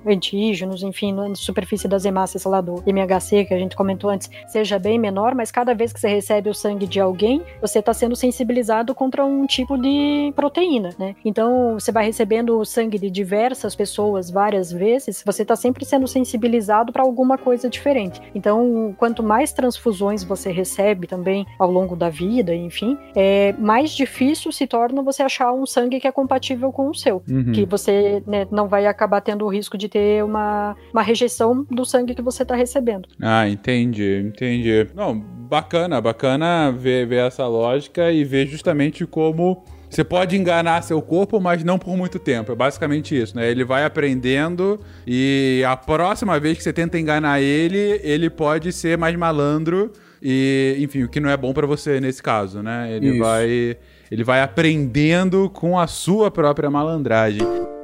enfim, 0.84 1.14
na 1.14 1.34
superfície 1.36 1.88
das 1.88 2.06
hemácias 2.06 2.44
lá 2.46 2.62
do 2.62 2.84
MHC, 2.86 3.46
que 3.46 3.54
a 3.54 3.60
gente 3.60 3.76
comentou 3.76 4.10
antes, 4.10 4.30
seja 4.48 4.80
bem 4.80 5.00
menor, 5.00 5.36
mas 5.36 5.52
cada 5.52 5.74
vez 5.74 5.92
que 5.92 6.00
você 6.00 6.08
recebe 6.08 6.50
o 6.50 6.54
sangue 6.54 6.88
de 6.88 7.00
alguém, 7.00 7.42
você 7.62 7.80
está 7.80 7.94
sendo 7.94 8.16
sensibilizado 8.16 8.94
contra 8.94 9.26
um 9.26 9.46
tipo 9.46 9.78
de 9.78 10.34
proteína, 10.36 10.90
né? 10.98 11.16
Então, 11.24 11.74
você 11.74 11.92
vai 11.92 12.06
recebendo 12.06 12.58
o 12.58 12.66
sangue 12.66 12.98
de 12.98 13.10
diversas 13.10 13.76
pessoas 13.76 14.30
várias 14.30 14.72
vezes, 14.72 15.24
você 15.26 15.42
está 15.42 15.56
sempre 15.56 15.86
sendo 15.86 16.08
sensibilizado 16.08 16.92
para 16.92 17.04
alguma 17.04 17.38
coisa 17.38 17.70
diferente. 17.70 18.22
Então, 18.34 18.94
quanto 18.98 19.22
mais 19.22 19.52
transfusões 19.52 20.24
você 20.24 20.52
recebe 20.52 21.08
também 21.08 21.46
ao 21.60 21.72
longo 21.72 21.96
da 21.96 22.10
vida, 22.10 22.54
enfim, 22.56 22.98
é 23.16 23.54
mais 23.58 23.92
difícil 23.92 24.52
se 24.52 24.66
torna 24.68 25.02
você 25.02 25.24
achar 25.24 25.52
um 25.52 25.66
sangue 25.66 26.00
que 26.00 26.08
é 26.08 26.12
compatível 26.12 26.72
com 26.72 26.90
o 26.90 26.96
seu. 26.96 27.22
Uhum. 27.30 27.52
Que 27.52 27.66
você 27.66 28.24
né, 28.26 28.48
não 28.52 28.68
vai 28.68 28.86
acabar 28.86 29.22
tendo 29.22 29.46
o 29.46 29.50
risco 29.50 29.78
de 29.78 29.90
ter 29.90 30.24
uma, 30.24 30.65
uma 30.94 31.02
rejeição 31.02 31.66
do 31.70 31.84
sangue 31.84 32.16
que 32.16 32.22
você 32.22 32.44
está 32.44 32.56
recebendo. 32.56 33.08
Ah, 33.22 33.48
entendi, 33.50 34.24
entendi. 34.26 34.88
Não, 34.96 35.20
bacana, 35.20 36.00
bacana 36.00 36.72
ver, 36.72 37.06
ver 37.06 37.28
essa 37.28 37.46
lógica 37.48 38.12
e 38.12 38.24
ver 38.24 38.48
justamente 38.48 39.06
como 39.06 39.64
você 39.90 40.04
pode 40.04 40.36
enganar 40.36 40.82
seu 40.82 41.02
corpo, 41.02 41.40
mas 41.40 41.64
não 41.64 41.78
por 41.78 41.96
muito 41.96 42.20
tempo. 42.20 42.52
É 42.52 42.56
basicamente 42.56 43.20
isso, 43.20 43.36
né? 43.36 43.50
Ele 43.50 43.64
vai 43.64 43.86
aprendendo 43.86 44.80
e 45.06 45.64
a 45.68 45.78
próxima 45.78 46.40
vez 46.40 46.58
que 46.58 46.64
você 46.64 46.74
tenta 46.74 47.00
enganar 47.00 47.42
ele, 47.42 48.00
ele 48.04 48.30
pode 48.30 48.72
ser 48.72 48.98
mais 48.98 49.16
malandro 49.16 49.92
e, 50.22 50.76
enfim, 50.80 51.04
o 51.04 51.10
que 51.10 51.20
não 51.20 51.30
é 51.30 51.38
bom 51.38 51.54
pra 51.54 51.68
você 51.68 52.00
nesse 52.00 52.22
caso, 52.22 52.62
né? 52.62 52.92
Ele 52.92 53.12
Isso. 53.12 53.20
vai 53.20 53.78
ele 54.12 54.24
vai 54.24 54.42
aprendendo 54.42 55.50
com 55.50 55.80
a 55.80 55.88
sua 55.88 56.30
própria 56.30 56.70
malandragem. 56.70 57.75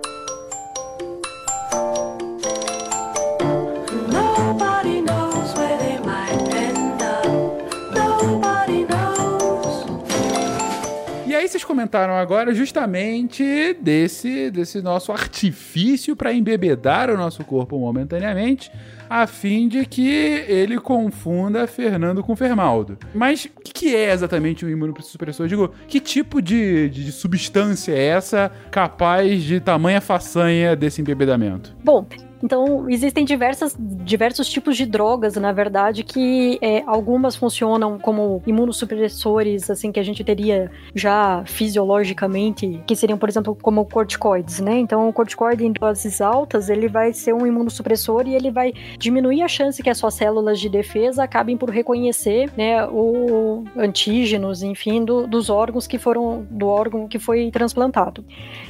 Vocês 11.51 11.63
comentaram 11.65 12.13
agora 12.13 12.53
justamente 12.53 13.73
desse, 13.81 14.49
desse 14.49 14.81
nosso 14.81 15.11
artifício 15.11 16.15
para 16.15 16.33
embebedar 16.33 17.09
o 17.09 17.17
nosso 17.17 17.43
corpo 17.43 17.77
momentaneamente, 17.77 18.71
a 19.09 19.27
fim 19.27 19.67
de 19.67 19.85
que 19.85 20.09
ele 20.09 20.79
confunda 20.79 21.67
Fernando 21.67 22.23
com 22.23 22.37
Fermaldo. 22.37 22.97
Mas 23.13 23.45
o 23.45 23.49
que, 23.61 23.93
é 23.93 24.13
exatamente 24.13 24.65
um 24.65 24.69
imunossupressor? 24.69 25.47
Digo, 25.49 25.73
que 25.89 25.99
tipo 25.99 26.41
de, 26.41 26.89
de, 26.89 27.03
de 27.03 27.11
substância 27.11 27.91
é 27.91 28.05
essa 28.05 28.49
capaz 28.71 29.43
de 29.43 29.59
tamanha 29.59 29.99
façanha 29.99 30.73
desse 30.73 31.01
embebedamento? 31.01 31.75
Bom, 31.83 32.07
então 32.43 32.89
existem 32.89 33.23
diversas, 33.25 33.75
diversos 33.79 34.47
tipos 34.49 34.75
de 34.77 34.85
drogas, 34.85 35.35
na 35.35 35.51
verdade, 35.51 36.03
que 36.03 36.57
é, 36.61 36.83
algumas 36.85 37.35
funcionam 37.35 37.99
como 37.99 38.41
imunossupressores, 38.45 39.69
assim, 39.69 39.91
que 39.91 39.99
a 39.99 40.03
gente 40.03 40.23
teria 40.23 40.71
já 40.95 41.43
fisiologicamente, 41.45 42.81
que 42.87 42.95
seriam, 42.95 43.17
por 43.17 43.29
exemplo, 43.29 43.57
como 43.61 43.85
corticoides, 43.85 44.59
né? 44.59 44.79
Então, 44.79 45.09
o 45.09 45.13
corticoide 45.13 45.65
em 45.65 45.71
doses 45.71 46.21
altas, 46.21 46.69
ele 46.69 46.87
vai 46.87 47.13
ser 47.13 47.33
um 47.33 47.45
imunossupressor 47.45 48.27
e 48.27 48.35
ele 48.35 48.49
vai 48.51 48.73
diminuir 48.97 49.41
a 49.41 49.47
chance 49.47 49.81
que 49.83 49.89
as 49.89 49.97
suas 49.97 50.13
células 50.13 50.59
de 50.59 50.69
defesa 50.69 51.23
acabem 51.23 51.57
por 51.57 51.69
reconhecer, 51.69 52.49
né, 52.57 52.85
o 52.87 53.63
antígenos, 53.77 54.63
enfim, 54.63 55.03
do- 55.03 55.27
dos 55.27 55.49
órgãos 55.49 55.87
que 55.87 55.97
foram, 55.97 56.45
do 56.49 56.67
órgão 56.67 57.07
que 57.07 57.19
foi 57.19 57.51
transplantado. 57.51 58.23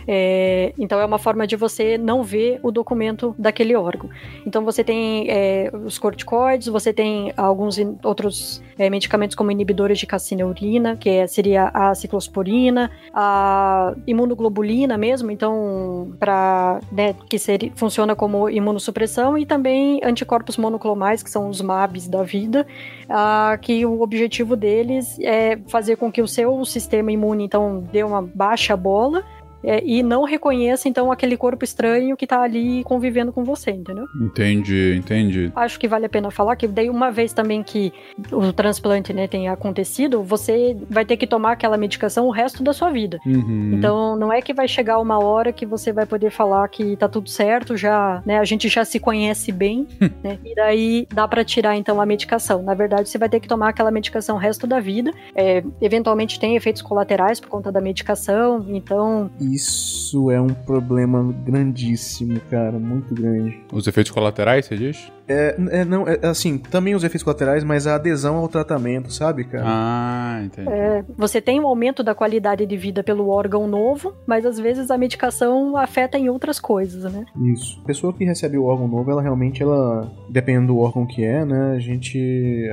É, 0.07 0.73
então 0.77 0.99
é 0.99 1.05
uma 1.05 1.19
forma 1.19 1.45
de 1.45 1.55
você 1.55 1.97
não 1.97 2.23
ver 2.23 2.59
o 2.63 2.71
documento 2.71 3.35
daquele 3.37 3.60
órgão. 3.75 4.09
Então 4.45 4.63
você 4.65 4.83
tem 4.83 5.27
é, 5.29 5.71
os 5.85 5.97
corticoides, 5.97 6.67
você 6.67 6.91
tem 6.91 7.33
alguns 7.37 7.77
outros 8.03 8.61
é, 8.77 8.89
medicamentos 8.89 9.35
como 9.35 9.51
inibidores 9.51 9.99
de 9.99 10.05
cassineurina, 10.05 10.95
que 10.95 11.09
é- 11.09 11.27
seria 11.27 11.69
a 11.73 11.93
ciclosporina, 11.95 12.91
a 13.13 13.93
imunoglobulina 14.07 14.97
mesmo, 14.97 15.31
então 15.31 16.13
para 16.19 16.79
né, 16.91 17.15
que 17.29 17.37
seria, 17.37 17.71
funciona 17.75 18.15
como 18.15 18.49
imunossupressão 18.49 19.37
e 19.37 19.45
também 19.45 20.01
anticorpos 20.03 20.57
monoclonais, 20.57 21.23
que 21.23 21.29
são 21.29 21.49
os 21.49 21.61
MABs 21.61 22.07
da 22.07 22.23
vida, 22.23 22.65
ah, 23.09 23.57
que 23.61 23.85
o 23.85 24.01
objetivo 24.01 24.55
deles 24.55 25.17
é 25.19 25.57
fazer 25.67 25.95
com 25.95 26.11
que 26.11 26.21
o 26.21 26.27
seu 26.27 26.63
sistema 26.65 27.11
imune 27.11 27.43
então 27.43 27.83
dê 27.91 28.03
uma 28.03 28.21
baixa 28.21 28.75
bola 28.75 29.23
é, 29.63 29.83
e 29.83 30.01
não 30.03 30.23
reconheça, 30.23 30.87
então, 30.87 31.11
aquele 31.11 31.37
corpo 31.37 31.63
estranho 31.63 32.15
que 32.17 32.27
tá 32.27 32.41
ali 32.41 32.83
convivendo 32.83 33.31
com 33.31 33.43
você, 33.43 33.71
entendeu? 33.71 34.05
Entendi, 34.19 34.95
entendi. 34.97 35.51
Acho 35.55 35.79
que 35.79 35.87
vale 35.87 36.05
a 36.05 36.09
pena 36.09 36.31
falar 36.31 36.55
que 36.55 36.67
daí 36.67 36.89
uma 36.89 37.11
vez 37.11 37.33
também 37.33 37.63
que 37.63 37.93
o 38.31 38.51
transplante 38.51 39.13
né, 39.13 39.27
tenha 39.27 39.51
acontecido, 39.51 40.23
você 40.23 40.77
vai 40.89 41.05
ter 41.05 41.17
que 41.17 41.27
tomar 41.27 41.53
aquela 41.53 41.77
medicação 41.77 42.27
o 42.27 42.31
resto 42.31 42.63
da 42.63 42.73
sua 42.73 42.91
vida. 42.91 43.19
Uhum. 43.25 43.73
Então 43.73 44.15
não 44.15 44.31
é 44.31 44.41
que 44.41 44.53
vai 44.53 44.67
chegar 44.67 44.99
uma 44.99 45.23
hora 45.23 45.51
que 45.51 45.65
você 45.65 45.91
vai 45.91 46.05
poder 46.05 46.31
falar 46.31 46.67
que 46.67 46.95
tá 46.95 47.07
tudo 47.07 47.29
certo, 47.29 47.75
já, 47.77 48.21
né, 48.25 48.39
a 48.39 48.45
gente 48.45 48.67
já 48.67 48.83
se 48.85 48.99
conhece 48.99 49.51
bem, 49.51 49.87
né? 50.23 50.37
E 50.43 50.55
daí 50.55 51.07
dá 51.13 51.27
pra 51.27 51.43
tirar 51.43 51.75
então 51.75 52.01
a 52.01 52.05
medicação. 52.05 52.63
Na 52.63 52.73
verdade, 52.73 53.09
você 53.09 53.17
vai 53.17 53.29
ter 53.29 53.39
que 53.39 53.47
tomar 53.47 53.69
aquela 53.69 53.91
medicação 53.91 54.35
o 54.35 54.39
resto 54.39 54.65
da 54.65 54.79
vida. 54.79 55.11
É, 55.35 55.63
eventualmente 55.81 56.39
tem 56.39 56.55
efeitos 56.55 56.81
colaterais 56.81 57.39
por 57.39 57.49
conta 57.49 57.71
da 57.71 57.81
medicação, 57.81 58.65
então 58.69 59.29
Isso 59.53 60.31
é 60.31 60.39
um 60.39 60.53
problema 60.53 61.33
grandíssimo, 61.45 62.39
cara, 62.49 62.79
muito 62.79 63.13
grande. 63.13 63.61
Os 63.71 63.87
efeitos 63.87 64.11
colaterais, 64.11 64.65
você 64.65 64.77
diz? 64.77 65.11
É, 65.27 65.55
é, 65.69 65.85
não, 65.85 66.07
é, 66.07 66.19
assim, 66.23 66.57
também 66.57 66.93
os 66.93 67.03
efeitos 67.03 67.23
colaterais, 67.23 67.63
mas 67.63 67.87
a 67.87 67.95
adesão 67.95 68.35
ao 68.35 68.47
tratamento, 68.47 69.11
sabe, 69.13 69.45
cara? 69.45 69.63
Ah, 69.65 70.41
entendi. 70.43 70.69
É, 70.69 71.03
você 71.17 71.39
tem 71.39 71.59
um 71.59 71.67
aumento 71.67 72.03
da 72.03 72.13
qualidade 72.13 72.65
de 72.65 72.77
vida 72.77 73.03
pelo 73.03 73.29
órgão 73.29 73.67
novo, 73.67 74.13
mas 74.25 74.45
às 74.45 74.59
vezes 74.59 74.91
a 74.91 74.97
medicação 74.97 75.77
afeta 75.77 76.17
em 76.17 76.29
outras 76.29 76.59
coisas, 76.59 77.11
né? 77.11 77.25
Isso. 77.53 77.79
A 77.83 77.87
pessoa 77.87 78.13
que 78.13 78.25
recebe 78.25 78.57
o 78.57 78.65
órgão 78.65 78.87
novo, 78.87 79.09
ela 79.09 79.21
realmente, 79.21 79.63
ela, 79.63 80.11
dependendo 80.29 80.67
do 80.67 80.79
órgão 80.79 81.05
que 81.05 81.23
é, 81.23 81.45
né, 81.45 81.73
a 81.75 81.79
gente, 81.79 82.17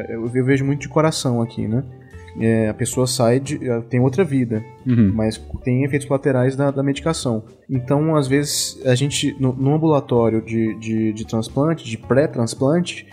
eu, 0.08 0.30
eu 0.34 0.44
vejo 0.44 0.64
muito 0.64 0.80
de 0.80 0.88
coração 0.88 1.40
aqui, 1.40 1.66
né? 1.68 1.84
É, 2.40 2.68
a 2.68 2.74
pessoa 2.74 3.06
sai 3.06 3.40
de, 3.40 3.58
tem 3.88 4.00
outra 4.00 4.22
vida, 4.24 4.62
Uhum. 4.86 5.12
mas 5.14 5.36
tem 5.64 5.84
efeitos 5.84 6.06
colaterais 6.06 6.54
da, 6.54 6.70
da 6.70 6.82
medicação. 6.82 7.42
Então, 7.68 8.14
às 8.14 8.28
vezes, 8.28 8.80
a 8.86 8.94
gente, 8.94 9.34
no, 9.40 9.52
no 9.52 9.74
ambulatório 9.74 10.40
de, 10.42 10.78
de, 10.78 11.12
de 11.12 11.26
transplante, 11.26 11.84
de 11.84 11.98
pré-transplante, 11.98 13.06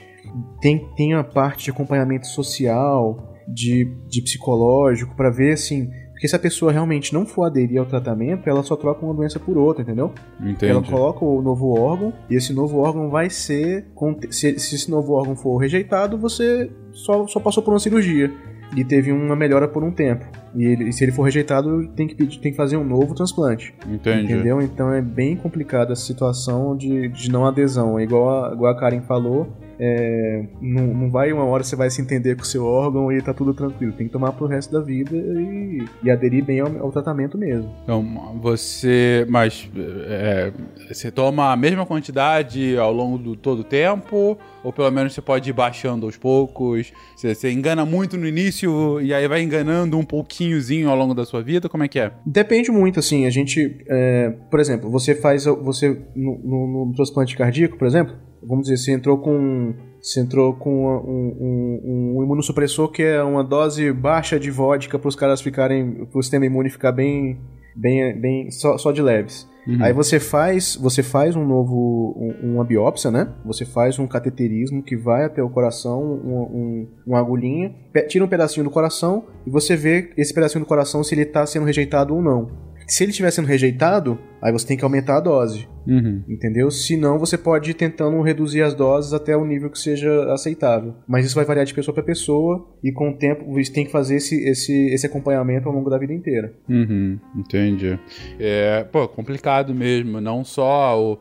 tem, 0.61 0.87
tem 0.95 1.13
a 1.13 1.23
parte 1.23 1.65
de 1.65 1.71
acompanhamento 1.71 2.27
social, 2.27 3.33
de, 3.47 3.85
de 4.07 4.21
psicológico, 4.21 5.15
pra 5.15 5.29
ver 5.29 5.53
assim. 5.53 5.89
Porque 6.11 6.27
se 6.29 6.35
a 6.35 6.39
pessoa 6.39 6.71
realmente 6.71 7.13
não 7.13 7.25
for 7.25 7.43
aderir 7.43 7.77
ao 7.77 7.85
tratamento, 7.85 8.49
ela 8.49 8.63
só 8.63 8.75
troca 8.77 9.05
uma 9.05 9.13
doença 9.13 9.37
por 9.37 9.57
outra, 9.57 9.83
entendeu? 9.83 10.13
Entendi. 10.39 10.71
Ela 10.71 10.81
coloca 10.81 11.25
o 11.25 11.41
novo 11.41 11.77
órgão 11.77 12.13
e 12.29 12.35
esse 12.35 12.53
novo 12.53 12.77
órgão 12.77 13.09
vai 13.09 13.29
ser. 13.29 13.85
se 14.29 14.47
esse 14.47 14.89
novo 14.89 15.11
órgão 15.13 15.35
for 15.35 15.57
rejeitado, 15.57 16.17
você 16.17 16.71
só, 16.93 17.27
só 17.27 17.39
passou 17.39 17.61
por 17.61 17.73
uma 17.73 17.79
cirurgia 17.79 18.31
e 18.75 18.83
teve 18.83 19.11
uma 19.11 19.35
melhora 19.35 19.67
por 19.67 19.83
um 19.83 19.91
tempo. 19.91 20.25
E, 20.55 20.63
ele- 20.65 20.89
e 20.89 20.93
se 20.93 21.03
ele 21.03 21.11
for 21.11 21.23
rejeitado, 21.23 21.87
tem 21.95 22.07
que, 22.07 22.15
pedir- 22.15 22.39
tem 22.39 22.51
que 22.51 22.57
fazer 22.57 22.77
um 22.77 22.83
novo 22.83 23.13
transplante. 23.15 23.73
Entendi. 23.89 24.25
Entendeu? 24.33 24.61
Então 24.61 24.91
é 24.93 25.01
bem 25.01 25.35
complicada 25.35 25.93
essa 25.93 26.01
situação 26.05 26.75
de, 26.75 27.07
de 27.09 27.31
não 27.31 27.45
adesão. 27.45 27.97
É 27.99 28.03
igual 28.03 28.45
a, 28.45 28.53
igual 28.53 28.71
a 28.71 28.77
Karen 28.79 29.01
falou. 29.01 29.47
É, 29.79 30.43
não, 30.61 30.87
não 30.87 31.09
vai 31.09 31.31
uma 31.31 31.43
hora 31.43 31.63
você 31.63 31.75
vai 31.75 31.89
se 31.89 32.01
entender 32.01 32.35
com 32.35 32.43
o 32.43 32.45
seu 32.45 32.65
órgão 32.65 33.11
e 33.11 33.21
tá 33.21 33.33
tudo 33.33 33.53
tranquilo. 33.53 33.93
Tem 33.93 34.07
que 34.07 34.13
tomar 34.13 34.31
pro 34.31 34.47
resto 34.47 34.71
da 34.71 34.81
vida 34.81 35.15
e, 35.15 35.85
e 36.03 36.11
aderir 36.11 36.43
bem 36.43 36.59
ao, 36.59 36.67
ao 36.79 36.91
tratamento 36.91 37.37
mesmo. 37.37 37.73
Então, 37.83 38.03
você. 38.41 39.25
Mas. 39.29 39.69
é, 39.75 40.51
você 40.87 41.11
toma 41.11 41.51
a 41.51 41.57
mesma 41.57 41.85
quantidade 41.85 42.77
ao 42.77 42.93
longo 42.93 43.17
do 43.17 43.35
todo 43.35 43.59
o 43.59 43.63
tempo? 43.63 44.37
Ou 44.63 44.73
pelo 44.73 44.89
menos 44.91 45.13
você 45.13 45.21
pode 45.21 45.49
ir 45.49 45.53
baixando 45.53 46.05
aos 46.05 46.17
poucos? 46.17 46.91
Você, 47.15 47.35
você 47.35 47.51
engana 47.51 47.85
muito 47.85 48.17
no 48.17 48.27
início 48.27 48.99
e 49.01 49.13
aí 49.13 49.27
vai 49.27 49.41
enganando 49.41 49.97
um 49.97 50.03
pouquinhozinho 50.03 50.89
ao 50.89 50.95
longo 50.95 51.13
da 51.13 51.25
sua 51.25 51.41
vida? 51.41 51.69
Como 51.69 51.83
é 51.83 51.87
que 51.87 51.99
é? 51.99 52.11
Depende 52.25 52.71
muito, 52.71 52.99
assim, 52.99 53.25
a 53.25 53.29
gente, 53.29 53.83
é, 53.87 54.33
por 54.49 54.59
exemplo, 54.59 54.89
você 54.89 55.13
faz, 55.13 55.45
você 55.45 56.01
no, 56.15 56.39
no, 56.43 56.85
no 56.87 56.93
transplante 56.95 57.35
cardíaco, 57.35 57.77
por 57.77 57.87
exemplo, 57.87 58.15
vamos 58.47 58.65
dizer, 58.67 58.77
você 58.77 58.91
entrou 58.91 59.17
com, 59.17 59.73
você 60.01 60.19
entrou 60.21 60.53
com 60.53 60.85
um, 60.85 61.37
um, 61.39 62.17
um 62.19 62.23
imunossupressor 62.23 62.89
que 62.91 63.03
é 63.03 63.23
uma 63.23 63.43
dose 63.43 63.91
baixa 63.91 64.39
de 64.39 64.51
vodka 64.51 64.97
para 64.99 65.07
os 65.09 65.15
caras 65.15 65.41
ficarem, 65.41 66.05
para 66.05 66.19
o 66.19 66.21
sistema 66.21 66.45
imune 66.45 66.69
ficar 66.69 66.91
bem, 66.91 67.39
bem, 67.75 68.19
bem, 68.19 68.51
só, 68.51 68.77
só 68.77 68.91
de 68.91 69.01
leves. 69.01 69.47
Aí 69.81 69.91
você 69.93 70.19
faz, 70.19 70.75
você 70.79 71.01
faz 71.01 71.35
um 71.35 71.43
novo, 71.43 72.13
um- 72.43 72.53
uma 72.53 72.63
biópsia, 72.63 73.09
né? 73.09 73.33
Você 73.43 73.65
faz 73.65 73.97
um 73.97 74.05
cateterismo 74.05 74.83
que 74.83 74.95
vai 74.95 75.25
até 75.25 75.41
o 75.41 75.49
coração, 75.49 76.03
um- 76.03 76.41
um- 76.53 76.87
uma 77.07 77.17
agulhinha, 77.19 77.73
tira 78.07 78.23
um 78.23 78.27
pedacinho 78.27 78.63
do 78.63 78.69
coração 78.69 79.23
e 79.43 79.49
você 79.49 79.75
vê 79.75 80.11
esse 80.17 80.31
pedacinho 80.35 80.63
do 80.63 80.67
coração 80.67 81.03
se 81.03 81.15
ele 81.15 81.23
está 81.23 81.43
sendo 81.47 81.65
rejeitado 81.65 82.13
ou 82.13 82.21
não. 82.21 82.47
Se 82.87 83.03
ele 83.03 83.11
estiver 83.11 83.31
sendo 83.31 83.47
rejeitado, 83.47 84.17
aí 84.41 84.51
você 84.51 84.67
tem 84.67 84.77
que 84.77 84.83
aumentar 84.83 85.17
a 85.17 85.19
dose, 85.19 85.67
Uhum. 85.87 86.23
entendeu? 86.27 86.69
Se 86.71 86.95
não, 86.97 87.17
você 87.19 87.37
pode 87.37 87.71
ir 87.71 87.73
tentando 87.73 88.21
reduzir 88.21 88.61
as 88.61 88.73
doses 88.73 89.13
até 89.13 89.35
o 89.35 89.45
nível 89.45 89.69
que 89.69 89.77
seja 89.79 90.31
aceitável. 90.33 90.95
Mas 91.07 91.25
isso 91.25 91.35
vai 91.35 91.45
variar 91.45 91.65
de 91.65 91.73
pessoa 91.73 91.93
para 91.93 92.03
pessoa 92.03 92.67
e 92.83 92.91
com 92.91 93.09
o 93.09 93.13
tempo 93.17 93.45
você 93.53 93.71
tem 93.71 93.85
que 93.85 93.91
fazer 93.91 94.15
esse, 94.17 94.35
esse, 94.47 94.87
esse 94.93 95.05
acompanhamento 95.05 95.67
ao 95.67 95.73
longo 95.75 95.89
da 95.89 95.97
vida 95.97 96.13
inteira. 96.13 96.53
Uhum, 96.69 97.19
entendi. 97.35 97.99
É, 98.39 98.83
pô, 98.83 99.07
complicado 99.07 99.73
mesmo. 99.73 100.19
Não 100.21 100.43
só 100.43 100.99
o, 101.01 101.17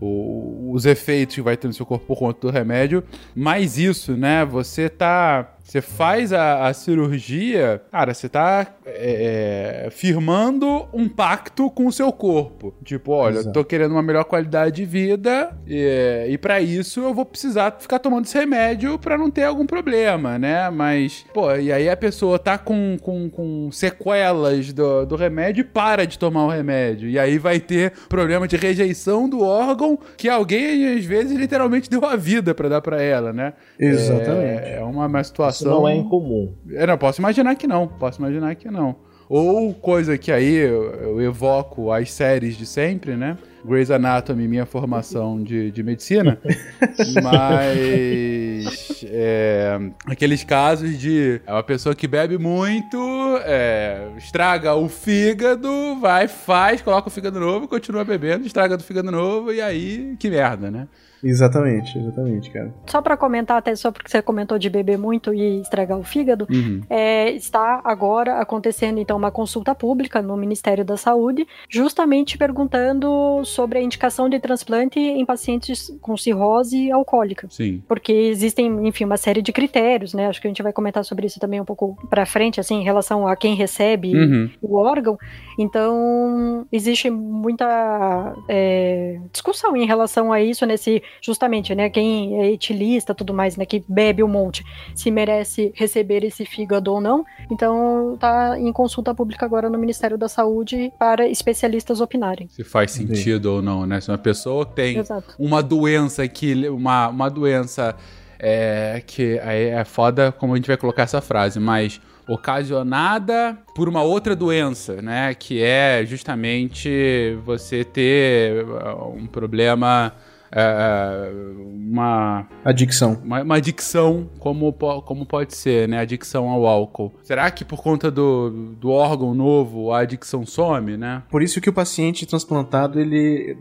o- 0.00 0.72
os 0.72 0.84
efeitos 0.86 1.34
que 1.36 1.42
vai 1.42 1.56
ter 1.56 1.66
no 1.66 1.72
seu 1.74 1.86
corpo 1.86 2.06
por 2.06 2.18
conta 2.18 2.40
do 2.40 2.50
remédio, 2.50 3.02
mas 3.34 3.78
isso, 3.78 4.16
né? 4.16 4.44
Você 4.44 4.88
tá. 4.88 5.55
Você 5.66 5.80
faz 5.80 6.32
a, 6.32 6.68
a 6.68 6.72
cirurgia, 6.72 7.82
cara, 7.90 8.14
você 8.14 8.28
tá 8.28 8.68
é, 8.86 9.84
é, 9.86 9.90
firmando 9.90 10.86
um 10.92 11.08
pacto 11.08 11.68
com 11.68 11.88
o 11.88 11.92
seu 11.92 12.12
corpo. 12.12 12.72
Tipo, 12.84 13.10
olha, 13.10 13.38
Exato. 13.38 13.52
tô 13.52 13.64
querendo 13.64 13.90
uma 13.90 14.02
melhor 14.02 14.22
qualidade 14.24 14.76
de 14.76 14.84
vida 14.84 15.50
é, 15.68 16.26
e 16.28 16.38
para 16.38 16.60
isso 16.60 17.00
eu 17.00 17.12
vou 17.12 17.24
precisar 17.24 17.76
ficar 17.80 17.98
tomando 17.98 18.26
esse 18.26 18.38
remédio 18.38 18.96
pra 18.96 19.18
não 19.18 19.28
ter 19.28 19.42
algum 19.42 19.66
problema, 19.66 20.38
né? 20.38 20.70
Mas, 20.70 21.26
pô, 21.34 21.52
e 21.56 21.72
aí 21.72 21.88
a 21.88 21.96
pessoa 21.96 22.38
tá 22.38 22.56
com, 22.56 22.96
com, 23.02 23.28
com 23.28 23.68
sequelas 23.72 24.72
do, 24.72 25.04
do 25.04 25.16
remédio 25.16 25.62
e 25.62 25.64
para 25.64 26.06
de 26.06 26.16
tomar 26.16 26.44
o 26.44 26.48
remédio. 26.48 27.08
E 27.08 27.18
aí 27.18 27.38
vai 27.38 27.58
ter 27.58 27.92
problema 28.08 28.46
de 28.46 28.56
rejeição 28.56 29.28
do 29.28 29.42
órgão 29.42 29.98
que 30.16 30.28
alguém, 30.28 30.94
às 30.96 31.04
vezes, 31.04 31.36
literalmente 31.36 31.90
deu 31.90 32.04
a 32.04 32.14
vida 32.14 32.54
pra 32.54 32.68
dar 32.68 32.80
pra 32.80 33.02
ela, 33.02 33.32
né? 33.32 33.52
Exatamente. 33.76 34.62
É, 34.62 34.76
é 34.78 34.84
uma, 34.84 35.06
uma 35.06 35.24
situação. 35.24 35.55
Isso 35.56 35.68
não 35.68 35.88
é 35.88 35.94
incomum. 35.94 36.52
Eu 36.68 36.86
não, 36.86 36.98
posso 36.98 37.20
imaginar 37.20 37.54
que 37.54 37.66
não. 37.66 37.86
Posso 37.86 38.20
imaginar 38.20 38.54
que 38.54 38.70
não. 38.70 38.96
Ou 39.28 39.74
coisa 39.74 40.16
que 40.16 40.30
aí 40.30 40.54
eu, 40.54 40.84
eu 40.94 41.20
evoco 41.20 41.90
as 41.90 42.12
séries 42.12 42.56
de 42.56 42.64
sempre, 42.64 43.16
né? 43.16 43.36
Grey's 43.64 43.90
Anatomy, 43.90 44.46
minha 44.46 44.64
formação 44.64 45.42
de, 45.42 45.72
de 45.72 45.82
medicina. 45.82 46.38
Mas. 47.22 49.04
é, 49.04 49.78
aqueles 50.06 50.44
casos 50.44 50.96
de 50.96 51.40
é 51.44 51.52
uma 51.52 51.64
pessoa 51.64 51.94
que 51.94 52.06
bebe 52.06 52.38
muito, 52.38 52.96
é, 53.44 54.08
estraga 54.16 54.74
o 54.74 54.88
fígado, 54.88 55.98
vai, 56.00 56.28
faz, 56.28 56.80
coloca 56.80 57.08
o 57.08 57.10
fígado 57.10 57.40
novo, 57.40 57.66
continua 57.66 58.04
bebendo, 58.04 58.46
estraga 58.46 58.76
do 58.76 58.84
fígado 58.84 59.10
novo, 59.10 59.52
e 59.52 59.60
aí, 59.60 60.14
que 60.20 60.30
merda, 60.30 60.70
né? 60.70 60.86
Exatamente, 61.22 61.98
exatamente, 61.98 62.50
cara. 62.50 62.72
Só 62.86 63.00
para 63.02 63.16
comentar, 63.16 63.56
até 63.58 63.74
só 63.74 63.90
porque 63.90 64.10
você 64.10 64.20
comentou 64.22 64.58
de 64.58 64.68
beber 64.70 64.98
muito 64.98 65.32
e 65.34 65.60
estragar 65.60 65.98
o 65.98 66.02
fígado, 66.04 66.46
Uhum. 66.50 66.80
é, 66.88 67.30
está 67.32 67.80
agora 67.84 68.38
acontecendo 68.40 68.98
então 68.98 69.16
uma 69.16 69.30
consulta 69.30 69.74
pública 69.74 70.20
no 70.22 70.36
Ministério 70.36 70.84
da 70.84 70.96
Saúde, 70.96 71.46
justamente 71.68 72.36
perguntando 72.38 73.42
sobre 73.44 73.78
a 73.78 73.82
indicação 73.82 74.28
de 74.28 74.38
transplante 74.38 74.98
em 74.98 75.24
pacientes 75.24 75.90
com 76.00 76.16
cirrose 76.16 76.90
alcoólica. 76.90 77.46
Sim. 77.50 77.82
Porque 77.88 78.12
existem, 78.12 78.66
enfim, 78.86 79.04
uma 79.04 79.16
série 79.16 79.42
de 79.42 79.52
critérios, 79.52 80.14
né? 80.14 80.26
Acho 80.26 80.40
que 80.40 80.46
a 80.46 80.50
gente 80.50 80.62
vai 80.62 80.72
comentar 80.72 81.04
sobre 81.04 81.26
isso 81.26 81.40
também 81.40 81.60
um 81.60 81.64
pouco 81.64 81.96
pra 82.08 82.26
frente, 82.26 82.60
assim, 82.60 82.76
em 82.80 82.84
relação 82.84 83.26
a 83.26 83.36
quem 83.36 83.54
recebe 83.54 84.14
Uhum. 84.16 84.50
o 84.62 84.76
órgão. 84.76 85.18
Então, 85.58 86.66
existe 86.70 87.08
muita 87.10 88.34
é, 88.48 89.18
discussão 89.32 89.76
em 89.76 89.86
relação 89.86 90.32
a 90.32 90.40
isso, 90.40 90.66
nesse 90.66 91.02
justamente, 91.20 91.74
né? 91.74 91.88
Quem 91.88 92.40
é 92.40 92.52
etilista, 92.52 93.14
tudo 93.14 93.32
mais, 93.32 93.56
né? 93.56 93.64
Que 93.64 93.84
bebe 93.88 94.22
um 94.22 94.28
monte, 94.28 94.64
se 94.94 95.10
merece 95.10 95.72
receber 95.74 96.24
esse 96.24 96.44
fígado 96.44 96.92
ou 96.92 97.00
não. 97.00 97.24
Então, 97.50 98.16
tá 98.18 98.58
em 98.58 98.72
consulta 98.72 99.14
pública 99.14 99.46
agora 99.46 99.70
no 99.70 99.78
Ministério 99.78 100.18
da 100.18 100.28
Saúde 100.28 100.92
para 100.98 101.26
especialistas 101.26 102.00
opinarem. 102.00 102.48
Se 102.48 102.64
faz 102.64 102.92
sentido 102.92 103.46
ou 103.46 103.62
não, 103.62 103.86
né? 103.86 104.00
Se 104.00 104.10
uma 104.10 104.18
pessoa 104.18 104.64
tem 104.66 104.98
Exato. 104.98 105.34
uma 105.38 105.62
doença 105.62 106.26
que. 106.28 106.66
Uma, 106.68 107.08
uma 107.08 107.30
doença 107.30 107.96
é, 108.38 109.02
que 109.06 109.38
aí 109.40 109.66
é 109.68 109.84
foda 109.84 110.32
como 110.32 110.52
a 110.52 110.56
gente 110.56 110.66
vai 110.66 110.76
colocar 110.76 111.02
essa 111.02 111.20
frase, 111.20 111.58
mas 111.58 112.00
ocasionada 112.26 113.56
por 113.74 113.88
uma 113.88 114.02
outra 114.02 114.34
doença, 114.34 115.00
né? 115.00 115.34
Que 115.34 115.62
é 115.62 116.04
justamente 116.04 117.38
você 117.44 117.84
ter 117.84 118.64
uh, 118.64 119.14
um 119.16 119.26
problema 119.26 120.12
é, 120.50 121.30
uma, 121.58 122.46
Adicção. 122.64 123.20
uma, 123.24 123.42
uma 123.42 123.56
adicção, 123.56 124.28
como, 124.38 124.72
como 124.72 125.26
pode 125.26 125.54
ser, 125.54 125.88
né? 125.88 125.98
Adicção 125.98 126.48
ao 126.48 126.66
álcool. 126.66 127.12
Será 127.22 127.50
que 127.50 127.64
por 127.64 127.82
conta 127.82 128.10
do, 128.10 128.50
do 128.80 128.90
órgão 128.90 129.34
novo 129.34 129.92
a 129.92 130.00
adicção 130.00 130.46
some, 130.46 130.96
né? 130.96 131.22
Por 131.30 131.42
isso 131.42 131.60
que 131.60 131.68
o 131.68 131.72
paciente 131.72 132.26
transplantado, 132.26 133.00
ele. 133.00 133.56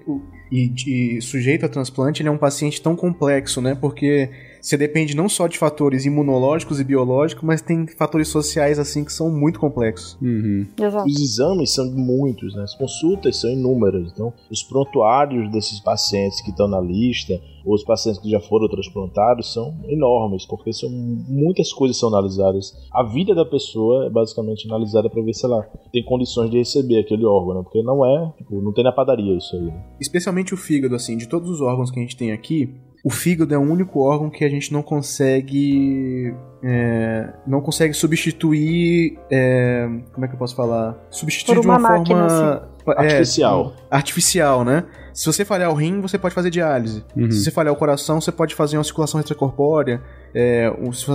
E, 0.51 1.17
e 1.17 1.21
sujeito 1.21 1.65
a 1.65 1.69
transplante, 1.69 2.21
ele 2.21 2.29
é 2.29 2.31
um 2.31 2.37
paciente 2.37 2.81
tão 2.81 2.95
complexo, 2.95 3.61
né? 3.61 3.75
Porque 3.75 4.29
você 4.65 4.77
depende 4.77 5.15
não 5.15 5.29
só 5.29 5.45
de 5.45 5.59
fatores 5.59 6.05
imunológicos 6.05 6.79
e 6.79 6.83
biológicos, 6.83 7.43
mas 7.43 7.61
tem 7.61 7.85
fatores 7.85 8.29
sociais 8.29 8.79
assim 8.79 9.05
que 9.05 9.13
são 9.13 9.29
muito 9.29 9.59
complexos. 9.59 10.17
Uhum. 10.19 10.65
Exato. 10.75 11.07
Os 11.07 11.21
exames 11.21 11.71
são 11.71 11.85
muitos, 11.91 12.55
né? 12.55 12.63
As 12.63 12.73
consultas 12.73 13.37
são 13.37 13.51
inúmeras. 13.51 14.11
Então, 14.11 14.33
os 14.49 14.63
prontuários 14.63 15.51
desses 15.51 15.79
pacientes 15.79 16.41
que 16.41 16.49
estão 16.49 16.67
na 16.67 16.81
lista, 16.81 17.39
ou 17.63 17.75
os 17.75 17.83
pacientes 17.83 18.19
que 18.19 18.27
já 18.27 18.39
foram 18.39 18.67
transplantados, 18.67 19.53
são 19.53 19.71
enormes, 19.87 20.47
porque 20.47 20.73
são 20.73 20.89
muitas 20.89 21.71
coisas 21.71 21.99
são 21.99 22.09
analisadas. 22.09 22.73
A 22.91 23.03
vida 23.03 23.35
da 23.35 23.45
pessoa 23.45 24.07
é 24.07 24.09
basicamente 24.09 24.67
analisada 24.67 25.11
para 25.11 25.21
ver 25.21 25.33
se 25.35 25.45
ela 25.45 25.61
tem 25.93 26.03
condições 26.03 26.49
de 26.49 26.57
receber 26.57 26.97
aquele 27.01 27.23
órgão, 27.23 27.53
né? 27.53 27.61
Porque 27.61 27.83
não 27.83 28.03
é, 28.03 28.33
tipo, 28.35 28.59
não 28.63 28.73
tem 28.73 28.83
na 28.83 28.91
padaria 28.91 29.37
isso 29.37 29.55
aí. 29.55 29.61
Né? 29.61 29.85
Especialmente 30.01 30.55
o 30.55 30.57
fígado, 30.57 30.95
assim, 30.95 31.17
de 31.17 31.29
todos 31.29 31.51
os 31.51 31.61
órgãos 31.61 31.91
que 31.91 31.99
a 31.99 32.01
gente 32.01 32.17
tem 32.17 32.31
aqui, 32.31 32.73
o 33.05 33.09
fígado 33.11 33.53
é 33.53 33.57
o 33.57 33.61
único 33.61 33.99
órgão 33.99 34.31
que 34.31 34.43
a 34.43 34.49
gente 34.49 34.73
não 34.73 34.81
consegue. 34.81 36.33
é, 36.63 37.29
não 37.45 37.61
consegue 37.61 37.93
substituir. 37.93 39.15
é, 39.29 39.87
como 40.11 40.25
é 40.25 40.27
que 40.27 40.33
eu 40.33 40.39
posso 40.39 40.55
falar? 40.55 40.97
Substituir 41.11 41.53
Por 41.55 41.61
de 41.61 41.67
uma 41.67 41.77
uma 41.77 41.89
máquina, 41.89 42.27
forma. 42.27 42.69
é, 42.97 43.01
Artificial. 43.03 43.73
artificial, 43.91 44.65
né? 44.65 44.85
Se 45.13 45.27
você 45.27 45.45
falhar 45.45 45.69
o 45.69 45.75
rim, 45.75 46.01
você 46.01 46.17
pode 46.17 46.33
fazer 46.33 46.49
diálise. 46.49 47.05
Uhum. 47.15 47.29
Se 47.31 47.43
você 47.43 47.51
falhar 47.51 47.71
o 47.71 47.77
coração, 47.77 48.19
você 48.19 48.31
pode 48.31 48.55
fazer 48.55 48.75
uma 48.77 48.83
circulação 48.83 49.19
extracorpórea. 49.19 50.01
É, 50.33 50.69
se 50.91 51.05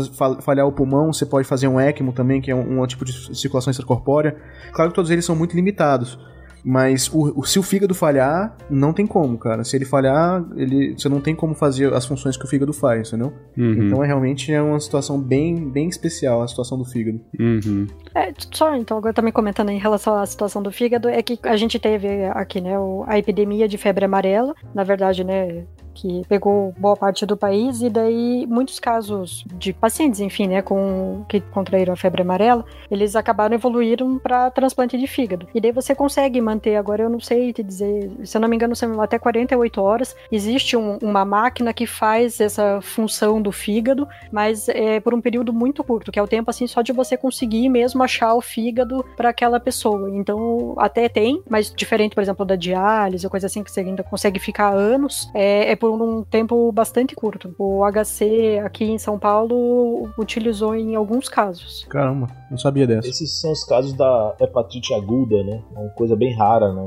falhar 0.42 0.66
o 0.68 0.72
pulmão, 0.72 1.12
você 1.12 1.26
pode 1.26 1.46
fazer 1.46 1.66
um 1.66 1.78
ECMO 1.80 2.12
também, 2.12 2.40
que 2.40 2.52
é 2.52 2.54
um, 2.54 2.80
um 2.82 2.86
tipo 2.86 3.04
de 3.04 3.36
circulação 3.36 3.70
extracorpórea. 3.72 4.36
Claro 4.72 4.90
que 4.92 4.94
todos 4.94 5.10
eles 5.10 5.24
são 5.24 5.34
muito 5.34 5.56
limitados. 5.56 6.16
Mas 6.64 7.08
o, 7.12 7.40
o- 7.40 7.44
se 7.44 7.58
o 7.58 7.62
fígado 7.62 7.94
falhar, 7.94 8.56
não 8.68 8.92
tem 8.92 9.06
como, 9.06 9.38
cara. 9.38 9.64
Se 9.64 9.76
ele 9.76 9.84
falhar, 9.84 10.44
ele, 10.56 10.94
você 10.98 11.08
não 11.08 11.20
tem 11.20 11.34
como 11.34 11.54
fazer 11.54 11.92
as 11.92 12.04
funções 12.06 12.36
que 12.36 12.44
o 12.44 12.48
fígado 12.48 12.72
faz, 12.72 13.08
entendeu? 13.08 13.32
Uhum. 13.56 13.86
Então 13.86 14.04
é 14.04 14.06
realmente 14.06 14.52
é 14.52 14.60
uma 14.60 14.78
situação 14.80 15.20
bem, 15.20 15.68
bem 15.70 15.88
especial 15.88 16.42
a 16.42 16.48
situação 16.48 16.76
do 16.78 16.84
fígado. 16.84 17.20
Uhum. 17.38 17.86
É, 18.14 18.32
só 18.52 18.74
então, 18.74 18.98
agora 18.98 19.14
também 19.14 19.32
comentando 19.32 19.70
em 19.70 19.78
relação 19.78 20.16
à 20.18 20.26
situação 20.26 20.62
do 20.62 20.70
fígado, 20.70 21.08
é 21.08 21.22
que 21.22 21.38
a 21.44 21.56
gente 21.56 21.78
teve 21.78 22.24
aqui, 22.26 22.60
né, 22.60 22.72
a 23.06 23.18
epidemia 23.18 23.66
de 23.68 23.78
febre 23.78 24.04
amarela, 24.04 24.54
na 24.74 24.84
verdade, 24.84 25.24
né, 25.24 25.64
que 26.00 26.22
pegou 26.28 26.72
boa 26.78 26.96
parte 26.96 27.26
do 27.26 27.36
país, 27.36 27.82
e 27.82 27.90
daí 27.90 28.46
muitos 28.48 28.78
casos 28.80 29.44
de 29.54 29.72
pacientes, 29.72 30.20
enfim, 30.20 30.46
né, 30.48 30.62
com, 30.62 31.24
que 31.28 31.40
contraíram 31.40 31.92
a 31.92 31.96
febre 31.96 32.22
amarela, 32.22 32.64
eles 32.90 33.14
acabaram 33.16 33.54
evoluíram 33.54 34.18
para 34.18 34.50
transplante 34.50 34.96
de 34.96 35.06
fígado. 35.06 35.46
E 35.54 35.60
daí 35.60 35.72
você 35.72 35.94
consegue 35.94 36.40
manter, 36.40 36.76
agora 36.76 37.02
eu 37.02 37.10
não 37.10 37.20
sei 37.20 37.52
te 37.52 37.62
dizer, 37.62 38.10
se 38.24 38.36
eu 38.36 38.40
não 38.40 38.48
me 38.48 38.56
engano, 38.56 38.74
são 38.74 39.00
até 39.00 39.18
48 39.18 39.80
horas, 39.82 40.16
existe 40.30 40.76
um- 40.76 40.98
uma 41.02 41.24
máquina 41.24 41.72
que 41.72 41.86
faz 41.86 42.40
essa 42.40 42.80
função 42.80 43.40
do 43.42 43.52
fígado, 43.52 44.08
mas 44.32 44.68
é 44.68 45.00
por 45.00 45.12
um 45.14 45.20
período 45.20 45.52
muito 45.52 45.82
curto, 45.84 46.10
que 46.10 46.18
é 46.18 46.22
o 46.22 46.28
tempo 46.28 46.50
assim 46.50 46.66
só 46.66 46.82
de 46.82 46.92
você 46.92 47.16
conseguir 47.16 47.68
mesmo 47.68 48.02
achar 48.02 48.34
o 48.34 48.40
fígado 48.40 49.04
para 49.16 49.28
aquela 49.30 49.60
pessoa. 49.60 50.10
Então, 50.10 50.74
até 50.78 51.08
tem, 51.08 51.42
mas 51.48 51.72
diferente, 51.74 52.14
por 52.14 52.22
exemplo, 52.22 52.44
da 52.44 52.56
diálise 52.56 53.26
ou 53.26 53.30
coisa 53.30 53.46
assim 53.46 53.62
que 53.62 53.70
você 53.70 53.80
ainda 53.80 54.02
consegue 54.02 54.38
ficar 54.38 54.72
anos, 54.72 55.30
é, 55.34 55.72
é 55.72 55.76
por 55.76 55.89
um 55.94 56.22
tempo 56.22 56.70
bastante 56.72 57.14
curto. 57.14 57.54
O 57.58 57.82
HC 57.84 58.60
aqui 58.64 58.84
em 58.84 58.98
São 58.98 59.18
Paulo 59.18 60.08
utilizou 60.18 60.74
em 60.74 60.94
alguns 60.94 61.28
casos. 61.28 61.86
Caramba, 61.88 62.26
não 62.50 62.58
sabia 62.58 62.86
dessa. 62.86 63.08
Esses 63.08 63.40
são 63.40 63.52
os 63.52 63.64
casos 63.64 63.92
da 63.94 64.34
hepatite 64.40 64.94
aguda, 64.94 65.42
né? 65.42 65.62
Uma 65.72 65.88
coisa 65.90 66.16
bem 66.16 66.34
rara, 66.34 66.72
né? 66.72 66.82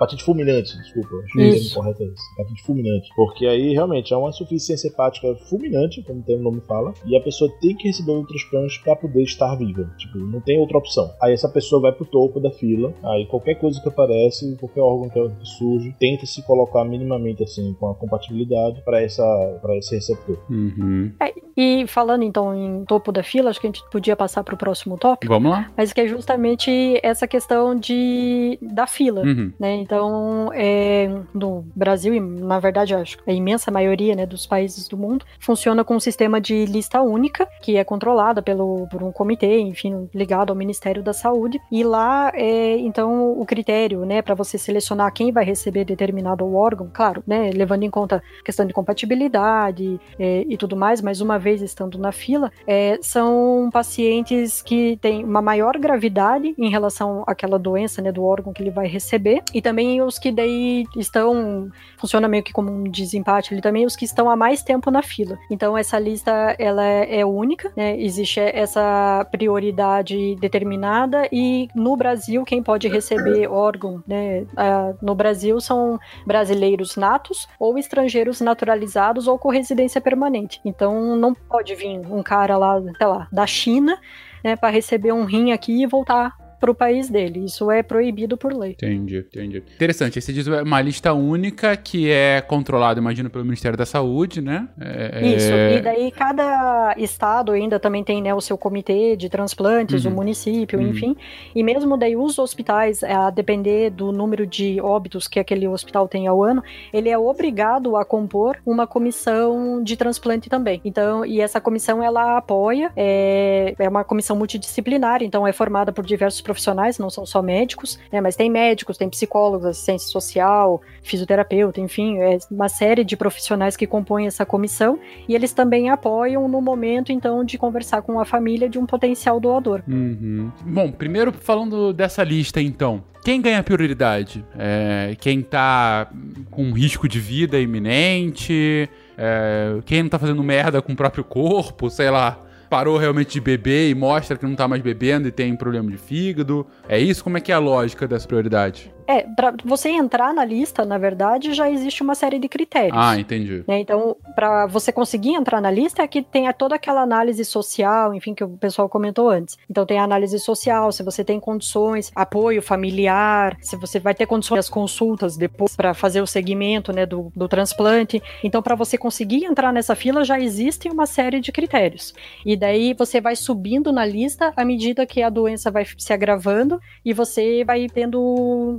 Hepatite 0.00 0.24
fulminante, 0.24 0.76
desculpa. 0.78 1.14
Acho 1.24 1.32
que 1.32 1.72
o 1.72 1.74
correto 1.74 2.02
é 2.02 2.06
esse. 2.06 2.32
Hepatite 2.32 2.62
fulminante. 2.62 3.08
Porque 3.14 3.46
aí 3.46 3.74
realmente 3.74 4.14
é 4.14 4.16
uma 4.16 4.30
insuficiência 4.30 4.88
hepática 4.88 5.34
fulminante, 5.48 6.02
como 6.02 6.24
o 6.26 6.38
nome 6.38 6.62
fala, 6.66 6.94
e 7.04 7.14
a 7.16 7.20
pessoa 7.20 7.52
tem 7.60 7.76
que 7.76 7.88
receber 7.88 8.12
um 8.12 8.24
transplante 8.24 8.82
para 8.82 8.96
poder 8.96 9.22
estar 9.22 9.54
viva. 9.56 9.90
Tipo, 9.98 10.18
não 10.18 10.40
tem 10.40 10.58
outra 10.58 10.78
opção. 10.78 11.10
Aí 11.22 11.34
essa 11.34 11.48
pessoa 11.48 11.82
vai 11.82 11.92
pro 11.92 12.06
topo 12.06 12.40
da 12.40 12.50
fila, 12.50 12.94
aí 13.04 13.26
qualquer 13.26 13.56
coisa 13.56 13.80
que 13.80 13.88
aparece, 13.88 14.56
qualquer 14.58 14.80
órgão 14.80 15.10
que 15.10 15.46
surge, 15.46 15.94
tenta 15.98 16.24
se 16.24 16.42
colocar 16.46 16.84
minimamente 16.84 17.42
assim 17.42 17.74
com 17.74 17.90
a 17.90 17.94
compatibilidade 17.94 18.82
para 18.82 19.02
essa 19.02 19.22
para 19.60 19.76
esse 19.76 19.94
receptor. 19.94 20.38
Uhum. 20.48 21.12
E 21.56 21.86
falando 21.86 22.22
então 22.22 22.54
em 22.54 22.84
topo 22.84 23.12
da 23.12 23.22
fila, 23.22 23.50
acho 23.50 23.60
que 23.60 23.66
a 23.66 23.70
gente 23.70 23.82
podia 23.90 24.16
passar 24.16 24.42
para 24.42 24.54
o 24.54 24.58
próximo 24.58 24.96
tópico, 24.96 25.32
Vamos 25.32 25.50
lá? 25.50 25.70
mas 25.76 25.92
que 25.92 26.00
é 26.00 26.06
justamente 26.06 26.98
essa 27.02 27.26
questão 27.26 27.74
de 27.74 28.58
da 28.62 28.86
fila. 28.86 29.22
Uhum. 29.22 29.52
né? 29.58 29.74
Então, 29.90 30.52
é, 30.54 31.10
no 31.34 31.66
Brasil, 31.74 32.14
e 32.14 32.20
na 32.20 32.60
verdade, 32.60 32.94
acho 32.94 33.18
que 33.18 33.28
a 33.28 33.34
imensa 33.34 33.72
maioria 33.72 34.14
né, 34.14 34.24
dos 34.24 34.46
países 34.46 34.86
do 34.86 34.96
mundo, 34.96 35.24
funciona 35.40 35.82
com 35.82 35.96
um 35.96 36.00
sistema 36.00 36.40
de 36.40 36.64
lista 36.64 37.02
única, 37.02 37.48
que 37.60 37.76
é 37.76 37.82
controlada 37.82 38.40
pelo, 38.40 38.86
por 38.86 39.02
um 39.02 39.10
comitê, 39.10 39.58
enfim, 39.58 40.08
ligado 40.14 40.50
ao 40.50 40.56
Ministério 40.56 41.02
da 41.02 41.12
Saúde. 41.12 41.60
E 41.72 41.82
lá, 41.82 42.30
é, 42.36 42.76
então, 42.76 43.32
o 43.32 43.44
critério 43.44 44.04
né, 44.06 44.22
para 44.22 44.36
você 44.36 44.56
selecionar 44.56 45.12
quem 45.12 45.32
vai 45.32 45.44
receber 45.44 45.84
determinado 45.84 46.54
órgão, 46.54 46.88
claro, 46.92 47.24
né, 47.26 47.50
levando 47.52 47.82
em 47.82 47.90
conta 47.90 48.22
questão 48.44 48.64
de 48.64 48.72
compatibilidade 48.72 50.00
é, 50.20 50.44
e 50.48 50.56
tudo 50.56 50.76
mais, 50.76 51.02
mas 51.02 51.20
uma 51.20 51.36
vez 51.36 51.62
estando 51.62 51.98
na 51.98 52.12
fila, 52.12 52.52
é, 52.64 52.96
são 53.02 53.68
pacientes 53.72 54.62
que 54.62 54.96
têm 54.98 55.24
uma 55.24 55.42
maior 55.42 55.76
gravidade 55.78 56.54
em 56.56 56.70
relação 56.70 57.24
àquela 57.26 57.58
doença, 57.58 58.00
né, 58.00 58.12
do 58.12 58.22
órgão 58.22 58.52
que 58.52 58.62
ele 58.62 58.70
vai 58.70 58.86
receber, 58.86 59.42
e 59.52 59.60
também 59.60 59.79
os 60.02 60.18
que 60.18 60.30
daí 60.30 60.84
estão, 60.96 61.70
funciona 61.98 62.28
meio 62.28 62.42
que 62.42 62.52
como 62.52 62.70
um 62.70 62.84
desempate 62.84 63.52
ali 63.52 63.62
também, 63.62 63.86
os 63.86 63.96
que 63.96 64.04
estão 64.04 64.28
há 64.28 64.36
mais 64.36 64.62
tempo 64.62 64.90
na 64.90 65.02
fila. 65.02 65.38
Então 65.50 65.76
essa 65.76 65.98
lista, 65.98 66.54
ela 66.58 66.84
é, 66.84 67.20
é 67.20 67.26
única, 67.26 67.72
né, 67.76 67.98
existe 68.00 68.40
essa 68.40 69.26
prioridade 69.30 70.36
determinada 70.36 71.28
e 71.32 71.68
no 71.74 71.96
Brasil 71.96 72.44
quem 72.44 72.62
pode 72.62 72.88
receber 72.88 73.48
órgão, 73.48 74.02
né, 74.06 74.44
ah, 74.56 74.92
no 75.00 75.14
Brasil 75.14 75.60
são 75.60 75.98
brasileiros 76.26 76.96
natos 76.96 77.48
ou 77.58 77.78
estrangeiros 77.78 78.40
naturalizados 78.40 79.26
ou 79.26 79.38
com 79.38 79.50
residência 79.50 80.00
permanente. 80.00 80.60
Então 80.64 81.16
não 81.16 81.34
pode 81.34 81.74
vir 81.74 82.00
um 82.10 82.22
cara 82.22 82.56
lá, 82.56 82.80
sei 82.80 83.06
lá, 83.06 83.28
da 83.32 83.46
China, 83.46 83.98
né, 84.42 84.56
para 84.56 84.70
receber 84.70 85.12
um 85.12 85.24
rim 85.24 85.52
aqui 85.52 85.82
e 85.82 85.86
voltar 85.86 86.39
para 86.60 86.70
o 86.70 86.74
país 86.74 87.08
dele. 87.08 87.44
Isso 87.46 87.70
é 87.70 87.82
proibido 87.82 88.36
por 88.36 88.52
lei. 88.52 88.72
Entendi, 88.72 89.18
entendi. 89.18 89.62
Interessante. 89.74 90.18
Aí 90.18 90.22
você 90.22 90.32
diz 90.32 90.46
uma 90.46 90.80
lista 90.82 91.12
única 91.14 91.76
que 91.76 92.10
é 92.10 92.40
controlada, 92.40 93.00
imagino, 93.00 93.30
pelo 93.30 93.44
Ministério 93.44 93.78
da 93.78 93.86
Saúde, 93.86 94.40
né? 94.42 94.68
É- 94.80 95.26
Isso, 95.36 95.52
é- 95.52 95.76
e 95.78 95.80
daí 95.80 96.10
cada 96.10 96.94
estado 96.98 97.52
ainda 97.52 97.80
também 97.80 98.04
tem 98.04 98.20
né, 98.22 98.34
o 98.34 98.40
seu 98.40 98.58
comitê 98.58 99.16
de 99.16 99.28
transplantes, 99.28 100.04
Uhum. 100.04 100.12
o 100.12 100.14
município, 100.14 100.78
Uhum. 100.78 100.88
enfim. 100.88 101.16
E 101.54 101.62
mesmo 101.62 101.96
daí 101.96 102.14
os 102.16 102.38
hospitais, 102.38 103.02
a 103.02 103.30
depender 103.30 103.90
do 103.90 104.12
número 104.12 104.46
de 104.46 104.80
óbitos 104.80 105.26
que 105.26 105.40
aquele 105.40 105.66
hospital 105.66 106.06
tem 106.06 106.26
ao 106.26 106.42
ano, 106.42 106.62
ele 106.92 107.08
é 107.08 107.16
obrigado 107.18 107.96
a 107.96 108.04
compor 108.04 108.58
uma 108.66 108.86
comissão 108.86 109.82
de 109.82 109.96
transplante 109.96 110.48
também. 110.50 110.80
Então, 110.84 111.24
e 111.24 111.40
essa 111.40 111.60
comissão 111.60 112.02
ela 112.02 112.36
apoia, 112.36 112.92
é, 112.96 113.74
é 113.78 113.88
uma 113.88 114.04
comissão 114.04 114.36
multidisciplinar, 114.36 115.22
então 115.22 115.46
é 115.46 115.52
formada 115.52 115.92
por 115.92 116.04
diversos 116.04 116.40
profissionais, 116.50 116.98
não 116.98 117.08
são 117.08 117.24
só 117.24 117.40
médicos, 117.40 117.98
né, 118.10 118.20
mas 118.20 118.34
tem 118.34 118.50
médicos, 118.50 118.98
tem 118.98 119.08
psicólogos, 119.08 119.66
assistência 119.66 120.08
social, 120.08 120.82
fisioterapeuta, 121.02 121.80
enfim, 121.80 122.18
é 122.18 122.38
uma 122.50 122.68
série 122.68 123.04
de 123.04 123.16
profissionais 123.16 123.76
que 123.76 123.86
compõem 123.86 124.26
essa 124.26 124.44
comissão 124.44 124.98
e 125.28 125.34
eles 125.34 125.52
também 125.52 125.90
apoiam 125.90 126.48
no 126.48 126.60
momento, 126.60 127.12
então, 127.12 127.44
de 127.44 127.56
conversar 127.56 128.02
com 128.02 128.18
a 128.18 128.24
família 128.24 128.68
de 128.68 128.78
um 128.78 128.86
potencial 128.86 129.38
doador. 129.38 129.82
Uhum. 129.86 130.50
Bom, 130.62 130.90
primeiro 130.90 131.32
falando 131.32 131.92
dessa 131.92 132.24
lista, 132.24 132.60
então. 132.60 133.02
Quem 133.24 133.40
ganha 133.40 133.62
prioridade? 133.62 134.44
É, 134.58 135.14
quem 135.20 135.42
tá 135.42 136.10
com 136.50 136.72
risco 136.72 137.06
de 137.06 137.20
vida 137.20 137.60
iminente? 137.60 138.88
É, 139.16 139.78
quem 139.84 140.02
não 140.02 140.08
tá 140.08 140.18
fazendo 140.18 140.42
merda 140.42 140.80
com 140.80 140.92
o 140.92 140.96
próprio 140.96 141.22
corpo? 141.22 141.90
Sei 141.90 142.10
lá. 142.10 142.38
Parou 142.70 142.96
realmente 142.96 143.32
de 143.32 143.40
beber 143.40 143.90
e 143.90 143.94
mostra 143.96 144.36
que 144.36 144.46
não 144.46 144.54
tá 144.54 144.68
mais 144.68 144.80
bebendo 144.80 145.26
e 145.26 145.32
tem 145.32 145.56
problema 145.56 145.90
de 145.90 145.98
fígado. 145.98 146.64
É 146.88 147.00
isso? 147.00 147.24
Como 147.24 147.36
é 147.36 147.40
que 147.40 147.50
é 147.50 147.54
a 147.56 147.58
lógica 147.58 148.06
dessa 148.06 148.28
prioridade? 148.28 148.94
É, 149.10 149.22
pra 149.22 149.52
você 149.64 149.88
entrar 149.88 150.32
na 150.32 150.44
lista, 150.44 150.84
na 150.84 150.96
verdade, 150.96 151.52
já 151.52 151.68
existe 151.68 152.00
uma 152.00 152.14
série 152.14 152.38
de 152.38 152.48
critérios. 152.48 152.96
Ah, 152.96 153.18
entendi. 153.18 153.64
né? 153.66 153.80
Então, 153.80 154.16
para 154.36 154.68
você 154.68 154.92
conseguir 154.92 155.34
entrar 155.34 155.60
na 155.60 155.68
lista, 155.68 156.00
é 156.00 156.06
que 156.06 156.22
tem 156.22 156.48
toda 156.52 156.76
aquela 156.76 157.00
análise 157.00 157.44
social, 157.44 158.14
enfim, 158.14 158.34
que 158.34 158.44
o 158.44 158.50
pessoal 158.50 158.88
comentou 158.88 159.28
antes. 159.28 159.58
Então, 159.68 159.84
tem 159.84 159.98
a 159.98 160.04
análise 160.04 160.38
social, 160.38 160.92
se 160.92 161.02
você 161.02 161.24
tem 161.24 161.40
condições, 161.40 162.12
apoio 162.14 162.62
familiar, 162.62 163.56
se 163.60 163.74
você 163.74 163.98
vai 163.98 164.14
ter 164.14 164.26
condições 164.26 164.58
das 164.58 164.68
consultas 164.68 165.36
depois 165.36 165.74
para 165.74 165.92
fazer 165.92 166.20
o 166.20 166.26
segmento 166.26 166.92
né, 166.92 167.04
do, 167.04 167.32
do 167.34 167.48
transplante. 167.48 168.22
Então, 168.44 168.62
para 168.62 168.76
você 168.76 168.96
conseguir 168.96 169.44
entrar 169.44 169.72
nessa 169.72 169.96
fila, 169.96 170.22
já 170.22 170.38
existe 170.38 170.88
uma 170.88 171.06
série 171.06 171.40
de 171.40 171.50
critérios. 171.50 172.14
E 172.46 172.56
daí 172.56 172.94
você 172.94 173.20
vai 173.20 173.34
subindo 173.34 173.92
na 173.92 174.04
lista 174.04 174.52
à 174.56 174.64
medida 174.64 175.04
que 175.04 175.20
a 175.20 175.28
doença 175.28 175.68
vai 175.68 175.84
se 175.98 176.12
agravando 176.12 176.80
e 177.04 177.12
você 177.12 177.64
vai 177.64 177.88
tendo 177.88 178.20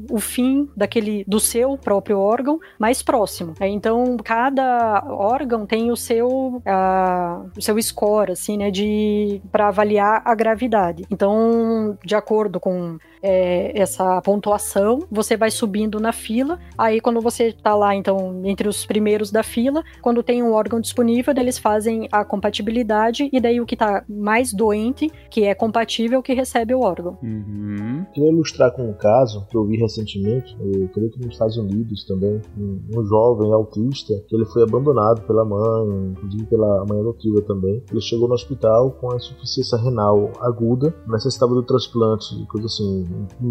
o 0.09 0.20
fim 0.21 0.69
daquele 0.75 1.23
do 1.27 1.39
seu 1.39 1.77
próprio 1.77 2.19
órgão 2.19 2.59
mais 2.79 3.01
próximo. 3.01 3.53
É, 3.59 3.67
Então, 3.67 4.17
cada 4.23 5.03
órgão 5.09 5.65
tem 5.65 5.91
o 5.91 5.95
seu 5.95 6.61
ah, 6.65 7.43
o 7.57 7.61
seu 7.61 7.81
score 7.81 8.31
assim, 8.31 8.57
né, 8.57 8.71
de 8.71 9.41
para 9.51 9.67
avaliar 9.67 10.21
a 10.23 10.35
gravidade. 10.35 11.05
Então, 11.09 11.97
de 12.05 12.15
acordo 12.15 12.59
com 12.59 12.97
é, 13.21 13.79
essa 13.79 14.21
pontuação, 14.21 14.99
você 15.11 15.37
vai 15.37 15.51
subindo 15.51 15.99
na 15.99 16.11
fila. 16.11 16.59
Aí, 16.77 16.99
quando 16.99 17.21
você 17.21 17.51
tá 17.51 17.75
lá, 17.75 17.95
então, 17.95 18.41
entre 18.43 18.67
os 18.67 18.85
primeiros 18.85 19.31
da 19.31 19.43
fila, 19.43 19.83
quando 20.01 20.23
tem 20.23 20.41
um 20.41 20.53
órgão 20.53 20.79
disponível, 20.79 21.33
eles 21.37 21.57
fazem 21.57 22.07
a 22.11 22.25
compatibilidade 22.25 23.29
e 23.31 23.39
daí 23.39 23.61
o 23.61 23.65
que 23.65 23.75
tá 23.75 24.03
mais 24.09 24.53
doente, 24.53 25.11
que 25.29 25.45
é 25.45 25.53
compatível, 25.53 26.21
que 26.21 26.33
recebe 26.33 26.73
o 26.73 26.81
órgão. 26.81 27.17
Uhum. 27.21 28.05
Queria 28.13 28.29
ilustrar 28.29 28.71
com 28.71 28.89
um 28.89 28.93
caso 28.93 29.45
que 29.49 29.55
eu 29.55 29.65
vi 29.65 29.77
recentemente, 29.77 30.10
eu 30.59 30.89
creio 30.89 31.11
que 31.11 31.19
nos 31.19 31.33
Estados 31.33 31.57
Unidos 31.57 32.05
também, 32.05 32.41
um, 32.57 32.79
um 32.97 33.05
jovem 33.05 33.51
autista, 33.51 34.13
que 34.27 34.35
ele 34.35 34.45
foi 34.45 34.63
abandonado 34.63 35.21
pela 35.27 35.45
mãe, 35.45 36.11
inclusive 36.11 36.45
pela 36.45 36.85
mãe 36.85 36.99
adotiva 36.99 37.41
também. 37.41 37.83
Ele 37.91 38.01
chegou 38.01 38.27
no 38.27 38.33
hospital 38.33 38.91
com 38.91 39.11
a 39.11 39.15
insuficiência 39.15 39.77
renal 39.77 40.31
aguda, 40.39 40.93
necessitava 41.07 41.53
do 41.53 41.63
transplante, 41.63 42.45
coisa 42.47 42.67
assim, 42.67 43.05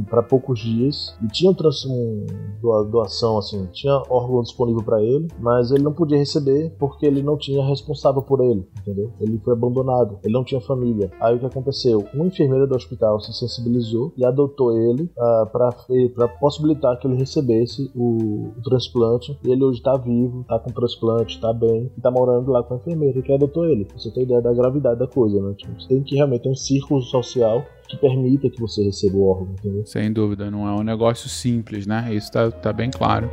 para 0.08 0.22
poucos 0.22 0.60
dias, 0.60 1.14
e 1.22 1.28
tinha 1.28 1.50
um, 1.50 1.54
um 1.88 2.26
doa- 2.60 2.84
doação, 2.84 3.38
assim, 3.38 3.66
tinha 3.72 4.02
órgão 4.08 4.42
disponível 4.42 4.82
para 4.82 5.02
ele, 5.02 5.28
mas 5.38 5.70
ele 5.70 5.82
não 5.82 5.92
podia 5.92 6.18
receber 6.18 6.74
porque 6.78 7.06
ele 7.06 7.22
não 7.22 7.36
tinha 7.36 7.64
responsável 7.64 8.22
por 8.22 8.40
ele, 8.40 8.66
entendeu? 8.80 9.10
Ele 9.20 9.38
foi 9.38 9.52
abandonado, 9.52 10.18
ele 10.22 10.32
não 10.32 10.44
tinha 10.44 10.60
família. 10.60 11.10
Aí 11.20 11.36
o 11.36 11.38
que 11.38 11.46
aconteceu? 11.46 12.04
Uma 12.14 12.26
enfermeira 12.26 12.66
do 12.66 12.74
hospital 12.74 13.20
se 13.20 13.32
sensibilizou 13.32 14.12
e 14.16 14.24
adotou 14.24 14.76
ele 14.76 15.10
ah, 15.18 15.48
para 15.50 16.28
possibilitar 16.50 16.98
que 16.98 17.06
ele 17.06 17.16
recebesse 17.16 17.90
o, 17.94 18.52
o 18.56 18.62
transplante. 18.62 19.38
E 19.44 19.50
ele 19.50 19.64
hoje 19.64 19.78
está 19.78 19.96
vivo, 19.96 20.40
está 20.42 20.58
com 20.58 20.70
transplante, 20.70 21.36
está 21.36 21.52
bem, 21.52 21.90
e 21.96 22.00
tá 22.00 22.10
morando 22.10 22.50
lá 22.50 22.62
com 22.62 22.74
a 22.74 22.76
enfermeira 22.76 23.22
que 23.22 23.32
adotou 23.32 23.66
ele. 23.66 23.86
Você 23.96 24.10
tem 24.10 24.24
ideia 24.24 24.42
da 24.42 24.52
gravidade 24.52 24.98
da 24.98 25.06
coisa, 25.06 25.40
né? 25.40 25.54
Tipo, 25.54 25.80
você 25.80 25.88
tem 25.88 26.02
que 26.02 26.16
realmente 26.16 26.42
ter 26.42 26.50
um 26.50 26.54
círculo 26.54 27.00
social 27.02 27.64
que 27.88 27.96
permita 27.96 28.50
que 28.50 28.60
você 28.60 28.82
receba 28.82 29.16
o 29.16 29.28
órgão, 29.28 29.52
entendeu? 29.52 29.86
Sem 29.86 30.12
dúvida, 30.12 30.50
não 30.50 30.68
é 30.68 30.72
um 30.72 30.82
negócio 30.82 31.28
simples, 31.28 31.86
né? 31.86 32.12
Isso 32.12 32.30
tá, 32.32 32.50
tá 32.50 32.72
bem 32.72 32.90
claro. 32.90 33.30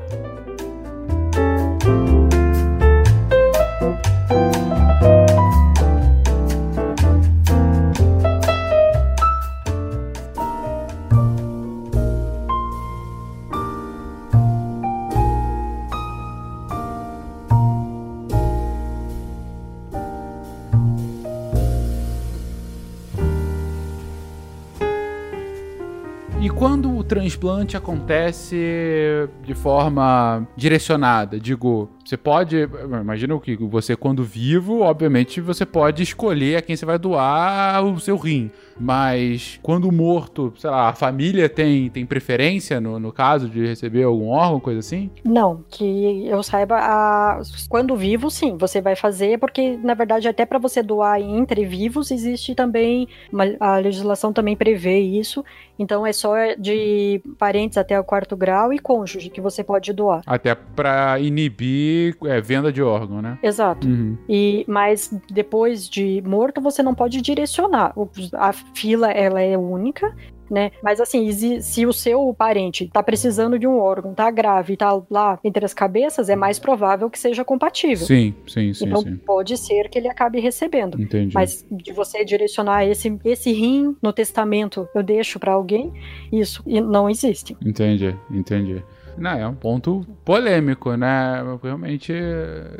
Transplante 27.07 27.77
acontece 27.77 29.29
de 29.43 29.53
forma 29.53 30.47
direcionada, 30.55 31.39
digo, 31.39 31.89
você 32.05 32.17
pode, 32.17 32.67
imagina 33.01 33.39
que 33.39 33.55
você 33.55 33.95
quando 33.95 34.23
vivo, 34.23 34.81
obviamente 34.81 35.41
você 35.41 35.65
pode 35.65 36.03
escolher 36.03 36.57
a 36.57 36.61
quem 36.61 36.75
você 36.75 36.85
vai 36.85 36.99
doar 36.99 37.83
o 37.83 37.99
seu 37.99 38.17
rim, 38.17 38.51
mas 38.79 39.59
quando 39.61 39.91
morto, 39.91 40.53
sei 40.57 40.69
lá, 40.69 40.89
a 40.89 40.93
família 40.93 41.49
tem, 41.49 41.89
tem 41.89 42.05
preferência 42.05 42.79
no, 42.79 42.99
no 42.99 43.11
caso 43.11 43.49
de 43.49 43.65
receber 43.65 44.03
algum 44.03 44.29
órgão, 44.29 44.59
coisa 44.59 44.79
assim? 44.79 45.09
Não, 45.23 45.63
que 45.69 46.25
eu 46.27 46.41
saiba, 46.43 46.75
a- 46.77 47.41
quando 47.69 47.95
vivo, 47.95 48.29
sim, 48.29 48.55
você 48.57 48.79
vai 48.81 48.95
fazer, 48.95 49.39
porque 49.39 49.77
na 49.83 49.93
verdade 49.93 50.27
até 50.27 50.45
para 50.45 50.59
você 50.59 50.81
doar 50.83 51.19
entre 51.21 51.65
vivos 51.65 52.11
existe 52.11 52.53
também 52.55 53.07
uma- 53.31 53.55
a 53.59 53.77
legislação 53.77 54.31
também 54.31 54.55
prevê 54.55 54.99
isso. 54.99 55.43
Então 55.79 56.05
é 56.07 56.11
só 56.11 56.33
de 56.57 57.21
parentes 57.37 57.77
até 57.77 57.99
o 57.99 58.03
quarto 58.03 58.35
grau 58.35 58.73
e 58.73 58.79
cônjuge 58.79 59.29
que 59.29 59.39
você 59.39 59.63
pode 59.63 59.93
doar. 59.93 60.21
Até 60.25 60.55
pra 60.55 61.19
inibir 61.19 62.15
é, 62.25 62.41
venda 62.41 62.71
de 62.71 62.81
órgão, 62.81 63.21
né? 63.21 63.37
Exato. 63.43 63.87
Uhum. 63.87 64.17
E 64.27 64.65
mas 64.67 65.13
depois 65.29 65.87
de 65.87 66.21
morto 66.25 66.59
você 66.61 66.81
não 66.81 66.95
pode 66.95 67.21
direcionar. 67.21 67.93
A 68.33 68.53
fila 68.73 69.11
ela 69.11 69.41
é 69.41 69.57
única, 69.57 70.15
né? 70.49 70.71
Mas 70.81 70.99
assim, 70.99 71.29
se 71.61 71.85
o 71.85 71.93
seu 71.93 72.33
parente 72.33 72.89
tá 72.91 73.03
precisando 73.03 73.59
de 73.59 73.67
um 73.67 73.77
órgão, 73.77 74.13
tá 74.13 74.29
grave, 74.31 74.77
tá 74.77 75.01
lá 75.09 75.39
entre 75.43 75.65
as 75.65 75.73
cabeças, 75.73 76.29
é 76.29 76.35
mais 76.35 76.59
provável 76.59 77.09
que 77.09 77.19
seja 77.19 77.43
compatível. 77.43 78.05
Sim, 78.05 78.33
sim, 78.47 78.73
sim, 78.73 78.85
então 78.85 79.01
sim. 79.01 79.17
pode 79.17 79.57
ser 79.57 79.89
que 79.89 79.97
ele 79.97 80.07
acabe 80.07 80.39
recebendo. 80.39 81.01
Entendi. 81.01 81.33
Mas 81.33 81.65
de 81.69 81.91
você 81.91 82.23
direcionar 82.23 82.85
esse, 82.85 83.19
esse 83.23 83.51
rim 83.51 83.95
no 84.01 84.13
testamento, 84.13 84.87
eu 84.95 85.03
deixo 85.03 85.39
pra 85.39 85.53
alguém, 85.53 85.91
isso 86.31 86.63
não 86.65 87.09
existe. 87.09 87.55
Entendi, 87.61 88.15
entendi. 88.31 88.83
Não, 89.17 89.31
é 89.31 89.47
um 89.47 89.53
ponto 89.53 90.05
polêmico, 90.23 90.95
né? 90.95 91.43
Realmente. 91.61 92.13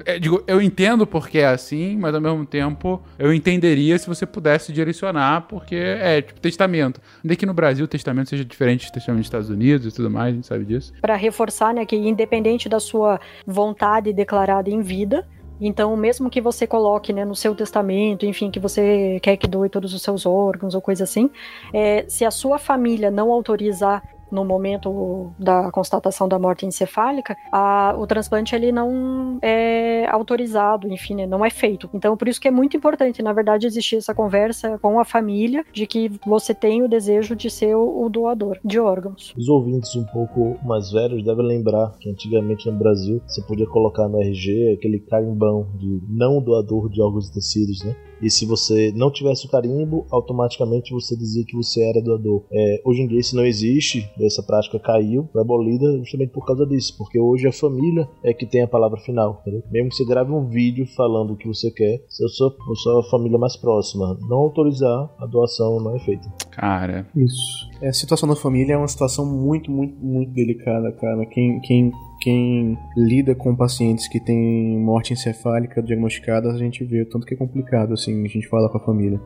é, 0.06 0.20
digo, 0.20 0.44
eu 0.48 0.62
entendo 0.62 1.06
porque 1.06 1.40
é 1.40 1.48
assim, 1.48 1.98
mas 1.98 2.14
ao 2.14 2.22
mesmo 2.22 2.46
tempo 2.46 3.02
eu 3.18 3.34
entenderia 3.34 3.98
se 3.98 4.08
você 4.08 4.26
pudesse 4.26 4.72
direcionar, 4.72 5.42
porque 5.42 5.76
é 5.76 6.22
tipo 6.22 6.40
testamento. 6.40 7.02
Ainda 7.24 7.36
que 7.36 7.46
no 7.46 7.54
Brasil 7.54 7.86
o 7.86 7.88
testamento 7.88 8.30
seja 8.30 8.46
diferente 8.46 8.88
do 8.88 8.94
testamento 8.94 9.20
dos 9.20 9.28
Estados 9.28 9.50
Unidos 9.50 9.88
e 9.88 9.96
tudo 9.96 10.10
mais, 10.10 10.34
a 10.34 10.36
gente 10.36 10.48
sabe 10.48 10.66
disso. 10.66 10.94
Para 11.02 11.16
reforçar, 11.16 11.74
né, 11.74 11.86
que 11.86 11.96
independente 11.96 12.70
da 12.70 12.80
sua 12.80 13.20
vontade 13.46 14.14
declarada 14.14 14.70
em 14.70 14.82
vida, 14.82 15.28
então 15.60 15.96
mesmo 15.98 16.30
que 16.30 16.40
você 16.40 16.68
coloque, 16.68 17.12
né, 17.12 17.26
no 17.26 17.36
seu 17.36 17.56
testamento, 17.56 18.26
enfim, 18.26 18.52
que 18.52 18.60
você 18.60 19.20
quer 19.22 19.38
que 19.38 19.48
doe 19.48 19.70
todos 19.70 19.94
os 19.94 20.02
seus 20.02 20.26
órgãos 20.26 20.76
ou 20.76 20.82
coisa 20.82 21.04
assim, 21.04 21.30
é, 21.74 22.06
se 22.08 22.24
a 22.24 22.32
sua 22.32 22.58
família 22.58 23.10
não 23.10 23.32
autorizar 23.32 24.04
no 24.32 24.44
momento 24.46 25.32
da 25.40 25.72
constatação 25.72 26.28
da 26.28 26.38
morte 26.40 26.66
encefálica, 26.66 27.36
a- 27.52 27.96
o 27.98 28.06
transplante 28.08 28.56
ele 28.56 28.72
não 28.72 29.38
é 29.42 30.06
autorizado, 30.10 30.88
enfim, 30.92 31.16
né, 31.16 31.26
não 31.26 31.44
é 31.46 31.50
feito. 31.50 31.90
Então, 31.94 32.16
por 32.18 32.28
isso 32.28 32.40
que 32.42 32.48
é 32.48 32.52
muito 32.52 32.76
importante, 32.78 33.22
na 33.22 33.34
verdade, 33.34 33.66
existir 33.68 33.98
essa 33.98 34.14
conversa 34.14 34.78
com 34.80 35.00
a 35.00 35.06
família 35.06 35.64
de 35.74 35.86
que 35.88 36.12
você 36.26 36.54
tem 36.54 36.84
o 36.84 36.88
desejo 36.88 37.36
de 37.36 37.50
ser 37.50 37.76
o, 37.76 38.04
o 38.06 38.10
doador 38.10 38.58
de 38.64 38.80
órgãos. 38.80 39.34
Os 39.38 39.48
ouvintes 39.50 39.96
um 39.96 40.06
pouco 40.06 40.58
mais 40.66 40.92
velhos 40.92 41.24
devem 41.24 41.46
lembrar 41.46 41.94
que 42.00 42.10
antigamente 42.10 42.70
no 42.70 42.78
Brasil 42.78 43.22
você 43.28 43.42
podia 43.42 43.68
colocar 43.68 44.08
no 44.08 44.22
RG 44.22 44.74
aquele 44.78 45.00
carimbão 45.00 45.68
de 45.76 46.02
não 46.10 46.42
doador 46.42 46.90
de 46.90 47.02
órgãos 47.02 47.30
e 47.30 47.34
tecidos, 47.34 47.84
né? 47.84 47.96
E 48.22 48.30
se 48.30 48.46
você 48.46 48.92
não 48.96 49.12
tivesse 49.12 49.46
o 49.46 49.50
carimbo, 49.50 50.06
automaticamente 50.12 50.94
você 50.94 51.16
dizia 51.16 51.46
que 51.46 51.56
você 51.56 51.84
era 51.84 52.02
doador. 52.02 52.44
É, 52.52 52.82
hoje 52.84 53.02
em 53.02 53.08
dia 53.08 53.20
isso 53.20 53.36
não 53.36 53.46
existe, 53.46 54.10
essa 54.20 54.44
prática 54.44 54.80
caiu, 54.80 55.28
foi 55.32 55.42
abolida 55.42 55.98
justamente 56.00 56.32
por 56.32 56.46
causa 56.46 56.66
disso, 56.66 56.96
porque 56.98 57.20
hoje 57.20 57.48
a 57.48 57.52
família 57.52 58.08
é 58.24 58.34
que 58.34 58.46
tem 58.46 58.62
a 58.62 58.68
palavra 58.68 59.00
final, 59.00 59.40
entendeu? 59.42 59.64
Mesmo 59.72 59.90
que 59.90 59.96
você 59.96 60.06
grave 60.06 60.32
um 60.32 60.48
vídeo 60.48 60.86
falando 60.96 61.34
o 61.34 61.38
que 61.38 61.48
você 61.48 61.72
quer, 61.72 62.02
se 62.10 62.24
a 62.24 62.28
sua, 62.28 62.50
a 62.50 62.76
sua 62.76 63.04
família 63.10 63.38
mais 63.38 63.56
próxima 63.56 64.18
não 64.28 64.38
autorizar, 64.38 65.10
a 65.20 65.26
doação 65.26 65.80
não 65.80 65.96
é 65.96 66.00
feita. 66.00 66.28
Cara, 66.52 67.08
Isso. 67.16 67.70
É, 67.82 67.90
a 67.90 67.94
situação 67.94 68.28
da 68.28 68.36
família 68.36 68.74
é 68.74 68.78
uma 68.78 68.88
situação 68.88 69.26
muito, 69.26 69.72
muito, 69.72 69.96
muito 70.04 70.32
delicada, 70.32 70.92
cara. 70.94 71.26
Quem, 71.28 71.60
quem, 71.62 71.92
quem 72.28 72.78
lida 72.94 73.34
com 73.34 73.56
pacientes 73.56 74.06
que 74.10 74.20
têm 74.20 74.78
morte 74.78 75.14
encefálica 75.14 75.82
diagnosticada, 75.82 76.52
a 76.52 76.58
gente 76.58 76.84
vê 76.84 77.04
o 77.04 77.06
tanto 77.06 77.26
que 77.26 77.34
é 77.34 77.38
complicado, 77.38 77.94
assim, 77.94 78.22
a 78.26 78.28
gente 78.28 78.46
fala 78.50 78.68
com 78.68 78.78
a 78.78 78.82
família. 78.82 79.18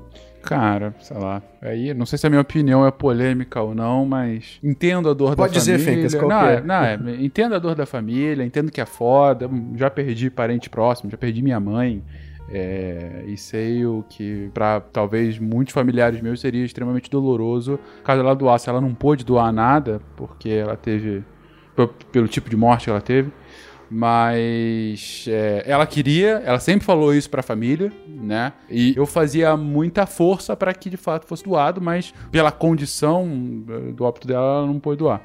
cara, 0.44 0.94
sei 0.99 1.18
lá. 1.18 1.41
Aí, 1.64 1.95
não 1.95 2.06
sei 2.06 2.19
se 2.19 2.28
a 2.28 2.30
minha 2.30 2.44
opinião 2.44 2.86
é 2.86 2.91
polêmica 2.91 3.60
ou 3.60 3.73
não, 3.73 4.06
mas 4.06 4.60
entendo 4.64 5.10
a 5.10 5.15
dor 5.15 5.36
Pode 5.36 5.52
da 5.52 5.60
dizer, 5.60 5.80
família. 5.80 5.95
Fencas, 5.95 6.14
qual 6.14 6.30
não, 6.30 6.41
que 6.41 6.45
é? 6.45 6.53
é, 6.53 6.61
não, 6.61 7.10
é, 7.10 7.23
entendo 7.23 7.56
a 7.56 7.60
dor 7.60 7.73
da 7.73 7.88
família, 7.88 8.45
entendo 8.45 8.72
que 8.72 8.80
é 8.80 8.86
foda. 8.86 9.49
Já 9.76 9.90
perdi 9.90 10.30
parente 10.30 10.69
próximo, 10.69 11.10
já 11.10 11.18
perdi 11.18 11.41
minha 11.41 11.60
mãe. 11.60 12.03
é, 12.52 13.23
e 13.26 13.36
sei 13.36 13.84
o 13.84 14.03
que, 14.07 14.52
pra 14.53 14.80
talvez 14.80 15.40
muitos 15.40 15.73
familiares 15.73 16.22
meus, 16.22 16.40
seria 16.40 16.65
extremamente 16.65 17.10
doloroso 17.10 17.80
caso 18.03 18.22
ela 18.22 18.36
doasse. 18.36 18.69
Ela 18.69 18.82
não 18.82 18.94
pôde 18.94 19.26
doar 19.26 19.52
nada, 19.52 20.02
porque 20.15 20.49
ela 20.49 20.76
teve 20.76 21.23
pelo 21.87 22.27
tipo 22.27 22.49
de 22.49 22.55
morte 22.55 22.85
que 22.85 22.89
ela 22.89 23.01
teve. 23.01 23.31
Mas 23.93 25.25
é, 25.27 25.63
ela 25.65 25.85
queria, 25.85 26.41
ela 26.45 26.61
sempre 26.61 26.85
falou 26.85 27.13
isso 27.13 27.29
pra 27.29 27.43
família, 27.43 27.91
né? 28.07 28.53
E 28.69 28.93
eu 28.95 29.05
fazia 29.05 29.57
muita 29.57 30.05
força 30.05 30.55
para 30.55 30.73
que 30.73 30.89
de 30.89 30.95
fato 30.95 31.27
fosse 31.27 31.43
doado, 31.43 31.81
mas 31.81 32.13
pela 32.31 32.53
condição 32.53 33.27
eh, 33.67 33.91
do 33.91 34.05
óbito 34.05 34.29
dela, 34.29 34.59
ela 34.59 34.67
não 34.67 34.79
pôde 34.79 34.99
doar. 34.99 35.21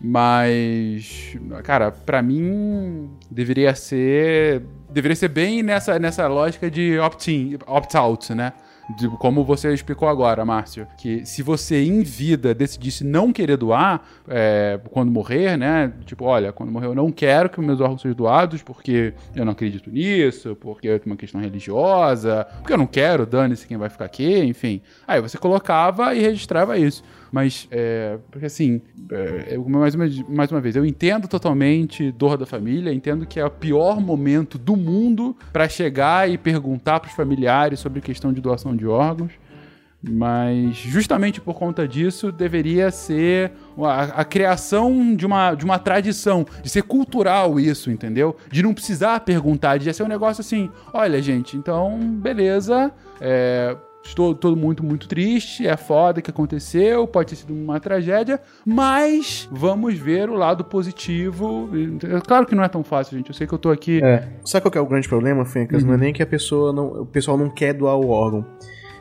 Mas, 0.00 1.36
cara, 1.64 1.90
pra 1.90 2.22
mim 2.22 3.10
deveria 3.28 3.74
ser 3.74 4.62
deveria 4.88 5.16
ser 5.16 5.28
bem 5.28 5.62
nessa, 5.64 5.98
nessa 5.98 6.28
lógica 6.28 6.70
de 6.70 6.98
opt-in, 7.00 7.58
opt-out, 7.66 8.32
né? 8.34 8.52
De, 8.90 9.08
como 9.08 9.44
você 9.44 9.72
explicou 9.74 10.08
agora, 10.08 10.44
Márcio, 10.44 10.86
que 10.96 11.26
se 11.26 11.42
você 11.42 11.84
em 11.84 12.02
vida 12.02 12.54
decidisse 12.54 13.02
não 13.02 13.32
querer 13.32 13.56
doar 13.56 14.00
é, 14.28 14.78
quando 14.90 15.10
morrer, 15.10 15.56
né? 15.56 15.92
Tipo, 16.04 16.24
olha, 16.24 16.52
quando 16.52 16.70
morrer 16.70 16.86
eu 16.86 16.94
não 16.94 17.10
quero 17.10 17.50
que 17.50 17.60
meus 17.60 17.80
órgãos 17.80 18.00
sejam 18.00 18.16
doados 18.16 18.62
porque 18.62 19.12
eu 19.34 19.44
não 19.44 19.52
acredito 19.52 19.90
nisso, 19.90 20.56
porque 20.60 20.88
é 20.88 21.00
uma 21.04 21.16
questão 21.16 21.40
religiosa, 21.40 22.46
porque 22.58 22.72
eu 22.72 22.78
não 22.78 22.86
quero, 22.86 23.26
dane-se 23.26 23.66
quem 23.66 23.76
vai 23.76 23.88
ficar 23.88 24.04
aqui, 24.04 24.38
enfim. 24.44 24.80
Aí 25.06 25.20
você 25.20 25.36
colocava 25.36 26.14
e 26.14 26.20
registrava 26.20 26.78
isso. 26.78 27.02
Mas, 27.30 27.68
é, 27.70 28.18
porque 28.30 28.46
assim, 28.46 28.80
é, 29.10 29.56
mais, 29.58 29.94
uma, 29.94 30.06
mais 30.28 30.50
uma 30.50 30.60
vez, 30.60 30.76
eu 30.76 30.84
entendo 30.84 31.28
totalmente 31.28 32.10
dor 32.12 32.36
da 32.36 32.46
família, 32.46 32.92
entendo 32.92 33.26
que 33.26 33.40
é 33.40 33.44
o 33.44 33.50
pior 33.50 34.00
momento 34.00 34.58
do 34.58 34.76
mundo 34.76 35.36
pra 35.52 35.68
chegar 35.68 36.30
e 36.30 36.38
perguntar 36.38 37.00
pros 37.00 37.14
familiares 37.14 37.80
sobre 37.80 38.00
questão 38.00 38.32
de 38.32 38.40
doação 38.40 38.76
de 38.76 38.86
órgãos. 38.86 39.32
Mas 40.08 40.76
justamente 40.76 41.40
por 41.40 41.54
conta 41.54 41.88
disso 41.88 42.30
deveria 42.30 42.90
ser 42.90 43.52
a, 43.78 44.20
a 44.20 44.24
criação 44.24 45.16
de 45.16 45.26
uma, 45.26 45.54
de 45.54 45.64
uma 45.64 45.78
tradição, 45.78 46.46
de 46.62 46.68
ser 46.68 46.82
cultural 46.82 47.58
isso, 47.58 47.90
entendeu? 47.90 48.36
De 48.50 48.62
não 48.62 48.72
precisar 48.72 49.18
perguntar, 49.20 49.78
de 49.78 49.92
ser 49.92 50.02
um 50.04 50.08
negócio 50.08 50.42
assim, 50.42 50.70
olha 50.92 51.20
gente, 51.20 51.56
então 51.56 51.98
beleza, 51.98 52.92
é, 53.20 53.76
estou 54.06 54.34
todo 54.34 54.56
muito, 54.56 54.84
muito 54.84 55.08
triste, 55.08 55.66
é 55.66 55.76
foda 55.76 56.20
que 56.22 56.30
aconteceu, 56.30 57.06
pode 57.06 57.30
ter 57.30 57.36
sido 57.36 57.54
uma 57.54 57.78
tragédia, 57.80 58.40
mas 58.64 59.48
vamos 59.50 59.98
ver 59.98 60.28
o 60.30 60.34
lado 60.34 60.64
positivo. 60.64 61.70
É 62.02 62.20
Claro 62.20 62.46
que 62.46 62.54
não 62.54 62.62
é 62.64 62.68
tão 62.68 62.82
fácil, 62.82 63.16
gente, 63.16 63.28
eu 63.28 63.34
sei 63.34 63.46
que 63.46 63.52
eu 63.52 63.58
tô 63.58 63.70
aqui... 63.70 64.02
É. 64.02 64.28
Sabe 64.44 64.62
qual 64.62 64.72
que 64.72 64.78
é 64.78 64.80
o 64.80 64.86
grande 64.86 65.08
problema, 65.08 65.44
Fencas? 65.44 65.82
Não 65.84 65.94
é 65.94 65.96
nem 65.96 66.12
que 66.12 66.22
a 66.22 66.26
pessoa 66.26 66.72
não, 66.72 67.02
o 67.02 67.06
pessoal 67.06 67.36
não 67.36 67.50
quer 67.50 67.72
doar 67.74 67.96
o 67.96 68.08
órgão. 68.08 68.44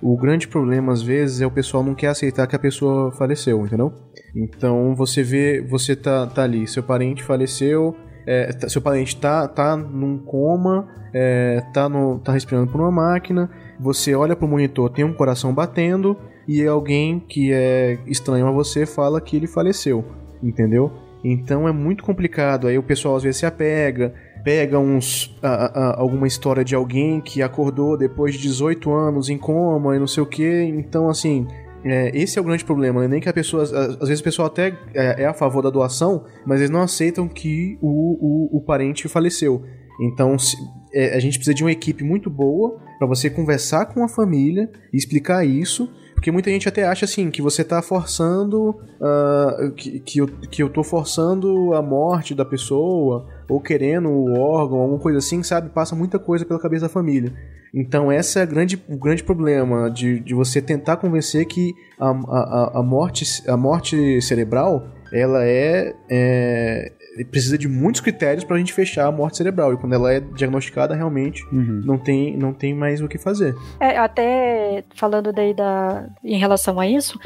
O 0.02 0.18
grande 0.18 0.48
problema, 0.48 0.91
às 0.91 1.02
vezes, 1.02 1.41
é 1.41 1.48
o 1.48 1.52
pessoal 1.52 1.84
não 1.84 1.95
quer 1.95 2.07
aceitar 2.07 2.45
que 2.48 2.56
a 2.56 2.60
pessoa 2.60 3.11
faleceu, 3.11 3.65
entendeu? 3.65 3.94
Então 4.36 4.94
você 4.95 5.23
vê, 5.23 5.61
você 5.61 5.95
tá, 5.95 6.27
tá 6.27 6.44
ali, 6.44 6.68
seu 6.68 6.84
parente 6.84 7.23
faleceu, 7.23 7.95
é, 8.27 8.52
tá- 8.52 8.68
seu 8.68 8.82
parente 8.82 9.15
tá, 9.18 9.48
tá 9.48 9.76
num 9.76 10.18
coma, 10.18 10.88
é, 11.14 11.61
tá, 11.73 11.88
no, 11.88 12.19
tá 12.19 12.34
respirando 12.34 12.69
por 12.72 12.82
uma 12.82 12.91
máquina, 12.91 13.49
você 13.80 14.15
olha 14.15 14.35
pro 14.35 14.47
monitor, 14.47 14.89
tem 14.89 15.03
um 15.06 15.14
coração 15.14 15.53
batendo, 15.53 16.18
e 16.47 16.65
alguém 16.65 17.19
que 17.19 17.52
é 17.52 17.97
estranho 18.07 18.47
a 18.47 18.52
você 18.52 18.85
fala 18.85 19.19
que 19.19 19.35
ele 19.35 19.47
faleceu, 19.47 20.03
entendeu? 20.43 20.91
Então 21.23 21.68
é 21.68 21.72
muito 21.72 22.03
complicado. 22.03 22.68
Aí 22.68 22.77
o 22.77 22.84
pessoal 22.84 23.15
às 23.15 23.23
vezes 23.23 23.39
se 23.39 23.45
apega, 23.47 24.14
pega 24.43 24.77
uns 24.77 25.35
a- 25.41 25.72
a- 25.95 25.99
alguma 25.99 26.27
história 26.27 26.64
de 26.64 26.76
alguém 26.76 27.19
que 27.19 27.41
acordou 27.41 27.97
depois 27.97 28.35
de 28.35 28.41
18 28.41 28.91
anos 28.93 29.27
em 29.27 29.38
coma 29.38 29.95
e 29.95 29.99
não 29.99 30.06
sei 30.06 30.22
o 30.22 30.27
que. 30.27 30.45
Então 30.45 31.10
assim, 31.10 31.47
é, 31.84 32.11
esse 32.15 32.38
é 32.38 32.41
o 32.41 32.45
grande 32.45 32.64
problema. 32.64 33.02
Né? 33.02 33.07
Nem 33.07 33.19
que 33.19 33.27
a 33.27 33.34
pessoa, 33.34 33.64
às 33.64 33.73
às 33.73 34.07
vezes 34.07 34.19
o 34.19 34.23
pessoal 34.23 34.47
até 34.47 34.77
é, 34.93 35.23
é 35.23 35.26
a 35.26 35.34
favor 35.34 35.64
da 35.64 35.72
doação, 35.72 36.26
mas 36.45 36.60
eles 36.60 36.69
não 36.69 36.81
aceitam 36.81 37.27
que 37.27 37.76
o, 37.81 38.53
o, 38.53 38.57
o 38.57 38.61
parente 38.61 39.07
faleceu. 39.07 39.64
Então 39.99 40.38
se- 40.38 40.57
é, 40.95 41.15
a 41.15 41.19
gente 41.19 41.38
precisa 41.38 41.53
de 41.53 41.63
uma 41.63 41.72
equipe 41.72 42.03
muito 42.03 42.30
boa 42.30 42.80
para 42.97 43.07
você 43.07 43.30
conversar 43.30 43.85
com 43.88 44.03
a 44.03 44.07
família 44.07 44.69
e 44.93 44.97
explicar 44.97 45.45
isso. 45.45 45.89
Porque 46.15 46.31
muita 46.31 46.49
gente 46.49 46.67
até 46.67 46.85
acha 46.88 47.03
assim 47.05 47.30
que 47.30 47.41
você 47.41 47.63
tá 47.63 47.81
forçando. 47.81 48.76
ah, 49.01 49.72
que, 49.76 49.99
que, 49.99 50.19
eu, 50.19 50.27
que 50.27 50.63
eu 50.63 50.69
tô 50.69 50.81
forçando 50.84 51.73
a 51.73 51.81
morte 51.81 52.34
da 52.34 52.45
pessoa, 52.45 53.27
ou 53.49 53.59
querendo 53.59 54.09
o 54.09 54.39
órgão, 54.39 54.80
alguma 54.80 54.99
coisa 54.99 55.17
assim, 55.19 55.43
sabe? 55.43 55.69
Passa 55.69 55.95
muita 55.95 56.17
coisa 56.17 56.45
pela 56.45 56.59
cabeça 56.59 56.84
da 56.85 56.89
família. 56.89 57.34
Então, 57.73 58.09
esse 58.11 58.39
é 58.39 58.45
grande, 58.45 58.81
o 58.88 58.97
grande 58.97 59.22
problema 59.23 59.91
de, 59.91 60.22
de 60.22 60.34
você 60.34 60.61
tentar 60.61 60.95
convencer 60.95 61.45
que 61.45 61.73
a, 61.99 62.09
a, 62.09 62.13
a- 62.13 62.80
a 62.80 62.84
morte, 62.84 63.26
a 63.49 63.57
morte 63.57 64.22
cerebral 64.22 64.88
ela 65.13 65.45
é, 65.45 65.93
é 66.09 66.91
precisa 67.24 67.58
de 67.58 67.68
muitos 67.68 68.02
critérios 68.02 68.44
pra 68.44 68.58
gente 68.58 68.74
fechar 68.74 69.08
a 69.08 69.12
morte 69.12 69.38
cerebral. 69.38 69.74
E 69.74 69.78
quando 69.78 69.94
ela 69.94 70.12
é 70.14 70.20
diagnosticada, 70.20 70.94
realmente 70.96 71.44
Uhum. 71.52 71.82
não 71.86 71.98
tem, 71.98 72.36
não 72.36 72.54
tem 72.54 72.74
mais 72.74 73.02
o 73.02 73.08
que 73.08 73.18
fazer. 73.18 73.56
É, 73.80 73.98
até 73.98 74.84
falando 74.96 75.32
daí 75.32 75.54
da, 75.54 76.08
em 76.24 76.38
relação 76.38 76.80
a 76.80 76.88
isso, 76.88 77.18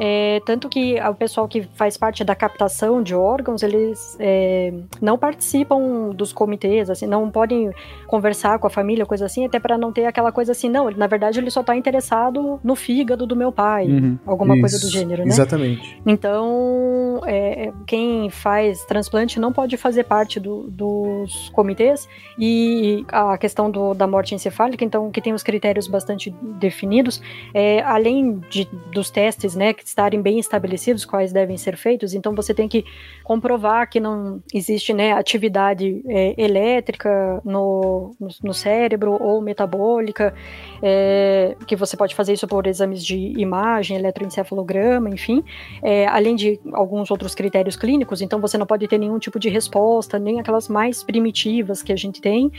é, 0.00 0.40
tanto 0.44 0.68
que 0.68 0.96
o 1.00 1.14
pessoal 1.14 1.46
que 1.46 1.62
faz 1.74 1.96
parte 1.96 2.24
da 2.24 2.34
captação 2.34 3.02
de 3.02 3.14
órgãos, 3.14 3.62
eles 3.62 4.16
é, 4.18 4.72
não 5.00 5.16
participam 5.16 6.10
dos 6.14 6.32
comitês, 6.32 6.90
assim, 6.90 7.06
não 7.06 7.30
podem 7.30 7.70
conversar 8.06 8.58
com 8.58 8.66
a 8.66 8.70
família, 8.70 9.06
coisa 9.06 9.26
assim, 9.26 9.44
até 9.46 9.58
para 9.60 9.76
não 9.78 9.92
ter 9.92 10.06
aquela 10.06 10.32
coisa 10.32 10.52
assim, 10.52 10.68
não, 10.68 10.90
na 10.90 11.06
verdade 11.06 11.38
ele 11.38 11.50
só 11.50 11.62
tá 11.62 11.76
interessado 11.76 12.58
no 12.64 12.74
fígado 12.74 13.26
do 13.26 13.36
meu 13.36 13.52
pai, 13.52 13.86
Uhum. 13.86 14.18
alguma 14.26 14.58
coisa 14.58 14.78
do 14.78 14.86
Isso, 14.86 14.90
gênero, 14.92 15.22
né? 15.22 15.28
Exatamente. 15.28 16.00
Então, 16.04 17.20
é, 17.26 17.72
quem 17.86 18.28
faz 18.30 18.84
transplante 18.84 19.35
não 19.40 19.52
pode 19.52 19.76
fazer 19.76 20.04
parte 20.04 20.38
do- 20.40 20.64
dos 20.68 21.48
comitês. 21.50 22.08
E 22.38 23.04
a 23.10 23.36
questão 23.38 23.70
do- 23.70 23.94
da 23.94 24.06
morte 24.06 24.34
encefálica, 24.34 24.84
então, 24.84 25.10
que 25.10 25.20
tem 25.20 25.32
os 25.32 25.42
critérios 25.42 25.86
bastante 25.86 26.30
definidos, 26.58 27.20
é, 27.54 27.80
além 27.82 28.38
de, 28.50 28.68
dos 28.92 29.10
testes, 29.10 29.54
né, 29.54 29.72
que 29.72 29.84
estarem 29.84 30.20
bem 30.20 30.38
estabelecidos, 30.38 31.04
quais 31.04 31.32
devem 31.32 31.56
ser 31.56 31.76
feitos, 31.76 32.14
então 32.14 32.34
você 32.34 32.52
tem 32.54 32.68
que 32.68 32.84
comprovar 33.24 33.88
que 33.88 34.00
não 34.00 34.40
existe, 34.52 34.92
né, 34.92 35.12
atividade 35.12 36.02
é, 36.08 36.34
elétrica 36.36 37.40
no, 37.44 38.14
no, 38.20 38.28
no 38.42 38.54
cérebro 38.54 39.16
ou 39.20 39.40
metabólica, 39.40 40.34
é, 40.82 41.56
que 41.66 41.76
você 41.76 41.96
pode 41.96 42.14
fazer 42.14 42.32
isso 42.32 42.46
por 42.46 42.66
exames 42.66 43.04
de 43.04 43.16
imagem, 43.40 43.96
eletroencefalograma, 43.96 45.08
enfim, 45.10 45.42
é, 45.82 46.06
além 46.06 46.34
de 46.36 46.60
alguns 46.72 47.10
outros 47.10 47.34
critérios 47.34 47.76
clínicos, 47.76 48.20
então 48.20 48.40
você 48.40 48.56
não 48.58 48.66
pode 48.66 48.86
ter 48.88 48.98
nenhum 48.98 49.18
tipo 49.26 49.38
de 49.38 49.48
resposta, 49.48 50.18
nem 50.18 50.40
aquelas 50.40 50.68
mais 50.68 51.02
primitivas 51.02 51.82
que 51.82 51.92
a 51.92 51.96
gente 51.96 52.20
tem, 52.20 52.50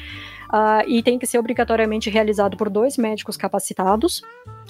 ah, 0.49 0.83
e 0.87 1.01
tem 1.03 1.17
que 1.19 1.27
ser 1.27 1.39
obrigatoriamente 1.39 2.09
realizado 2.09 2.57
por 2.57 2.69
dois 2.69 2.97
médicos 2.97 3.37
capacitados. 3.37 4.21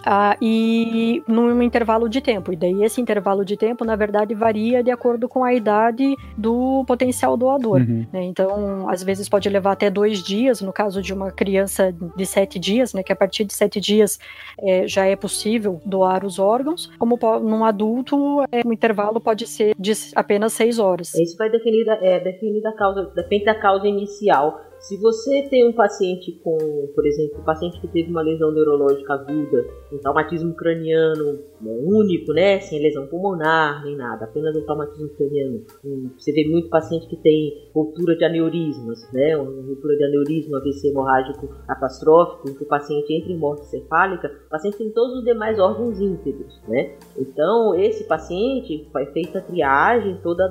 ah, 0.06 0.38
e 0.42 1.24
num 1.28 1.62
intervalo 1.62 2.08
de 2.08 2.22
tempo. 2.22 2.54
E 2.54 2.56
daí 2.56 2.84
esse 2.84 3.02
intervalo 3.02 3.44
de 3.44 3.58
tempo, 3.58 3.84
na 3.84 3.96
verdade, 3.96 4.34
varia 4.34 4.84
de 4.84 4.92
acordo 4.92 5.28
com 5.28 5.44
a 5.44 5.54
idade 5.54 6.16
do 6.38 6.84
potencial 6.86 7.36
doador. 7.36 7.82
Uhum. 7.82 8.06
né? 8.12 8.24
Então, 8.24 8.90
às 8.90 9.04
vezes 9.04 9.28
pode 9.28 9.50
levar 9.50 9.74
até 9.74 9.90
dois 9.90 10.24
dias, 10.24 10.62
no 10.62 10.72
caso 10.72 11.02
de 11.02 11.14
uma 11.14 11.32
criança 11.32 11.94
de 12.16 12.26
sete 12.26 12.60
dias, 12.60 12.94
né? 12.94 13.04
Que 13.04 13.12
a 13.12 13.16
partir 13.16 13.44
de 13.44 13.54
sete 13.54 13.80
dias 13.80 14.20
é, 14.60 14.88
já 14.88 15.06
é 15.06 15.16
possível 15.16 15.82
doar 15.86 16.26
os 16.26 16.40
órgãos. 16.40 16.90
Como 16.98 17.20
num 17.42 17.66
adulto, 17.66 18.44
é, 18.52 18.62
o 18.66 18.72
intervalo 18.72 19.20
pode 19.20 19.48
ser 19.48 19.76
de 19.78 19.92
apenas 20.16 20.54
seis 20.54 20.80
horas. 20.80 21.14
Isso 21.16 21.36
vai 21.38 21.50
definir, 21.50 21.86
é, 22.02 22.20
definir 22.20 22.62
da 22.62 22.72
causa, 22.74 23.12
depende 23.16 23.46
da 23.46 23.56
causa 23.56 23.88
inicial. 23.88 24.67
Se 24.80 24.96
você 24.98 25.48
tem 25.50 25.68
um 25.68 25.74
paciente 25.74 26.32
com, 26.44 26.58
por 26.94 27.06
exemplo, 27.06 27.40
um 27.40 27.44
paciente 27.44 27.80
que 27.82 27.88
teve 27.88 28.10
uma 28.12 28.22
lesão 28.22 28.52
neurológica 28.52 29.14
aguda, 29.14 29.66
um 29.92 29.98
traumatismo 29.98 30.54
craniano 30.54 31.40
né, 31.60 31.72
único, 31.84 32.32
né, 32.32 32.60
sem 32.60 32.82
lesão 32.82 33.08
pulmonar 33.08 33.84
nem 33.84 33.96
nada, 33.96 34.26
apenas 34.26 34.56
um 34.56 34.64
traumatismo 34.64 35.10
craniano. 35.10 35.64
Um- 35.84 36.12
você 36.18 36.32
vê 36.32 36.48
muito 36.48 36.70
paciente 36.70 37.08
que 37.08 37.18
tem 37.18 37.70
ruptura 37.74 38.16
de 38.16 38.24
aneurismas, 38.24 39.12
né, 39.12 39.36
uma 39.36 39.62
ruptura 39.68 39.98
de 39.98 40.04
aneurisma, 40.04 40.60
AVC 40.60 40.90
hemorrágico 40.90 41.48
catastrófico, 41.68 42.50
em 42.50 42.54
que 42.54 42.64
o 42.64 42.68
paciente 42.68 43.12
entra 43.14 43.32
em 43.32 43.38
morte 43.38 43.66
cefálica, 43.66 44.32
o 44.46 44.50
paciente 44.50 44.78
tem 44.78 44.92
todos 44.92 45.18
os 45.18 45.24
demais 45.26 45.60
órgãos 45.60 46.00
íntegros, 46.00 46.62
né. 46.68 46.96
Então, 47.18 47.74
esse 47.76 48.04
paciente 48.06 48.88
foi 48.92 49.06
feita 49.08 49.40
a 49.40 49.42
triagem, 49.42 50.20
toda 50.22 50.48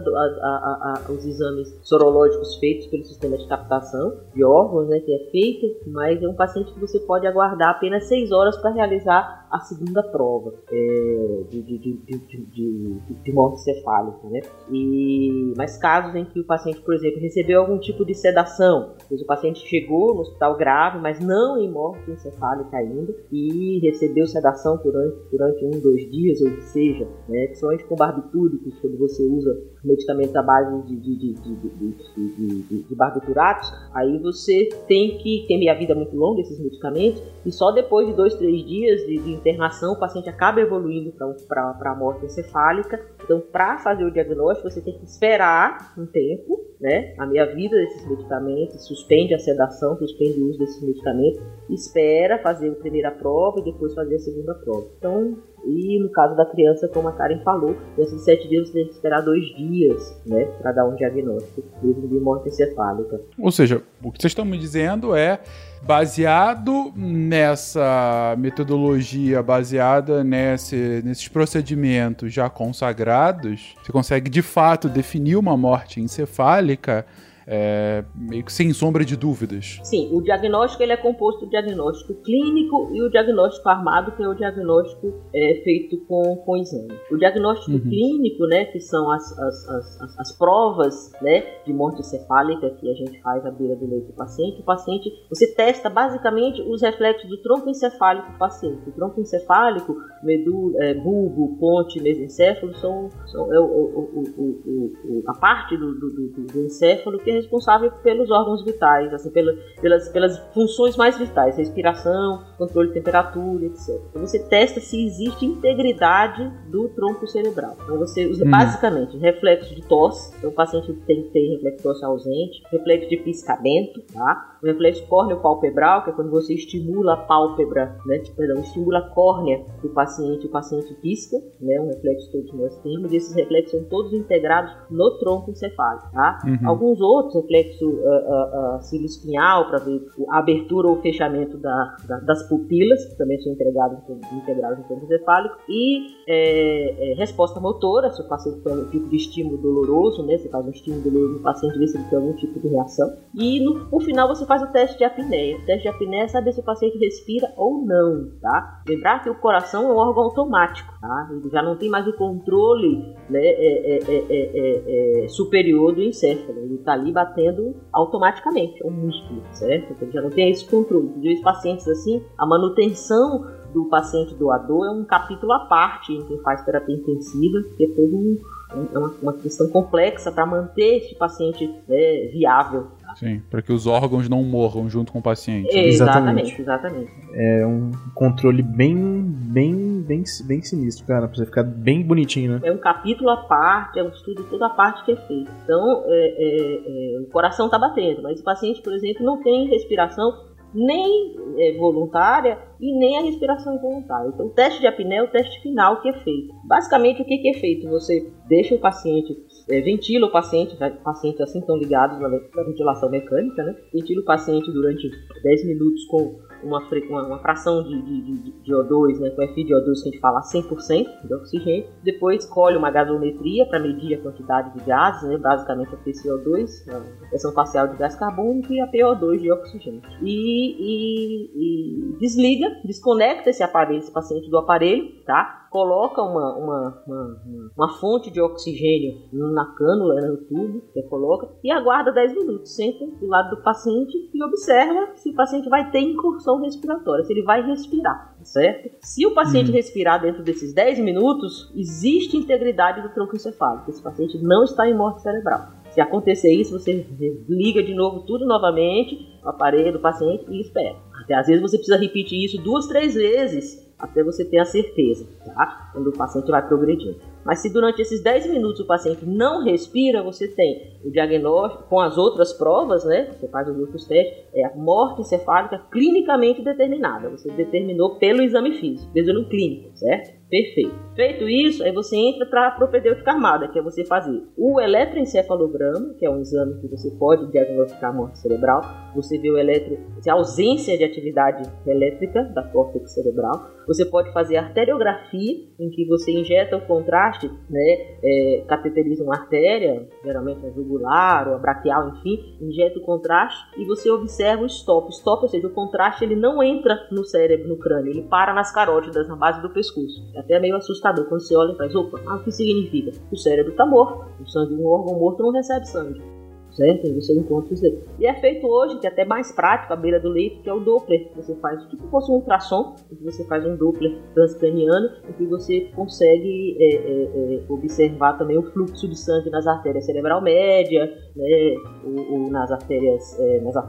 os 1.09 1.25
exames 1.25 1.79
sorológicos 1.83 2.57
feitos 2.57 2.87
pelo 2.89 3.05
sistema 3.05 3.39
de 3.39 3.47
captação 3.49 4.16
de 4.35 4.45
órgãos, 4.45 4.89
né, 4.89 5.01
que 5.01 5.13
é 5.13 5.31
feito, 5.31 5.67
mas 5.89 6.23
é 6.23 6.29
um 6.29 6.35
paciente 6.35 6.73
que 6.73 6.81
você 6.81 6.99
pode 7.01 7.27
aguardar 7.27 7.71
apenas 7.71 8.05
6 8.05 8.33
horas 8.33 8.57
para 8.57 8.71
realizar 8.71 9.46
a 9.51 9.61
segunda 9.61 10.03
prova 10.03 10.55
é, 10.71 11.45
de, 11.51 11.63
de, 11.63 11.79
de, 11.79 12.19
de, 12.19 12.99
de, 13.23 13.33
morte 13.33 13.61
cefálica, 13.61 14.29
né? 14.29 14.41
E, 14.71 15.53
mas 15.57 15.77
casos 15.77 16.15
em 16.15 16.25
que 16.25 16.41
o 16.41 16.45
paciente, 16.45 16.81
por 16.81 16.95
exemplo, 16.95 17.21
recebeu 17.21 17.61
algum 17.61 17.79
tipo 17.79 18.05
de 18.05 18.15
sedação, 18.15 18.95
pois 19.09 19.21
o 19.21 19.27
paciente 19.27 19.61
chegou 19.67 20.15
no 20.15 20.21
hospital 20.21 20.57
grave, 20.57 20.99
mas 20.99 21.21
não 21.21 21.59
em 21.59 21.71
morte 21.71 22.11
encefálica 22.11 22.77
ainda, 22.77 23.15
e 23.31 23.79
recebeu 23.81 24.27
sedação 24.27 24.79
durante, 24.83 25.17
durante 25.31 25.65
um, 25.65 25.81
dois 25.81 26.11
dias, 26.11 26.41
ou 26.41 26.51
seja, 26.63 27.07
né? 27.29 27.53
Com 27.89 27.97
barbitúricos, 27.97 28.79
quando 28.81 28.99
você 28.99 29.23
usa 29.23 29.57
medicamentos 29.85 30.35
à 30.35 30.43
base 30.43 30.83
de, 30.87 30.97
de, 30.97 31.17
de, 31.17 31.55
de, 31.55 32.83
de, 32.83 32.95
barbituratos, 32.95 33.73
aí 33.95 34.19
você 34.19 34.69
tem 34.89 35.19
que 35.19 35.45
ter 35.47 35.59
meia 35.59 35.75
vida 35.75 35.95
muito 35.95 36.17
longa 36.17 36.41
esses 36.41 36.59
medicamentos, 36.59 37.23
e 37.45 37.53
só 37.53 37.71
depois 37.71 38.09
de 38.09 38.15
dois, 38.15 38.35
três 38.35 38.65
dias 38.67 39.01
de 39.07 39.36
internação 39.37 39.93
o 39.93 40.01
paciente 40.01 40.29
acaba 40.29 40.61
evoluindo 40.61 41.13
para 41.49 41.93
a 41.93 41.95
morte 41.95 42.25
encefálica. 42.25 43.01
Então, 43.23 43.41
para 43.41 43.79
fazer 43.79 44.05
o 44.05 44.11
diagnóstico, 44.11 44.71
você 44.71 44.81
tem 44.81 44.99
que 44.99 45.05
esperar 45.05 45.95
um 45.99 46.07
tempo, 46.07 46.59
né? 46.81 47.15
A 47.19 47.27
meia 47.27 47.47
vida 47.55 47.77
desses 47.77 48.09
medicamentos, 48.09 48.87
suspende 48.87 49.35
a 49.35 49.39
sedação, 49.39 49.97
suspende 49.97 50.41
o 50.41 50.49
uso 50.49 50.59
desses 50.59 50.83
medicamentos, 50.83 51.41
espera 51.71 52.39
fazer 52.43 52.71
a 52.71 52.75
primeira 52.75 53.11
prova 53.11 53.61
e 53.61 53.65
depois 53.65 53.95
fazer 53.95 54.17
a 54.17 54.19
segunda 54.19 54.55
prova. 54.55 54.87
Então, 54.99 55.37
e 55.65 55.99
no 56.01 56.11
caso 56.11 56.37
da 56.37 56.47
criança, 56.47 56.87
como 56.89 57.09
a 57.09 57.13
Karen 57.13 57.41
falou, 57.41 57.75
nesses 57.99 58.23
sete 58.23 58.47
dias 58.49 58.69
você 58.69 58.75
tem 58.75 58.85
que 58.87 58.93
esperar 58.93 59.21
dois 59.23 59.45
dias, 59.57 60.23
né, 60.25 60.45
para 60.61 60.71
dar 60.71 60.87
um 60.87 60.95
diagnóstico 60.95 61.67
mesmo 61.83 62.07
de 62.07 62.21
morte 62.21 62.49
encefálica. 62.49 63.21
Ou 63.37 63.51
seja, 63.51 63.83
o 64.03 64.13
que 64.13 64.21
vocês 64.21 64.31
estão 64.31 64.45
me 64.45 64.59
dizendo 64.59 65.17
é 65.17 65.41
baseado 65.87 66.93
nessa 66.97 68.35
metodologia, 68.39 69.41
baseada 69.41 70.25
nesse, 70.25 71.01
nesses 71.05 71.29
procedimentos 71.29 72.33
já 72.33 72.51
consagrados, 72.51 73.77
você 73.83 73.93
consegue 73.93 74.29
de 74.29 74.43
fato 74.43 74.89
definir 74.89 75.37
uma 75.37 75.57
morte 75.57 76.01
encefálica 76.01 77.07
é, 77.47 78.05
meio 78.15 78.45
que 78.45 78.53
sem 78.53 78.73
sombra 78.73 79.05
de 79.05 79.17
dúvidas. 79.17 79.79
Sim, 79.85 80.09
o 80.13 80.21
diagnóstico 80.21 80.83
ele 80.83 80.93
é 80.93 80.97
composto 80.97 81.45
do 81.45 81.51
diagnóstico 81.51 82.15
clínico 82.23 82.91
e 82.93 83.01
o 83.03 83.09
diagnóstico 83.11 83.69
armado, 83.69 84.13
que 84.13 84.23
é 84.23 84.29
o 84.29 84.35
diagnóstico 84.35 85.13
é, 85.35 85.61
feito 85.63 85.99
com, 86.07 86.37
com 86.45 86.57
exame. 86.57 86.93
O 87.11 87.17
diagnóstico 87.17 87.71
Uhum. 87.73 87.81
clínico, 87.81 88.47
né, 88.47 88.65
que 88.67 88.81
são 88.81 89.11
as, 89.11 89.39
as, 89.39 89.69
as, 89.69 90.01
as- 90.01 90.19
as 90.21 90.33
provas 90.39 91.13
né, 91.23 91.43
de 91.65 91.73
morte 91.73 92.01
encefálica 92.01 92.71
que 92.71 92.91
a 92.91 92.95
gente 92.95 93.21
faz 93.23 93.45
à 93.47 93.51
beira 93.51 93.77
do 93.77 93.87
leito 93.89 94.07
do 94.09 94.13
paciente, 94.15 94.61
o 94.61 94.65
paciente, 94.65 95.11
você 95.29 95.55
testa 95.55 95.89
basicamente 95.89 96.63
os 96.63 96.83
reflexos 96.83 97.29
do 97.29 97.37
tronco 97.43 97.69
encefálico 97.69 98.33
do 98.33 98.39
paciente. 98.39 98.89
O 98.89 98.93
tronco 98.93 99.21
encefálico, 99.21 99.97
medula, 100.27 100.77
é, 100.85 100.95
bulbo, 100.95 101.57
ponte, 101.59 102.03
mesencéfalo, 102.03 102.75
são, 102.77 103.09
são 103.27 103.55
é 103.55 103.59
o, 103.61 103.65
o- 103.65 104.23
o- 104.37 105.23
a 105.29 105.35
parte 105.35 105.77
do, 105.77 105.95
do, 105.95 106.11
do- 106.11 106.47
do 106.53 106.61
encéfalo 106.65 107.19
que 107.19 107.31
é 107.31 107.35
responsável 107.35 107.91
pelos 108.03 108.31
órgãos 108.31 108.65
vitais, 108.65 109.13
assim, 109.15 109.31
pela, 109.31 109.53
pelas, 109.81 110.09
pelas 110.11 110.39
funções 110.53 110.97
mais 110.97 111.17
vitais, 111.19 111.57
respiração, 111.57 112.43
controle 112.59 112.89
de 112.89 112.95
temperatura, 112.95 113.65
etc. 113.67 114.01
Então 114.11 114.27
você 114.27 114.39
testa 114.49 114.81
se 114.81 115.05
existe 115.07 115.47
integridade 115.47 116.51
do 116.71 116.89
tronco 116.91 117.27
cerebral. 117.27 117.77
Então 117.85 117.99
você 117.99 118.27
usa 118.27 118.45
Hum. 118.45 118.51
basicamente 118.51 119.17
reflexo 119.19 119.75
de 119.75 119.83
tosse, 119.83 120.35
então 120.39 120.51
o 120.51 120.53
paciente 120.53 120.93
tem 121.07 121.23
que 121.23 121.31
ter 121.31 121.49
reflexo 121.55 121.77
de 121.79 121.83
tosse 121.83 122.05
ausente, 122.05 122.63
reflexo 122.71 123.09
de 123.09 123.17
piscamento, 123.19 124.01
tá? 124.13 124.56
O 124.63 124.67
reflexo 124.67 125.07
córneo-palpebral, 125.09 126.05
que 126.05 126.11
é 126.11 126.13
quando 126.13 126.31
você 126.31 126.55
estimula 126.55 127.15
a 127.15 127.17
pálpebra, 127.17 127.97
né? 128.07 128.23
Perdão, 128.37 128.61
estimula 128.63 128.99
a 128.99 129.03
córnea 129.11 129.65
do 129.83 129.89
paciente, 129.91 130.47
o 130.47 130.51
paciente 130.51 130.93
pisca, 131.03 131.37
né? 131.61 131.81
Um 131.81 131.89
reflexo 131.89 132.31
todos 132.33 132.53
nós 132.55 132.77
temos, 132.83 133.13
e 133.13 133.17
esses 133.17 133.35
reflexos 133.35 133.73
são 133.73 133.85
todos 133.89 134.13
integrados 134.13 134.73
no 134.91 135.11
tronco 135.19 135.51
encefálico, 135.51 136.11
tá? 136.13 136.39
Uhum. 136.47 136.69
Alguns 136.69 137.01
outros, 137.01 137.35
reflexo 137.35 137.87
uh, 137.89 137.97
uh, 137.99 138.77
uh, 138.77 138.83
cílio 138.83 139.07
espinhal, 139.07 139.69
para 139.69 139.79
ver 139.79 140.01
a 140.31 140.39
abertura 140.39 140.89
ou 140.89 140.97
fechamento 141.01 141.57
da- 141.59 141.97
da- 142.09 142.21
das 142.21 142.49
pupilas, 142.49 143.05
que 143.07 143.17
também 143.19 143.39
são 143.41 143.53
integrados, 143.53 143.99
integrados 144.33 144.79
no 144.79 144.85
tronco 144.85 145.05
encefálico, 145.05 145.57
e 145.69 146.07
é, 146.29 147.13
é, 147.13 147.15
resposta 147.15 147.61
motora, 147.61 148.11
se 148.11 148.21
o 148.23 148.29
paciente 148.29 148.61
tem 148.61 148.73
algum 148.73 148.89
tipo 148.91 149.09
de 149.09 149.17
estímulo 149.17 149.59
doloroso, 149.59 150.25
né? 150.25 150.37
Você 150.39 150.49
faz 150.49 150.67
um 150.67 150.71
estímulo 150.71 151.03
doloroso 151.03 151.35
no 151.35 151.43
paciente, 151.43 151.79
vê 151.79 151.87
se 151.87 151.97
ele 151.97 152.09
tem 152.09 152.19
algum 152.19 152.33
tipo 152.35 152.59
de 152.61 152.69
reação. 152.69 153.17
E 153.35 153.61
no, 153.65 153.87
por 153.87 154.03
final 154.03 154.29
faz 154.47 154.63
o 154.63 154.73
teste 154.73 154.99
de 154.99 155.05
apneia. 155.05 155.57
O 155.57 155.67
teste 155.67 155.83
de 155.83 155.89
apneia 155.89 156.25
é 156.25 156.29
saber 156.29 156.53
se 156.53 156.61
o 156.61 156.65
paciente 156.65 156.99
respira 156.99 157.53
ou 157.57 157.85
não, 157.85 158.31
tá? 158.41 158.83
Lembrar 158.89 159.23
que 159.23 159.31
o 159.31 159.35
coração 159.35 159.89
é 159.89 159.93
um 159.93 159.97
órgão 159.97 160.25
automático, 160.25 160.93
tá? 161.01 161.29
Ele 161.31 161.51
já 161.51 161.63
não 161.63 161.77
tem 161.77 161.91
mais 161.91 162.07
o 162.07 162.13
controle 162.15 163.15
né, 163.29 163.41
é, 163.41 163.97
é, 163.97 163.99
é, 164.09 164.25
é, 164.31 165.25
é, 165.25 165.29
superior 165.29 165.95
do 165.95 166.03
encéfalo. 166.03 166.59
Ele 166.59 166.77
está 166.77 166.93
ali 166.93 167.13
batendo 167.13 167.75
automaticamente, 167.93 168.83
é 168.83 168.87
um 168.87 168.93
músculo, 168.93 169.43
certo? 169.53 169.93
Então 169.93 170.11
já 170.11 170.23
não 170.23 170.31
tem 170.31 170.51
esse 170.51 170.65
controle. 170.65 171.07
Inclusive, 171.09 171.35
os 171.35 171.43
pacientes 171.43 171.89
assim, 171.89 172.23
a 172.39 172.47
manutenção 172.47 173.45
do 173.73 173.85
paciente 173.87 174.35
doador 174.35 174.87
é 174.87 174.91
um 174.91 175.05
capítulo 175.05 175.53
à 175.53 175.61
parte 175.67 176.13
em 176.13 176.25
quem 176.25 176.39
faz 176.41 176.65
terapia 176.65 176.97
intensiva, 176.97 177.63
que 177.77 177.85
é 177.85 177.89
todo 177.89 178.17
um, 178.17 178.39
é 178.71 178.99
uma, 178.99 179.15
uma 179.23 179.33
questão 179.33 179.69
complexa 179.69 180.33
para 180.33 180.45
manter 180.45 180.99
esse 180.99 181.15
paciente 181.15 181.67
né, 181.89 182.29
viável. 182.33 182.89
Sim, 183.17 183.41
para 183.51 183.63
que 183.63 183.73
os 183.73 183.87
órgãos 183.87 184.29
não 184.29 184.43
morram 184.43 184.91
junto 184.91 185.11
com 185.11 185.21
o 185.21 185.23
paciente. 185.23 185.75
né? 185.75 185.87
Exatamente, 185.87 186.61
exatamente. 186.61 187.11
É 187.33 187.67
um 187.67 187.91
controle 188.15 188.63
bem, 188.63 188.95
bem, 189.25 190.03
bem, 190.03 190.23
bem 190.45 190.63
sinistro, 190.63 191.07
cara, 191.07 191.27
pra 191.27 191.37
você 191.37 191.47
ficar 191.47 191.63
bem 191.63 192.03
bonitinho, 192.03 192.53
né? 192.53 192.61
É 192.63 192.73
um 192.73 192.79
capítulo 192.79 193.31
à 193.31 193.39
parte, 193.39 193.99
é 193.99 194.03
um 194.03 194.09
estudo 194.09 194.45
toda 194.45 194.67
a 194.67 194.71
parte 194.71 195.03
que 195.05 195.13
é 195.13 195.17
feito. 195.17 195.51
Então, 195.65 196.05
é, 196.07 196.35
é, 196.39 197.17
é, 197.17 197.21
o 197.21 197.27
coração 197.31 197.67
está 197.67 197.79
batendo, 197.79 198.23
mas 198.23 198.39
o 198.39 198.45
paciente, 198.45 198.83
por 198.83 198.93
exemplo, 198.93 199.25
não 199.25 199.43
tem 199.43 199.67
respiração 199.69 200.46
nem 200.75 201.37
é, 201.59 201.77
voluntária 201.79 202.59
e 202.81 202.99
nem 202.99 203.19
a 203.19 203.23
respiração 203.23 203.75
involuntária. 203.77 204.29
Então, 204.29 204.47
o 204.47 204.51
teste 204.51 204.81
de 204.81 204.87
apneia 204.87 205.21
é 205.21 205.23
o 205.23 205.31
teste 205.31 205.61
final 205.63 206.01
que 206.01 206.09
é 206.09 206.13
feito. 206.13 206.55
Basicamente, 206.65 207.23
o 207.23 207.25
que, 207.25 207.49
é 207.49 207.59
feito? 207.59 207.89
Você 207.89 208.31
deixa 208.49 208.75
o 208.75 208.79
paciente, 208.79 209.37
é, 209.71 209.81
ventila 209.81 210.27
o 210.27 210.33
paciente, 210.33 210.77
pacientes 211.03 211.41
assim 211.41 211.61
estão 211.61 211.77
ligados 211.77 212.21
na 212.21 212.63
ventilação 212.65 213.11
mecânica, 213.11 213.63
né? 213.63 213.75
Ventila 213.93 214.23
o 214.23 214.25
paciente 214.25 214.71
durante 214.71 215.11
10 215.43 215.67
minutos 215.67 216.05
com 216.07 216.46
uma, 216.63 216.81
uma, 217.27 217.39
fração 217.39 217.83
de, 217.83 218.03
de, 218.03 218.21
de, 218.23 218.51
de 218.63 218.73
O2, 218.73 219.19
né, 219.19 219.31
com 219.31 219.47
FI 219.55 219.65
de 219.65 219.73
O2 219.75 220.03
que 220.03 220.09
a 220.09 220.13
gente 220.13 220.21
fala 220.21 220.41
100% 220.41 221.27
de 221.27 221.35
oxigênio. 221.35 221.89
Depois 222.03 222.47
colhe 222.47 222.77
uma 222.77 222.91
gasometria 222.91 223.67
para 223.67 223.79
medir 223.81 224.15
a 224.15 224.23
quantidade 224.23 224.73
de 224.79 224.85
gases, 224.85 225.29
né, 225.29 225.39
basicamente 225.39 225.95
a 225.95 225.99
PCO2, 225.99 226.67
a 226.91 227.29
pressão 227.29 227.53
parcial 227.53 227.89
de 227.89 227.97
gás 227.97 228.17
carbônico 228.17 228.73
e 228.73 228.81
a 228.81 228.91
PO2 228.91 229.39
de 229.41 229.53
oxigênio. 229.53 230.03
E, 230.23 230.33
e- 230.79 232.13
e 232.15 232.19
desliga, 232.19 232.69
desconecta 232.85 233.51
esse 233.51 233.63
aparelho, 233.63 233.99
esse 233.99 234.13
paciente 234.13 234.51
do 234.51 234.59
aparelho, 234.59 235.25
tá? 235.25 235.66
Coloca 235.71 236.23
uma, 236.23 236.57
uma, 236.57 237.03
uma, 237.07 237.43
uma- 237.77 237.99
fonte 237.99 238.31
de 238.31 238.41
oxigênio 238.41 239.29
na 239.33 239.65
cânula, 239.75 240.15
né, 240.15 240.29
no 240.29 240.37
tubo, 240.39 240.83
que 240.93 241.03
coloca, 241.03 241.49
e 241.63 241.71
aguarda 241.71 242.13
10 242.13 242.35
minutos. 242.35 242.75
Senta 242.75 243.07
do 243.07 243.27
lado 243.27 243.57
do 243.57 243.63
paciente 243.63 244.31
e 244.33 244.43
observa 244.43 245.15
se 245.17 245.31
o 245.31 245.35
paciente 245.35 245.69
vai 245.69 245.91
ter 245.91 246.01
incursão 246.01 246.61
respiratória, 246.61 247.25
se 247.25 247.33
ele 247.33 247.43
vai 247.43 247.67
respirar, 247.67 248.37
certo? 248.43 248.91
Se 249.01 249.27
o 249.27 249.35
paciente 249.35 249.71
respirar 249.71 250.21
dentro 250.21 250.43
desses 250.43 250.75
10 250.75 250.99
minutos, 251.01 251.73
existe 251.75 252.37
integridade 252.37 253.03
do 253.03 253.13
tronco 253.13 253.37
encefálico. 253.37 253.91
Esse 253.91 254.03
paciente 254.03 254.39
não 254.43 254.65
está 254.65 254.89
em 254.89 254.97
morte 254.97 255.23
cerebral. 255.23 255.77
Se 255.91 256.01
acontecer 256.01 256.53
isso, 256.53 256.79
você 256.79 257.07
liga 257.49 257.83
de 257.83 257.95
novo 257.95 258.27
tudo 258.27 258.47
novamente, 258.47 259.17
o 259.43 259.49
aparelho 259.49 259.93
do 259.93 260.01
paciente 260.01 260.45
e 260.51 260.61
espera. 260.61 260.97
Até 261.23 261.35
às 261.35 261.47
vezes 261.47 261.63
você 261.63 261.79
precisa 261.79 261.99
repetir 261.99 262.45
isso 262.45 262.63
duas, 262.63 262.87
três 262.87 263.15
vezes 263.15 263.86
até 263.99 264.23
você 264.23 264.45
ter 264.45 264.59
a 264.59 264.65
certeza, 264.65 265.27
tá? 265.45 265.91
Quando 265.93 266.09
o 266.09 266.17
paciente 266.17 266.51
vai 266.51 266.67
progredindo. 266.67 267.21
Mas 267.47 267.63
se 267.63 267.73
durante 267.73 268.03
esses 268.03 268.21
10 268.23 268.51
minutos 268.51 268.81
o 268.81 268.87
paciente 268.87 269.25
não 269.25 269.63
respira, 269.63 270.21
você 270.21 270.49
tem 270.49 270.99
o 271.05 271.11
diagnóstico 271.13 271.85
com 271.89 272.01
as 272.01 272.19
outras 272.19 272.53
provas, 272.53 273.05
né? 273.05 273.31
Você 273.33 273.47
faz 273.47 273.69
os 273.69 273.79
outros 273.79 274.05
testes, 274.05 274.45
é 274.53 274.65
a 274.65 274.75
morte 274.75 275.21
encefálica 275.21 275.79
clinicamente 275.93 276.61
determinada. 276.61 277.31
Você 277.31 277.49
determinou 277.53 278.19
pelo 278.19 278.43
exame 278.43 278.73
físico, 278.73 279.13
pelo 279.13 279.49
clínico, 279.49 279.97
certo? 279.97 280.37
Perfeito. 280.49 280.95
Feito 281.17 281.49
isso, 281.49 281.83
aí 281.83 281.93
você 281.93 282.17
entra 282.17 282.47
para 282.47 282.69
a 282.69 282.71
propedêutica 282.71 283.33
armada, 283.33 283.67
que 283.67 283.79
é 283.79 283.83
você 283.83 284.05
fazer 284.05 284.43
o 284.57 284.81
eletroencefalograma, 284.81 286.15
que 286.15 286.25
é 286.25 286.31
um 286.31 286.41
exame 286.41 286.81
que 286.81 286.87
você 286.87 287.11
pode 287.19 287.51
diagnosticar 287.51 288.11
a 288.11 288.13
morte 288.13 288.39
cerebral. 288.39 288.81
Você 289.15 289.39
vê 289.39 289.51
o 289.51 289.59
eletro, 289.59 289.99
a 290.27 290.33
ausência 290.33 290.97
de 290.97 291.03
atividade 291.03 291.69
elétrica 291.85 292.45
da 292.45 292.63
córtex 292.63 293.13
cerebral. 293.13 293.71
Você 293.89 294.05
pode 294.05 294.33
fazer 294.33 294.57
a 294.57 294.63
arteriografia, 294.63 295.67
em 295.81 295.91
que 295.91 296.07
você 296.07 296.31
injeta 296.31 296.77
o 296.77 296.87
contraste, 296.87 297.36
né, 297.45 298.19
é, 298.23 298.65
cateteriza 298.69 299.23
uma 299.23 299.37
artéria, 299.37 300.09
geralmente 300.25 300.65
a 300.67 300.71
jugular 300.71 301.49
ou 301.49 301.55
a 301.55 301.59
braquial, 301.59 302.09
enfim, 302.09 302.57
injeta 302.61 302.99
o 302.99 303.03
contraste 303.03 303.67
e 303.77 303.85
você 303.85 304.11
observa 304.11 304.63
o 304.63 304.67
stop. 304.67 305.11
Stop, 305.11 305.43
ou 305.43 305.49
seja, 305.49 305.67
o 305.67 305.71
contraste 305.71 306.25
ele 306.25 306.37
não 306.37 306.63
entra 306.63 307.07
no 307.11 307.25
cérebro, 307.25 307.69
no 307.69 307.79
crânio, 307.79 308.11
ele 308.11 308.23
para 308.23 308.55
nas 308.55 308.73
carótidas, 308.73 309.29
na 309.29 309.37
base 309.37 309.61
do 309.61 309.71
pescoço. 309.71 310.25
É 310.35 310.41
até 310.41 310.59
meio 310.59 310.77
assustador 310.77 311.27
quando 311.27 311.41
você 311.41 311.57
olha 311.57 311.73
e 311.73 311.77
faz, 311.77 311.95
opa, 311.95 312.21
ah, 312.27 312.37
o 312.37 312.45
que 312.45 312.53
significa? 312.53 313.13
O 313.31 313.37
cérebro 313.37 313.73
está 313.73 313.85
morto, 313.85 314.27
o 314.41 314.49
sangue, 314.49 314.75
um 314.75 314.87
órgão 314.87 315.19
morto 315.19 315.43
não 315.43 315.51
recebe 315.51 315.87
sangue 315.87 316.37
certo? 316.77 317.13
Você 317.15 317.33
encontra 317.33 317.73
isso 317.73 317.85
aí. 317.85 317.99
E 318.19 318.27
é 318.27 318.35
feito 318.35 318.67
hoje, 318.67 318.99
que 319.01 319.07
é 319.07 319.11
até 319.11 319.25
mais 319.25 319.53
prático, 319.53 319.93
à 319.93 319.97
beira 319.97 320.21
do 320.21 320.29
leito, 320.29 320.63
que 320.63 320.69
é 320.69 320.73
o 320.73 320.81
Doppler. 320.81 321.31
Você 321.37 321.55
faz 321.57 321.83
tipo 321.87 322.07
fosse 322.09 322.31
um 322.31 322.37
ultrassom, 322.37 322.95
que 323.09 323.25
você 323.25 323.45
faz 323.47 323.65
um 323.67 323.77
Doppler 323.77 324.17
transcraniano, 324.35 325.09
em 325.29 325.33
que 325.33 325.47
você 325.47 325.91
consegue 325.95 326.77
é, 326.79 326.95
é, 326.95 327.57
é, 327.57 327.65
observar 327.69 328.39
também 328.39 328.59
o 328.59 328.63
fluxo 328.63 329.09
de 329.09 329.17
sangue 329.17 329.51
nas 329.51 329.67
artérias 329.67 330.05
cerebral 330.05 330.41
média, 330.43 331.07
né? 331.35 331.75
ou, 332.05 332.33
ou 332.33 332.51
nas 332.51 332.71
artérias, 332.71 333.39
é, 333.41 333.61
nas 333.61 333.77
artérias 333.77 333.87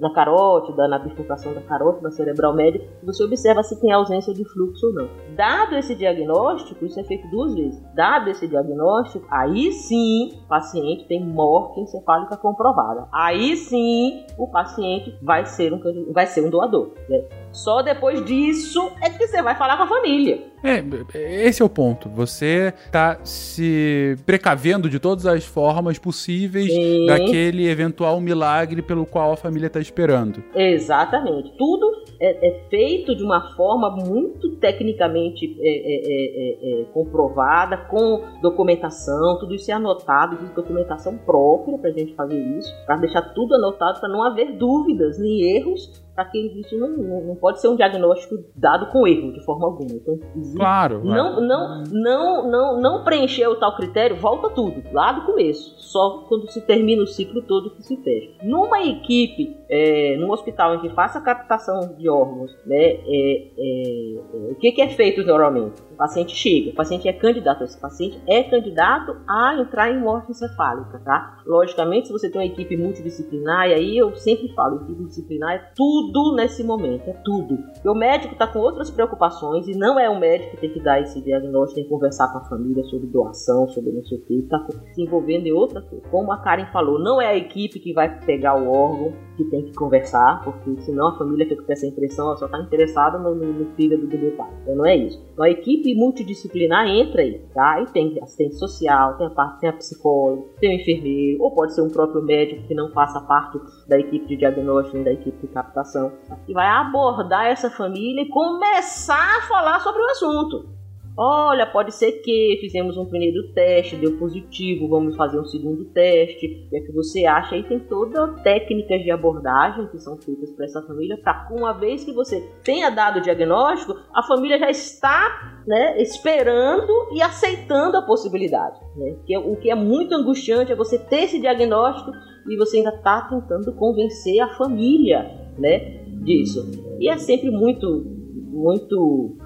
na 0.00 0.12
carótida, 0.12 0.88
na 0.88 0.98
bifurcação 0.98 1.54
da 1.54 1.62
carótida 1.62 2.10
cerebral 2.10 2.54
média, 2.54 2.82
você 3.02 3.24
observa 3.24 3.62
se 3.62 3.80
tem 3.80 3.92
ausência 3.92 4.34
de 4.34 4.44
fluxo 4.44 4.86
ou 4.86 4.92
não. 4.92 5.08
Dado 5.34 5.76
esse 5.76 5.94
diagnóstico, 5.94 6.84
isso 6.84 6.98
é 7.00 7.04
feito 7.04 7.28
duas 7.30 7.54
vezes. 7.54 7.82
Dado 7.94 8.28
esse 8.30 8.46
diagnóstico, 8.46 9.26
aí 9.30 9.72
sim 9.72 10.40
o 10.44 10.48
paciente 10.48 11.06
tem 11.06 11.24
morte 11.24 11.80
encefálica 11.80 12.25
comprovada. 12.34 13.06
Aí 13.12 13.54
sim 13.56 14.24
o 14.38 14.48
paciente 14.48 15.14
vai 15.20 15.44
ser 15.44 15.74
um, 15.74 16.12
vai 16.14 16.26
ser 16.26 16.46
um 16.46 16.48
doador. 16.48 16.92
né? 17.10 17.24
Só 17.56 17.80
depois 17.80 18.22
disso 18.26 18.92
é 19.02 19.08
que 19.08 19.26
você 19.26 19.40
vai 19.40 19.56
falar 19.56 19.78
com 19.78 19.84
a 19.84 19.88
família. 19.88 20.42
É, 20.62 20.84
esse 21.14 21.62
é 21.62 21.64
o 21.64 21.70
ponto. 21.70 22.06
Você 22.10 22.74
tá 22.92 23.18
se 23.24 24.14
precavendo 24.26 24.90
de 24.90 25.00
todas 25.00 25.24
as 25.24 25.44
formas 25.46 25.98
possíveis 25.98 26.70
Sim. 26.70 27.06
daquele 27.06 27.66
eventual 27.66 28.20
milagre 28.20 28.82
pelo 28.82 29.06
qual 29.06 29.32
a 29.32 29.36
família 29.38 29.70
tá 29.70 29.80
esperando. 29.80 30.44
Exatamente. 30.54 31.56
Tudo 31.56 32.04
é, 32.20 32.46
é 32.46 32.68
feito 32.68 33.16
de 33.16 33.22
uma 33.22 33.54
forma 33.54 33.90
muito 33.90 34.56
tecnicamente 34.56 35.56
é, 35.58 35.68
é, 35.68 36.80
é, 36.80 36.82
é, 36.82 36.84
comprovada, 36.92 37.78
com 37.88 38.22
documentação, 38.42 39.38
tudo 39.38 39.54
isso 39.54 39.70
é 39.70 39.74
anotado, 39.74 40.36
existe 40.36 40.54
documentação 40.54 41.16
própria 41.16 41.78
para 41.78 41.88
a 41.88 41.92
gente 41.92 42.14
fazer 42.14 42.38
isso, 42.58 42.70
para 42.84 42.96
deixar 42.96 43.22
tudo 43.32 43.54
anotado, 43.54 43.98
para 43.98 44.08
não 44.10 44.22
haver 44.22 44.52
dúvidas 44.56 45.18
nem 45.18 45.56
erros, 45.56 46.05
para 46.16 46.24
que 46.24 46.38
isso 46.38 46.76
não, 46.78 46.88
não, 46.88 47.36
pode 47.36 47.60
ser 47.60 47.68
um 47.68 47.76
diagnóstico 47.76 48.36
dado 48.56 48.90
com 48.90 49.06
erro 49.06 49.34
de 49.34 49.44
forma 49.44 49.66
alguma. 49.66 49.92
Então, 49.92 50.18
Claro. 50.56 51.04
não, 51.04 51.40
não, 51.42 51.84
não, 51.84 52.50
não, 52.50 52.80
não 52.80 53.04
preencher 53.04 53.46
o 53.46 53.56
tal 53.56 53.76
critério, 53.76 54.16
volta 54.16 54.48
tudo, 54.48 54.82
lá 54.92 55.12
do 55.12 55.26
começo. 55.26 55.74
Só 55.76 56.24
quando 56.26 56.50
se 56.50 56.62
termina 56.62 57.02
o 57.02 57.06
ciclo 57.06 57.42
todo 57.42 57.70
que 57.70 57.82
se 57.82 57.96
fecha. 58.02 58.30
Numa 58.42 58.82
equipe, 58.82 59.54
é, 59.68 60.16
num 60.16 60.30
hospital 60.30 60.76
em 60.76 60.80
que 60.80 60.88
faça 60.88 61.20
captação 61.20 61.94
de 61.98 62.08
órgãos, 62.08 62.50
né, 62.64 62.76
é, 62.76 63.48
é, 63.58 64.14
é, 64.16 64.52
o 64.52 64.54
que, 64.58 64.72
que 64.72 64.80
é 64.80 64.88
feito 64.88 65.22
normalmente? 65.22 65.82
O 65.96 65.98
paciente 65.98 66.36
chega, 66.36 66.72
o 66.72 66.74
paciente 66.74 67.08
é 67.08 67.12
candidato, 67.14 67.64
esse 67.64 67.80
paciente 67.80 68.20
é 68.28 68.42
candidato 68.42 69.16
a 69.26 69.56
entrar 69.58 69.90
em 69.90 69.98
morte 69.98 70.30
encefálica, 70.30 71.00
tá? 71.02 71.38
Logicamente, 71.46 72.08
se 72.08 72.12
você 72.12 72.28
tem 72.28 72.38
uma 72.38 72.46
equipe 72.46 72.76
multidisciplinar, 72.76 73.70
e 73.70 73.72
aí 73.72 73.96
eu 73.96 74.14
sempre 74.14 74.52
falo, 74.54 74.76
equipe 74.76 74.92
multidisciplinar 74.92 75.54
é 75.54 75.72
tudo 75.74 76.36
nesse 76.36 76.62
momento, 76.62 77.08
é 77.08 77.14
tudo. 77.24 77.56
Porque 77.72 77.88
o 77.88 77.94
médico 77.94 78.34
está 78.34 78.46
com 78.46 78.58
outras 78.58 78.90
preocupações 78.90 79.66
e 79.68 79.72
não 79.72 79.98
é 79.98 80.10
o 80.10 80.20
médico 80.20 80.50
que 80.50 80.60
tem 80.60 80.70
que 80.70 80.82
dar 80.82 81.00
esse 81.00 81.18
diagnóstico, 81.22 81.76
tem 81.76 81.84
que 81.84 81.90
conversar 81.90 82.30
com 82.30 82.38
a 82.40 82.44
família 82.44 82.84
sobre 82.84 83.06
doação, 83.06 83.66
sobre 83.68 83.90
não 83.90 84.04
sei 84.04 84.18
o 84.18 84.20
que, 84.20 84.34
está 84.34 84.66
se 84.92 85.00
envolvendo 85.00 85.46
em 85.46 85.52
outra 85.52 85.80
coisa. 85.80 86.06
Como 86.10 86.30
a 86.30 86.36
Karen 86.42 86.66
falou, 86.66 86.98
não 86.98 87.22
é 87.22 87.28
a 87.28 87.36
equipe 87.36 87.80
que 87.80 87.94
vai 87.94 88.20
pegar 88.20 88.54
o 88.54 88.70
órgão 88.70 89.14
que 89.36 89.44
tem 89.44 89.62
que 89.62 89.74
conversar, 89.74 90.42
porque 90.42 90.80
senão 90.82 91.08
a 91.08 91.18
família 91.18 91.46
fica 91.46 91.62
com 91.62 91.72
essa 91.72 91.86
impressão, 91.86 92.26
ela 92.26 92.36
só 92.36 92.46
está 92.46 92.58
interessada 92.60 93.18
no, 93.18 93.34
no, 93.34 93.52
no 93.52 93.66
fígado 93.74 94.06
do 94.06 94.18
meu 94.18 94.32
pai. 94.32 94.50
Então 94.62 94.76
não 94.76 94.86
é 94.86 94.96
isso. 94.96 95.22
Então 95.32 95.44
a 95.44 95.50
equipe 95.50 95.94
multidisciplinar 95.94 96.88
entra 96.88 97.22
aí, 97.22 97.40
tá? 97.54 97.80
E 97.80 97.86
tem 97.86 98.18
assistente 98.22 98.56
social, 98.56 99.16
tem 99.16 99.26
a 99.26 99.30
parte, 99.30 99.60
tem 99.60 99.68
a 99.68 99.72
psicóloga, 99.72 100.42
tem 100.58 100.76
o 100.76 100.80
enfermeiro, 100.80 101.42
ou 101.42 101.54
pode 101.54 101.74
ser 101.74 101.82
um 101.82 101.90
próprio 101.90 102.22
médico 102.22 102.66
que 102.66 102.74
não 102.74 102.90
faça 102.90 103.20
parte 103.20 103.58
da 103.88 103.98
equipe 103.98 104.26
de 104.26 104.36
diagnóstico, 104.36 105.04
da 105.04 105.12
equipe 105.12 105.46
de 105.46 105.52
captação, 105.52 106.12
que 106.46 106.52
vai 106.52 106.66
abordar 106.66 107.46
essa 107.46 107.70
família 107.70 108.22
e 108.22 108.28
começar 108.28 109.38
a 109.38 109.42
falar 109.42 109.80
sobre 109.80 110.02
o 110.02 110.06
assunto. 110.06 110.75
Olha, 111.18 111.64
pode 111.64 111.94
ser 111.94 112.12
que 112.20 112.58
fizemos 112.60 112.98
um 112.98 113.06
primeiro 113.06 113.50
teste, 113.54 113.96
deu 113.96 114.18
positivo, 114.18 114.86
vamos 114.86 115.16
fazer 115.16 115.40
um 115.40 115.46
segundo 115.46 115.86
teste. 115.86 116.66
O 116.66 116.68
que 116.70 116.76
é 116.76 116.80
que 116.80 116.92
você 116.92 117.24
acha? 117.24 117.54
Aí 117.54 117.62
tem 117.62 117.78
todas 117.80 118.42
técnicas 118.42 119.02
de 119.02 119.10
abordagem 119.10 119.86
que 119.88 119.98
são 119.98 120.18
feitas 120.18 120.50
para 120.52 120.66
essa 120.66 120.82
família, 120.82 121.16
para 121.22 121.48
uma 121.52 121.72
vez 121.72 122.04
que 122.04 122.12
você 122.12 122.40
tenha 122.62 122.90
dado 122.90 123.18
o 123.18 123.22
diagnóstico, 123.22 123.94
a 124.14 124.22
família 124.24 124.58
já 124.58 124.68
está 124.68 125.62
né, 125.66 126.02
esperando 126.02 126.92
e 127.14 127.22
aceitando 127.22 127.96
a 127.96 128.02
possibilidade. 128.02 128.78
Né? 128.94 129.16
Que 129.24 129.34
é- 129.34 129.38
o 129.38 129.56
que 129.56 129.70
é 129.70 129.74
muito 129.74 130.14
angustiante 130.14 130.70
é 130.70 130.76
você 130.76 130.98
ter 130.98 131.24
esse 131.24 131.40
diagnóstico 131.40 132.10
e 132.46 132.56
você 132.58 132.76
ainda 132.76 132.90
está 132.94 133.22
tentando 133.22 133.74
convencer 133.74 134.38
a 134.40 134.54
família 134.58 135.22
né, 135.58 136.04
disso. 136.22 136.60
E 137.00 137.08
é 137.08 137.16
sempre 137.16 137.50
muito, 137.50 138.04
muito 138.52 139.38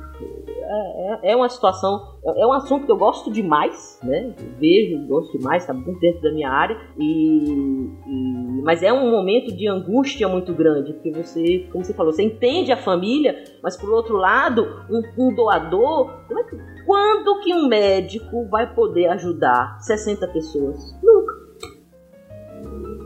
é, 0.70 1.28
é- 1.28 1.32
é 1.32 1.36
uma 1.36 1.48
situação, 1.48 2.00
é 2.24 2.42
é 2.42 2.46
um 2.46 2.52
assunto 2.52 2.86
que 2.86 2.92
eu 2.92 2.96
gosto 2.96 3.30
demais, 3.30 3.98
né? 4.02 4.34
Vejo, 4.58 5.06
gosto 5.06 5.36
demais, 5.38 5.62
está 5.62 5.74
muito 5.74 5.98
dentro 6.00 6.22
da 6.22 6.32
minha 6.32 6.48
área, 6.50 6.76
e, 6.98 7.44
e- 8.06 8.62
mas 8.62 8.82
é 8.82 8.92
um 8.92 9.10
momento 9.10 9.54
de 9.56 9.68
angústia 9.68 10.28
muito 10.28 10.52
grande, 10.54 10.92
porque 10.92 11.10
você, 11.10 11.66
como 11.72 11.84
você 11.84 11.94
falou, 11.94 12.12
você 12.12 12.22
entende 12.22 12.70
a 12.72 12.76
família, 12.76 13.42
mas 13.62 13.76
por 13.76 13.90
outro 13.90 14.16
lado, 14.16 14.62
um, 14.90 15.02
um 15.28 15.34
doador, 15.34 16.10
como 16.28 16.40
é 16.40 16.44
que- 16.44 16.56
quando 16.86 17.40
que 17.40 17.54
um 17.54 17.66
médico 17.68 18.46
vai 18.48 18.72
poder 18.74 19.06
ajudar 19.08 19.78
60 19.80 20.26
pessoas? 20.28 20.76
Nunca. 21.02 21.39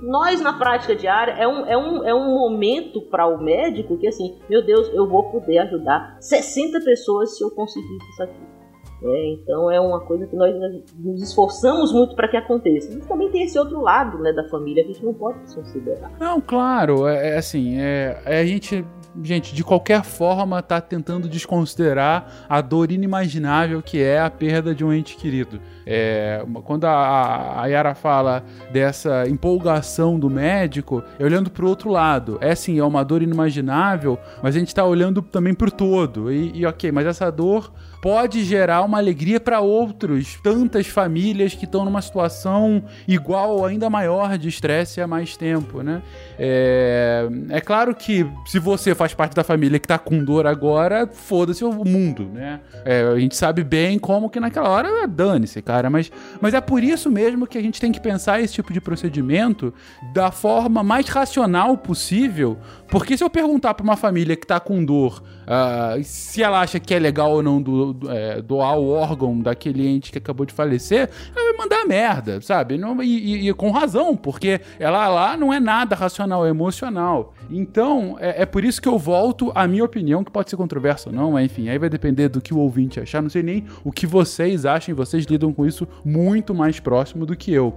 Nós, 0.07 0.41
na 0.41 0.53
prática 0.53 0.95
diária, 0.95 1.33
é 1.33 1.49
um, 1.49 1.67
é 1.67 1.77
um, 1.77 2.05
é 2.05 2.15
um 2.15 2.35
momento 2.35 3.01
para 3.01 3.27
o 3.27 3.43
médico 3.43 3.97
que, 3.97 4.07
assim, 4.07 4.39
meu 4.49 4.65
Deus, 4.65 4.89
eu 4.93 5.09
vou 5.09 5.31
poder 5.31 5.59
ajudar 5.59 6.17
60 6.21 6.81
pessoas 6.81 7.37
se 7.37 7.43
eu 7.43 7.51
conseguir 7.51 7.97
isso 8.13 8.23
aqui. 8.23 8.55
É, 9.03 9.33
então 9.33 9.71
é 9.71 9.79
uma 9.79 10.01
coisa 10.01 10.27
que 10.27 10.35
nós 10.35 10.55
nos 10.99 11.23
esforçamos 11.23 11.93
muito 11.93 12.15
para 12.15 12.27
que 12.27 12.37
aconteça. 12.37 12.91
Mas 12.95 13.07
também 13.07 13.31
tem 13.31 13.43
esse 13.43 13.59
outro 13.59 13.81
lado 13.81 14.19
né, 14.19 14.33
da 14.33 14.49
família 14.49 14.83
que 14.83 14.91
a 14.91 14.95
gente 14.95 15.05
não 15.05 15.13
pode 15.13 15.41
desconsiderar. 15.41 16.11
Não, 16.19 16.41
claro, 16.41 17.07
é, 17.07 17.35
é 17.35 17.37
assim, 17.37 17.79
é, 17.79 18.19
é 18.25 18.41
a 18.41 18.47
gente, 18.47 18.85
gente, 19.23 19.55
de 19.55 19.63
qualquer 19.63 20.03
forma 20.03 20.63
tá 20.63 20.81
tentando 20.81 21.29
desconsiderar 21.29 22.47
a 22.49 22.61
dor 22.61 22.91
inimaginável 22.91 23.83
que 23.83 24.03
é 24.03 24.21
a 24.21 24.31
perda 24.31 24.75
de 24.75 24.85
um 24.85 24.93
ente 24.93 25.17
querido. 25.17 25.61
É, 25.87 26.45
quando 26.65 26.85
a, 26.85 27.63
a 27.63 27.67
Yara 27.67 27.95
fala 27.95 28.43
dessa 28.73 29.29
empolgação 29.29 30.19
do 30.19 30.31
médico, 30.31 31.03
é 31.19 31.25
olhando 31.25 31.51
pro 31.51 31.69
outro 31.69 31.91
lado. 31.91 32.39
É 32.41 32.55
sim, 32.55 32.79
é 32.79 32.85
uma 32.85 33.05
dor 33.05 33.23
inimaginável, 33.23 34.19
mas 34.43 34.57
a 34.57 34.59
gente 34.59 34.75
tá 34.75 34.85
olhando 34.85 35.23
também 35.23 35.55
pro 35.55 35.71
todo. 35.71 36.33
E, 36.33 36.53
e 36.55 36.67
ok, 36.67 36.91
mas 36.91 37.07
essa 37.07 37.31
dor 37.31 37.73
pode 38.05 38.45
gerar 38.45 38.83
uma 38.83 38.99
alegria 38.99 39.41
para 39.41 39.61
outros, 39.61 40.39
tantas 40.43 40.87
famílias 40.87 41.55
que 41.55 41.65
estão 41.65 41.87
numa 41.87 42.03
situação 42.03 42.85
igual 43.09 43.57
ou 43.57 43.65
ainda 43.65 43.89
maior 43.89 44.37
de 44.37 44.47
estresse 44.47 45.01
há 45.01 45.07
mais 45.07 45.39
tempo, 45.39 45.81
né? 45.81 46.03
É, 46.39 47.27
é 47.49 47.61
claro 47.63 47.95
que 47.95 48.27
se 48.45 48.59
você 48.59 48.95
faz 48.95 49.15
parte 49.15 49.35
da 49.35 49.43
família 49.43 49.79
que 49.79 49.89
tá 49.89 49.97
com 49.99 50.23
dor 50.23 50.47
agora, 50.47 51.07
foda-se 51.11 51.65
o 51.65 51.73
mundo, 51.83 52.29
né? 52.31 52.61
É, 52.85 53.05
a 53.05 53.19
gente 53.19 53.35
sabe 53.37 53.65
bem 53.65 53.99
como 53.99 54.29
que 54.29 54.39
naquela 54.39 54.69
hora 54.69 55.09
dane-se, 55.09 55.63
cara, 55.63 55.89
mas, 55.89 56.13
mas 56.43 56.53
é 56.53 56.61
por 56.61 56.85
isso 56.85 57.11
mesmo 57.11 57.47
que 57.47 57.57
a 57.57 57.63
gente 57.63 57.81
tem 57.81 57.91
que 57.91 58.01
pensar 58.01 58.39
esse 58.39 58.53
tipo 58.53 58.71
de 58.71 58.83
procedimento 58.83 59.73
da 60.13 60.31
forma 60.31 60.83
mais 60.83 61.09
racional 61.09 61.79
possível, 61.79 62.59
porque 62.89 63.17
se 63.17 63.25
eu 63.25 63.31
perguntar 63.31 63.73
pra 63.73 63.83
uma 63.83 63.97
família 63.97 64.37
que 64.37 64.47
tá 64.47 64.61
com 64.61 64.85
dor 64.85 65.23
ah, 65.47 65.97
se 66.03 66.43
ela 66.43 66.61
acha 66.61 66.79
que 66.81 66.93
é 66.95 66.99
legal 66.99 67.31
ou 67.33 67.43
não 67.43 67.61
do- 67.61 67.94
é, 68.09 68.41
doar 68.43 68.79
o 68.79 68.89
órgão 68.91 69.39
daquele 69.39 69.87
ente 69.87 70.11
que 70.13 70.19
acabou 70.19 70.45
de 70.47 70.53
falecer, 70.53 71.09
ela 71.35 71.51
vai 71.51 71.59
mandar 71.59 71.87
merda, 71.87 72.41
sabe? 72.41 72.77
Não- 72.79 73.03
e, 73.03 73.07
e- 73.47 73.49
e 73.49 73.55
com 73.55 73.71
razão, 73.71 74.17
porque 74.17 74.61
ela 74.79 75.09
lá 75.09 75.37
não 75.37 75.53
é 75.53 75.61
nada 75.61 75.95
racional, 75.95 76.47
é 76.47 76.51
emocional. 76.51 77.35
Então, 77.51 78.17
é, 78.21 78.43
é 78.43 78.47
por 78.47 78.65
isso 78.65 78.81
que 78.81 78.89
eu 78.89 78.99
volto 78.99 79.53
à 79.55 79.67
minha 79.67 79.85
opinião, 79.85 80.25
que 80.25 80.31
pode 80.31 80.51
ser 80.51 80.57
controversa 80.57 81.09
ou 81.11 81.15
não, 81.15 81.33
mas 81.33 81.45
enfim, 81.47 81.69
aí 81.69 81.79
vai 81.79 81.89
depender 81.89 82.29
do 82.29 82.41
que 82.41 82.53
o 82.55 82.59
ouvinte 82.59 82.99
achar. 83.01 83.23
Não 83.23 83.31
sei 83.31 83.43
nem 83.43 83.65
o 83.85 83.93
que 83.93 84.07
vocês 84.07 84.65
acham, 84.67 84.95
vocês 84.95 85.25
lidam 85.27 85.53
com 85.53 85.67
isso 85.67 85.87
muito 86.05 86.55
mais 86.55 86.81
próximo 86.81 87.25
do 87.27 87.37
que 87.37 87.53
eu. 87.53 87.75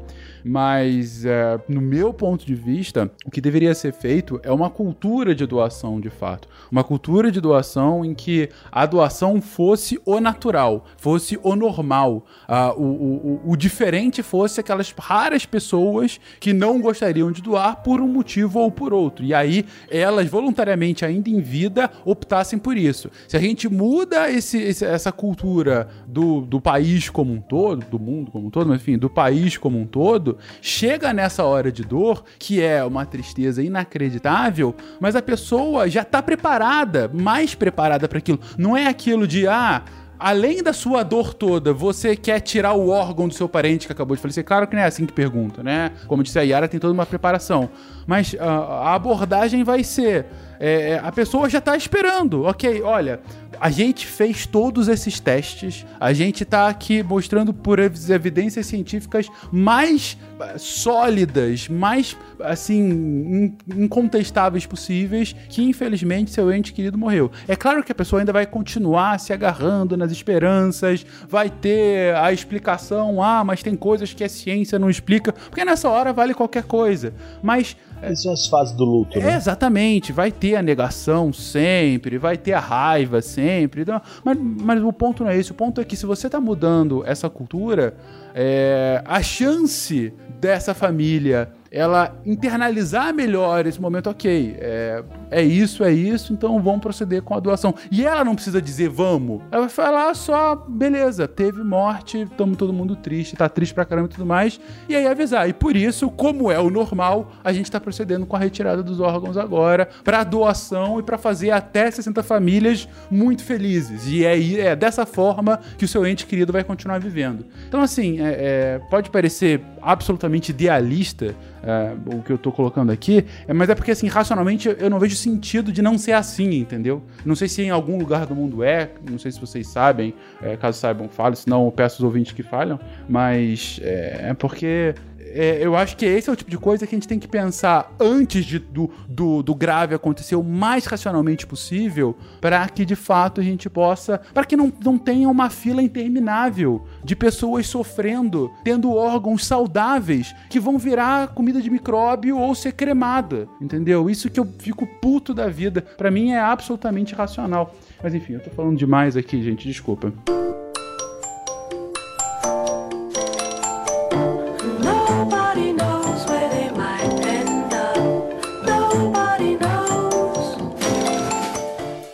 Mas, 0.48 1.26
é, 1.26 1.60
no 1.68 1.82
meu 1.82 2.14
ponto 2.14 2.46
de 2.46 2.56
vista, 2.56 3.12
o 3.26 3.30
que 3.32 3.42
deveria 3.42 3.76
ser 3.76 3.94
feito 3.94 4.40
é 4.44 4.52
uma 4.52 4.70
cultura 4.70 5.36
de 5.36 5.46
doação, 5.46 6.00
de 6.00 6.10
fato. 6.10 6.48
Uma 6.72 6.84
cultura 6.84 7.32
de 7.32 7.42
doação 7.42 8.04
em 8.06 8.14
que 8.14 8.50
a 8.72 8.86
doação 8.86 9.42
fosse 9.42 10.00
o 10.06 10.20
natural, 10.20 10.86
fosse 10.98 11.38
o 11.44 11.56
normal. 11.56 12.26
Ah, 12.48 12.74
o, 12.76 12.82
o, 12.84 13.42
o- 13.52 13.58
diferente 13.58 14.24
fosse 14.24 14.60
aquelas 14.60 14.94
raras 14.98 15.46
pessoas 15.46 16.20
que 16.40 16.54
não 16.54 16.80
gostariam 16.80 17.32
de 17.32 17.42
doar 17.42 17.84
por 17.84 18.00
um 18.00 18.08
motivo 18.08 18.60
ou 18.60 18.72
por 18.72 18.94
outro. 18.94 19.26
E 19.26 19.34
aí, 19.34 19.66
elas 19.90 20.28
voluntariamente, 20.30 21.04
ainda 21.04 21.30
em 21.30 21.42
vida, 21.42 21.90
optassem 22.06 22.58
por 22.58 22.78
isso. 22.78 23.10
Se 23.28 23.36
a 23.36 23.40
gente 23.40 23.68
muda 23.68 24.32
esse, 24.32 24.58
esse- 24.60 24.86
essa 24.86 25.12
cultura 25.12 25.90
do, 26.08 26.42
do 26.42 26.62
país 26.62 27.10
como 27.10 27.34
um 27.34 27.42
todo, 27.42 27.86
do 27.88 28.00
mundo 28.00 28.32
como 28.32 28.48
um 28.48 28.50
todo, 28.50 28.68
mas 28.70 28.80
enfim, 28.82 28.98
do 28.98 29.10
país 29.10 29.58
como 29.58 29.78
um 29.80 29.86
todo, 29.86 30.37
chega 30.62 31.14
nessa 31.14 31.44
hora 31.44 31.72
de 31.72 31.84
dor, 31.84 32.24
que 32.38 32.62
é 32.62 32.84
uma 32.84 33.06
tristeza 33.06 33.64
inacreditável, 33.64 34.76
mas 35.00 35.16
a 35.16 35.22
pessoa 35.22 35.90
já 35.90 36.04
tá 36.04 36.22
preparada, 36.22 37.10
mais 37.14 37.56
preparada 37.56 38.08
para 38.08 38.18
aquilo. 38.18 38.40
Não 38.58 38.76
é 38.76 38.88
aquilo 38.88 39.28
de, 39.28 39.48
ah. 39.48 39.84
Além 40.20 40.64
da 40.64 40.74
sua 40.74 41.04
dor 41.04 41.32
toda, 41.32 41.72
você 41.72 42.16
quer 42.16 42.40
tirar 42.40 42.74
o 42.74 42.90
órgão 42.90 43.28
do 43.28 43.36
seu 43.36 43.48
parente 43.48 43.86
que 43.86 43.94
acabou 43.94 44.16
de 44.16 44.22
falecer? 44.22 44.44
Claro 44.44 44.68
que 44.68 44.76
não 44.76 44.82
é 44.82 44.86
assim 44.86 45.06
que 45.06 45.14
pergunta, 45.14 45.62
né? 45.62 45.92
Como 46.08 46.24
disse 46.24 46.40
a 46.40 46.42
Yara, 46.42 46.68
tem 46.68 46.80
toda 46.80 46.92
uma 46.92 47.06
preparação. 47.06 47.70
Mas 48.08 48.36
ah, 48.40 48.90
a 48.90 48.96
abordagem 48.96 49.64
vai 49.64 49.84
ser: 49.84 50.26
é, 50.60 51.00
a 51.04 51.12
pessoa 51.12 51.50
já 51.50 51.62
tá 51.62 51.76
esperando. 51.76 52.44
Ok, 52.44 52.82
olha, 52.82 53.20
a 53.60 53.70
gente 53.70 54.06
fez 54.06 54.46
todos 54.46 54.88
esses 54.88 55.20
testes, 55.20 55.86
a 56.00 56.14
gente 56.14 56.46
tá 56.46 56.68
aqui 56.68 57.02
mostrando 57.04 57.54
por 57.54 57.80
ev- 57.80 57.96
evidências 58.10 58.66
científicas 58.68 59.28
mais 59.52 60.18
ah, 60.40 60.54
sólidas, 60.58 61.68
mais 61.68 62.16
assim, 62.40 62.78
in- 62.80 63.58
incontestáveis 63.84 64.66
possíveis, 64.66 65.36
que 65.50 65.64
infelizmente 65.64 66.32
seu 66.32 66.52
ente 66.52 66.74
querido 66.74 66.98
morreu. 66.98 67.32
É 67.48 67.56
claro 67.56 67.84
que 67.84 67.92
a 67.92 67.96
pessoa 67.96 68.22
ainda 68.22 68.34
vai 68.34 68.46
continuar 68.46 69.20
se 69.20 69.34
agarrando 69.34 69.98
nas 69.98 70.12
esperanças, 70.12 71.06
vai 71.28 71.50
ter 71.50 72.16
a 72.16 72.32
explicação, 72.32 73.22
ah, 73.22 73.44
mas 73.44 73.64
tem 73.64 73.76
coisas 73.76 74.14
que 74.14 74.24
a 74.24 74.30
ciência 74.30 74.78
não 74.78 74.90
explica, 74.90 75.34
porque 75.34 75.66
nessa 75.66 75.90
hora 75.90 76.14
vale 76.14 76.34
qualquer 76.34 76.64
coisa. 76.64 77.14
Mas 77.42 77.76
Essas 78.02 78.22
são 78.24 78.34
as 78.34 78.48
fases 78.48 78.76
do 78.76 78.86
luto, 78.86 79.18
é, 79.18 79.22
né? 79.22 79.36
exatamente, 79.36 80.12
vai 80.12 80.32
ter 80.32 80.56
a 80.56 80.62
negação 80.62 81.34
sempre, 81.34 82.18
vai 82.18 82.38
ter 82.38 82.54
a 82.54 82.60
raiva 82.60 83.22
sempre. 83.22 83.82
então, 83.82 84.02
mas, 84.24 84.38
mas 84.40 84.84
o 84.84 84.94
ponto 84.94 85.24
não 85.24 85.32
é 85.32 85.38
esse. 85.38 85.52
O 85.52 85.56
ponto 85.56 85.82
é 85.82 85.84
que 85.84 85.96
se 85.96 86.06
você 86.06 86.30
tá 86.30 86.40
mudando 86.40 87.04
essa 87.06 87.30
cultura, 87.30 87.96
é, 88.34 89.02
a 89.06 89.22
chance 89.22 90.14
dessa 90.40 90.74
família 90.74 91.52
ela 91.78 92.16
internalizar 92.26 93.14
melhor 93.14 93.66
esse 93.66 93.80
momento, 93.80 94.10
ok, 94.10 94.58
é, 94.60 95.04
é 95.30 95.42
isso, 95.44 95.84
é 95.84 95.92
isso, 95.92 96.34
então 96.34 96.60
vamos 96.62 96.82
proceder 96.82 97.22
com 97.22 97.36
a 97.36 97.40
doação. 97.40 97.74
E 97.92 98.06
ela 98.06 98.24
não 98.24 98.36
precisa 98.36 98.62
dizer 98.62 98.90
vamos, 98.90 99.42
ela 99.52 99.62
vai 99.62 99.70
falar 99.70 100.14
só, 100.16 100.56
beleza, 100.56 101.28
teve 101.28 101.64
morte, 101.64 102.22
estamos 102.24 102.58
todo 102.58 102.74
mundo 102.74 102.96
triste, 102.96 103.36
tá 103.36 103.48
triste 103.48 103.74
pra 103.74 103.86
caramba 103.86 104.08
e 104.08 104.12
tudo 104.12 104.26
mais, 104.26 104.60
e 104.90 104.96
aí 104.96 105.06
avisar. 105.08 105.48
E 105.50 105.54
por 105.54 105.76
isso, 105.76 106.10
como 106.10 106.52
é 106.52 106.60
o 106.60 106.70
normal, 106.70 107.32
a 107.44 107.54
gente 107.54 107.70
tá 107.72 107.80
procedendo 107.80 108.26
com 108.26 108.36
a 108.36 108.40
retirada 108.40 108.82
dos 108.82 109.00
órgãos 109.00 109.38
agora, 109.38 109.88
pra 110.04 110.24
doação 110.24 111.00
e 111.00 111.04
pra 111.04 111.18
fazer 111.18 111.52
até 111.52 111.90
60 111.92 112.24
famílias 112.24 112.88
muito 113.12 113.44
felizes. 113.44 114.08
E 114.08 114.26
é, 114.26 114.68
é 114.68 114.76
dessa 114.76 115.06
forma 115.06 115.60
que 115.78 115.86
o 115.86 115.88
seu 115.88 116.06
ente 116.08 116.26
querido 116.26 116.52
vai 116.54 116.64
continuar 116.64 117.00
vivendo. 117.00 117.46
Então, 117.68 117.82
assim, 117.82 118.20
é- 118.20 118.38
é, 118.78 118.80
pode 118.90 119.10
parecer 119.10 119.62
absolutamente 119.82 120.52
idealista 120.52 121.36
é, 121.68 121.94
o 122.16 122.22
que 122.22 122.32
eu 122.32 122.38
tô 122.38 122.50
colocando 122.50 122.94
aqui, 122.94 123.26
é, 123.46 123.54
mas 123.54 123.70
é 123.70 123.76
porque, 123.76 123.92
assim, 123.92 124.08
racionalmente 124.08 124.74
eu 124.80 124.90
não 124.90 125.00
vejo 125.00 125.18
sentido 125.18 125.70
de 125.70 125.82
não 125.82 125.98
ser 125.98 126.14
assim, 126.14 126.56
entendeu? 126.56 127.04
Não 127.26 127.36
sei 127.36 127.50
se 127.50 127.62
em 127.62 127.70
algum 127.70 128.00
lugar 128.00 128.26
do 128.26 128.34
mundo 128.34 128.64
é, 128.64 128.92
não 129.10 129.20
sei 129.20 129.32
se 129.34 129.40
vocês 129.40 129.68
sabem, 129.68 130.14
é, 130.42 130.56
caso 130.56 130.80
saibam, 130.80 131.10
falem, 131.10 131.36
senão 131.36 131.66
eu 131.66 131.72
peço 131.72 131.98
os 131.98 132.04
ouvintes 132.04 132.32
que 132.32 132.42
falham, 132.42 132.80
mas 133.10 133.82
é, 133.84 134.30
é 134.30 134.34
porque 134.34 134.96
é, 135.34 135.60
eu 135.62 135.76
acho 135.76 135.96
que 135.98 136.06
esse 136.06 136.30
é 136.30 136.34
o 136.34 136.36
tipo 136.36 136.50
de 136.52 136.58
coisa 136.58 136.86
que 136.88 136.96
a 136.96 136.98
gente 136.98 137.08
tem 137.08 137.20
que 137.20 137.28
pensar 137.28 137.94
antes 138.00 138.46
de- 138.46 138.60
do, 138.60 138.90
do, 139.08 139.42
do 139.44 139.56
grave 139.56 139.94
acontecer 139.96 140.36
o 140.36 140.44
mais 140.44 140.86
racionalmente 140.86 141.46
possível 141.48 142.16
para 142.42 142.68
que 142.70 142.86
de 142.86 142.96
fato 142.96 143.42
a 143.42 143.44
gente 143.44 143.70
possa. 143.70 144.20
para 144.34 144.46
que 144.46 144.56
não, 144.58 144.72
não 144.84 144.98
tenha 144.98 145.30
uma 145.30 145.50
fila 145.50 145.82
interminável 145.82 146.86
de 147.04 147.16
pessoas 147.16 147.68
sofrendo, 147.68 148.52
tendo 148.64 148.94
órgãos 148.94 149.46
saudáveis 149.46 150.34
que 150.50 150.60
vão 150.60 150.78
virar 150.78 151.30
comida 151.30 151.62
de 151.62 151.70
micróbio 151.70 152.38
ou 152.38 152.54
ser 152.56 152.74
cremada, 152.74 153.48
entendeu? 153.62 154.10
Isso 154.10 154.30
que 154.30 154.40
eu 154.40 154.48
fico 154.60 154.86
puto 155.02 155.34
da 155.34 155.48
vida. 155.48 155.82
Para 155.82 156.12
mim 156.12 156.32
é 156.32 156.40
absolutamente 156.40 157.14
racional. 157.16 157.74
Mas 158.02 158.14
enfim, 158.14 158.34
eu 158.34 158.40
tô 158.40 158.50
falando 158.52 158.78
demais 158.78 159.18
aqui, 159.18 159.42
gente, 159.42 159.68
desculpa. 159.68 160.14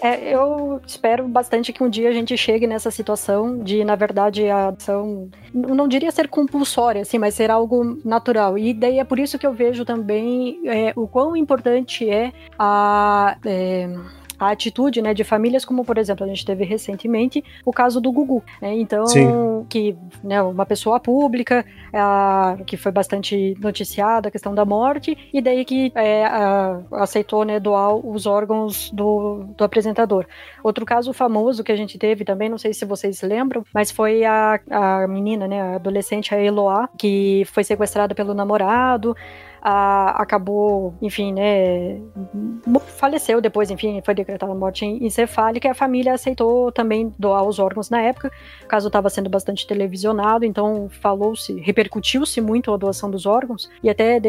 É, 0.03 0.35
eu 0.35 0.81
espero 0.85 1.25
bastante 1.29 1.71
que 1.71 1.81
um 1.81 1.89
dia 1.89 2.09
a 2.09 2.11
gente 2.11 2.35
chegue 2.35 2.67
nessa 2.67 2.91
situação 2.91 3.63
de, 3.63 3.85
na 3.85 3.95
verdade, 3.95 4.49
a 4.49 4.67
ação, 4.67 5.29
não 5.53 5.87
diria 5.87 6.11
ser 6.11 6.27
compulsória, 6.27 7.03
assim, 7.03 7.17
mas 7.17 7.35
ser 7.35 7.49
algo 7.49 7.97
natural. 8.03 8.57
E 8.57 8.73
daí 8.73 8.99
é 8.99 9.05
por 9.05 9.17
isso 9.17 9.39
que 9.39 9.47
eu 9.47 9.53
vejo 9.53 9.85
também 9.85 10.59
é, 10.65 10.91
o 10.93 11.07
quão 11.07 11.37
importante 11.37 12.09
é 12.09 12.33
a. 12.59 13.37
é, 13.45 13.95
a 14.47 14.51
atitude 14.51 15.01
né, 15.01 15.13
de 15.13 15.23
famílias, 15.23 15.65
como 15.65 15.83
por 15.85 15.97
exemplo, 15.97 16.23
a 16.25 16.27
gente 16.27 16.45
teve 16.45 16.63
recentemente 16.63 17.43
o 17.65 17.71
caso 17.71 17.99
do 18.01 18.11
Gugu. 18.11 18.43
né? 18.61 18.73
Então, 18.75 19.05
Sim. 19.07 19.65
que 19.69 19.95
né, 20.23 20.41
uma 20.41 20.65
pessoa 20.65 20.99
pública, 20.99 21.65
a- 21.93 22.57
que 22.65 22.77
foi 22.77 22.91
bastante 22.91 23.55
noticiada 23.59 24.27
a 24.27 24.31
questão 24.31 24.53
da 24.55 24.65
morte, 24.65 25.17
e 25.33 25.41
daí 25.41 25.63
que 25.65 25.91
é, 25.95 26.25
a- 26.25 26.79
aceitou 26.93 27.43
né, 27.45 27.59
doar 27.59 27.95
os 27.95 28.25
órgãos 28.25 28.89
do, 28.91 29.45
do 29.57 29.63
apresentador. 29.63 30.25
Outro 30.63 30.85
caso 30.85 31.13
famoso 31.13 31.63
que 31.63 31.71
a 31.71 31.75
gente 31.75 31.97
teve 31.97 32.23
também, 32.25 32.49
não 32.49 32.57
sei 32.57 32.73
se 32.73 32.85
vocês 32.85 33.21
lembram, 33.21 33.63
mas 33.73 33.91
foi 33.91 34.23
a, 34.25 34.59
a 34.69 35.07
menina, 35.07 35.47
né, 35.47 35.61
a 35.61 35.75
adolescente, 35.75 36.33
a 36.33 36.41
Eloá, 36.41 36.87
que 36.97 37.43
foi 37.47 37.63
sequestrada 37.63 38.13
pelo 38.15 38.33
namorado, 38.33 39.15
a- 39.65 40.21
acabou, 40.21 40.93
enfim, 41.01 41.31
né, 41.31 42.01
faleceu 42.97 43.39
depois, 43.39 43.71
enfim, 43.71 44.01
foi 44.03 44.13
decretada 44.13 44.53
morte 44.53 44.85
encefálica 44.85 45.67
e 45.69 45.71
a 45.71 45.73
família 45.73 46.13
aceitou 46.13 46.69
também 46.69 47.13
doar 47.17 47.43
os 47.43 47.59
órgãos 47.59 47.89
na 47.89 48.01
época. 48.01 48.29
O 48.65 48.67
caso 48.67 48.87
estava 48.87 49.09
sendo 49.09 49.29
bastante 49.29 49.65
televisionado, 49.65 50.43
então 50.43 50.89
falou-se, 51.01 51.53
repercutiu-se 51.61 52.41
muito 52.41 52.73
a 52.73 52.77
doação 52.77 53.09
dos 53.09 53.25
órgãos 53.25 53.69
e 53.81 53.89
até 53.89 54.19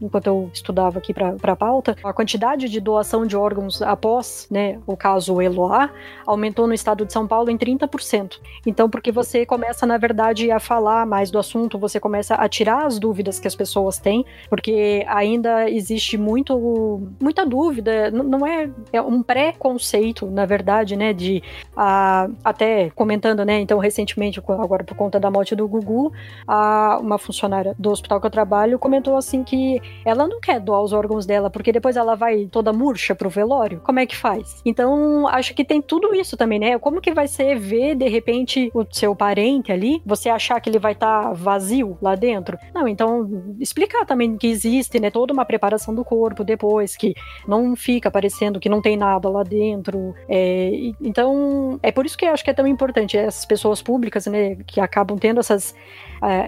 enquanto 0.00 0.26
eu 0.26 0.50
estudava 0.54 0.98
aqui 0.98 1.12
para 1.12 1.34
a 1.42 1.56
pauta, 1.56 1.94
a 2.02 2.12
quantidade 2.12 2.66
de 2.68 2.80
doação 2.80 3.26
de 3.26 3.36
órgãos 3.36 3.82
após, 3.82 4.46
né, 4.50 4.78
o 4.86 4.96
caso 4.96 5.42
Eloá, 5.42 5.90
aumentou 6.26 6.66
no 6.66 6.72
estado 6.72 7.04
de 7.04 7.12
São 7.12 7.26
Paulo 7.26 7.50
em 7.50 7.58
30%. 7.58 8.40
Então, 8.66 8.88
porque 8.88 9.12
você 9.12 9.44
começa, 9.44 9.84
na 9.84 9.98
verdade, 9.98 10.50
a 10.50 10.58
falar 10.58 11.04
mais 11.04 11.30
do 11.30 11.38
assunto, 11.38 11.78
você 11.78 12.00
começa 12.00 12.34
a 12.36 12.48
tirar 12.48 12.86
as 12.86 12.98
dúvidas 12.98 13.38
que 13.38 13.46
as 13.46 13.54
pessoas 13.54 13.98
têm, 13.98 14.24
porque 14.48 14.77
ainda 15.06 15.70
existe 15.70 16.16
muito, 16.16 17.08
muita 17.20 17.44
dúvida, 17.44 18.10
não 18.10 18.46
é, 18.46 18.70
é 18.92 19.00
um 19.00 19.22
pré-conceito, 19.22 20.26
na 20.26 20.46
verdade, 20.46 20.96
né, 20.96 21.12
de 21.12 21.42
ah, 21.76 22.28
até 22.44 22.90
comentando, 22.90 23.44
né, 23.44 23.60
então 23.60 23.78
recentemente, 23.78 24.40
agora 24.48 24.84
por 24.84 24.96
conta 24.96 25.18
da 25.20 25.30
morte 25.30 25.54
do 25.54 25.68
Gugu, 25.68 26.12
a, 26.46 26.98
uma 27.00 27.18
funcionária 27.18 27.74
do 27.78 27.90
hospital 27.90 28.20
que 28.20 28.26
eu 28.26 28.30
trabalho 28.30 28.78
comentou 28.78 29.16
assim 29.16 29.44
que 29.44 29.80
ela 30.04 30.26
não 30.26 30.40
quer 30.40 30.60
doar 30.60 30.82
os 30.82 30.92
órgãos 30.92 31.26
dela, 31.26 31.50
porque 31.50 31.72
depois 31.72 31.96
ela 31.96 32.14
vai 32.14 32.46
toda 32.46 32.72
murcha 32.72 33.14
pro 33.14 33.28
velório, 33.30 33.80
como 33.84 34.00
é 34.00 34.06
que 34.06 34.16
faz? 34.16 34.60
Então, 34.64 35.26
acho 35.28 35.54
que 35.54 35.64
tem 35.64 35.80
tudo 35.80 36.14
isso 36.14 36.36
também, 36.36 36.58
né, 36.58 36.78
como 36.78 37.00
que 37.00 37.12
vai 37.12 37.28
ser 37.28 37.58
ver, 37.58 37.94
de 37.94 38.08
repente, 38.08 38.70
o 38.74 38.84
seu 38.90 39.14
parente 39.14 39.72
ali, 39.72 40.02
você 40.04 40.28
achar 40.28 40.60
que 40.60 40.68
ele 40.70 40.78
vai 40.78 40.92
estar 40.92 41.32
vazio 41.32 41.96
lá 42.00 42.14
dentro? 42.14 42.58
Não, 42.74 42.86
então, 42.86 43.54
explicar 43.58 44.04
também 44.04 44.36
que 44.36 44.46
existe, 44.46 44.67
né, 45.00 45.10
toda 45.10 45.32
uma 45.32 45.44
preparação 45.44 45.94
do 45.94 46.04
corpo 46.04 46.44
depois, 46.44 46.96
que 46.96 47.14
não 47.46 47.74
fica 47.74 48.10
parecendo 48.10 48.60
que 48.60 48.68
não 48.68 48.80
tem 48.80 48.96
nada 48.96 49.28
lá 49.28 49.42
dentro. 49.42 50.14
É, 50.28 50.70
então, 51.00 51.78
é 51.82 51.90
por 51.90 52.06
isso 52.06 52.16
que 52.16 52.24
eu 52.24 52.32
acho 52.32 52.44
que 52.44 52.50
é 52.50 52.54
tão 52.54 52.66
importante 52.66 53.16
essas 53.16 53.44
pessoas 53.44 53.82
públicas, 53.82 54.26
né, 54.26 54.56
que 54.66 54.80
acabam 54.80 55.18
tendo 55.18 55.40
essas 55.40 55.74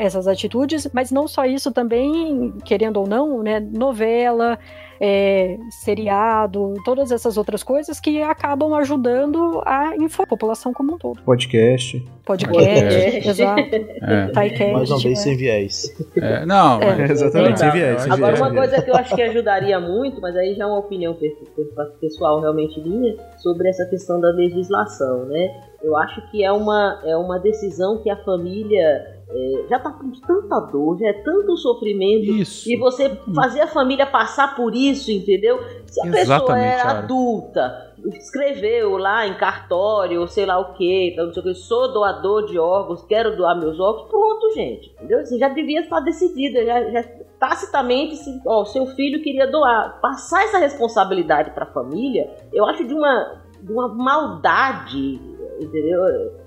essas 0.00 0.26
atitudes, 0.26 0.88
mas 0.92 1.10
não 1.10 1.26
só 1.28 1.44
isso 1.44 1.70
também, 1.72 2.52
querendo 2.64 2.98
ou 3.00 3.06
não, 3.06 3.42
né, 3.42 3.60
novela, 3.60 4.58
é, 5.00 5.56
seriado, 5.82 6.74
todas 6.84 7.10
essas 7.10 7.36
outras 7.38 7.62
coisas 7.62 7.98
que 8.00 8.20
acabam 8.22 8.74
ajudando 8.74 9.62
a 9.64 9.94
informar 9.96 10.24
a 10.24 10.26
população 10.26 10.72
como 10.72 10.94
um 10.94 10.98
todo. 10.98 11.22
Podcast. 11.22 12.04
Podcast, 12.24 12.54
Podcast. 12.54 13.28
exato. 13.28 13.60
É, 14.02 14.26
Tycast, 14.28 14.72
Mais 14.72 14.90
uma 14.90 14.98
vez 15.00 15.18
é. 15.18 15.22
sem 15.22 15.36
viés. 15.36 15.96
é, 16.16 16.44
não, 16.46 16.80
É. 16.82 17.10
exatamente, 17.10 17.58
sem 17.58 17.70
viés. 17.70 18.02
sem 18.02 18.12
Agora, 18.12 18.36
viés, 18.36 18.40
uma 18.46 18.54
coisa 18.54 18.82
que 18.82 18.90
eu 18.90 18.94
acho 18.94 19.14
que 19.14 19.22
ajudaria 19.22 19.80
muito, 19.80 20.20
mas 20.20 20.36
aí 20.36 20.54
já 20.54 20.64
é 20.64 20.66
uma 20.66 20.78
opinião 20.78 21.14
pe- 21.14 21.30
pe- 21.56 21.64
pessoal 22.00 22.40
realmente 22.40 22.78
minha, 22.80 23.16
sobre 23.38 23.68
essa 23.68 23.84
questão 23.86 24.20
da 24.20 24.28
legislação, 24.30 25.24
né? 25.26 25.48
Eu 25.82 25.96
acho 25.96 26.20
que 26.30 26.44
é 26.44 26.52
uma, 26.52 27.00
é 27.04 27.16
uma 27.16 27.38
decisão 27.38 28.02
que 28.02 28.10
a 28.10 28.16
família 28.22 29.18
é, 29.32 29.66
já 29.68 29.78
tá 29.78 29.92
com 29.92 30.10
tanta 30.10 30.60
dor, 30.60 30.98
já 30.98 31.08
é 31.08 31.12
tanto 31.22 31.56
sofrimento, 31.56 32.32
Isso. 32.32 32.68
e 32.68 32.76
você 32.76 33.08
fazer 33.34 33.60
a 33.60 33.66
família 33.68 34.04
passar 34.04 34.56
por 34.56 34.74
isso, 34.74 35.10
entendeu? 35.10 35.60
Se 35.86 36.00
a 36.00 36.04
pessoa 36.04 36.20
Exatamente, 36.20 36.66
é 36.66 36.80
Ara. 36.80 36.98
adulta, 36.98 37.94
escreveu 38.06 38.96
lá 38.96 39.26
em 39.26 39.34
cartório, 39.34 40.26
sei 40.26 40.46
lá 40.46 40.58
o 40.58 40.74
que, 40.74 41.14
não 41.16 41.32
sei 41.32 41.42
o 41.42 41.46
que, 41.46 41.54
sou 41.54 41.92
doador 41.92 42.46
de 42.46 42.58
órgãos, 42.58 43.04
quero 43.04 43.36
doar 43.36 43.56
meus 43.58 43.78
órgãos, 43.78 44.08
pronto, 44.08 44.50
gente. 44.52 44.90
Entendeu? 44.94 45.20
Assim, 45.20 45.38
já 45.38 45.48
devia 45.48 45.80
estar 45.80 46.00
decidida, 46.00 46.64
já, 46.64 46.90
já 46.90 47.04
tacitamente, 47.38 48.16
se, 48.16 48.40
ó, 48.46 48.64
seu 48.64 48.86
filho 48.86 49.22
queria 49.22 49.46
doar. 49.46 50.00
Passar 50.00 50.44
essa 50.44 50.58
responsabilidade 50.58 51.52
para 51.52 51.64
a 51.64 51.72
família, 51.72 52.28
eu 52.52 52.66
acho 52.66 52.84
de 52.84 52.94
uma, 52.94 53.42
de 53.62 53.72
uma 53.72 53.88
maldade, 53.88 55.20
entendeu? 55.60 56.39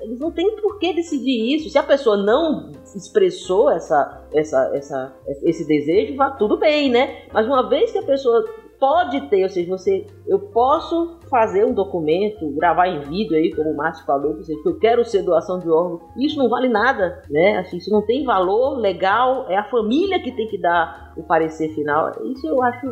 Eles 0.00 0.18
não 0.18 0.30
têm 0.30 0.56
por 0.56 0.78
que 0.78 0.92
decidir 0.92 1.54
isso. 1.54 1.70
Se 1.70 1.78
a 1.78 1.82
pessoa 1.82 2.16
não 2.16 2.72
expressou 2.94 3.70
essa, 3.70 4.24
essa, 4.32 4.70
essa, 4.74 5.14
esse 5.42 5.66
desejo, 5.66 6.16
vá 6.16 6.30
tudo 6.30 6.58
bem, 6.58 6.90
né? 6.90 7.22
Mas 7.32 7.46
uma 7.46 7.68
vez 7.68 7.92
que 7.92 7.98
a 7.98 8.02
pessoa 8.02 8.44
pode 8.78 9.20
ter, 9.28 9.42
ou 9.42 9.48
seja, 9.48 9.68
você, 9.68 10.06
eu 10.26 10.38
posso 10.38 11.18
fazer 11.28 11.64
um 11.64 11.74
documento, 11.74 12.48
gravar 12.52 12.86
em 12.86 13.00
vídeo 13.00 13.36
aí, 13.36 13.54
como 13.54 13.70
o 13.70 13.76
Márcio 13.76 14.06
falou, 14.06 14.36
ou 14.36 14.42
seja, 14.42 14.60
que 14.62 14.68
eu 14.68 14.78
quero 14.78 15.04
ser 15.04 15.22
doação 15.22 15.58
de 15.58 15.68
órgão, 15.68 16.00
isso 16.16 16.38
não 16.38 16.48
vale 16.48 16.68
nada, 16.68 17.22
né? 17.28 17.58
Assim, 17.58 17.78
isso 17.78 17.90
não 17.90 18.02
tem 18.02 18.24
valor 18.24 18.78
legal, 18.78 19.46
é 19.48 19.56
a 19.56 19.68
família 19.68 20.22
que 20.22 20.32
tem 20.32 20.46
que 20.46 20.58
dar 20.60 21.12
o 21.16 21.22
parecer 21.22 21.74
final. 21.74 22.12
Isso 22.24 22.46
eu 22.46 22.62
acho 22.62 22.86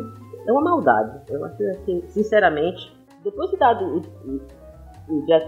é 0.47 0.51
uma 0.51 0.61
maldade. 0.61 1.19
Eu 1.29 1.43
acho 1.45 1.63
assim, 1.71 2.01
sinceramente, 2.07 2.93
depois 3.23 3.49
de 3.51 3.57
dado 3.57 3.85
o, 3.85 4.41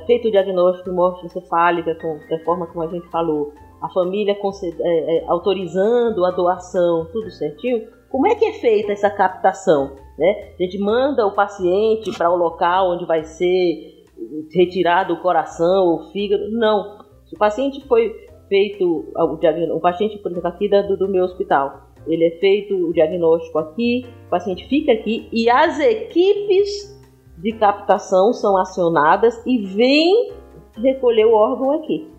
feito 0.05 0.27
o 0.27 0.31
diagnóstico 0.31 0.89
de 0.89 0.95
morte 0.95 1.25
encefálica, 1.25 1.95
com, 1.95 2.19
da 2.29 2.39
forma 2.43 2.67
como 2.67 2.83
a 2.83 2.87
gente 2.87 3.07
falou, 3.09 3.53
a 3.81 3.89
família 3.89 4.33
é, 4.33 5.17
é, 5.17 5.25
autorizando 5.27 6.25
a 6.25 6.31
doação, 6.31 7.07
tudo 7.11 7.29
certinho, 7.31 7.87
como 8.09 8.27
é 8.27 8.35
que 8.35 8.45
é 8.45 8.53
feita 8.53 8.91
essa 8.91 9.09
captação? 9.09 9.95
Né? 10.17 10.53
A 10.59 10.63
gente 10.63 10.77
manda 10.79 11.25
o 11.25 11.35
paciente 11.35 12.11
para 12.17 12.29
o 12.29 12.35
local 12.35 12.91
onde 12.91 13.05
vai 13.05 13.23
ser 13.23 14.05
retirado 14.51 15.13
o 15.13 15.21
coração, 15.21 15.95
o 15.95 16.11
fígado. 16.11 16.49
Não. 16.51 16.99
Se 17.25 17.35
o 17.35 17.39
paciente 17.39 17.85
foi 17.87 18.13
feito, 18.49 19.05
o, 19.15 19.37
diagn- 19.37 19.71
o 19.71 19.79
paciente, 19.79 20.17
por 20.17 20.31
exemplo, 20.31 20.49
aqui 20.49 20.67
do, 20.67 20.97
do 20.97 21.07
meu 21.07 21.23
hospital, 21.23 21.89
ele 22.07 22.25
é 22.25 22.31
feito 22.39 22.75
o 22.75 22.91
diagnóstico 22.91 23.59
aqui, 23.59 24.05
o 24.25 24.29
paciente 24.29 24.67
fica 24.67 24.91
aqui 24.91 25.29
e 25.31 25.49
as 25.49 25.79
equipes 25.79 26.98
de 27.41 27.53
captação 27.53 28.33
são 28.33 28.57
acionadas 28.57 29.41
e 29.45 29.57
vêm 29.65 30.33
recolher 30.75 31.25
o 31.25 31.33
órgão 31.33 31.71
aqui. 31.71 32.09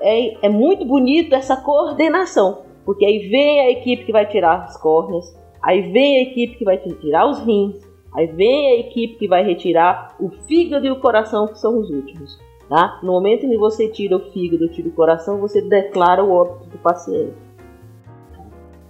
É, 0.00 0.46
é 0.46 0.48
muito 0.48 0.84
bonito 0.84 1.34
essa 1.34 1.56
coordenação, 1.56 2.62
porque 2.84 3.04
aí 3.04 3.28
vem 3.28 3.60
a 3.60 3.70
equipe 3.70 4.04
que 4.04 4.12
vai 4.12 4.26
tirar 4.26 4.64
as 4.64 4.76
córneas, 4.80 5.34
aí 5.62 5.92
vem 5.92 6.18
a 6.18 6.22
equipe 6.30 6.56
que 6.56 6.64
vai 6.64 6.76
tirar 6.78 7.26
os 7.28 7.40
rins, 7.40 7.76
aí 8.14 8.26
vem 8.26 8.68
a 8.68 8.80
equipe 8.80 9.14
que 9.16 9.28
vai 9.28 9.44
retirar 9.44 10.14
o 10.20 10.28
fígado 10.46 10.86
e 10.86 10.90
o 10.90 11.00
coração, 11.00 11.48
que 11.48 11.58
são 11.58 11.78
os 11.78 11.90
últimos. 11.90 12.38
Tá? 12.68 12.98
No 13.02 13.12
momento 13.12 13.44
em 13.44 13.50
que 13.50 13.58
você 13.58 13.88
tira 13.88 14.16
o 14.16 14.30
fígado, 14.30 14.68
tira 14.68 14.88
o 14.88 14.92
coração, 14.92 15.38
você 15.38 15.60
declara 15.62 16.24
o 16.24 16.32
óbito 16.32 16.68
do 16.70 16.78
paciente. 16.78 17.34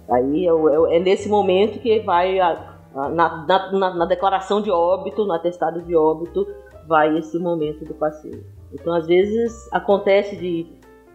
Aí 0.09 0.47
é, 0.47 0.49
é- 0.49 0.97
é 0.97 0.99
nesse 0.99 1.27
momento 1.27 1.79
que 1.79 1.99
vai 1.99 2.39
a- 2.39 2.74
na, 2.95 3.09
na- 3.45 3.71
na- 3.71 3.93
na 3.95 4.05
declaração 4.05 4.61
de 4.61 4.71
óbito, 4.71 5.25
no 5.25 5.33
atestado 5.33 5.81
de 5.81 5.95
óbito, 5.95 6.47
vai 6.87 7.17
esse 7.17 7.37
momento 7.37 7.83
do 7.83 7.93
paciente. 7.93 8.45
Então, 8.73 8.93
às 8.93 9.05
vezes, 9.07 9.67
acontece 9.73 10.35
de, 10.37 10.65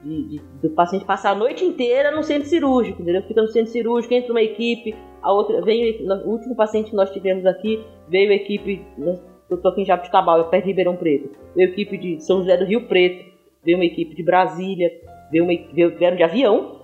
de- 0.04 0.28
de- 0.28 0.42
do 0.62 0.70
paciente 0.70 1.04
passar 1.04 1.30
a 1.30 1.34
noite 1.34 1.64
inteira 1.64 2.10
no 2.10 2.22
centro 2.22 2.48
cirúrgico, 2.48 3.00
entendeu? 3.02 3.22
Fica 3.22 3.40
no 3.42 3.48
centro 3.48 3.70
cirúrgico, 3.72 4.12
entra 4.14 4.32
uma 4.32 4.42
equipe, 4.42 4.94
a 5.22 5.32
outra 5.32 5.60
vem 5.62 6.02
o 6.06 6.28
último 6.30 6.54
paciente 6.56 6.90
que 6.90 6.96
nós 6.96 7.10
tivemos 7.10 7.44
aqui 7.46 7.84
veio 8.08 8.30
a 8.30 8.34
equipe, 8.34 8.84
né, 8.98 9.18
eu 9.48 9.56
tô 9.60 9.68
aqui 9.68 9.82
em 9.82 9.84
Jabuticabal, 9.84 10.48
perto 10.48 10.64
de 10.64 10.70
Ribeirão 10.70 10.96
Preto, 10.96 11.30
veio 11.54 11.68
a 11.68 11.72
equipe 11.72 11.96
de 11.98 12.20
São 12.20 12.38
José 12.38 12.56
do 12.56 12.64
Rio 12.64 12.88
Preto, 12.88 13.24
veio 13.64 13.76
uma 13.78 13.84
equipe 13.84 14.14
de 14.14 14.22
Brasília, 14.22 14.90
veio 15.30 15.44
uma, 15.44 15.52
veio, 15.72 15.96
vieram 15.96 16.16
de 16.16 16.22
avião, 16.22 16.80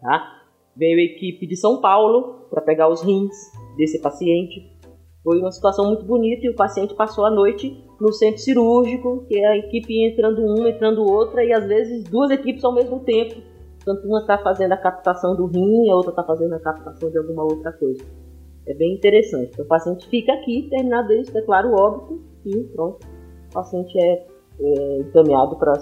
tá? 0.00 0.42
Veio 0.76 0.98
a 0.98 1.02
equipe 1.02 1.46
de 1.46 1.56
São 1.56 1.80
Paulo 1.80 2.46
para 2.50 2.62
pegar 2.62 2.88
os 2.88 3.02
rins 3.02 3.34
desse 3.78 3.98
paciente. 4.00 4.76
Foi 5.22 5.38
uma 5.38 5.52
situação 5.52 5.86
muito 5.86 6.04
bonita 6.04 6.46
e 6.46 6.50
o 6.50 6.56
paciente 6.56 6.94
passou 6.94 7.24
a 7.24 7.30
noite 7.30 7.84
no 8.00 8.12
centro 8.12 8.40
cirúrgico, 8.40 9.24
que 9.26 9.38
é 9.38 9.46
a 9.46 9.56
equipe 9.56 10.04
entrando 10.04 10.42
uma, 10.42 10.68
entrando 10.68 11.02
outra, 11.04 11.44
e 11.44 11.52
às 11.52 11.64
vezes 11.66 12.04
duas 12.04 12.30
equipes 12.30 12.64
ao 12.64 12.74
mesmo 12.74 13.00
tempo. 13.00 13.40
Tanto 13.84 14.06
uma 14.06 14.20
está 14.20 14.36
fazendo 14.38 14.72
a 14.72 14.76
captação 14.76 15.34
do 15.34 15.46
rim, 15.46 15.88
a 15.90 15.94
outra 15.94 16.10
está 16.10 16.24
fazendo 16.24 16.54
a 16.54 16.60
captação 16.60 17.10
de 17.10 17.18
alguma 17.18 17.44
outra 17.44 17.72
coisa. 17.72 18.04
É 18.66 18.74
bem 18.74 18.94
interessante. 18.94 19.50
Então, 19.52 19.64
o 19.64 19.68
paciente 19.68 20.06
fica 20.08 20.32
aqui, 20.32 20.68
terminado 20.68 21.12
isso, 21.14 21.32
declara 21.32 21.66
o 21.66 21.74
óbito 21.74 22.20
e 22.44 22.64
pronto. 22.74 23.06
O 23.50 23.54
paciente 23.54 23.98
é, 23.98 24.26
é 24.60 24.98
encaminhado 24.98 25.56
para 25.56 25.72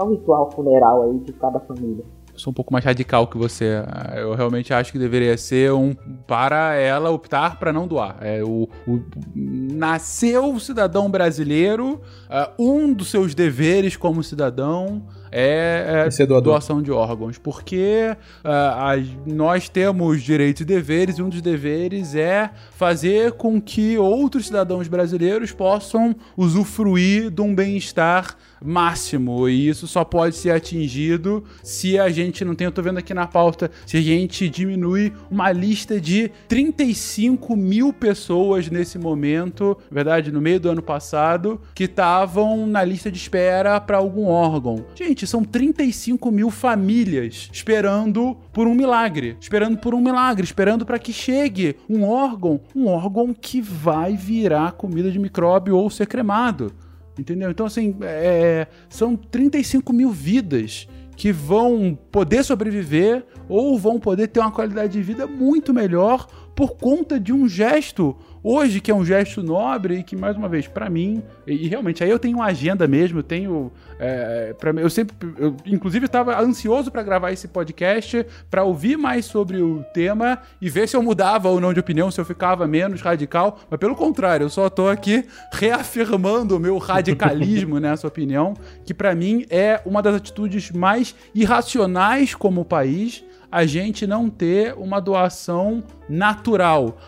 o 0.00 0.10
ritual 0.10 0.50
funeral 0.52 1.02
aí 1.02 1.18
de 1.18 1.32
cada 1.34 1.60
família. 1.60 2.04
Sou 2.40 2.50
um 2.50 2.54
pouco 2.54 2.72
mais 2.72 2.84
radical 2.84 3.26
que 3.26 3.36
você. 3.36 3.82
Eu 4.16 4.34
realmente 4.34 4.72
acho 4.72 4.90
que 4.90 4.98
deveria 4.98 5.36
ser 5.36 5.72
um 5.72 5.94
para 6.26 6.74
ela 6.74 7.10
optar 7.10 7.58
para 7.58 7.72
não 7.72 7.86
doar. 7.86 8.16
É 8.22 8.42
o, 8.42 8.68
o- 8.86 9.00
nasceu 9.36 10.54
o 10.54 10.58
cidadão 10.60 11.10
brasileiro, 11.10 12.00
ah, 12.28 12.50
um 12.58 12.92
dos 12.92 13.08
seus 13.10 13.34
deveres 13.34 13.96
como 13.96 14.22
cidadão 14.22 15.02
é, 15.32 16.06
é 16.08 16.22
É 16.22 16.40
doação 16.40 16.82
de 16.82 16.90
órgãos, 16.90 17.38
porque 17.38 18.16
ah, 18.42 18.92
as- 18.92 19.06
nós 19.26 19.68
temos 19.68 20.22
direitos 20.22 20.62
e 20.62 20.64
deveres, 20.64 21.18
e 21.18 21.22
um 21.22 21.28
dos 21.28 21.42
deveres 21.42 22.14
é 22.14 22.50
fazer 22.72 23.32
com 23.32 23.60
que 23.60 23.96
outros 23.98 24.46
cidadãos 24.46 24.88
brasileiros 24.88 25.52
possam 25.52 26.16
usufruir 26.36 27.30
de 27.30 27.42
um 27.42 27.54
bem-estar 27.54 28.34
máximo, 28.64 29.48
e 29.48 29.68
isso 29.68 29.86
só 29.86 30.04
pode 30.04 30.36
ser 30.36 30.50
atingido 30.50 31.44
se 31.62 31.98
a 31.98 32.08
gente 32.10 32.44
não 32.44 32.54
tem, 32.54 32.64
eu 32.64 32.72
tô 32.72 32.82
vendo 32.82 32.98
aqui 32.98 33.14
na 33.14 33.26
pauta, 33.26 33.70
se 33.86 33.96
a 33.96 34.00
gente 34.00 34.48
diminui 34.48 35.12
uma 35.30 35.50
lista 35.50 36.00
de 36.00 36.30
35 36.48 37.56
mil 37.56 37.92
pessoas 37.92 38.68
nesse 38.68 38.98
momento, 38.98 39.76
verdade, 39.90 40.30
no 40.30 40.40
meio 40.40 40.60
do 40.60 40.70
ano 40.70 40.82
passado, 40.82 41.60
que 41.74 41.84
estavam 41.84 42.66
na 42.66 42.84
lista 42.84 43.10
de 43.10 43.18
espera 43.18 43.80
para 43.80 43.98
algum 43.98 44.26
órgão. 44.26 44.84
Gente, 44.94 45.26
são 45.26 45.44
35 45.44 46.30
mil 46.30 46.50
famílias 46.50 47.48
esperando 47.52 48.36
por 48.52 48.66
um 48.66 48.74
milagre, 48.74 49.36
esperando 49.40 49.78
por 49.78 49.94
um 49.94 50.00
milagre, 50.00 50.44
esperando 50.44 50.84
para 50.84 50.98
que 50.98 51.12
chegue 51.12 51.76
um 51.88 52.04
órgão, 52.04 52.60
um 52.74 52.86
órgão 52.86 53.32
que 53.32 53.60
vai 53.60 54.16
virar 54.16 54.72
comida 54.72 55.10
de 55.10 55.18
micróbio 55.18 55.76
ou 55.76 55.90
ser 55.90 56.06
cremado. 56.06 56.72
Entendeu? 57.20 57.50
Então, 57.50 57.66
assim, 57.66 57.94
é, 58.00 58.66
são 58.88 59.14
35 59.14 59.92
mil 59.92 60.10
vidas 60.10 60.88
que 61.14 61.30
vão 61.30 61.98
poder 62.10 62.42
sobreviver 62.42 63.26
ou 63.46 63.78
vão 63.78 64.00
poder 64.00 64.28
ter 64.28 64.40
uma 64.40 64.50
qualidade 64.50 64.94
de 64.94 65.02
vida 65.02 65.26
muito 65.26 65.74
melhor 65.74 66.26
por 66.56 66.76
conta 66.76 67.20
de 67.20 67.30
um 67.30 67.46
gesto 67.46 68.16
hoje 68.42 68.80
que 68.80 68.90
é 68.90 68.94
um 68.94 69.04
gesto 69.04 69.42
nobre 69.42 69.98
e 69.98 70.02
que 70.02 70.16
mais 70.16 70.36
uma 70.36 70.48
vez 70.48 70.66
para 70.66 70.88
mim 70.88 71.22
e, 71.46 71.66
e 71.66 71.68
realmente 71.68 72.02
aí 72.02 72.10
eu 72.10 72.18
tenho 72.18 72.38
uma 72.38 72.46
agenda 72.46 72.86
mesmo 72.86 73.18
eu 73.18 73.22
tenho 73.22 73.72
é, 73.98 74.54
para 74.58 74.70
eu 74.80 74.88
sempre 74.88 75.16
eu, 75.38 75.56
inclusive 75.66 76.06
estava 76.06 76.40
ansioso 76.40 76.90
para 76.90 77.02
gravar 77.02 77.32
esse 77.32 77.48
podcast 77.48 78.26
para 78.50 78.64
ouvir 78.64 78.96
mais 78.96 79.24
sobre 79.24 79.60
o 79.60 79.84
tema 79.92 80.38
e 80.60 80.68
ver 80.68 80.88
se 80.88 80.96
eu 80.96 81.02
mudava 81.02 81.48
ou 81.48 81.60
não 81.60 81.72
de 81.72 81.80
opinião 81.80 82.10
se 82.10 82.20
eu 82.20 82.24
ficava 82.24 82.66
menos 82.66 83.00
radical 83.00 83.60
mas 83.70 83.78
pelo 83.78 83.94
contrário 83.94 84.44
eu 84.44 84.50
só 84.50 84.70
tô 84.70 84.88
aqui 84.88 85.26
reafirmando 85.52 86.56
o 86.56 86.60
meu 86.60 86.78
radicalismo 86.78 87.78
nessa 87.80 88.06
opinião 88.06 88.54
que 88.84 88.94
para 88.94 89.14
mim 89.14 89.44
é 89.50 89.80
uma 89.84 90.02
das 90.02 90.14
atitudes 90.14 90.70
mais 90.70 91.14
irracionais 91.34 92.34
como 92.34 92.64
país 92.64 93.24
a 93.50 93.66
gente 93.66 94.06
não 94.06 94.30
ter 94.30 94.74
uma 94.76 95.00
doação 95.00 95.82
natural. 96.08 96.98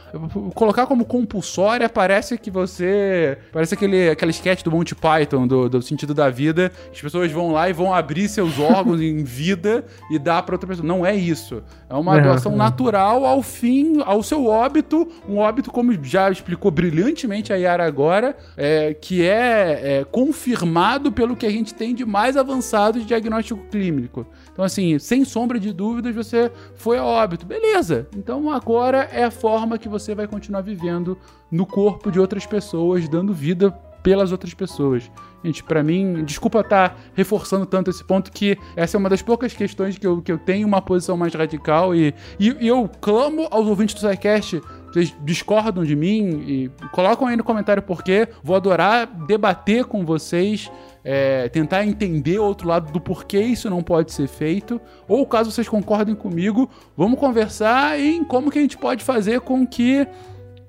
Colocar 0.55 0.87
como 0.87 1.05
compulsória 1.05 1.89
parece 1.89 2.39
que 2.39 2.51
você. 2.51 3.37
Parece 3.53 3.75
aquele, 3.75 4.11
aquele 4.11 4.31
sketch 4.31 4.63
do 4.63 4.71
Monty 4.71 4.95
Python, 4.95 5.47
do, 5.47 5.69
do 5.69 5.83
sentido 5.83 6.15
da 6.15 6.31
vida. 6.31 6.71
As 6.93 7.01
pessoas 7.01 7.31
vão 7.33 7.53
lá 7.53 7.69
e 7.69 7.73
vão 7.73 7.93
abrir 7.93 8.29
seus 8.29 8.59
órgãos 8.59 9.01
em 9.01 9.25
vida 9.25 9.85
e 10.11 10.19
dar 10.19 10.43
pra 10.43 10.55
outra 10.55 10.69
pessoa. 10.69 10.87
Não 10.87 11.05
é 11.05 11.15
isso. 11.15 11.63
É 11.91 11.95
uma 11.95 12.19
É, 12.19 12.23
doação 12.23 12.53
é. 12.53 12.57
natural 12.57 13.25
ao 13.27 13.43
fim, 13.43 14.01
ao 14.05 14.23
seu 14.23 14.47
óbito. 14.47 15.09
Um 15.29 15.39
óbito, 15.39 15.71
como 15.71 15.93
já 16.05 16.31
explicou 16.31 16.71
brilhantemente 16.71 17.53
a 17.53 17.57
Yara 17.57 17.85
agora, 17.85 18.37
é, 18.57 18.95
que 18.95 19.23
é, 19.23 19.99
é 20.01 20.05
confirmado 20.05 21.11
pelo 21.11 21.35
que 21.37 21.47
a 21.47 21.51
gente 21.51 21.75
tem 21.75 21.95
de 21.95 22.05
mais 22.05 22.37
avançado 22.37 23.01
de 23.01 23.05
diagnóstico 23.05 23.61
clínico. 23.71 24.27
Então, 24.53 24.65
assim, 24.65 24.99
sem 24.99 25.25
sombra 25.25 25.59
de 25.59 25.73
dúvidas, 25.73 26.15
você 26.15 26.51
foi 26.75 26.99
a 26.99 27.05
óbito. 27.05 27.47
Beleza. 27.47 28.07
Então 28.17 28.51
agora 28.51 29.09
é 29.13 29.25
a 29.25 29.31
forma 29.31 29.79
que 29.79 29.89
você 29.89 30.15
vai 30.15 30.27
continuar 30.27 30.61
vivendo 30.61 31.19
no 31.51 31.67
corpo 31.67 32.11
de 32.11 32.21
outras 32.21 32.47
pessoas, 32.47 33.09
dando 33.09 33.33
vida 33.33 33.71
pelas 34.03 34.33
outras 34.33 34.53
pessoas. 34.53 35.11
Gente, 35.45 35.63
pra 35.63 35.83
mim, 35.83 36.25
desculpa 36.25 36.61
estar 36.61 36.99
reforçando 37.15 37.67
tanto 37.67 37.91
esse 37.91 38.05
ponto, 38.05 38.31
que 38.31 38.57
essa 38.77 38.97
é 38.97 38.99
uma 38.99 39.09
das 39.09 39.23
poucas 39.23 39.53
questões 39.53 39.97
que 39.97 40.07
eu, 40.07 40.21
que 40.21 40.31
eu 40.31 40.39
tenho 40.39 40.67
uma 40.67 40.83
posição 40.83 41.17
mais 41.17 41.35
radical 41.35 41.95
e, 41.95 42.15
e, 42.39 42.57
e 42.61 42.69
eu 42.69 42.89
clamo 43.01 43.49
aos 43.51 43.67
ouvintes 43.67 43.95
do 43.95 44.01
SciCast, 44.01 44.61
vocês 44.93 45.15
discordam 45.23 45.85
de 45.85 45.97
mim 45.97 46.45
e 46.47 46.71
colocam 46.93 47.27
aí 47.27 47.37
no 47.37 47.43
comentário 47.43 47.83
por 47.83 48.03
quê. 48.03 48.29
Vou 48.43 48.55
adorar 48.55 49.07
debater 49.27 49.85
com 49.85 50.05
vocês, 50.05 50.71
é, 51.05 51.49
tentar 51.49 51.85
entender 51.85 52.39
o 52.39 52.45
outro 52.45 52.69
lado 52.69 52.93
do 52.93 53.01
porquê 53.01 53.41
isso 53.41 53.69
não 53.69 53.83
pode 53.83 54.13
ser 54.13 54.29
feito. 54.29 54.81
Ou 55.09 55.27
caso 55.27 55.51
vocês 55.51 55.69
concordem 55.69 56.15
comigo, 56.15 56.71
vamos 56.97 57.19
conversar 57.19 57.99
em 57.99 58.23
como 58.25 58.51
que 58.51 58.59
a 58.59 58.63
gente 58.63 58.79
pode 58.79 59.03
fazer 59.03 59.41
com 59.41 59.67
que 59.67 60.07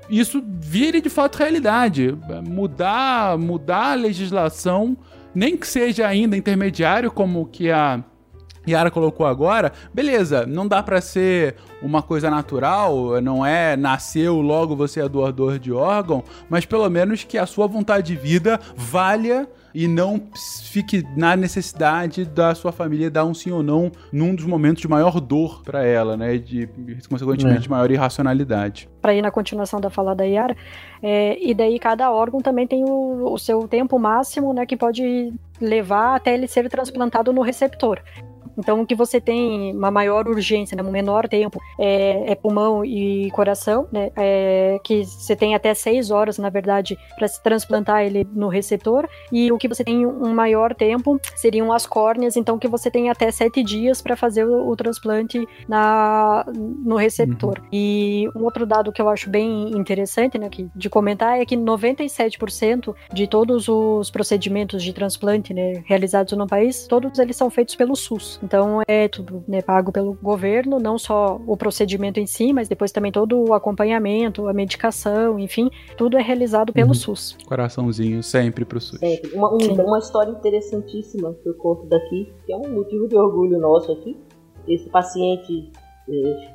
isso 0.09 0.43
vire 0.45 1.01
de 1.01 1.09
fato 1.09 1.37
realidade. 1.37 2.17
Mudar, 2.47 3.37
mudar 3.37 3.91
a 3.91 3.95
legislação, 3.95 4.97
nem 5.33 5.55
que 5.55 5.67
seja 5.67 6.07
ainda 6.07 6.35
intermediário, 6.35 7.11
como 7.11 7.45
que 7.45 7.69
a 7.69 8.03
Yara 8.67 8.89
colocou 8.89 9.25
agora, 9.25 9.73
beleza, 9.93 10.45
não 10.45 10.65
dá 10.65 10.81
pra 10.81 11.01
ser 11.01 11.55
uma 11.81 12.01
coisa 12.01 12.29
natural, 12.29 13.21
não 13.21 13.45
é 13.45 13.75
nasceu 13.75 14.39
logo 14.39 14.73
você 14.73 15.01
é 15.01 15.09
doador 15.09 15.59
de 15.59 15.73
órgão, 15.73 16.23
mas 16.49 16.65
pelo 16.65 16.89
menos 16.89 17.25
que 17.25 17.37
a 17.37 17.45
sua 17.45 17.67
vontade 17.67 18.07
de 18.07 18.15
vida 18.15 18.59
valha 18.73 19.49
e 19.73 19.87
não 19.87 20.21
fique 20.71 21.03
na 21.15 21.35
necessidade 21.35 22.25
da 22.25 22.53
sua 22.53 22.71
família 22.71 23.09
dar 23.09 23.25
um 23.25 23.33
sim 23.33 23.51
ou 23.51 23.63
não 23.63 23.91
num 24.11 24.35
dos 24.35 24.45
momentos 24.45 24.81
de 24.81 24.87
maior 24.87 25.19
dor 25.19 25.61
pra 25.63 25.83
ela, 25.83 26.15
né, 26.15 26.37
de 26.37 26.67
consequentemente 27.09 27.57
É. 27.57 27.61
de 27.61 27.69
maior 27.69 27.89
irracionalidade. 27.91 28.89
para 29.01 29.13
ir 29.13 29.21
na 29.21 29.31
continuação 29.31 29.81
da 29.81 29.89
fala 29.89 30.15
da 30.15 30.23
Yara, 30.23 30.55
é, 31.01 31.37
e 31.41 31.53
daí 31.53 31.77
cada 31.77 32.09
órgão 32.11 32.39
também 32.39 32.65
tem 32.65 32.85
o, 32.85 33.33
o 33.33 33.37
seu 33.37 33.67
tempo 33.67 33.99
máximo, 33.99 34.53
né, 34.53 34.65
que 34.65 34.77
pode 34.77 35.33
levar 35.59 36.15
até 36.15 36.33
ele 36.33 36.47
ser 36.47 36.69
transplantado 36.69 37.33
no 37.33 37.41
receptor. 37.41 37.99
Então, 38.57 38.81
o 38.81 38.85
que 38.85 38.95
você 38.95 39.19
tem 39.19 39.75
uma 39.75 39.91
maior 39.91 40.27
urgência, 40.27 40.75
né, 40.75 40.83
um 40.83 40.91
menor 40.91 41.27
tempo, 41.27 41.59
é, 41.79 42.31
é 42.31 42.35
pulmão 42.35 42.83
e 42.83 43.29
coração, 43.31 43.87
né, 43.91 44.11
é, 44.15 44.79
que 44.83 45.03
você 45.03 45.35
tem 45.35 45.55
até 45.55 45.73
seis 45.73 46.11
horas, 46.11 46.37
na 46.37 46.49
verdade, 46.49 46.97
para 47.17 47.27
se 47.27 47.41
transplantar 47.41 48.03
ele 48.03 48.27
no 48.33 48.47
receptor, 48.47 49.07
e 49.31 49.51
o 49.51 49.57
que 49.57 49.67
você 49.67 49.83
tem 49.83 50.05
um 50.05 50.33
maior 50.33 50.73
tempo 50.73 51.19
seriam 51.35 51.71
as 51.71 51.85
córneas, 51.85 52.35
então 52.35 52.57
que 52.57 52.67
você 52.67 52.89
tem 52.89 53.09
até 53.09 53.31
sete 53.31 53.63
dias 53.63 54.01
para 54.01 54.15
fazer 54.15 54.45
o, 54.45 54.69
o 54.69 54.75
transplante 54.75 55.47
na, 55.67 56.45
no 56.53 56.95
receptor. 56.95 57.61
E 57.71 58.27
um 58.35 58.43
outro 58.43 58.65
dado 58.65 58.91
que 58.91 59.01
eu 59.01 59.09
acho 59.09 59.29
bem 59.29 59.71
interessante 59.71 60.37
né, 60.37 60.49
que, 60.49 60.69
de 60.75 60.89
comentar 60.89 61.39
é 61.39 61.45
que 61.45 61.55
97% 61.55 62.95
de 63.13 63.27
todos 63.27 63.67
os 63.67 64.09
procedimentos 64.11 64.83
de 64.83 64.93
transplante 64.93 65.53
né, 65.53 65.83
realizados 65.85 66.33
no 66.33 66.47
país, 66.47 66.87
todos 66.87 67.19
eles 67.19 67.35
são 67.35 67.49
feitos 67.49 67.75
pelo 67.75 67.95
SUS. 67.95 68.39
Então 68.43 68.81
é 68.87 69.07
tudo 69.07 69.43
né, 69.47 69.61
pago 69.61 69.91
pelo 69.91 70.13
governo, 70.21 70.77
não 70.79 70.97
só 70.97 71.39
o 71.47 71.55
procedimento 71.55 72.19
em 72.19 72.27
si, 72.27 72.51
mas 72.51 72.67
depois 72.67 72.91
também 72.91 73.11
todo 73.11 73.41
o 73.49 73.53
acompanhamento, 73.53 74.47
a 74.47 74.53
medicação, 74.53 75.39
enfim, 75.39 75.69
tudo 75.97 76.17
é 76.17 76.21
realizado 76.21 76.73
pelo 76.73 76.89
Uhum. 76.89 76.93
SUS. 76.93 77.37
Coraçãozinho 77.45 78.21
sempre 78.21 78.65
pro 78.65 78.81
SUS. 78.81 78.99
Sempre. 78.99 79.31
Uma, 79.33 79.53
um- 79.53 79.85
uma 79.85 79.99
história 79.99 80.31
interessantíssima 80.31 81.33
que 81.41 81.47
eu 81.49 81.53
conto 81.55 81.85
daqui, 81.87 82.31
que 82.45 82.53
é 82.53 82.57
um 82.57 82.73
motivo 82.73 83.07
de 83.07 83.15
orgulho 83.15 83.59
nosso 83.59 83.91
aqui. 83.91 84.17
Esse 84.67 84.89
paciente, 84.89 85.71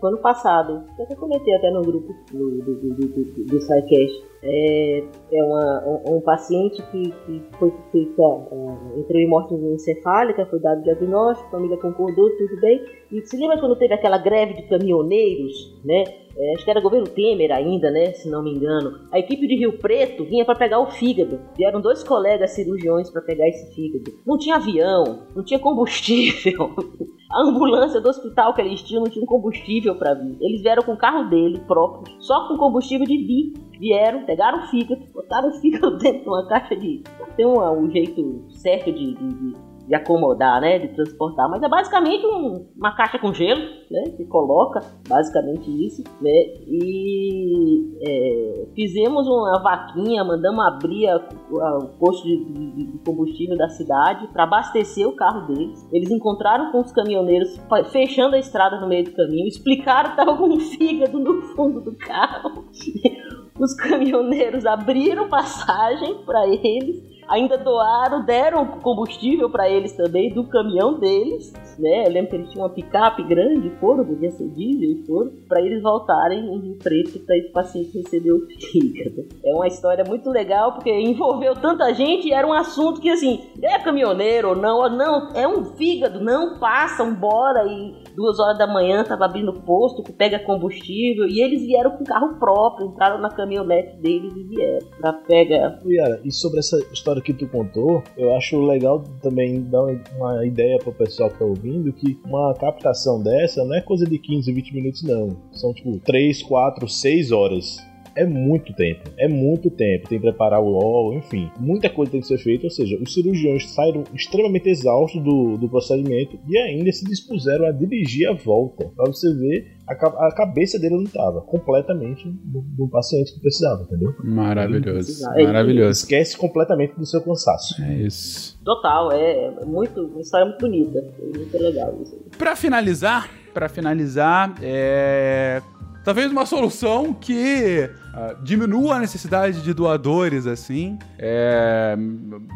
ano 0.07 0.19
passado, 0.19 0.85
eu 0.99 1.05
até 1.05 1.15
comentei 1.15 1.55
até 1.55 1.71
no 1.71 1.81
grupo 1.81 2.15
do, 2.31 2.51
do, 2.51 2.75
do, 2.75 2.95
do, 2.95 3.45
do, 3.47 3.61
SciCast. 3.61 4.29
É, 4.43 5.05
é 5.33 5.43
uma, 5.43 5.85
um, 5.87 6.17
um 6.17 6.21
paciente 6.21 6.83
que, 6.91 7.11
que 7.11 7.43
foi 7.59 7.73
feita, 7.91 8.23
uh, 8.23 8.99
entrou 8.99 9.19
em 9.19 9.29
morte 9.29 9.55
encefálica, 9.55 10.47
foi 10.47 10.61
dado 10.61 10.83
diagnóstico, 10.83 11.49
a 11.49 11.51
família 11.53 11.79
concordou, 11.79 12.31
tudo 12.37 12.61
bem. 12.61 12.85
E 13.11 13.23
se 13.23 13.37
lembra 13.37 13.59
quando 13.59 13.77
teve 13.77 13.95
aquela 13.95 14.19
greve 14.19 14.55
de 14.55 14.63
caminhoneiros, 14.69 15.75
né? 15.85 16.05
É, 16.37 16.55
acho 16.55 16.65
que 16.65 16.71
era 16.71 16.81
governo 16.81 17.09
Temer 17.09 17.51
ainda, 17.51 17.91
né? 17.91 18.13
Se 18.13 18.29
não 18.29 18.43
me 18.43 18.53
engano. 18.55 19.01
A 19.11 19.19
equipe 19.19 19.47
de 19.47 19.57
Rio 19.57 19.73
Preto 19.79 20.25
vinha 20.25 20.45
para 20.45 20.55
pegar 20.55 20.79
o 20.79 20.87
fígado. 20.87 21.41
Vieram 21.57 21.81
dois 21.81 22.05
colegas 22.05 22.53
cirurgiões 22.53 23.11
para 23.11 23.23
pegar 23.23 23.49
esse 23.49 23.75
fígado. 23.75 24.13
Não 24.25 24.39
tinha 24.39 24.57
avião, 24.57 25.25
não 25.35 25.43
tinha 25.43 25.59
combustível. 25.59 26.71
A 27.31 27.43
ambulância 27.43 28.01
do 28.01 28.09
hospital 28.09 28.55
que 28.55 28.61
eles 28.63 28.81
tinham 28.83 29.03
não 29.03 29.11
tinha 29.11 29.27
combustível 29.27 29.95
para 29.97 30.15
vir. 30.15 30.37
Eles 30.41 30.63
vieram 30.63 30.83
com 30.83 30.93
o 30.93 30.97
carro 30.97 31.29
dele 31.29 31.61
próprio, 31.67 32.15
só 32.21 32.49
com 32.49 32.57
combustível 32.57 33.07
de 33.07 33.19
vir. 33.19 33.53
Vieram, 33.79 34.25
pegaram 34.25 34.61
o 34.61 34.67
fígado, 34.69 35.03
botaram 35.13 35.51
o 35.51 35.61
fígado 35.61 35.97
dentro 35.99 36.23
de 36.23 36.29
uma 36.29 36.47
caixa 36.49 36.75
de. 36.75 37.03
Tem 37.37 37.45
um, 37.45 37.61
um 37.61 37.91
jeito 37.91 38.45
certo 38.51 38.91
de, 38.93 39.15
de, 39.15 39.29
de- 39.29 39.57
de 39.89 39.95
acomodar, 39.95 40.61
né? 40.61 40.79
De 40.79 40.89
transportar. 40.89 41.49
Mas 41.51 41.63
é 41.63 41.69
basicamente 41.69 42.25
um- 42.27 42.67
uma 42.77 42.95
caixa 42.95 43.19
com 43.19 43.33
gelo, 43.33 43.61
né? 43.91 44.05
Que 44.17 44.25
coloca, 44.27 44.81
basicamente 45.09 45.69
isso, 45.87 46.05
né? 46.21 46.31
E 46.67 47.97
é, 48.01 48.67
fizemos 48.75 49.27
uma 49.27 49.61
vaquinha, 49.63 50.23
mandamos 50.23 50.65
abrir 50.67 51.09
a- 51.09 51.17
a- 51.17 51.79
o 51.79 51.89
posto 51.99 52.23
de, 52.27 52.45
de- 52.45 52.93
de 52.93 52.99
combustível 53.05 53.57
da 53.57 53.69
cidade 53.71 54.29
para 54.33 54.45
abastecer 54.45 55.09
o 55.09 55.17
carro 55.17 55.47
deles. 55.47 55.89
Eles 55.93 56.11
encontraram 56.11 56.71
com 56.71 56.81
os 56.81 56.93
caminhoneiros 56.93 57.59
fechando 57.91 58.37
a 58.37 58.39
estrada 58.39 58.81
no 58.81 58.87
meio 58.89 59.05
do 59.05 59.13
caminho, 59.13 59.47
explicaram 59.49 60.11
que 60.15 60.21
estava 60.21 60.37
com 60.37 60.45
um 60.49 60.61
fígado 60.61 61.19
no 61.19 61.41
fundo 61.55 61.81
do 61.81 61.95
carro. 61.97 62.65
Os 63.59 63.75
caminhoneiros 63.75 64.65
abriram 64.65 65.29
passagem 65.29 66.19
para 66.25 66.47
eles, 66.47 67.03
ainda 67.29 67.59
doaram, 67.59 68.25
deram 68.25 68.67
combustível 68.67 69.51
para 69.51 69.69
eles 69.69 69.93
também 69.93 70.33
do 70.33 70.45
caminhão 70.45 70.99
deles, 70.99 71.53
né? 71.79 72.07
Eu 72.07 72.13
lembro 72.13 72.31
que 72.31 72.37
eles 72.37 72.51
tinham 72.51 72.67
uma 72.67 72.75
picape 72.75 73.23
grande, 73.25 73.71
foram, 73.79 74.05
podia 74.05 74.31
ser 74.31 74.49
diesel 74.49 74.91
e 74.91 75.07
foram, 75.07 75.33
para 75.49 75.61
eles 75.61 75.83
voltarem 75.83 76.41
em 76.41 76.61
Rio 76.61 76.79
Preto 76.79 77.19
para 77.21 77.37
esse 77.37 77.53
paciente 77.53 77.99
receber 77.99 78.33
o 78.33 78.47
fígado. 78.71 79.27
É 79.45 79.55
uma 79.55 79.67
história 79.67 80.05
muito 80.05 80.31
legal 80.31 80.73
porque 80.73 80.91
envolveu 80.91 81.55
tanta 81.55 81.93
gente 81.95 82.29
e 82.29 82.33
era 82.33 82.47
um 82.47 82.53
assunto 82.53 83.01
que 83.01 83.11
assim, 83.11 83.41
é 83.63 83.79
caminhoneiro 83.79 84.51
ou 84.51 84.57
não, 84.57 84.89
não, 84.89 85.33
é 85.35 85.47
um 85.47 85.65
fígado, 85.77 86.21
não 86.21 86.59
passa, 86.59 87.05
bora 87.05 87.65
e 87.67 87.95
duas 88.15 88.39
horas 88.39 88.59
da 88.59 88.67
manhã 88.67 89.05
tava 89.05 89.25
abrindo 89.25 89.53
posto, 89.53 90.03
que 90.03 90.13
pega 90.13 90.39
combustível 90.39 91.27
e 91.27 91.41
eles 91.41 91.63
vieram 91.63 91.91
com 91.93 92.05
carro 92.05 92.39
próprio, 92.39 92.89
entraram 92.89 93.19
na 93.21 93.31
caminhonete 93.31 93.97
deles 93.99 94.33
e 94.37 94.45
vieram 94.45 94.87
pra 94.99 95.13
pegar 95.13 95.79
Yara, 95.87 96.21
e 96.25 96.33
sobre 96.33 96.59
essa 96.59 96.79
história 96.93 97.18
que 97.23 97.33
tu 97.33 97.47
contou, 97.49 98.03
eu 98.17 98.35
acho 98.37 98.61
legal 98.61 99.03
também 99.23 99.63
dar 99.63 99.83
uma- 99.85 100.01
uma 100.17 100.47
ideia 100.47 100.79
pro 100.79 100.93
pessoal 100.93 101.31
que 101.31 101.39
tá 101.39 101.45
ouvindo 101.45 101.93
que 101.93 102.19
uma 102.25 102.55
captação 102.55 103.23
dessa 103.23 103.65
não 103.65 103.75
é 103.75 103.81
coisa 103.81 104.05
de 104.07 104.19
15, 104.19 104.53
20 104.53 104.75
minutos, 104.75 105.03
não. 105.03 105.37
São 105.53 105.73
tipo 105.73 105.99
3, 106.01 106.43
4, 106.43 106.89
6 106.89 107.33
horas. 107.33 107.79
É 108.23 108.27
muito 108.27 108.73
tempo, 108.75 109.11
é 109.19 109.29
muito 109.29 109.71
tempo. 109.71 110.09
Tem 110.09 110.19
que 110.19 110.27
preparar 110.27 110.61
o 110.61 110.75
óleo, 110.75 111.19
enfim, 111.19 111.51
muita 111.59 111.89
coisa 111.89 112.11
tem 112.13 112.21
que 112.21 112.27
ser 112.27 112.39
feita. 112.39 112.67
Ou 112.67 112.71
seja, 112.71 112.99
os 113.01 113.13
cirurgiões 113.15 113.69
saíram 113.73 114.05
extremamente 114.15 114.69
exaustos 114.69 115.23
do, 115.23 115.57
do 115.57 115.69
procedimento 115.69 116.39
e 116.49 116.59
ainda 116.59 116.91
se 116.93 117.05
dispuseram 117.05 117.67
a 117.67 117.73
dirigir 117.73 118.29
a 118.29 118.33
volta. 118.35 118.89
Pra 118.97 119.07
você 119.07 119.33
ver, 119.35 119.77
a, 119.87 119.95
ca- 119.95 120.27
a 120.29 120.35
cabeça 120.35 120.79
dele 120.79 120.97
não 120.97 121.05
estava 121.05 121.41
completamente 121.43 122.29
do, 122.29 122.61
do 122.77 122.89
paciente 122.89 123.33
que 123.35 123.41
precisava, 123.41 123.83
entendeu? 123.83 124.15
Maravilhoso. 124.25 125.25
É, 125.37 125.45
Maravilhoso. 125.45 126.01
Esquece 126.03 126.37
completamente 126.37 126.95
do 126.97 127.07
seu 127.07 127.21
cansaço. 127.23 127.81
É 127.83 127.95
isso. 127.95 128.59
total, 128.65 129.13
é, 129.13 129.55
é 129.61 129.65
muito, 129.65 130.01
uma 130.03 130.21
história 130.21 130.47
muito 130.47 130.61
bonita, 130.61 130.99
é 130.99 131.39
muito 131.39 131.59
legal 131.59 131.97
isso. 132.03 132.17
Pra 132.37 132.57
finalizar, 132.57 133.31
para 133.55 133.69
finalizar, 133.69 134.55
é... 134.63 135.63
talvez 136.09 136.33
uma 136.33 136.47
solução 136.47 137.13
que 137.13 137.91
ah, 138.15 138.35
diminua 138.43 138.95
a 138.95 138.99
necessidade 138.99 139.61
de 139.61 139.75
doadores, 139.75 140.47
assim, 140.47 140.99
é, 141.19 141.95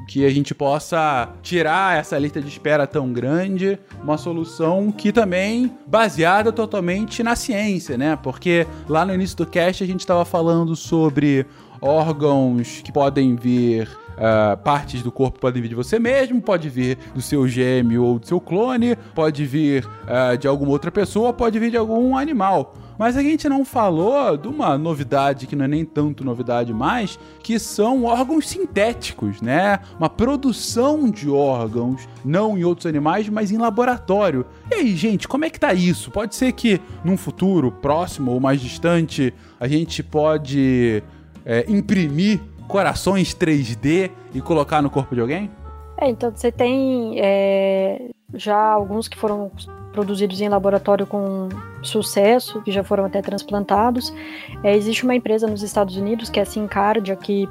que 0.09 0.25
a 0.25 0.31
gente 0.31 0.55
possa 0.55 1.29
tirar 1.43 1.99
essa 1.99 2.19
lista 2.19 2.41
de 2.41 2.49
espera 2.49 2.87
tão 2.87 3.13
grande, 3.13 3.79
uma 4.03 4.17
solução 4.17 4.91
que 4.91 5.13
também 5.13 5.71
baseada 5.87 6.51
totalmente 6.51 7.23
na 7.23 7.37
ciência, 7.37 7.99
né? 7.99 8.19
Porque 8.23 8.67
lá 8.89 9.05
no 9.05 9.13
início 9.13 9.37
do 9.37 9.45
cast 9.45 9.85
a 9.85 9.87
gente 9.87 10.01
estava 10.01 10.25
falando 10.25 10.75
sobre 10.75 11.45
órgãos 11.79 12.81
que 12.83 12.91
podem 12.91 13.37
vir 13.37 13.87
Uh, 14.13 14.57
partes 14.59 15.03
do 15.03 15.11
corpo 15.11 15.41
podem 15.41 15.63
vir 15.63 15.69
de 15.69 15.75
você 15.75 15.99
mesmo, 15.99 16.41
pode 16.41 16.69
vir 16.69 16.99
do 17.15 17.23
seu 17.23 17.49
gêmeo 17.49 18.05
ou 18.05 18.19
do 18.19 18.27
seu 18.27 18.39
clone, 18.39 18.95
pode 19.15 19.47
vir 19.47 19.87
uh, 19.87 20.37
de 20.37 20.47
alguma 20.47 20.71
outra 20.71 20.93
pessoa, 20.93 21.33
pode 21.33 21.59
vir 21.59 21.71
de 21.71 21.79
algum 21.79 22.15
animal. 22.15 22.75
Mas 22.99 23.17
a 23.17 23.23
gente 23.23 23.49
não 23.49 23.65
falou 23.65 24.37
de 24.37 24.49
uma 24.49 24.77
novidade 24.77 25.47
que 25.47 25.57
não 25.57 25.65
é 25.65 25.69
nem 25.69 25.85
tanto 25.85 26.25
novidade 26.25 26.73
mais, 26.73 27.19
que 27.43 27.59
são 27.59 28.05
órgãos 28.05 28.49
sintéticos, 28.49 29.41
né? 29.41 29.81
Uma 29.99 30.09
produção 30.09 31.11
de 31.11 31.29
órgãos, 31.29 32.09
não 32.25 32.57
em 32.57 32.65
outros 32.65 32.87
animais, 32.87 33.29
mas 33.29 33.51
em 33.51 33.59
laboratório. 33.59 34.47
E 34.71 34.75
aí, 34.75 34.97
gente, 34.97 35.27
como 35.27 35.45
é 35.45 35.51
que 35.51 35.59
tá 35.59 35.73
isso? 35.73 36.11
Pode 36.11 36.35
ser 36.35 36.53
que 36.53 36.81
num 37.05 37.17
futuro 37.17 37.71
próximo 37.71 38.33
ou 38.33 38.41
mais 38.41 38.61
distante 38.61 39.35
a 39.59 39.67
gente 39.67 40.03
pode 40.03 41.03
é, 41.45 41.65
imprimir 41.69 42.41
corações 42.69 43.35
3D 43.35 44.11
e 44.35 44.41
colocar 44.41 44.81
no 44.81 44.91
corpo 44.91 45.15
de 45.15 45.21
alguém? 45.21 45.51
É, 45.99 46.09
então 46.09 46.33
você 46.35 46.51
tem 46.51 47.21
é, 47.21 48.11
já 48.35 48.59
alguns 48.59 49.09
que 49.09 49.17
foram 49.17 49.51
produzidos 49.93 50.41
em 50.41 50.49
laboratório 50.49 51.07
com 51.07 51.49
sucesso, 51.83 52.63
que 52.63 52.73
já 52.73 52.83
foram 52.83 53.05
até 53.05 53.21
transplantados. 53.23 54.13
É, 54.63 54.77
existe 54.77 55.05
uma 55.05 55.15
empresa 55.15 55.47
nos 55.47 55.63
Estados 55.63 55.97
Unidos, 55.97 56.31
que 56.31 56.41
é 56.41 56.43
a 56.43 56.47
Syncardia, 56.47 57.15
que 57.15 57.49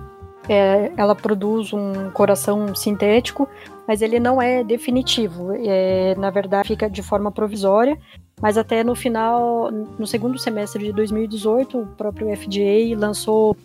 é, 0.50 0.92
ela 0.98 1.16
produz 1.16 1.72
um 1.72 2.10
coração 2.12 2.76
sintético, 2.76 3.48
mas 3.88 4.02
ele 4.02 4.20
não 4.20 4.42
é 4.42 4.64
definitivo. 4.64 5.54
É, 5.54 6.16
na 6.16 6.30
verdade, 6.30 6.68
fica 6.68 6.90
de 6.90 7.02
forma 7.02 7.32
provisória. 7.32 7.98
Mas 8.42 8.58
até 8.58 8.84
no 8.84 8.96
final, 8.96 9.70
no 9.72 10.08
segundo 10.08 10.40
semestre 10.40 10.84
de 10.84 10.92
2018, 10.92 11.78
o 11.78 11.86
próprio 11.86 12.36
FDA 12.36 12.98
lançou 12.98 13.56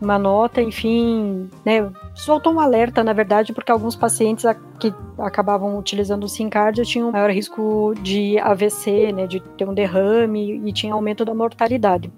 uma 0.00 0.18
nota, 0.18 0.60
enfim, 0.60 1.48
né, 1.64 1.90
soltou 2.14 2.52
um 2.52 2.60
alerta, 2.60 3.02
na 3.02 3.12
verdade, 3.12 3.52
porque 3.52 3.72
alguns 3.72 3.96
pacientes 3.96 4.44
que 4.78 4.92
acabavam 5.18 5.78
utilizando 5.78 6.24
o 6.24 6.28
Syncardia 6.28 6.84
tinham 6.84 7.10
maior 7.10 7.30
risco 7.30 7.94
de 8.02 8.38
AVC, 8.38 9.12
né, 9.12 9.26
de 9.26 9.40
ter 9.40 9.68
um 9.68 9.74
derrame 9.74 10.60
e 10.64 10.72
tinha 10.72 10.94
aumento 10.94 11.24
da 11.24 11.34
mortalidade. 11.34 12.12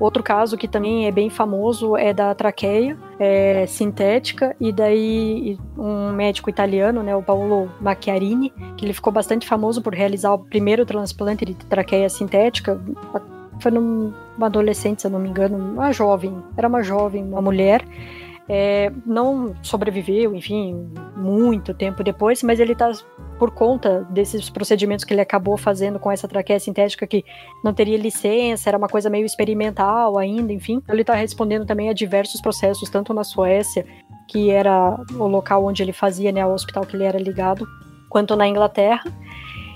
Outro 0.00 0.22
caso 0.22 0.56
que 0.56 0.66
também 0.66 1.06
é 1.06 1.12
bem 1.12 1.30
famoso 1.30 1.96
é 1.96 2.12
da 2.12 2.34
traqueia 2.34 2.98
é, 3.20 3.66
sintética, 3.66 4.56
e 4.60 4.72
daí 4.72 5.56
um 5.78 6.12
médico 6.12 6.50
italiano, 6.50 7.02
né, 7.04 7.14
o 7.14 7.22
Paolo 7.22 7.70
Macchiarini, 7.80 8.52
que 8.76 8.84
ele 8.84 8.92
ficou 8.92 9.12
bastante 9.12 9.46
famoso 9.46 9.80
por 9.80 9.94
realizar 9.94 10.32
o 10.32 10.38
primeiro 10.40 10.84
transplante 10.84 11.44
de 11.44 11.54
traqueia 11.54 12.08
sintética, 12.08 12.80
foi 13.62 13.72
numa 13.72 14.46
adolescente, 14.46 15.02
se 15.02 15.06
eu 15.06 15.10
não 15.10 15.18
me 15.18 15.28
engano, 15.28 15.56
uma 15.56 15.92
jovem, 15.92 16.36
era 16.56 16.68
uma 16.68 16.82
jovem, 16.82 17.22
uma 17.24 17.40
mulher, 17.40 17.84
é, 18.48 18.92
não 19.06 19.54
sobreviveu, 19.62 20.34
enfim, 20.34 20.90
muito 21.16 21.72
tempo 21.72 22.02
depois, 22.02 22.42
mas 22.42 22.58
ele 22.58 22.72
está 22.72 22.90
por 23.38 23.50
conta 23.50 24.06
desses 24.10 24.50
procedimentos 24.50 25.04
que 25.04 25.14
ele 25.14 25.20
acabou 25.20 25.56
fazendo 25.56 25.98
com 25.98 26.10
essa 26.10 26.28
traqueia 26.28 26.60
sintética 26.60 27.06
que 27.06 27.24
não 27.64 27.72
teria 27.72 27.96
licença, 27.96 28.68
era 28.68 28.76
uma 28.76 28.88
coisa 28.88 29.08
meio 29.08 29.24
experimental 29.24 30.18
ainda, 30.18 30.52
enfim. 30.52 30.82
Ele 30.88 31.02
está 31.02 31.14
respondendo 31.14 31.64
também 31.64 31.88
a 31.88 31.92
diversos 31.92 32.40
processos, 32.40 32.90
tanto 32.90 33.14
na 33.14 33.24
Suécia, 33.24 33.86
que 34.28 34.50
era 34.50 34.98
o 35.14 35.26
local 35.26 35.64
onde 35.64 35.82
ele 35.82 35.92
fazia, 35.92 36.32
né, 36.32 36.44
o 36.44 36.52
hospital 36.52 36.84
que 36.84 36.96
ele 36.96 37.04
era 37.04 37.18
ligado, 37.18 37.66
quanto 38.08 38.36
na 38.36 38.46
Inglaterra. 38.46 39.04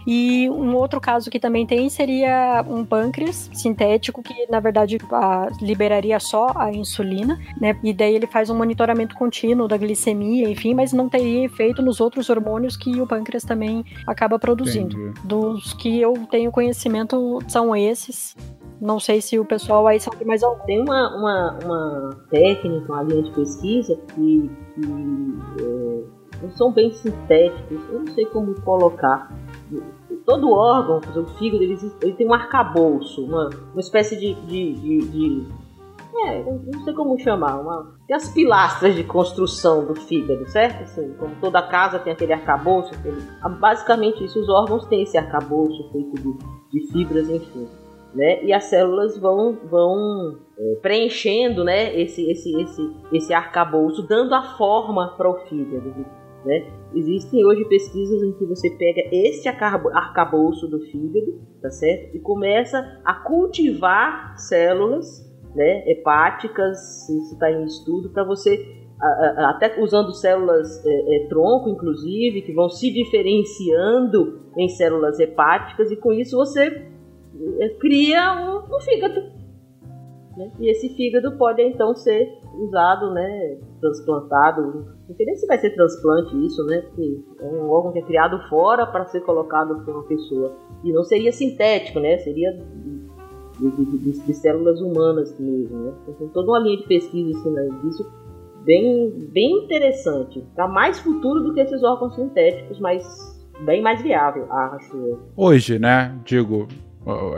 E 0.07 0.49
um 0.51 0.75
outro 0.77 1.01
caso 1.01 1.31
que 1.31 1.41
também 1.41 1.67
tem 1.67 1.89
seria 1.89 2.65
um 2.69 2.85
pâncreas 2.85 3.51
sintético 3.53 4.23
que, 4.23 4.47
na 4.49 4.61
verdade, 4.61 4.99
a- 5.11 5.49
liberaria 5.61 6.21
só 6.21 6.49
a 6.55 6.73
insulina, 6.73 7.39
né? 7.61 7.77
E 7.83 7.93
daí 7.93 8.15
ele 8.15 8.27
faz 8.27 8.49
um 8.49 8.57
monitoramento 8.57 9.15
contínuo 9.17 9.67
da 9.67 9.77
glicemia, 9.77 10.49
enfim, 10.49 10.75
mas 10.75 10.93
não 10.93 11.09
teria 11.09 11.45
efeito 11.45 11.83
nos 11.83 12.01
outros 12.01 12.31
hormônios 12.31 12.77
que 12.77 13.01
o 13.01 13.07
pâncreas 13.07 13.43
também 13.43 13.85
acaba 14.07 14.39
produzindo. 14.39 14.97
Entendi. 14.97 15.21
Dos 15.25 15.73
que 15.75 16.01
eu 16.01 16.15
tenho 16.31 16.53
conhecimento 16.53 17.41
são 17.49 17.75
esses. 17.75 18.37
Não 18.81 19.01
sei 19.01 19.21
se 19.21 19.39
o 19.39 19.45
pessoal 19.45 19.87
aí 19.87 19.99
sabe 19.99 20.25
mais 20.25 20.43
algum. 20.43 20.63
Tem 20.65 20.81
uma, 20.83 21.17
uma, 21.17 21.59
uma 21.65 22.11
técnica, 22.31 22.93
uma 22.93 23.03
linha 23.03 23.23
de 23.23 23.31
pesquisa 23.33 23.97
que, 24.15 24.51
que 24.75 24.81
é, 25.63 26.03
não 26.43 26.51
são 26.51 26.71
bem 26.71 26.93
sintéticos, 26.93 27.81
eu 27.91 28.01
não 28.01 28.15
sei 28.15 28.27
como 28.27 28.55
colocar. 28.61 29.33
Todo 30.27 30.51
órgão, 30.51 30.99
o 31.17 31.27
fígado, 31.39 31.63
ele, 31.63 31.79
ele 32.03 32.13
tem 32.15 32.27
um 32.29 32.35
arcabouço, 32.35 33.25
uma, 33.25 33.49
uma 33.73 33.81
espécie 33.81 34.19
de. 34.19 34.35
de, 34.47 34.73
de- 34.75 35.09
de- 35.09 35.67
é, 36.19 36.43
não 36.43 36.83
sei 36.83 36.95
como 36.95 37.19
chamar. 37.19 37.61
Uma, 37.61 37.95
tem 38.07 38.17
as 38.17 38.29
pilastras 38.33 38.95
de 38.95 39.05
construção 39.05 39.87
do 39.87 39.95
fígado, 39.95 40.49
certo? 40.49 40.83
Assim, 40.83 41.13
como 41.19 41.37
toda 41.41 41.63
casa 41.63 41.99
tem 41.99 42.13
aquele 42.13 42.33
arcabouço. 42.33 42.93
aquele- 42.95 43.23
basicamente 43.61 44.25
isso, 44.25 44.41
os 44.41 44.49
órgãos 44.49 44.85
têm 44.87 45.03
esse 45.03 45.17
arcabouço 45.17 45.91
feito 45.93 46.15
de, 46.17 46.37
de 46.73 46.93
fibras, 46.93 47.29
enfim 47.31 47.69
né? 48.17 48.43
E 48.43 48.53
as 48.53 48.65
células 48.65 49.19
vão, 49.19 49.59
vão 49.71 50.39
é, 50.59 50.75
preenchendo, 50.81 51.63
né? 51.63 51.95
Esse, 52.01 52.29
esse, 52.31 52.61
esse, 52.63 52.97
esse 53.13 53.35
arcabouço, 53.35 54.03
dando 54.09 54.35
a 54.35 54.43
forma 54.57 55.15
para 55.17 55.29
o 55.31 55.39
fígado, 55.47 55.95
né? 56.47 56.67
Existem 56.95 57.45
hoje 57.45 57.65
pesquisas 57.67 58.23
em 58.23 58.33
que 58.33 58.47
você 58.47 58.71
pega 58.71 59.03
este 59.13 59.49
arcabo- 59.49 59.91
arcabouço 59.91 60.69
do 60.69 60.81
fígado, 60.81 61.41
tá 61.61 61.71
certo? 61.71 62.17
E 62.17 62.21
começa 62.21 62.79
a 63.05 63.15
cultivar 63.15 64.39
células, 64.39 65.07
né? 65.55 65.85
Hepáticas, 65.91 67.09
isso 67.09 67.35
está 67.35 67.51
em 67.51 67.65
estudo, 67.65 68.11
para 68.11 68.25
você 68.25 68.75
até 68.99 69.79
usando 69.79 70.11
células 70.15 70.83
é, 70.87 71.17
é, 71.17 71.29
tronco, 71.29 71.69
inclusive, 71.69 72.41
que 72.41 72.53
vão 72.55 72.71
se 72.71 72.91
diferenciando 72.91 74.41
em 74.57 74.69
células 74.69 75.21
hepáticas, 75.21 75.91
e 75.91 75.97
com 75.97 76.15
isso 76.15 76.35
você 76.35 76.89
é, 77.61 77.69
cria 77.79 78.33
um, 78.33 78.75
um 78.75 78.81
fígado. 78.81 79.21
né? 80.35 80.51
E 80.59 80.71
esse 80.71 80.89
fígado 80.97 81.37
pode 81.37 81.61
então 81.63 81.95
ser 81.95 82.27
usado, 82.59 83.13
né, 83.13 83.59
transplantado. 83.81 84.87
Não 85.09 85.15
sei 85.17 85.27
nem 85.27 85.37
se 85.37 85.47
vai 85.47 85.59
ser 85.59 85.71
transplante 85.75 86.37
isso, 86.45 86.65
né? 86.67 86.81
Porque 86.83 87.21
é 87.41 87.45
um 87.47 87.69
órgão 87.71 87.93
que 87.93 87.99
é 87.99 88.03
criado 88.03 88.39
fora 88.49 88.87
para 88.87 89.05
ser 89.07 89.21
colocado 89.21 89.85
por 89.85 89.95
uma 89.95 90.05
pessoa. 90.05 90.57
E 90.85 90.93
não 90.93 91.03
seria 91.05 91.33
sintético, 91.33 92.01
né? 92.01 92.19
Seria 92.19 92.53
de, 93.59 93.71
de- 93.71 93.99
de- 93.99 94.21
de 94.27 94.35
células 94.35 94.81
humanas 94.81 95.39
mesmo, 95.39 95.77
né? 95.79 95.93
Então, 96.03 96.15
tem 96.15 96.29
toda 96.29 96.51
uma 96.51 96.59
linha 96.61 96.77
de 96.79 96.87
pesquisa 96.87 97.31
ensinando 97.31 97.81
disso 97.83 98.05
bem, 98.65 99.11
bem 99.33 99.65
interessante. 99.65 100.45
Tá 100.55 100.67
mais 100.69 100.99
futuro 101.01 101.41
do 101.43 101.55
que 101.55 101.61
esses 101.61 101.83
órgãos 101.83 102.15
sintéticos, 102.15 102.79
mas 102.81 103.05
bem 103.65 103.81
mais 103.83 104.03
viável, 104.03 104.51
acho 104.53 104.97
eu. 104.97 105.19
Hoje, 105.37 105.79
né? 105.79 106.19
Digo, 106.25 106.67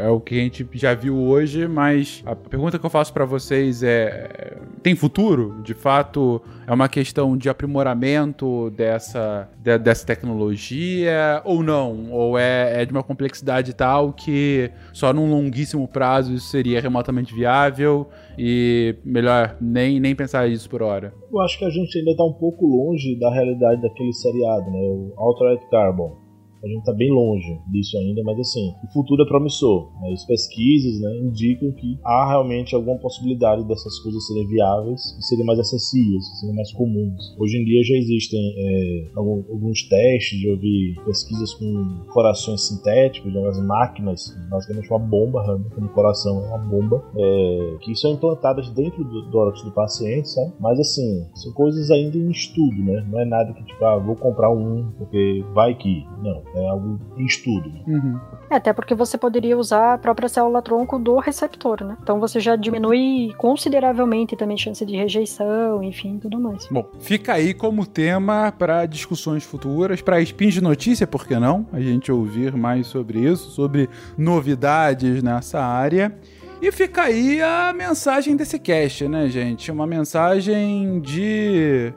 é 0.01 0.09
o 0.09 0.19
que 0.21 0.35
a 0.35 0.43
gente 0.43 0.67
já 0.73 0.95
viu 0.95 1.17
hoje, 1.17 1.69
mas 1.69 2.23
a 2.25 2.35
pergunta 2.35 2.79
que 2.79 2.87
eu 2.87 2.91
faço 2.91 3.13
pra 3.13 3.25
vocês 3.25 3.83
é: 3.83 4.57
tem 4.83 4.95
futuro? 4.97 5.61
De 5.63 5.75
fato, 5.75 6.41
é 6.67 6.73
uma 6.73 6.89
questão 6.89 7.37
de 7.37 7.49
aprimoramento 7.51 8.71
dessa, 8.71 9.49
de- 9.59 9.79
dessa 9.79 10.07
tecnologia 10.07 11.43
ou 11.45 11.63
não? 11.63 12.11
Ou 12.11 12.39
é, 12.39 12.83
é 12.83 12.85
de 12.87 12.93
uma 12.93 13.03
complexidade 13.03 13.75
tal 13.75 14.13
que 14.13 14.71
só 14.93 15.13
num 15.13 15.31
longuíssimo 15.31 15.87
prazo 15.87 16.33
isso 16.35 16.47
seria 16.49 16.81
remotamente 16.81 17.35
viável 17.35 18.09
e 18.39 18.97
melhor 19.05 19.57
nem, 19.61 20.01
nem 20.01 20.15
pensar 20.15 20.47
isso 20.49 20.69
por 20.69 20.83
hora? 20.83 21.13
Eu 21.31 21.41
acho 21.41 21.59
que 21.59 21.65
a 21.65 21.71
gente 21.71 21.99
ainda 21.99 22.17
tá 22.17 22.25
um 22.25 22.33
pouco 22.33 22.67
longe 22.67 23.19
da 23.19 23.31
realidade 23.33 23.83
daquele 23.83 24.13
seriado, 24.13 24.71
né? 24.71 24.79
O 24.79 25.13
Altered 25.17 25.61
Carbon. 25.71 26.28
A 26.63 26.69
gente 26.69 26.85
tá 26.85 26.93
bem 26.93 27.11
longe 27.11 27.59
disso 27.71 27.97
ainda, 27.99 28.23
mas 28.25 28.39
assim, 28.39 28.75
o 28.85 28.93
futuro 28.93 29.23
é 29.23 29.27
promissor. 29.27 29.91
Né? 30.01 30.13
As 30.13 30.25
pesquisas 30.25 31.01
né, 31.01 31.17
indicam 31.19 31.71
que 31.73 31.99
há 32.05 32.29
realmente 32.29 32.75
alguma 32.75 32.99
possibilidade 32.99 33.65
dessas 33.65 33.99
coisas 34.01 34.27
serem 34.27 34.47
viáveis 34.47 35.17
e 35.19 35.23
serem 35.25 35.45
mais 35.45 35.59
acessíveis, 35.59 36.25
serem 36.41 36.55
mais 36.55 36.73
comuns. 36.73 37.37
Hoje 37.39 37.59
em 37.59 37.65
dia 37.65 37.83
já 37.83 37.95
existem 37.95 38.55
é, 38.57 39.11
alguns 39.15 39.83
testes, 39.89 40.41
já 40.41 40.55
vi 40.57 40.97
pesquisas 41.05 41.55
com 41.55 42.05
corações 42.13 42.67
sintéticos, 42.67 43.33
né, 43.33 43.47
as 43.49 43.61
máquinas, 43.61 44.37
basicamente 44.51 44.91
uma 44.91 44.99
bomba, 44.99 45.43
realmente, 45.43 45.81
no 45.81 45.89
coração 45.89 46.45
é 46.45 46.49
uma 46.49 46.59
bomba, 46.59 47.05
é, 47.17 47.77
que 47.83 47.95
são 47.95 48.13
implantadas 48.13 48.71
dentro 48.71 49.05
do 49.05 49.31
tórax 49.31 49.63
do 49.63 49.71
paciente, 49.73 50.29
sabe? 50.29 50.53
Mas 50.61 50.79
assim, 50.81 51.27
são 51.35 51.53
coisas 51.53 51.91
ainda 51.91 52.17
em 52.17 52.31
estudo, 52.31 52.83
né? 52.83 53.05
Não 53.09 53.21
é 53.21 53.25
nada 53.25 53.53
que 53.53 53.65
tipo, 53.65 53.85
ah, 53.85 53.99
vou 53.99 54.17
comprar 54.17 54.51
um 54.51 54.91
porque 54.99 55.45
vai 55.55 55.75
que. 55.75 56.05
Não. 56.23 56.43
É 56.59 56.69
algo 56.69 56.99
em 57.17 57.25
estudo. 57.25 57.69
né? 57.69 57.81
Uhum. 57.87 58.21
É, 58.51 58.57
até 58.57 58.73
porque 58.73 58.95
você 58.95 59.17
poderia 59.17 59.57
usar 59.57 59.95
a 59.95 59.99
própria 59.99 60.29
célula-tronco 60.29 60.99
do 60.99 61.19
receptor, 61.19 61.85
né? 61.85 61.97
Então 62.03 62.19
você 62.19 62.41
já 62.41 62.57
diminui 62.57 63.33
consideravelmente 63.37 64.37
também 64.37 64.57
chance 64.57 64.85
de 64.85 64.97
rejeição, 64.97 65.83
enfim, 65.83 66.19
tudo 66.19 66.41
mais. 66.41 66.67
Bom, 66.71 66.85
fica 66.99 67.35
aí 67.35 67.55
como 67.55 67.87
tema 67.87 68.53
para 68.57 68.87
discussões 68.87 69.45
futuras, 69.45 70.01
para 70.01 70.21
spins 70.23 70.55
de 70.55 70.61
notícia, 70.63 71.07
por 71.07 71.27
que 71.27 71.39
não? 71.39 71.67
A 71.73 71.81
gente 71.81 72.11
ouvir 72.11 72.57
mais 72.57 72.87
sobre 72.87 73.21
isso, 73.21 73.51
sobre 73.51 73.89
novidades 74.17 75.23
nessa 75.23 75.61
área. 75.61 76.15
E 76.61 76.73
fica 76.73 77.03
aí 77.03 77.41
a 77.41 77.73
mensagem 77.73 78.35
desse 78.35 78.59
cast, 78.59 79.07
né, 79.07 79.29
gente? 79.29 79.71
Uma 79.71 79.87
mensagem 79.87 81.01
de. 81.01 81.93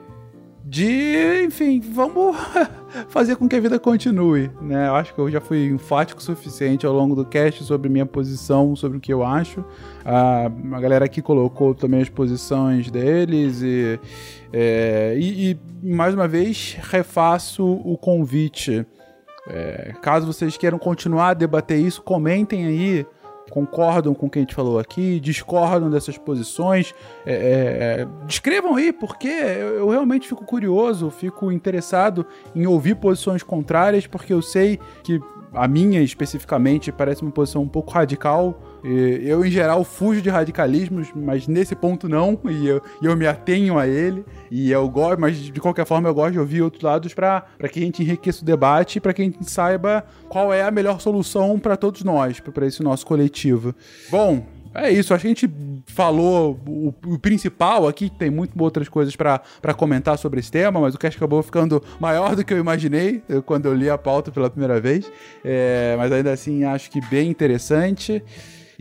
De, 0.72 1.44
enfim, 1.44 1.82
vamos 1.82 2.34
fazer 3.10 3.36
com 3.36 3.46
que 3.46 3.58
a 3.58 3.60
vida 3.60 3.78
continue, 3.78 4.50
né? 4.62 4.88
Eu 4.88 4.96
acho 4.96 5.14
que 5.14 5.20
eu 5.20 5.30
já 5.30 5.42
fui 5.42 5.66
enfático 5.66 6.22
o 6.22 6.24
suficiente 6.24 6.86
ao 6.86 6.94
longo 6.94 7.14
do 7.14 7.26
cast 7.26 7.62
sobre 7.66 7.90
minha 7.90 8.06
posição, 8.06 8.74
sobre 8.74 8.98
o 8.98 9.02
que 9.02 9.12
eu 9.12 9.22
acho. 9.22 9.66
A, 10.06 10.46
a 10.46 10.80
galera 10.80 11.04
aqui 11.04 11.22
colocou 11.22 11.76
também 11.76 12.02
as 12.02 12.08
posições 12.08 12.90
deles 12.90 13.62
e, 13.62 14.00
é, 14.54 15.14
e, 15.18 15.52
e, 15.52 15.94
mais 15.94 16.14
uma 16.14 16.26
vez 16.26 16.78
refaço 16.80 17.66
o 17.66 17.98
convite. 17.98 18.88
É, 19.50 19.94
caso 20.02 20.26
vocês 20.26 20.56
queiram 20.56 20.80
continuar 20.80 21.32
a 21.32 21.34
debater 21.34 21.80
isso, 21.80 22.02
comentem 22.02 22.66
aí 22.66 23.06
concordam 23.52 24.16
com 24.16 24.26
o 24.26 24.30
que 24.30 24.40
a 24.40 24.42
gente 24.42 24.56
falou 24.56 24.80
aqui, 24.80 25.20
discordam 25.20 25.92
dessas 25.92 26.18
posições, 26.18 26.96
é, 27.26 28.02
é, 28.02 28.26
descrevam 28.26 28.76
aí, 28.78 28.92
porque 28.94 29.28
eu 29.28 29.90
realmente 29.90 30.28
fico 30.28 30.44
curioso, 30.46 31.12
fico 31.12 31.52
interessado 31.52 32.26
em 32.56 32.66
ouvir 32.66 32.96
posições 32.96 33.44
contrárias, 33.44 34.08
porque 34.08 34.34
eu 34.34 34.42
sei 34.42 34.80
que 35.04 35.20
a 35.54 35.68
minha 35.68 36.02
especificamente 36.02 36.92
parece 36.92 37.22
uma 37.22 37.32
posição 37.32 37.62
um 37.62 37.68
pouco 37.68 37.92
radical. 37.92 38.58
E 38.84 39.22
Eu, 39.28 39.46
em 39.46 39.52
geral, 39.52 39.84
fujo 39.84 40.22
de 40.22 40.30
radicalismos, 40.30 41.10
mas 41.16 41.48
nesse 41.48 41.76
ponto 41.76 42.10
não, 42.10 42.40
e 42.50 42.68
eu, 42.68 42.82
eu 43.02 43.16
me 43.16 43.28
atenho 43.28 43.78
a 43.78 43.88
ele. 43.88 44.26
E 44.50 44.72
eu 44.72 44.88
gosto, 44.90 45.20
mas 45.20 45.38
de 45.38 45.60
qualquer 45.60 45.86
forma 45.86 46.10
eu 46.10 46.14
gosto 46.14 46.34
de 46.34 46.40
ouvir 46.40 46.62
outros 46.62 46.82
lados 46.84 47.14
para 47.14 47.44
que 47.72 47.80
a 47.80 47.84
gente 47.84 48.02
enriqueça 48.02 48.42
o 48.42 48.46
debate 48.46 49.00
para 49.00 49.14
que 49.14 49.22
a 49.22 49.26
gente 49.26 49.50
saiba 49.50 50.04
qual 50.30 50.54
é 50.54 50.64
a 50.64 50.72
melhor 50.72 51.00
solução 51.00 51.58
para 51.60 51.78
todos 51.78 52.04
nós, 52.04 52.40
para 52.40 52.66
esse 52.66 52.82
nosso 52.84 53.06
coletivo. 53.06 53.74
Bom, 54.10 54.46
é 54.74 54.90
isso, 54.92 55.14
acho 55.14 55.22
que 55.24 55.28
a 55.28 55.30
gente 55.30 55.50
falou 55.88 56.60
o, 56.68 56.94
o 57.06 57.20
principal 57.20 57.88
aqui, 57.88 58.10
tem 58.10 58.30
muito 58.30 58.62
outras 58.62 58.88
coisas 58.88 59.16
para 59.16 59.42
comentar 59.76 60.18
sobre 60.18 60.40
esse 60.40 60.52
tema, 60.52 60.80
mas 60.80 60.96
o 60.96 60.98
cast 60.98 61.18
acabou 61.18 61.42
ficando 61.44 61.84
maior 62.00 62.36
do 62.36 62.44
que 62.46 62.54
eu 62.54 62.58
imaginei 62.58 63.22
eu- 63.28 63.44
quando 63.44 63.66
eu 63.66 63.74
li 63.74 63.90
a 63.90 63.98
pauta 63.98 64.32
pela 64.32 64.50
primeira 64.50 64.80
vez. 64.80 65.12
É, 65.44 65.96
mas 65.98 66.12
ainda 66.12 66.32
assim 66.32 66.64
acho 66.64 66.90
que 66.90 67.02
bem 67.10 67.30
interessante. 67.30 68.24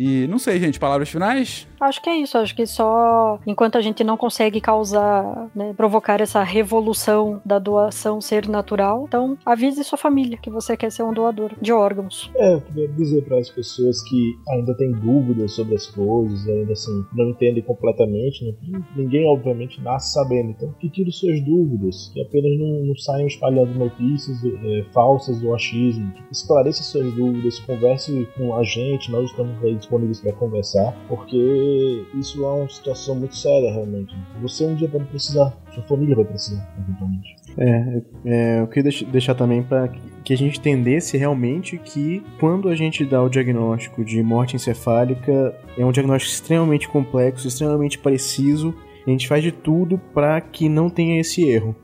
E 0.02 0.26
não 0.28 0.38
sei, 0.38 0.58
gente, 0.58 0.80
palavras 0.80 1.10
finais? 1.10 1.68
Acho 1.78 2.00
que 2.00 2.08
é 2.08 2.16
isso, 2.16 2.38
acho 2.38 2.56
que 2.56 2.64
só 2.64 3.38
enquanto 3.46 3.76
a 3.76 3.82
gente 3.82 4.02
não 4.02 4.16
consegue 4.16 4.58
causar, 4.58 5.50
né, 5.54 5.74
provocar 5.74 6.22
essa 6.22 6.42
revolução 6.42 7.40
da 7.44 7.58
doação 7.58 8.18
ser 8.18 8.48
natural, 8.48 9.04
então 9.06 9.36
avise 9.44 9.84
sua 9.84 9.98
família 9.98 10.38
que 10.38 10.48
você 10.48 10.74
quer 10.74 10.90
ser 10.90 11.02
um 11.02 11.12
doador 11.12 11.52
de 11.60 11.70
órgãos. 11.70 12.30
É, 12.34 12.54
eu 12.54 12.60
queria 12.62 12.88
dizer 12.88 13.24
para 13.24 13.38
as 13.38 13.50
pessoas 13.50 14.02
que 14.08 14.34
ainda 14.50 14.74
têm 14.74 14.90
dúvidas 14.92 15.52
sobre 15.52 15.74
as 15.74 15.86
coisas, 15.86 16.48
ainda 16.48 16.72
assim, 16.72 17.04
não 17.14 17.28
entendem 17.30 17.62
completamente, 17.62 18.42
né? 18.42 18.82
ninguém 18.96 19.26
obviamente 19.26 19.82
nasce 19.82 20.14
sabendo, 20.14 20.50
então 20.50 20.72
que 20.80 20.88
tire 20.88 21.12
suas 21.12 21.42
dúvidas, 21.42 22.10
que 22.14 22.22
apenas 22.22 22.58
não, 22.58 22.86
não 22.86 22.96
saiam 22.96 23.26
espalhando 23.26 23.78
notícias 23.78 24.42
é, 24.44 24.84
falsas 24.94 25.40
do 25.40 25.54
achismo, 25.54 26.10
esclareça 26.30 26.82
suas 26.82 27.12
dúvidas, 27.12 27.58
converse 27.60 28.26
com 28.34 28.54
a 28.56 28.62
gente, 28.62 29.12
nós 29.12 29.30
estamos 29.30 29.62
aí 29.62 29.74
disponíveis 29.90 30.20
para 30.20 30.32
conversar, 30.32 30.94
porque 31.08 32.04
isso 32.14 32.44
é 32.44 32.48
uma 32.48 32.68
situação 32.68 33.16
muito 33.16 33.34
séria 33.36 33.72
realmente. 33.72 34.14
Você 34.40 34.64
um 34.64 34.74
dia 34.74 34.88
pode 34.88 35.04
precisar, 35.06 35.52
sua 35.74 35.82
família 35.84 36.14
vai 36.14 36.24
precisar, 36.24 36.72
eventualmente. 36.78 37.36
É, 37.58 38.02
é, 38.24 38.60
eu 38.60 38.66
queria 38.68 38.84
deix- 38.84 39.02
deixar 39.02 39.34
também 39.34 39.62
para 39.62 39.88
que 40.24 40.32
a 40.32 40.36
gente 40.36 40.58
entendesse 40.58 41.16
realmente 41.16 41.76
que 41.78 42.22
quando 42.38 42.68
a 42.68 42.76
gente 42.76 43.04
dá 43.04 43.20
o 43.22 43.28
diagnóstico 43.28 44.04
de 44.04 44.22
morte 44.22 44.54
encefálica, 44.56 45.54
é 45.76 45.84
um 45.84 45.90
diagnóstico 45.92 46.32
extremamente 46.32 46.88
complexo, 46.88 47.48
extremamente 47.48 47.98
preciso. 47.98 48.74
A 49.06 49.10
gente 49.10 49.26
faz 49.26 49.42
de 49.42 49.50
tudo 49.50 49.98
para 50.14 50.40
que 50.40 50.68
não 50.68 50.88
tenha 50.90 51.18
esse 51.20 51.42
erro. 51.48 51.74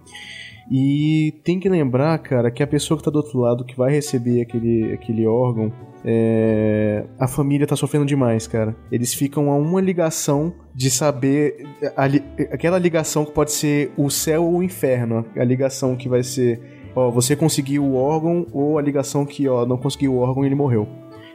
E 0.70 1.32
tem 1.44 1.60
que 1.60 1.68
lembrar, 1.68 2.18
cara, 2.18 2.51
que 2.51 2.62
a 2.62 2.66
pessoa 2.66 2.98
que 2.98 3.05
tá 3.05 3.10
do 3.10 3.16
outro 3.18 3.38
lado, 3.38 3.64
que 3.64 3.76
vai 3.76 3.93
receber 3.93 4.40
aquele, 4.43 4.93
aquele 4.93 5.24
órgão, 5.26 5.72
é, 6.05 7.05
a 7.18 7.28
família 7.28 7.66
tá 7.66 7.76
sofrendo 7.76 8.05
demais, 8.06 8.47
cara. 8.47 8.74
Eles 8.90 9.14
ficam 9.14 9.51
a 9.51 9.56
uma 9.56 9.80
ligação 9.80 10.52
de 10.74 10.90
saber. 10.90 11.64
li- 12.10 12.22
aquela 12.51 12.78
ligação 12.78 13.24
que 13.24 13.32
pode 13.32 13.52
ser 13.52 13.93
o 13.97 14.10
céu 14.10 14.44
ou 14.44 14.59
o 14.59 14.62
inferno. 14.62 15.24
A 15.36 15.44
ligação 15.44 15.94
que 15.97 16.09
vai 16.09 16.22
ser. 16.22 16.60
Ó, 16.94 17.10
você 17.10 17.36
conseguiu 17.36 17.84
o 17.84 17.94
órgão, 17.94 18.47
ou 18.52 18.78
a 18.78 18.82
ligação 18.82 19.24
que, 19.26 19.47
ó, 19.48 19.66
não 19.66 19.76
conseguiu 19.76 20.14
o 20.14 20.18
órgão 20.18 20.43
e 20.44 20.48
ele 20.48 20.55
morreu. 20.55 20.88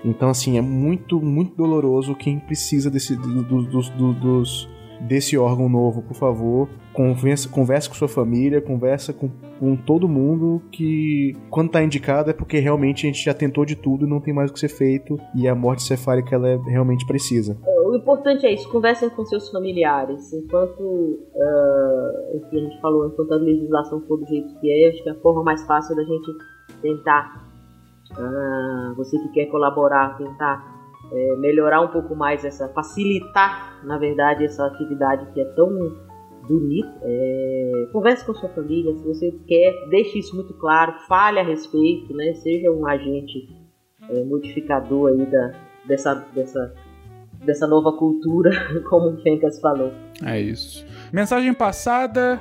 Então, 0.03 0.29
assim, 0.29 0.57
é 0.57 0.61
muito, 0.61 1.21
muito 1.21 1.55
doloroso 1.55 2.15
quem 2.15 2.39
precisa 2.39 2.89
desse, 2.89 3.15
do- 3.15 3.43
do- 3.43 3.63
do- 3.63 4.13
dos, 4.13 4.69
desse 5.02 5.38
órgão 5.38 5.68
novo, 5.68 6.02
por 6.02 6.15
favor. 6.15 6.69
Converse, 6.94 7.48
converse 7.48 7.90
com 7.90 7.95
sua 7.95 8.07
família, 8.07 8.61
conversa 8.61 9.14
com, 9.14 9.30
com 9.60 9.76
todo 9.76 10.07
mundo 10.07 10.61
que 10.72 11.36
quando 11.49 11.72
tá 11.72 11.82
indicado 11.82 12.30
é 12.30 12.34
porque 12.34 12.60
realmente 12.60 13.06
a 13.06 13.10
gente 13.10 13.23
já 13.23 13.34
tentou 13.34 13.65
de 13.65 13.76
tudo 13.76 14.06
e 14.06 14.10
não 14.10 14.19
tem 14.19 14.34
mais 14.34 14.52
o 14.52 14.53
que 14.53 14.60
ser 14.60 14.69
feito 14.69 15.18
e 15.36 15.48
a 15.48 15.56
morte 15.56 15.84
cefálica 15.84 16.36
ela 16.36 16.49
é 16.49 16.57
realmente 16.57 17.06
precisa. 17.06 17.57
O 17.86 17.95
importante 17.95 18.45
é 18.45 18.53
isso, 18.53 18.69
conversem 18.69 19.10
com 19.10 19.26
seus 19.26 19.49
familiares. 19.49 20.34
Enquanto 20.34 21.19
ah, 21.36 22.11
o 22.34 22.49
que 22.49 22.57
a 22.57 22.60
gente 22.60 22.82
falou, 22.82 23.07
enquanto 23.07 23.34
a 23.34 23.38
legislação 23.38 24.02
for 24.02 24.18
do 24.18 24.28
jeito 24.28 24.60
que 24.60 24.72
é, 24.72 24.90
acho 24.90 25.03
que 25.03 25.10
a 25.10 25.15
forma 25.15 25.44
mais 25.44 25.65
fácil 25.65 25.95
da 25.95 26.03
gente 26.03 26.32
tentar, 26.82 27.45
ah, 28.18 28.94
você 28.98 29.18
que 29.18 29.30
quer 29.30 29.45
colaborar, 29.48 30.18
tentar 30.18 30.80
eh, 31.11 31.35
melhorar 31.38 31.81
um 31.81 31.89
pouco 31.89 32.15
mais 32.15 32.45
essa, 32.45 32.69
facilitar, 32.69 33.83
na 33.83 33.97
verdade, 33.97 34.45
essa 34.45 34.65
atividade 34.65 35.31
que 35.33 35.41
é 35.41 35.45
tão 35.55 35.69
bonita. 36.47 36.99
É, 37.03 37.88
converse 37.91 38.25
com 38.25 38.33
sua 38.33 38.49
família, 38.49 38.95
se 38.97 39.03
você 39.05 39.31
quer, 39.47 39.73
deixe 39.89 40.19
isso 40.19 40.35
muito 40.35 40.53
claro, 40.55 40.93
fale 41.07 41.39
a 41.39 41.43
respeito, 41.43 42.13
né? 42.15 42.33
Seja 42.35 42.71
um 42.71 42.88
agente 42.88 43.47
eh, 44.09 44.23
modificador 44.23 45.11
aí 45.11 45.25
da, 45.25 45.51
dessa, 45.85 46.15
dessa 46.33 46.73
dessa 47.45 47.67
nova 47.67 47.97
cultura, 47.97 48.51
como 48.89 49.09
o 49.09 49.21
Fencas 49.21 49.59
falou. 49.59 49.91
É 50.23 50.39
isso. 50.39 50.85
Mensagem 51.11 51.53
passada. 51.53 52.39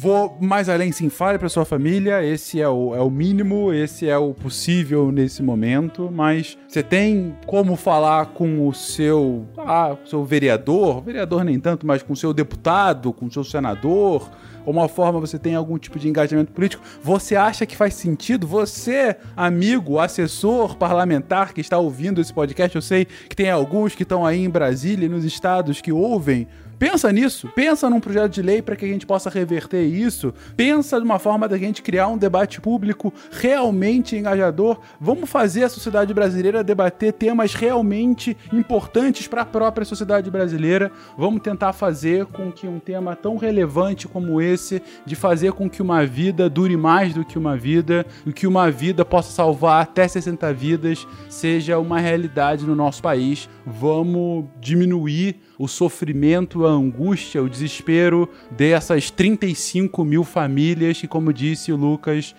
Vou 0.00 0.38
mais 0.40 0.68
além, 0.68 0.92
sim, 0.92 1.08
fale 1.08 1.38
para 1.38 1.48
sua 1.48 1.64
família. 1.64 2.24
Esse 2.24 2.60
é 2.60 2.68
o, 2.68 2.94
é 2.94 3.00
o 3.00 3.10
mínimo, 3.10 3.72
esse 3.72 4.08
é 4.08 4.16
o 4.16 4.32
possível 4.32 5.10
nesse 5.10 5.42
momento. 5.42 6.08
Mas 6.12 6.56
você 6.68 6.84
tem 6.84 7.34
como 7.46 7.74
falar 7.74 8.26
com 8.26 8.68
o 8.68 8.72
seu, 8.72 9.44
ah, 9.58 9.96
seu 10.06 10.24
vereador, 10.24 11.02
vereador 11.02 11.42
nem 11.42 11.58
tanto, 11.58 11.84
mas 11.84 12.00
com 12.00 12.12
o 12.12 12.16
seu 12.16 12.32
deputado, 12.32 13.12
com 13.12 13.26
o 13.26 13.32
seu 13.32 13.42
senador, 13.42 14.30
ou 14.64 14.72
uma 14.72 14.88
forma 14.88 15.18
você 15.18 15.36
tem 15.36 15.56
algum 15.56 15.76
tipo 15.76 15.98
de 15.98 16.08
engajamento 16.08 16.52
político. 16.52 16.84
Você 17.02 17.34
acha 17.34 17.66
que 17.66 17.76
faz 17.76 17.94
sentido? 17.94 18.46
Você, 18.46 19.16
amigo, 19.36 19.98
assessor 19.98 20.76
parlamentar 20.76 21.52
que 21.52 21.60
está 21.60 21.76
ouvindo 21.76 22.20
esse 22.20 22.32
podcast, 22.32 22.76
eu 22.76 22.82
sei 22.82 23.04
que 23.04 23.34
tem 23.34 23.50
alguns 23.50 23.96
que 23.96 24.04
estão 24.04 24.24
aí 24.24 24.44
em 24.44 24.48
Brasília 24.48 25.06
e 25.06 25.08
nos 25.08 25.24
estados 25.24 25.80
que 25.80 25.90
ouvem. 25.90 26.46
Pensa 26.78 27.10
nisso, 27.10 27.48
pensa 27.56 27.90
num 27.90 27.98
projeto 27.98 28.32
de 28.32 28.40
lei 28.40 28.62
para 28.62 28.76
que 28.76 28.84
a 28.84 28.88
gente 28.88 29.04
possa 29.04 29.28
reverter 29.28 29.82
isso, 29.82 30.32
pensa 30.56 31.00
numa 31.00 31.18
forma 31.18 31.48
da 31.48 31.58
gente 31.58 31.82
criar 31.82 32.06
um 32.06 32.16
debate 32.16 32.60
público 32.60 33.12
realmente 33.32 34.16
engajador. 34.16 34.78
Vamos 35.00 35.28
fazer 35.28 35.64
a 35.64 35.68
sociedade 35.68 36.14
brasileira 36.14 36.62
debater 36.62 37.12
temas 37.12 37.52
realmente 37.52 38.36
importantes 38.52 39.26
para 39.26 39.42
a 39.42 39.46
própria 39.46 39.84
sociedade 39.84 40.30
brasileira. 40.30 40.92
Vamos 41.16 41.42
tentar 41.42 41.72
fazer 41.72 42.26
com 42.26 42.52
que 42.52 42.68
um 42.68 42.78
tema 42.78 43.16
tão 43.16 43.36
relevante 43.36 44.06
como 44.06 44.40
esse, 44.40 44.80
de 45.04 45.16
fazer 45.16 45.52
com 45.52 45.68
que 45.68 45.82
uma 45.82 46.06
vida 46.06 46.48
dure 46.48 46.76
mais 46.76 47.12
do 47.12 47.24
que 47.24 47.36
uma 47.36 47.56
vida, 47.56 48.06
do 48.24 48.32
que 48.32 48.46
uma 48.46 48.70
vida 48.70 49.04
possa 49.04 49.32
salvar 49.32 49.82
até 49.82 50.06
60 50.06 50.52
vidas, 50.52 51.06
seja 51.28 51.76
uma 51.78 51.98
realidade 51.98 52.64
no 52.64 52.76
nosso 52.76 53.02
país. 53.02 53.48
Vamos 53.66 54.44
diminuir 54.60 55.40
o 55.58 55.66
sofrimento, 55.66 56.64
a 56.66 56.70
angústia, 56.70 57.42
o 57.42 57.48
desespero 57.48 58.28
dessas 58.50 59.10
35 59.10 60.04
mil 60.04 60.22
famílias 60.24 61.00
que, 61.00 61.08
como 61.08 61.32
disse 61.32 61.72
o 61.72 61.76
Lucas, 61.76 62.34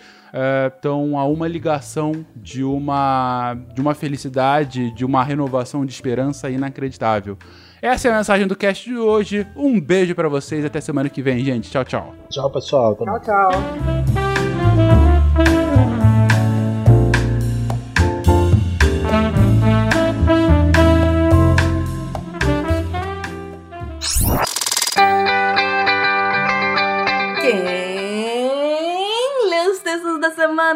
estão 0.67 1.17
a 1.17 1.25
uma 1.25 1.47
ligação 1.47 2.25
de 2.35 2.63
uma, 2.63 3.57
de 3.73 3.81
uma 3.81 3.93
felicidade, 3.93 4.91
de 4.91 5.03
uma 5.03 5.23
renovação 5.23 5.85
de 5.85 5.91
esperança 5.91 6.49
inacreditável. 6.49 7.37
Essa 7.81 8.09
é 8.09 8.11
a 8.11 8.17
mensagem 8.17 8.45
do 8.45 8.55
cast 8.55 8.89
de 8.89 8.97
hoje. 8.97 9.47
Um 9.55 9.79
beijo 9.79 10.13
pra 10.13 10.27
vocês. 10.27 10.65
Até 10.65 10.81
semana 10.81 11.09
que 11.09 11.21
vem, 11.21 11.43
gente. 11.43 11.69
Tchau, 11.71 11.85
tchau. 11.85 12.13
Tchau, 12.29 12.49
pessoal. 12.49 12.95
Tchau, 12.95 13.19
tchau. 13.21 13.51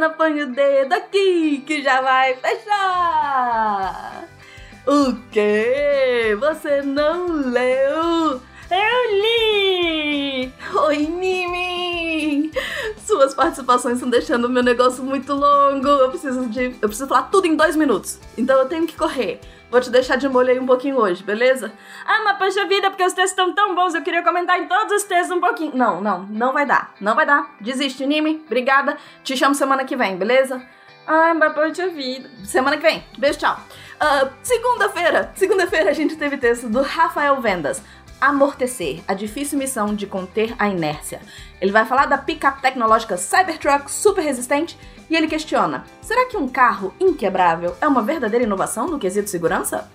Põe 0.10 0.42
o 0.42 0.48
dedo 0.48 0.94
aqui 0.94 1.64
que 1.66 1.82
já 1.82 2.02
vai 2.02 2.36
fechar. 2.36 4.26
O 4.86 5.16
quê? 5.32 6.36
Você 6.40 6.82
não 6.82 7.28
leu? 7.28 8.42
Eu 8.70 9.12
li! 9.22 10.54
Oi! 10.88 11.23
Suas 13.24 13.34
participações 13.34 13.94
estão 13.96 14.10
deixando 14.10 14.46
o 14.46 14.50
meu 14.50 14.62
negócio 14.62 15.02
muito 15.02 15.34
longo. 15.34 15.88
Eu 15.88 16.10
preciso 16.10 16.46
de. 16.48 16.76
Eu 16.82 16.90
preciso 16.90 17.08
falar 17.08 17.24
tudo 17.24 17.48
em 17.48 17.56
dois 17.56 17.74
minutos. 17.74 18.20
Então 18.38 18.60
eu 18.60 18.68
tenho 18.68 18.86
que 18.86 18.98
correr. 18.98 19.40
Vou 19.72 19.80
te 19.80 19.90
deixar 19.90 20.18
de 20.18 20.28
molho 20.28 20.50
aí 20.50 20.60
um 20.60 20.66
pouquinho 20.66 20.98
hoje, 20.98 21.24
beleza? 21.24 21.72
Ah, 22.06 22.22
mas 22.26 22.38
poxa 22.38 22.68
vida, 22.68 22.90
porque 22.90 23.04
os 23.04 23.14
textos 23.14 23.32
estão 23.32 23.56
tão 23.56 23.74
bons, 23.74 23.96
eu 23.96 24.02
queria 24.02 24.22
comentar 24.22 24.60
em 24.60 24.68
todos 24.68 24.92
os 24.92 25.04
textos 25.04 25.36
um 25.36 25.40
pouquinho. 25.40 25.72
Não, 25.74 26.02
não, 26.02 26.24
não 26.24 26.52
vai 26.52 26.66
dar. 26.66 26.94
Não 27.00 27.16
vai 27.16 27.26
dar. 27.26 27.56
Desiste, 27.62 28.06
Nimi. 28.06 28.44
Obrigada. 28.46 28.98
Te 29.24 29.38
chamo 29.38 29.56
semana 29.56 29.86
que 29.86 29.96
vem, 29.96 30.18
beleza? 30.18 30.62
Ai, 31.08 31.34
mas 31.34 31.54
poxa 31.54 31.88
vida. 31.88 32.30
Semana 32.44 32.76
que 32.76 32.84
vem. 32.84 33.06
Beijo, 33.18 33.40
tchau. 33.40 33.58
Ah, 34.02 34.28
segunda-feira. 34.42 35.32
Segunda-feira 35.34 35.92
a 35.92 35.94
gente 35.94 36.18
teve 36.18 36.36
texto 36.36 36.68
do 36.68 36.82
Rafael 36.82 37.40
Vendas. 37.40 37.82
Amortecer, 38.26 39.04
a 39.06 39.14
difícil 39.14 39.60
missão 39.60 39.94
de 39.94 40.08
conter 40.08 40.56
a 40.58 40.70
inércia. 40.70 41.20
Ele 41.60 41.74
vai 41.74 41.86
falar 41.86 42.06
da 42.06 42.18
picape 42.18 42.62
tecnológica 42.62 43.18
Cybertruck 43.18 43.92
super 43.92 44.24
resistente 44.24 44.80
e 45.10 45.16
ele 45.18 45.28
questiona: 45.28 45.84
será 46.02 46.26
que 46.28 46.38
um 46.38 46.48
carro 46.48 46.94
inquebrável 47.02 47.76
é 47.82 47.86
uma 47.86 48.02
verdadeira 48.02 48.46
inovação 48.46 48.88
no 48.88 48.98
quesito 48.98 49.30
segurança? 49.30 49.92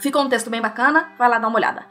Ficou 0.00 0.20
um 0.22 0.28
texto 0.28 0.50
bem 0.50 0.60
bacana, 0.60 1.12
vai 1.16 1.28
lá 1.28 1.38
dar 1.38 1.46
uma 1.46 1.58
olhada. 1.58 1.86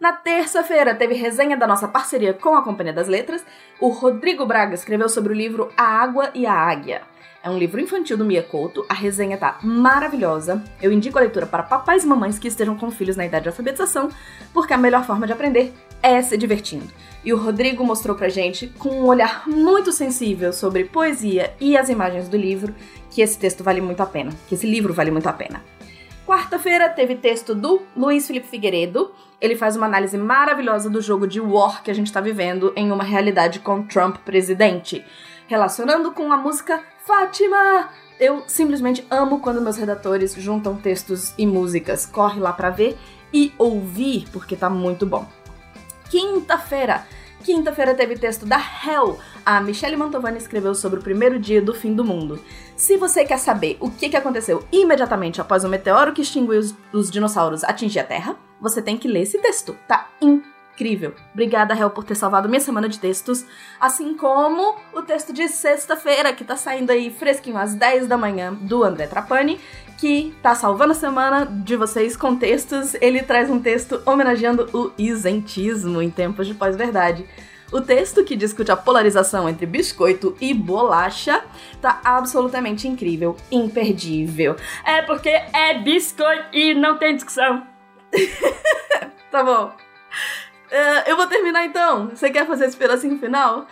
Na 0.00 0.12
terça-feira 0.12 0.96
teve 0.96 1.14
resenha 1.14 1.56
da 1.56 1.66
nossa 1.66 1.86
parceria 1.86 2.34
com 2.34 2.56
a 2.56 2.64
Companhia 2.64 2.92
das 2.92 3.06
Letras. 3.06 3.46
O 3.78 3.90
Rodrigo 3.90 4.44
Braga 4.44 4.74
escreveu 4.74 5.08
sobre 5.08 5.32
o 5.32 5.36
livro 5.36 5.72
A 5.76 5.84
Água 5.84 6.30
e 6.34 6.44
a 6.44 6.52
Águia. 6.52 7.02
É 7.42 7.48
um 7.48 7.56
livro 7.56 7.80
infantil 7.80 8.18
do 8.18 8.24
Mia 8.24 8.42
Couto, 8.42 8.84
a 8.86 8.92
resenha 8.92 9.38
tá 9.38 9.58
maravilhosa. 9.62 10.62
Eu 10.80 10.92
indico 10.92 11.16
a 11.16 11.22
leitura 11.22 11.46
para 11.46 11.62
papais 11.62 12.04
e 12.04 12.06
mamães 12.06 12.38
que 12.38 12.46
estejam 12.46 12.76
com 12.76 12.90
filhos 12.90 13.16
na 13.16 13.24
idade 13.24 13.44
de 13.44 13.48
alfabetização, 13.48 14.10
porque 14.52 14.74
a 14.74 14.76
melhor 14.76 15.06
forma 15.06 15.26
de 15.26 15.32
aprender 15.32 15.72
é 16.02 16.20
se 16.20 16.36
divertindo. 16.36 16.92
E 17.24 17.32
o 17.32 17.38
Rodrigo 17.38 17.82
mostrou 17.82 18.14
pra 18.14 18.28
gente, 18.28 18.66
com 18.66 18.90
um 18.90 19.06
olhar 19.06 19.48
muito 19.48 19.90
sensível 19.90 20.52
sobre 20.52 20.84
poesia 20.84 21.54
e 21.58 21.78
as 21.78 21.88
imagens 21.88 22.28
do 22.28 22.36
livro, 22.36 22.74
que 23.10 23.22
esse 23.22 23.38
texto 23.38 23.64
vale 23.64 23.80
muito 23.80 24.02
a 24.02 24.06
pena, 24.06 24.32
que 24.46 24.54
esse 24.54 24.66
livro 24.66 24.92
vale 24.92 25.10
muito 25.10 25.26
a 25.26 25.32
pena. 25.32 25.64
Quarta-feira 26.26 26.90
teve 26.90 27.14
texto 27.14 27.54
do 27.54 27.80
Luiz 27.96 28.26
Felipe 28.26 28.46
Figueiredo. 28.46 29.12
Ele 29.40 29.56
faz 29.56 29.76
uma 29.76 29.86
análise 29.86 30.16
maravilhosa 30.18 30.90
do 30.90 31.00
jogo 31.00 31.26
de 31.26 31.40
war 31.40 31.82
que 31.82 31.90
a 31.90 31.94
gente 31.94 32.06
está 32.06 32.20
vivendo 32.20 32.72
em 32.76 32.92
uma 32.92 33.02
realidade 33.02 33.60
com 33.60 33.82
Trump 33.82 34.18
presidente, 34.18 35.02
relacionando 35.50 36.12
com 36.12 36.32
a 36.32 36.36
música 36.36 36.80
Fátima. 37.04 37.88
Eu 38.20 38.44
simplesmente 38.46 39.04
amo 39.10 39.40
quando 39.40 39.60
meus 39.60 39.76
redatores 39.76 40.32
juntam 40.34 40.76
textos 40.76 41.34
e 41.36 41.44
músicas. 41.44 42.06
Corre 42.06 42.38
lá 42.38 42.52
pra 42.52 42.70
ver 42.70 42.96
e 43.34 43.52
ouvir, 43.58 44.26
porque 44.32 44.54
tá 44.54 44.70
muito 44.70 45.04
bom. 45.04 45.26
Quinta-feira. 46.08 47.04
Quinta-feira 47.42 47.94
teve 47.94 48.16
texto 48.16 48.46
da 48.46 48.58
Hell. 48.58 49.18
A 49.44 49.60
Michelle 49.60 49.96
Mantovani 49.96 50.38
escreveu 50.38 50.72
sobre 50.72 51.00
o 51.00 51.02
primeiro 51.02 51.36
dia 51.40 51.60
do 51.60 51.74
fim 51.74 51.94
do 51.94 52.04
mundo. 52.04 52.40
Se 52.76 52.96
você 52.96 53.24
quer 53.24 53.38
saber 53.38 53.76
o 53.80 53.90
que, 53.90 54.14
aconteceu 54.14 54.62
imediatamente 54.70 55.40
após 55.40 55.64
o 55.64 55.68
meteoro 55.68 56.12
que 56.12 56.22
extinguiu 56.22 56.60
os, 56.60 56.74
os 56.92 57.10
dinossauros 57.10 57.64
atingir 57.64 57.98
a 57.98 58.04
Terra, 58.04 58.36
você 58.60 58.80
tem 58.80 58.96
que 58.96 59.08
ler 59.08 59.22
esse 59.22 59.38
texto. 59.38 59.76
Tá 59.88 60.10
incrível. 60.20 60.59
Obrigada, 61.32 61.74
Hel, 61.74 61.90
por 61.90 62.04
ter 62.04 62.14
salvado 62.14 62.48
minha 62.48 62.60
semana 62.60 62.88
de 62.88 62.98
textos. 62.98 63.44
Assim 63.78 64.16
como 64.16 64.76
o 64.94 65.02
texto 65.02 65.32
de 65.32 65.46
sexta-feira, 65.48 66.32
que 66.32 66.44
tá 66.44 66.56
saindo 66.56 66.90
aí 66.90 67.10
fresquinho 67.10 67.58
às 67.58 67.74
10 67.74 68.06
da 68.06 68.16
manhã, 68.16 68.54
do 68.54 68.82
André 68.82 69.06
Trapani, 69.06 69.60
que 69.98 70.34
tá 70.42 70.54
salvando 70.54 70.92
a 70.92 70.96
semana 70.96 71.44
de 71.44 71.76
vocês 71.76 72.16
com 72.16 72.34
textos. 72.34 72.94
Ele 73.00 73.22
traz 73.22 73.50
um 73.50 73.60
texto 73.60 74.02
homenageando 74.06 74.68
o 74.72 74.90
isentismo 74.96 76.00
em 76.00 76.10
tempos 76.10 76.46
de 76.46 76.54
pós-verdade. 76.54 77.26
O 77.72 77.80
texto, 77.80 78.24
que 78.24 78.34
discute 78.34 78.72
a 78.72 78.76
polarização 78.76 79.48
entre 79.48 79.64
biscoito 79.64 80.36
e 80.40 80.52
bolacha, 80.52 81.44
tá 81.80 82.00
absolutamente 82.02 82.88
incrível, 82.88 83.36
imperdível. 83.50 84.56
É 84.84 85.02
porque 85.02 85.28
é 85.28 85.78
biscoito 85.78 86.46
e 86.52 86.74
não 86.74 86.98
tem 86.98 87.14
discussão. 87.14 87.64
tá 89.30 89.44
bom. 89.44 89.72
É, 90.70 91.10
eu 91.10 91.16
vou 91.16 91.26
terminar 91.26 91.64
então. 91.64 92.08
Você 92.08 92.30
quer 92.30 92.46
fazer 92.46 92.66
esse 92.66 92.76
pedacinho 92.76 93.18
final? 93.18 93.66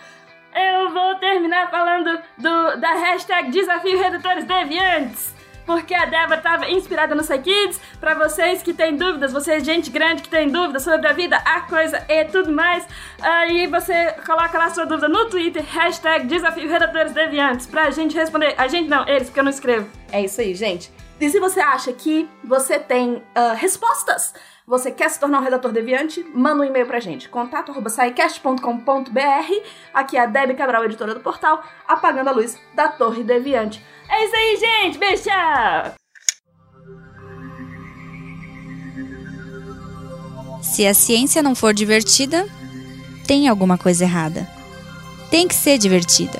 Eu 0.53 0.91
vou 0.91 1.15
terminar 1.15 1.69
falando 1.69 2.19
do, 2.37 2.77
da 2.77 2.93
hashtag 2.93 3.51
Desafio 3.51 3.99
Redutores 3.99 4.45
Deviantes. 4.45 5.33
Porque 5.65 5.93
a 5.93 6.05
Débora 6.05 6.37
estava 6.37 6.67
inspirada 6.67 7.13
no 7.13 7.23
Kids. 7.23 7.79
Pra 7.99 8.15
vocês 8.15 8.63
que 8.63 8.73
têm 8.73 8.97
dúvidas, 8.97 9.31
vocês, 9.31 9.63
gente 9.63 9.91
grande 9.91 10.23
que 10.23 10.29
tem 10.29 10.49
dúvidas 10.49 10.81
sobre 10.81 11.07
a 11.07 11.13
vida, 11.13 11.37
a 11.45 11.61
coisa 11.61 12.03
e 12.09 12.25
tudo 12.25 12.51
mais, 12.51 12.87
aí 13.21 13.67
você 13.67 14.13
coloca 14.25 14.57
lá 14.57 14.71
sua 14.71 14.87
dúvida 14.87 15.07
no 15.07 15.29
Twitter, 15.29 15.63
hashtag 15.63 16.25
Desafio 16.25 16.67
Redatores 16.67 17.11
Deviantes, 17.11 17.67
pra 17.67 17.91
gente 17.91 18.15
responder. 18.15 18.55
A 18.57 18.67
gente 18.67 18.89
não, 18.89 19.07
eles, 19.07 19.27
porque 19.27 19.39
eu 19.39 19.43
não 19.43 19.51
escrevo. 19.51 19.87
É 20.11 20.21
isso 20.21 20.41
aí, 20.41 20.55
gente. 20.55 20.91
E 21.21 21.29
se 21.29 21.39
você 21.39 21.59
acha 21.59 21.93
que 21.93 22.27
você 22.43 22.79
tem 22.79 23.21
ah, 23.35 23.53
respostas, 23.53 24.33
você 24.69 24.91
quer 24.91 25.09
se 25.09 25.19
tornar 25.19 25.39
um 25.39 25.43
redator 25.43 25.71
deviante, 25.71 26.23
manda 26.31 26.61
um 26.61 26.65
e-mail 26.65 26.85
pra 26.85 26.99
gente, 26.99 27.27
contato.saicast.com.br. 27.27 29.53
Aqui 29.91 30.15
é 30.15 30.21
a 30.21 30.27
Debbie 30.27 30.53
Cabral, 30.53 30.85
editora 30.85 31.15
do 31.15 31.21
portal, 31.21 31.63
apagando 31.87 32.27
a 32.27 32.31
luz 32.31 32.55
da 32.75 32.87
Torre 32.87 33.23
Deviante. 33.23 33.83
É 34.07 34.25
isso 34.25 34.35
aí, 34.35 34.57
gente! 34.57 34.99
Beijo! 34.99 35.23
Se 40.61 40.85
a 40.85 40.93
ciência 40.93 41.41
não 41.41 41.55
for 41.55 41.73
divertida, 41.73 42.47
tem 43.25 43.47
alguma 43.47 43.75
coisa 43.75 44.03
errada. 44.03 44.47
Tem 45.31 45.47
que 45.47 45.55
ser 45.55 45.79
divertida. 45.79 46.39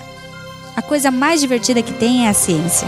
A 0.75 0.83
coisa 0.83 1.09
mais 1.09 1.41
divertida 1.41 1.81
que 1.81 1.93
tem 1.93 2.27
é 2.27 2.29
a 2.29 2.33
ciência. 2.33 2.87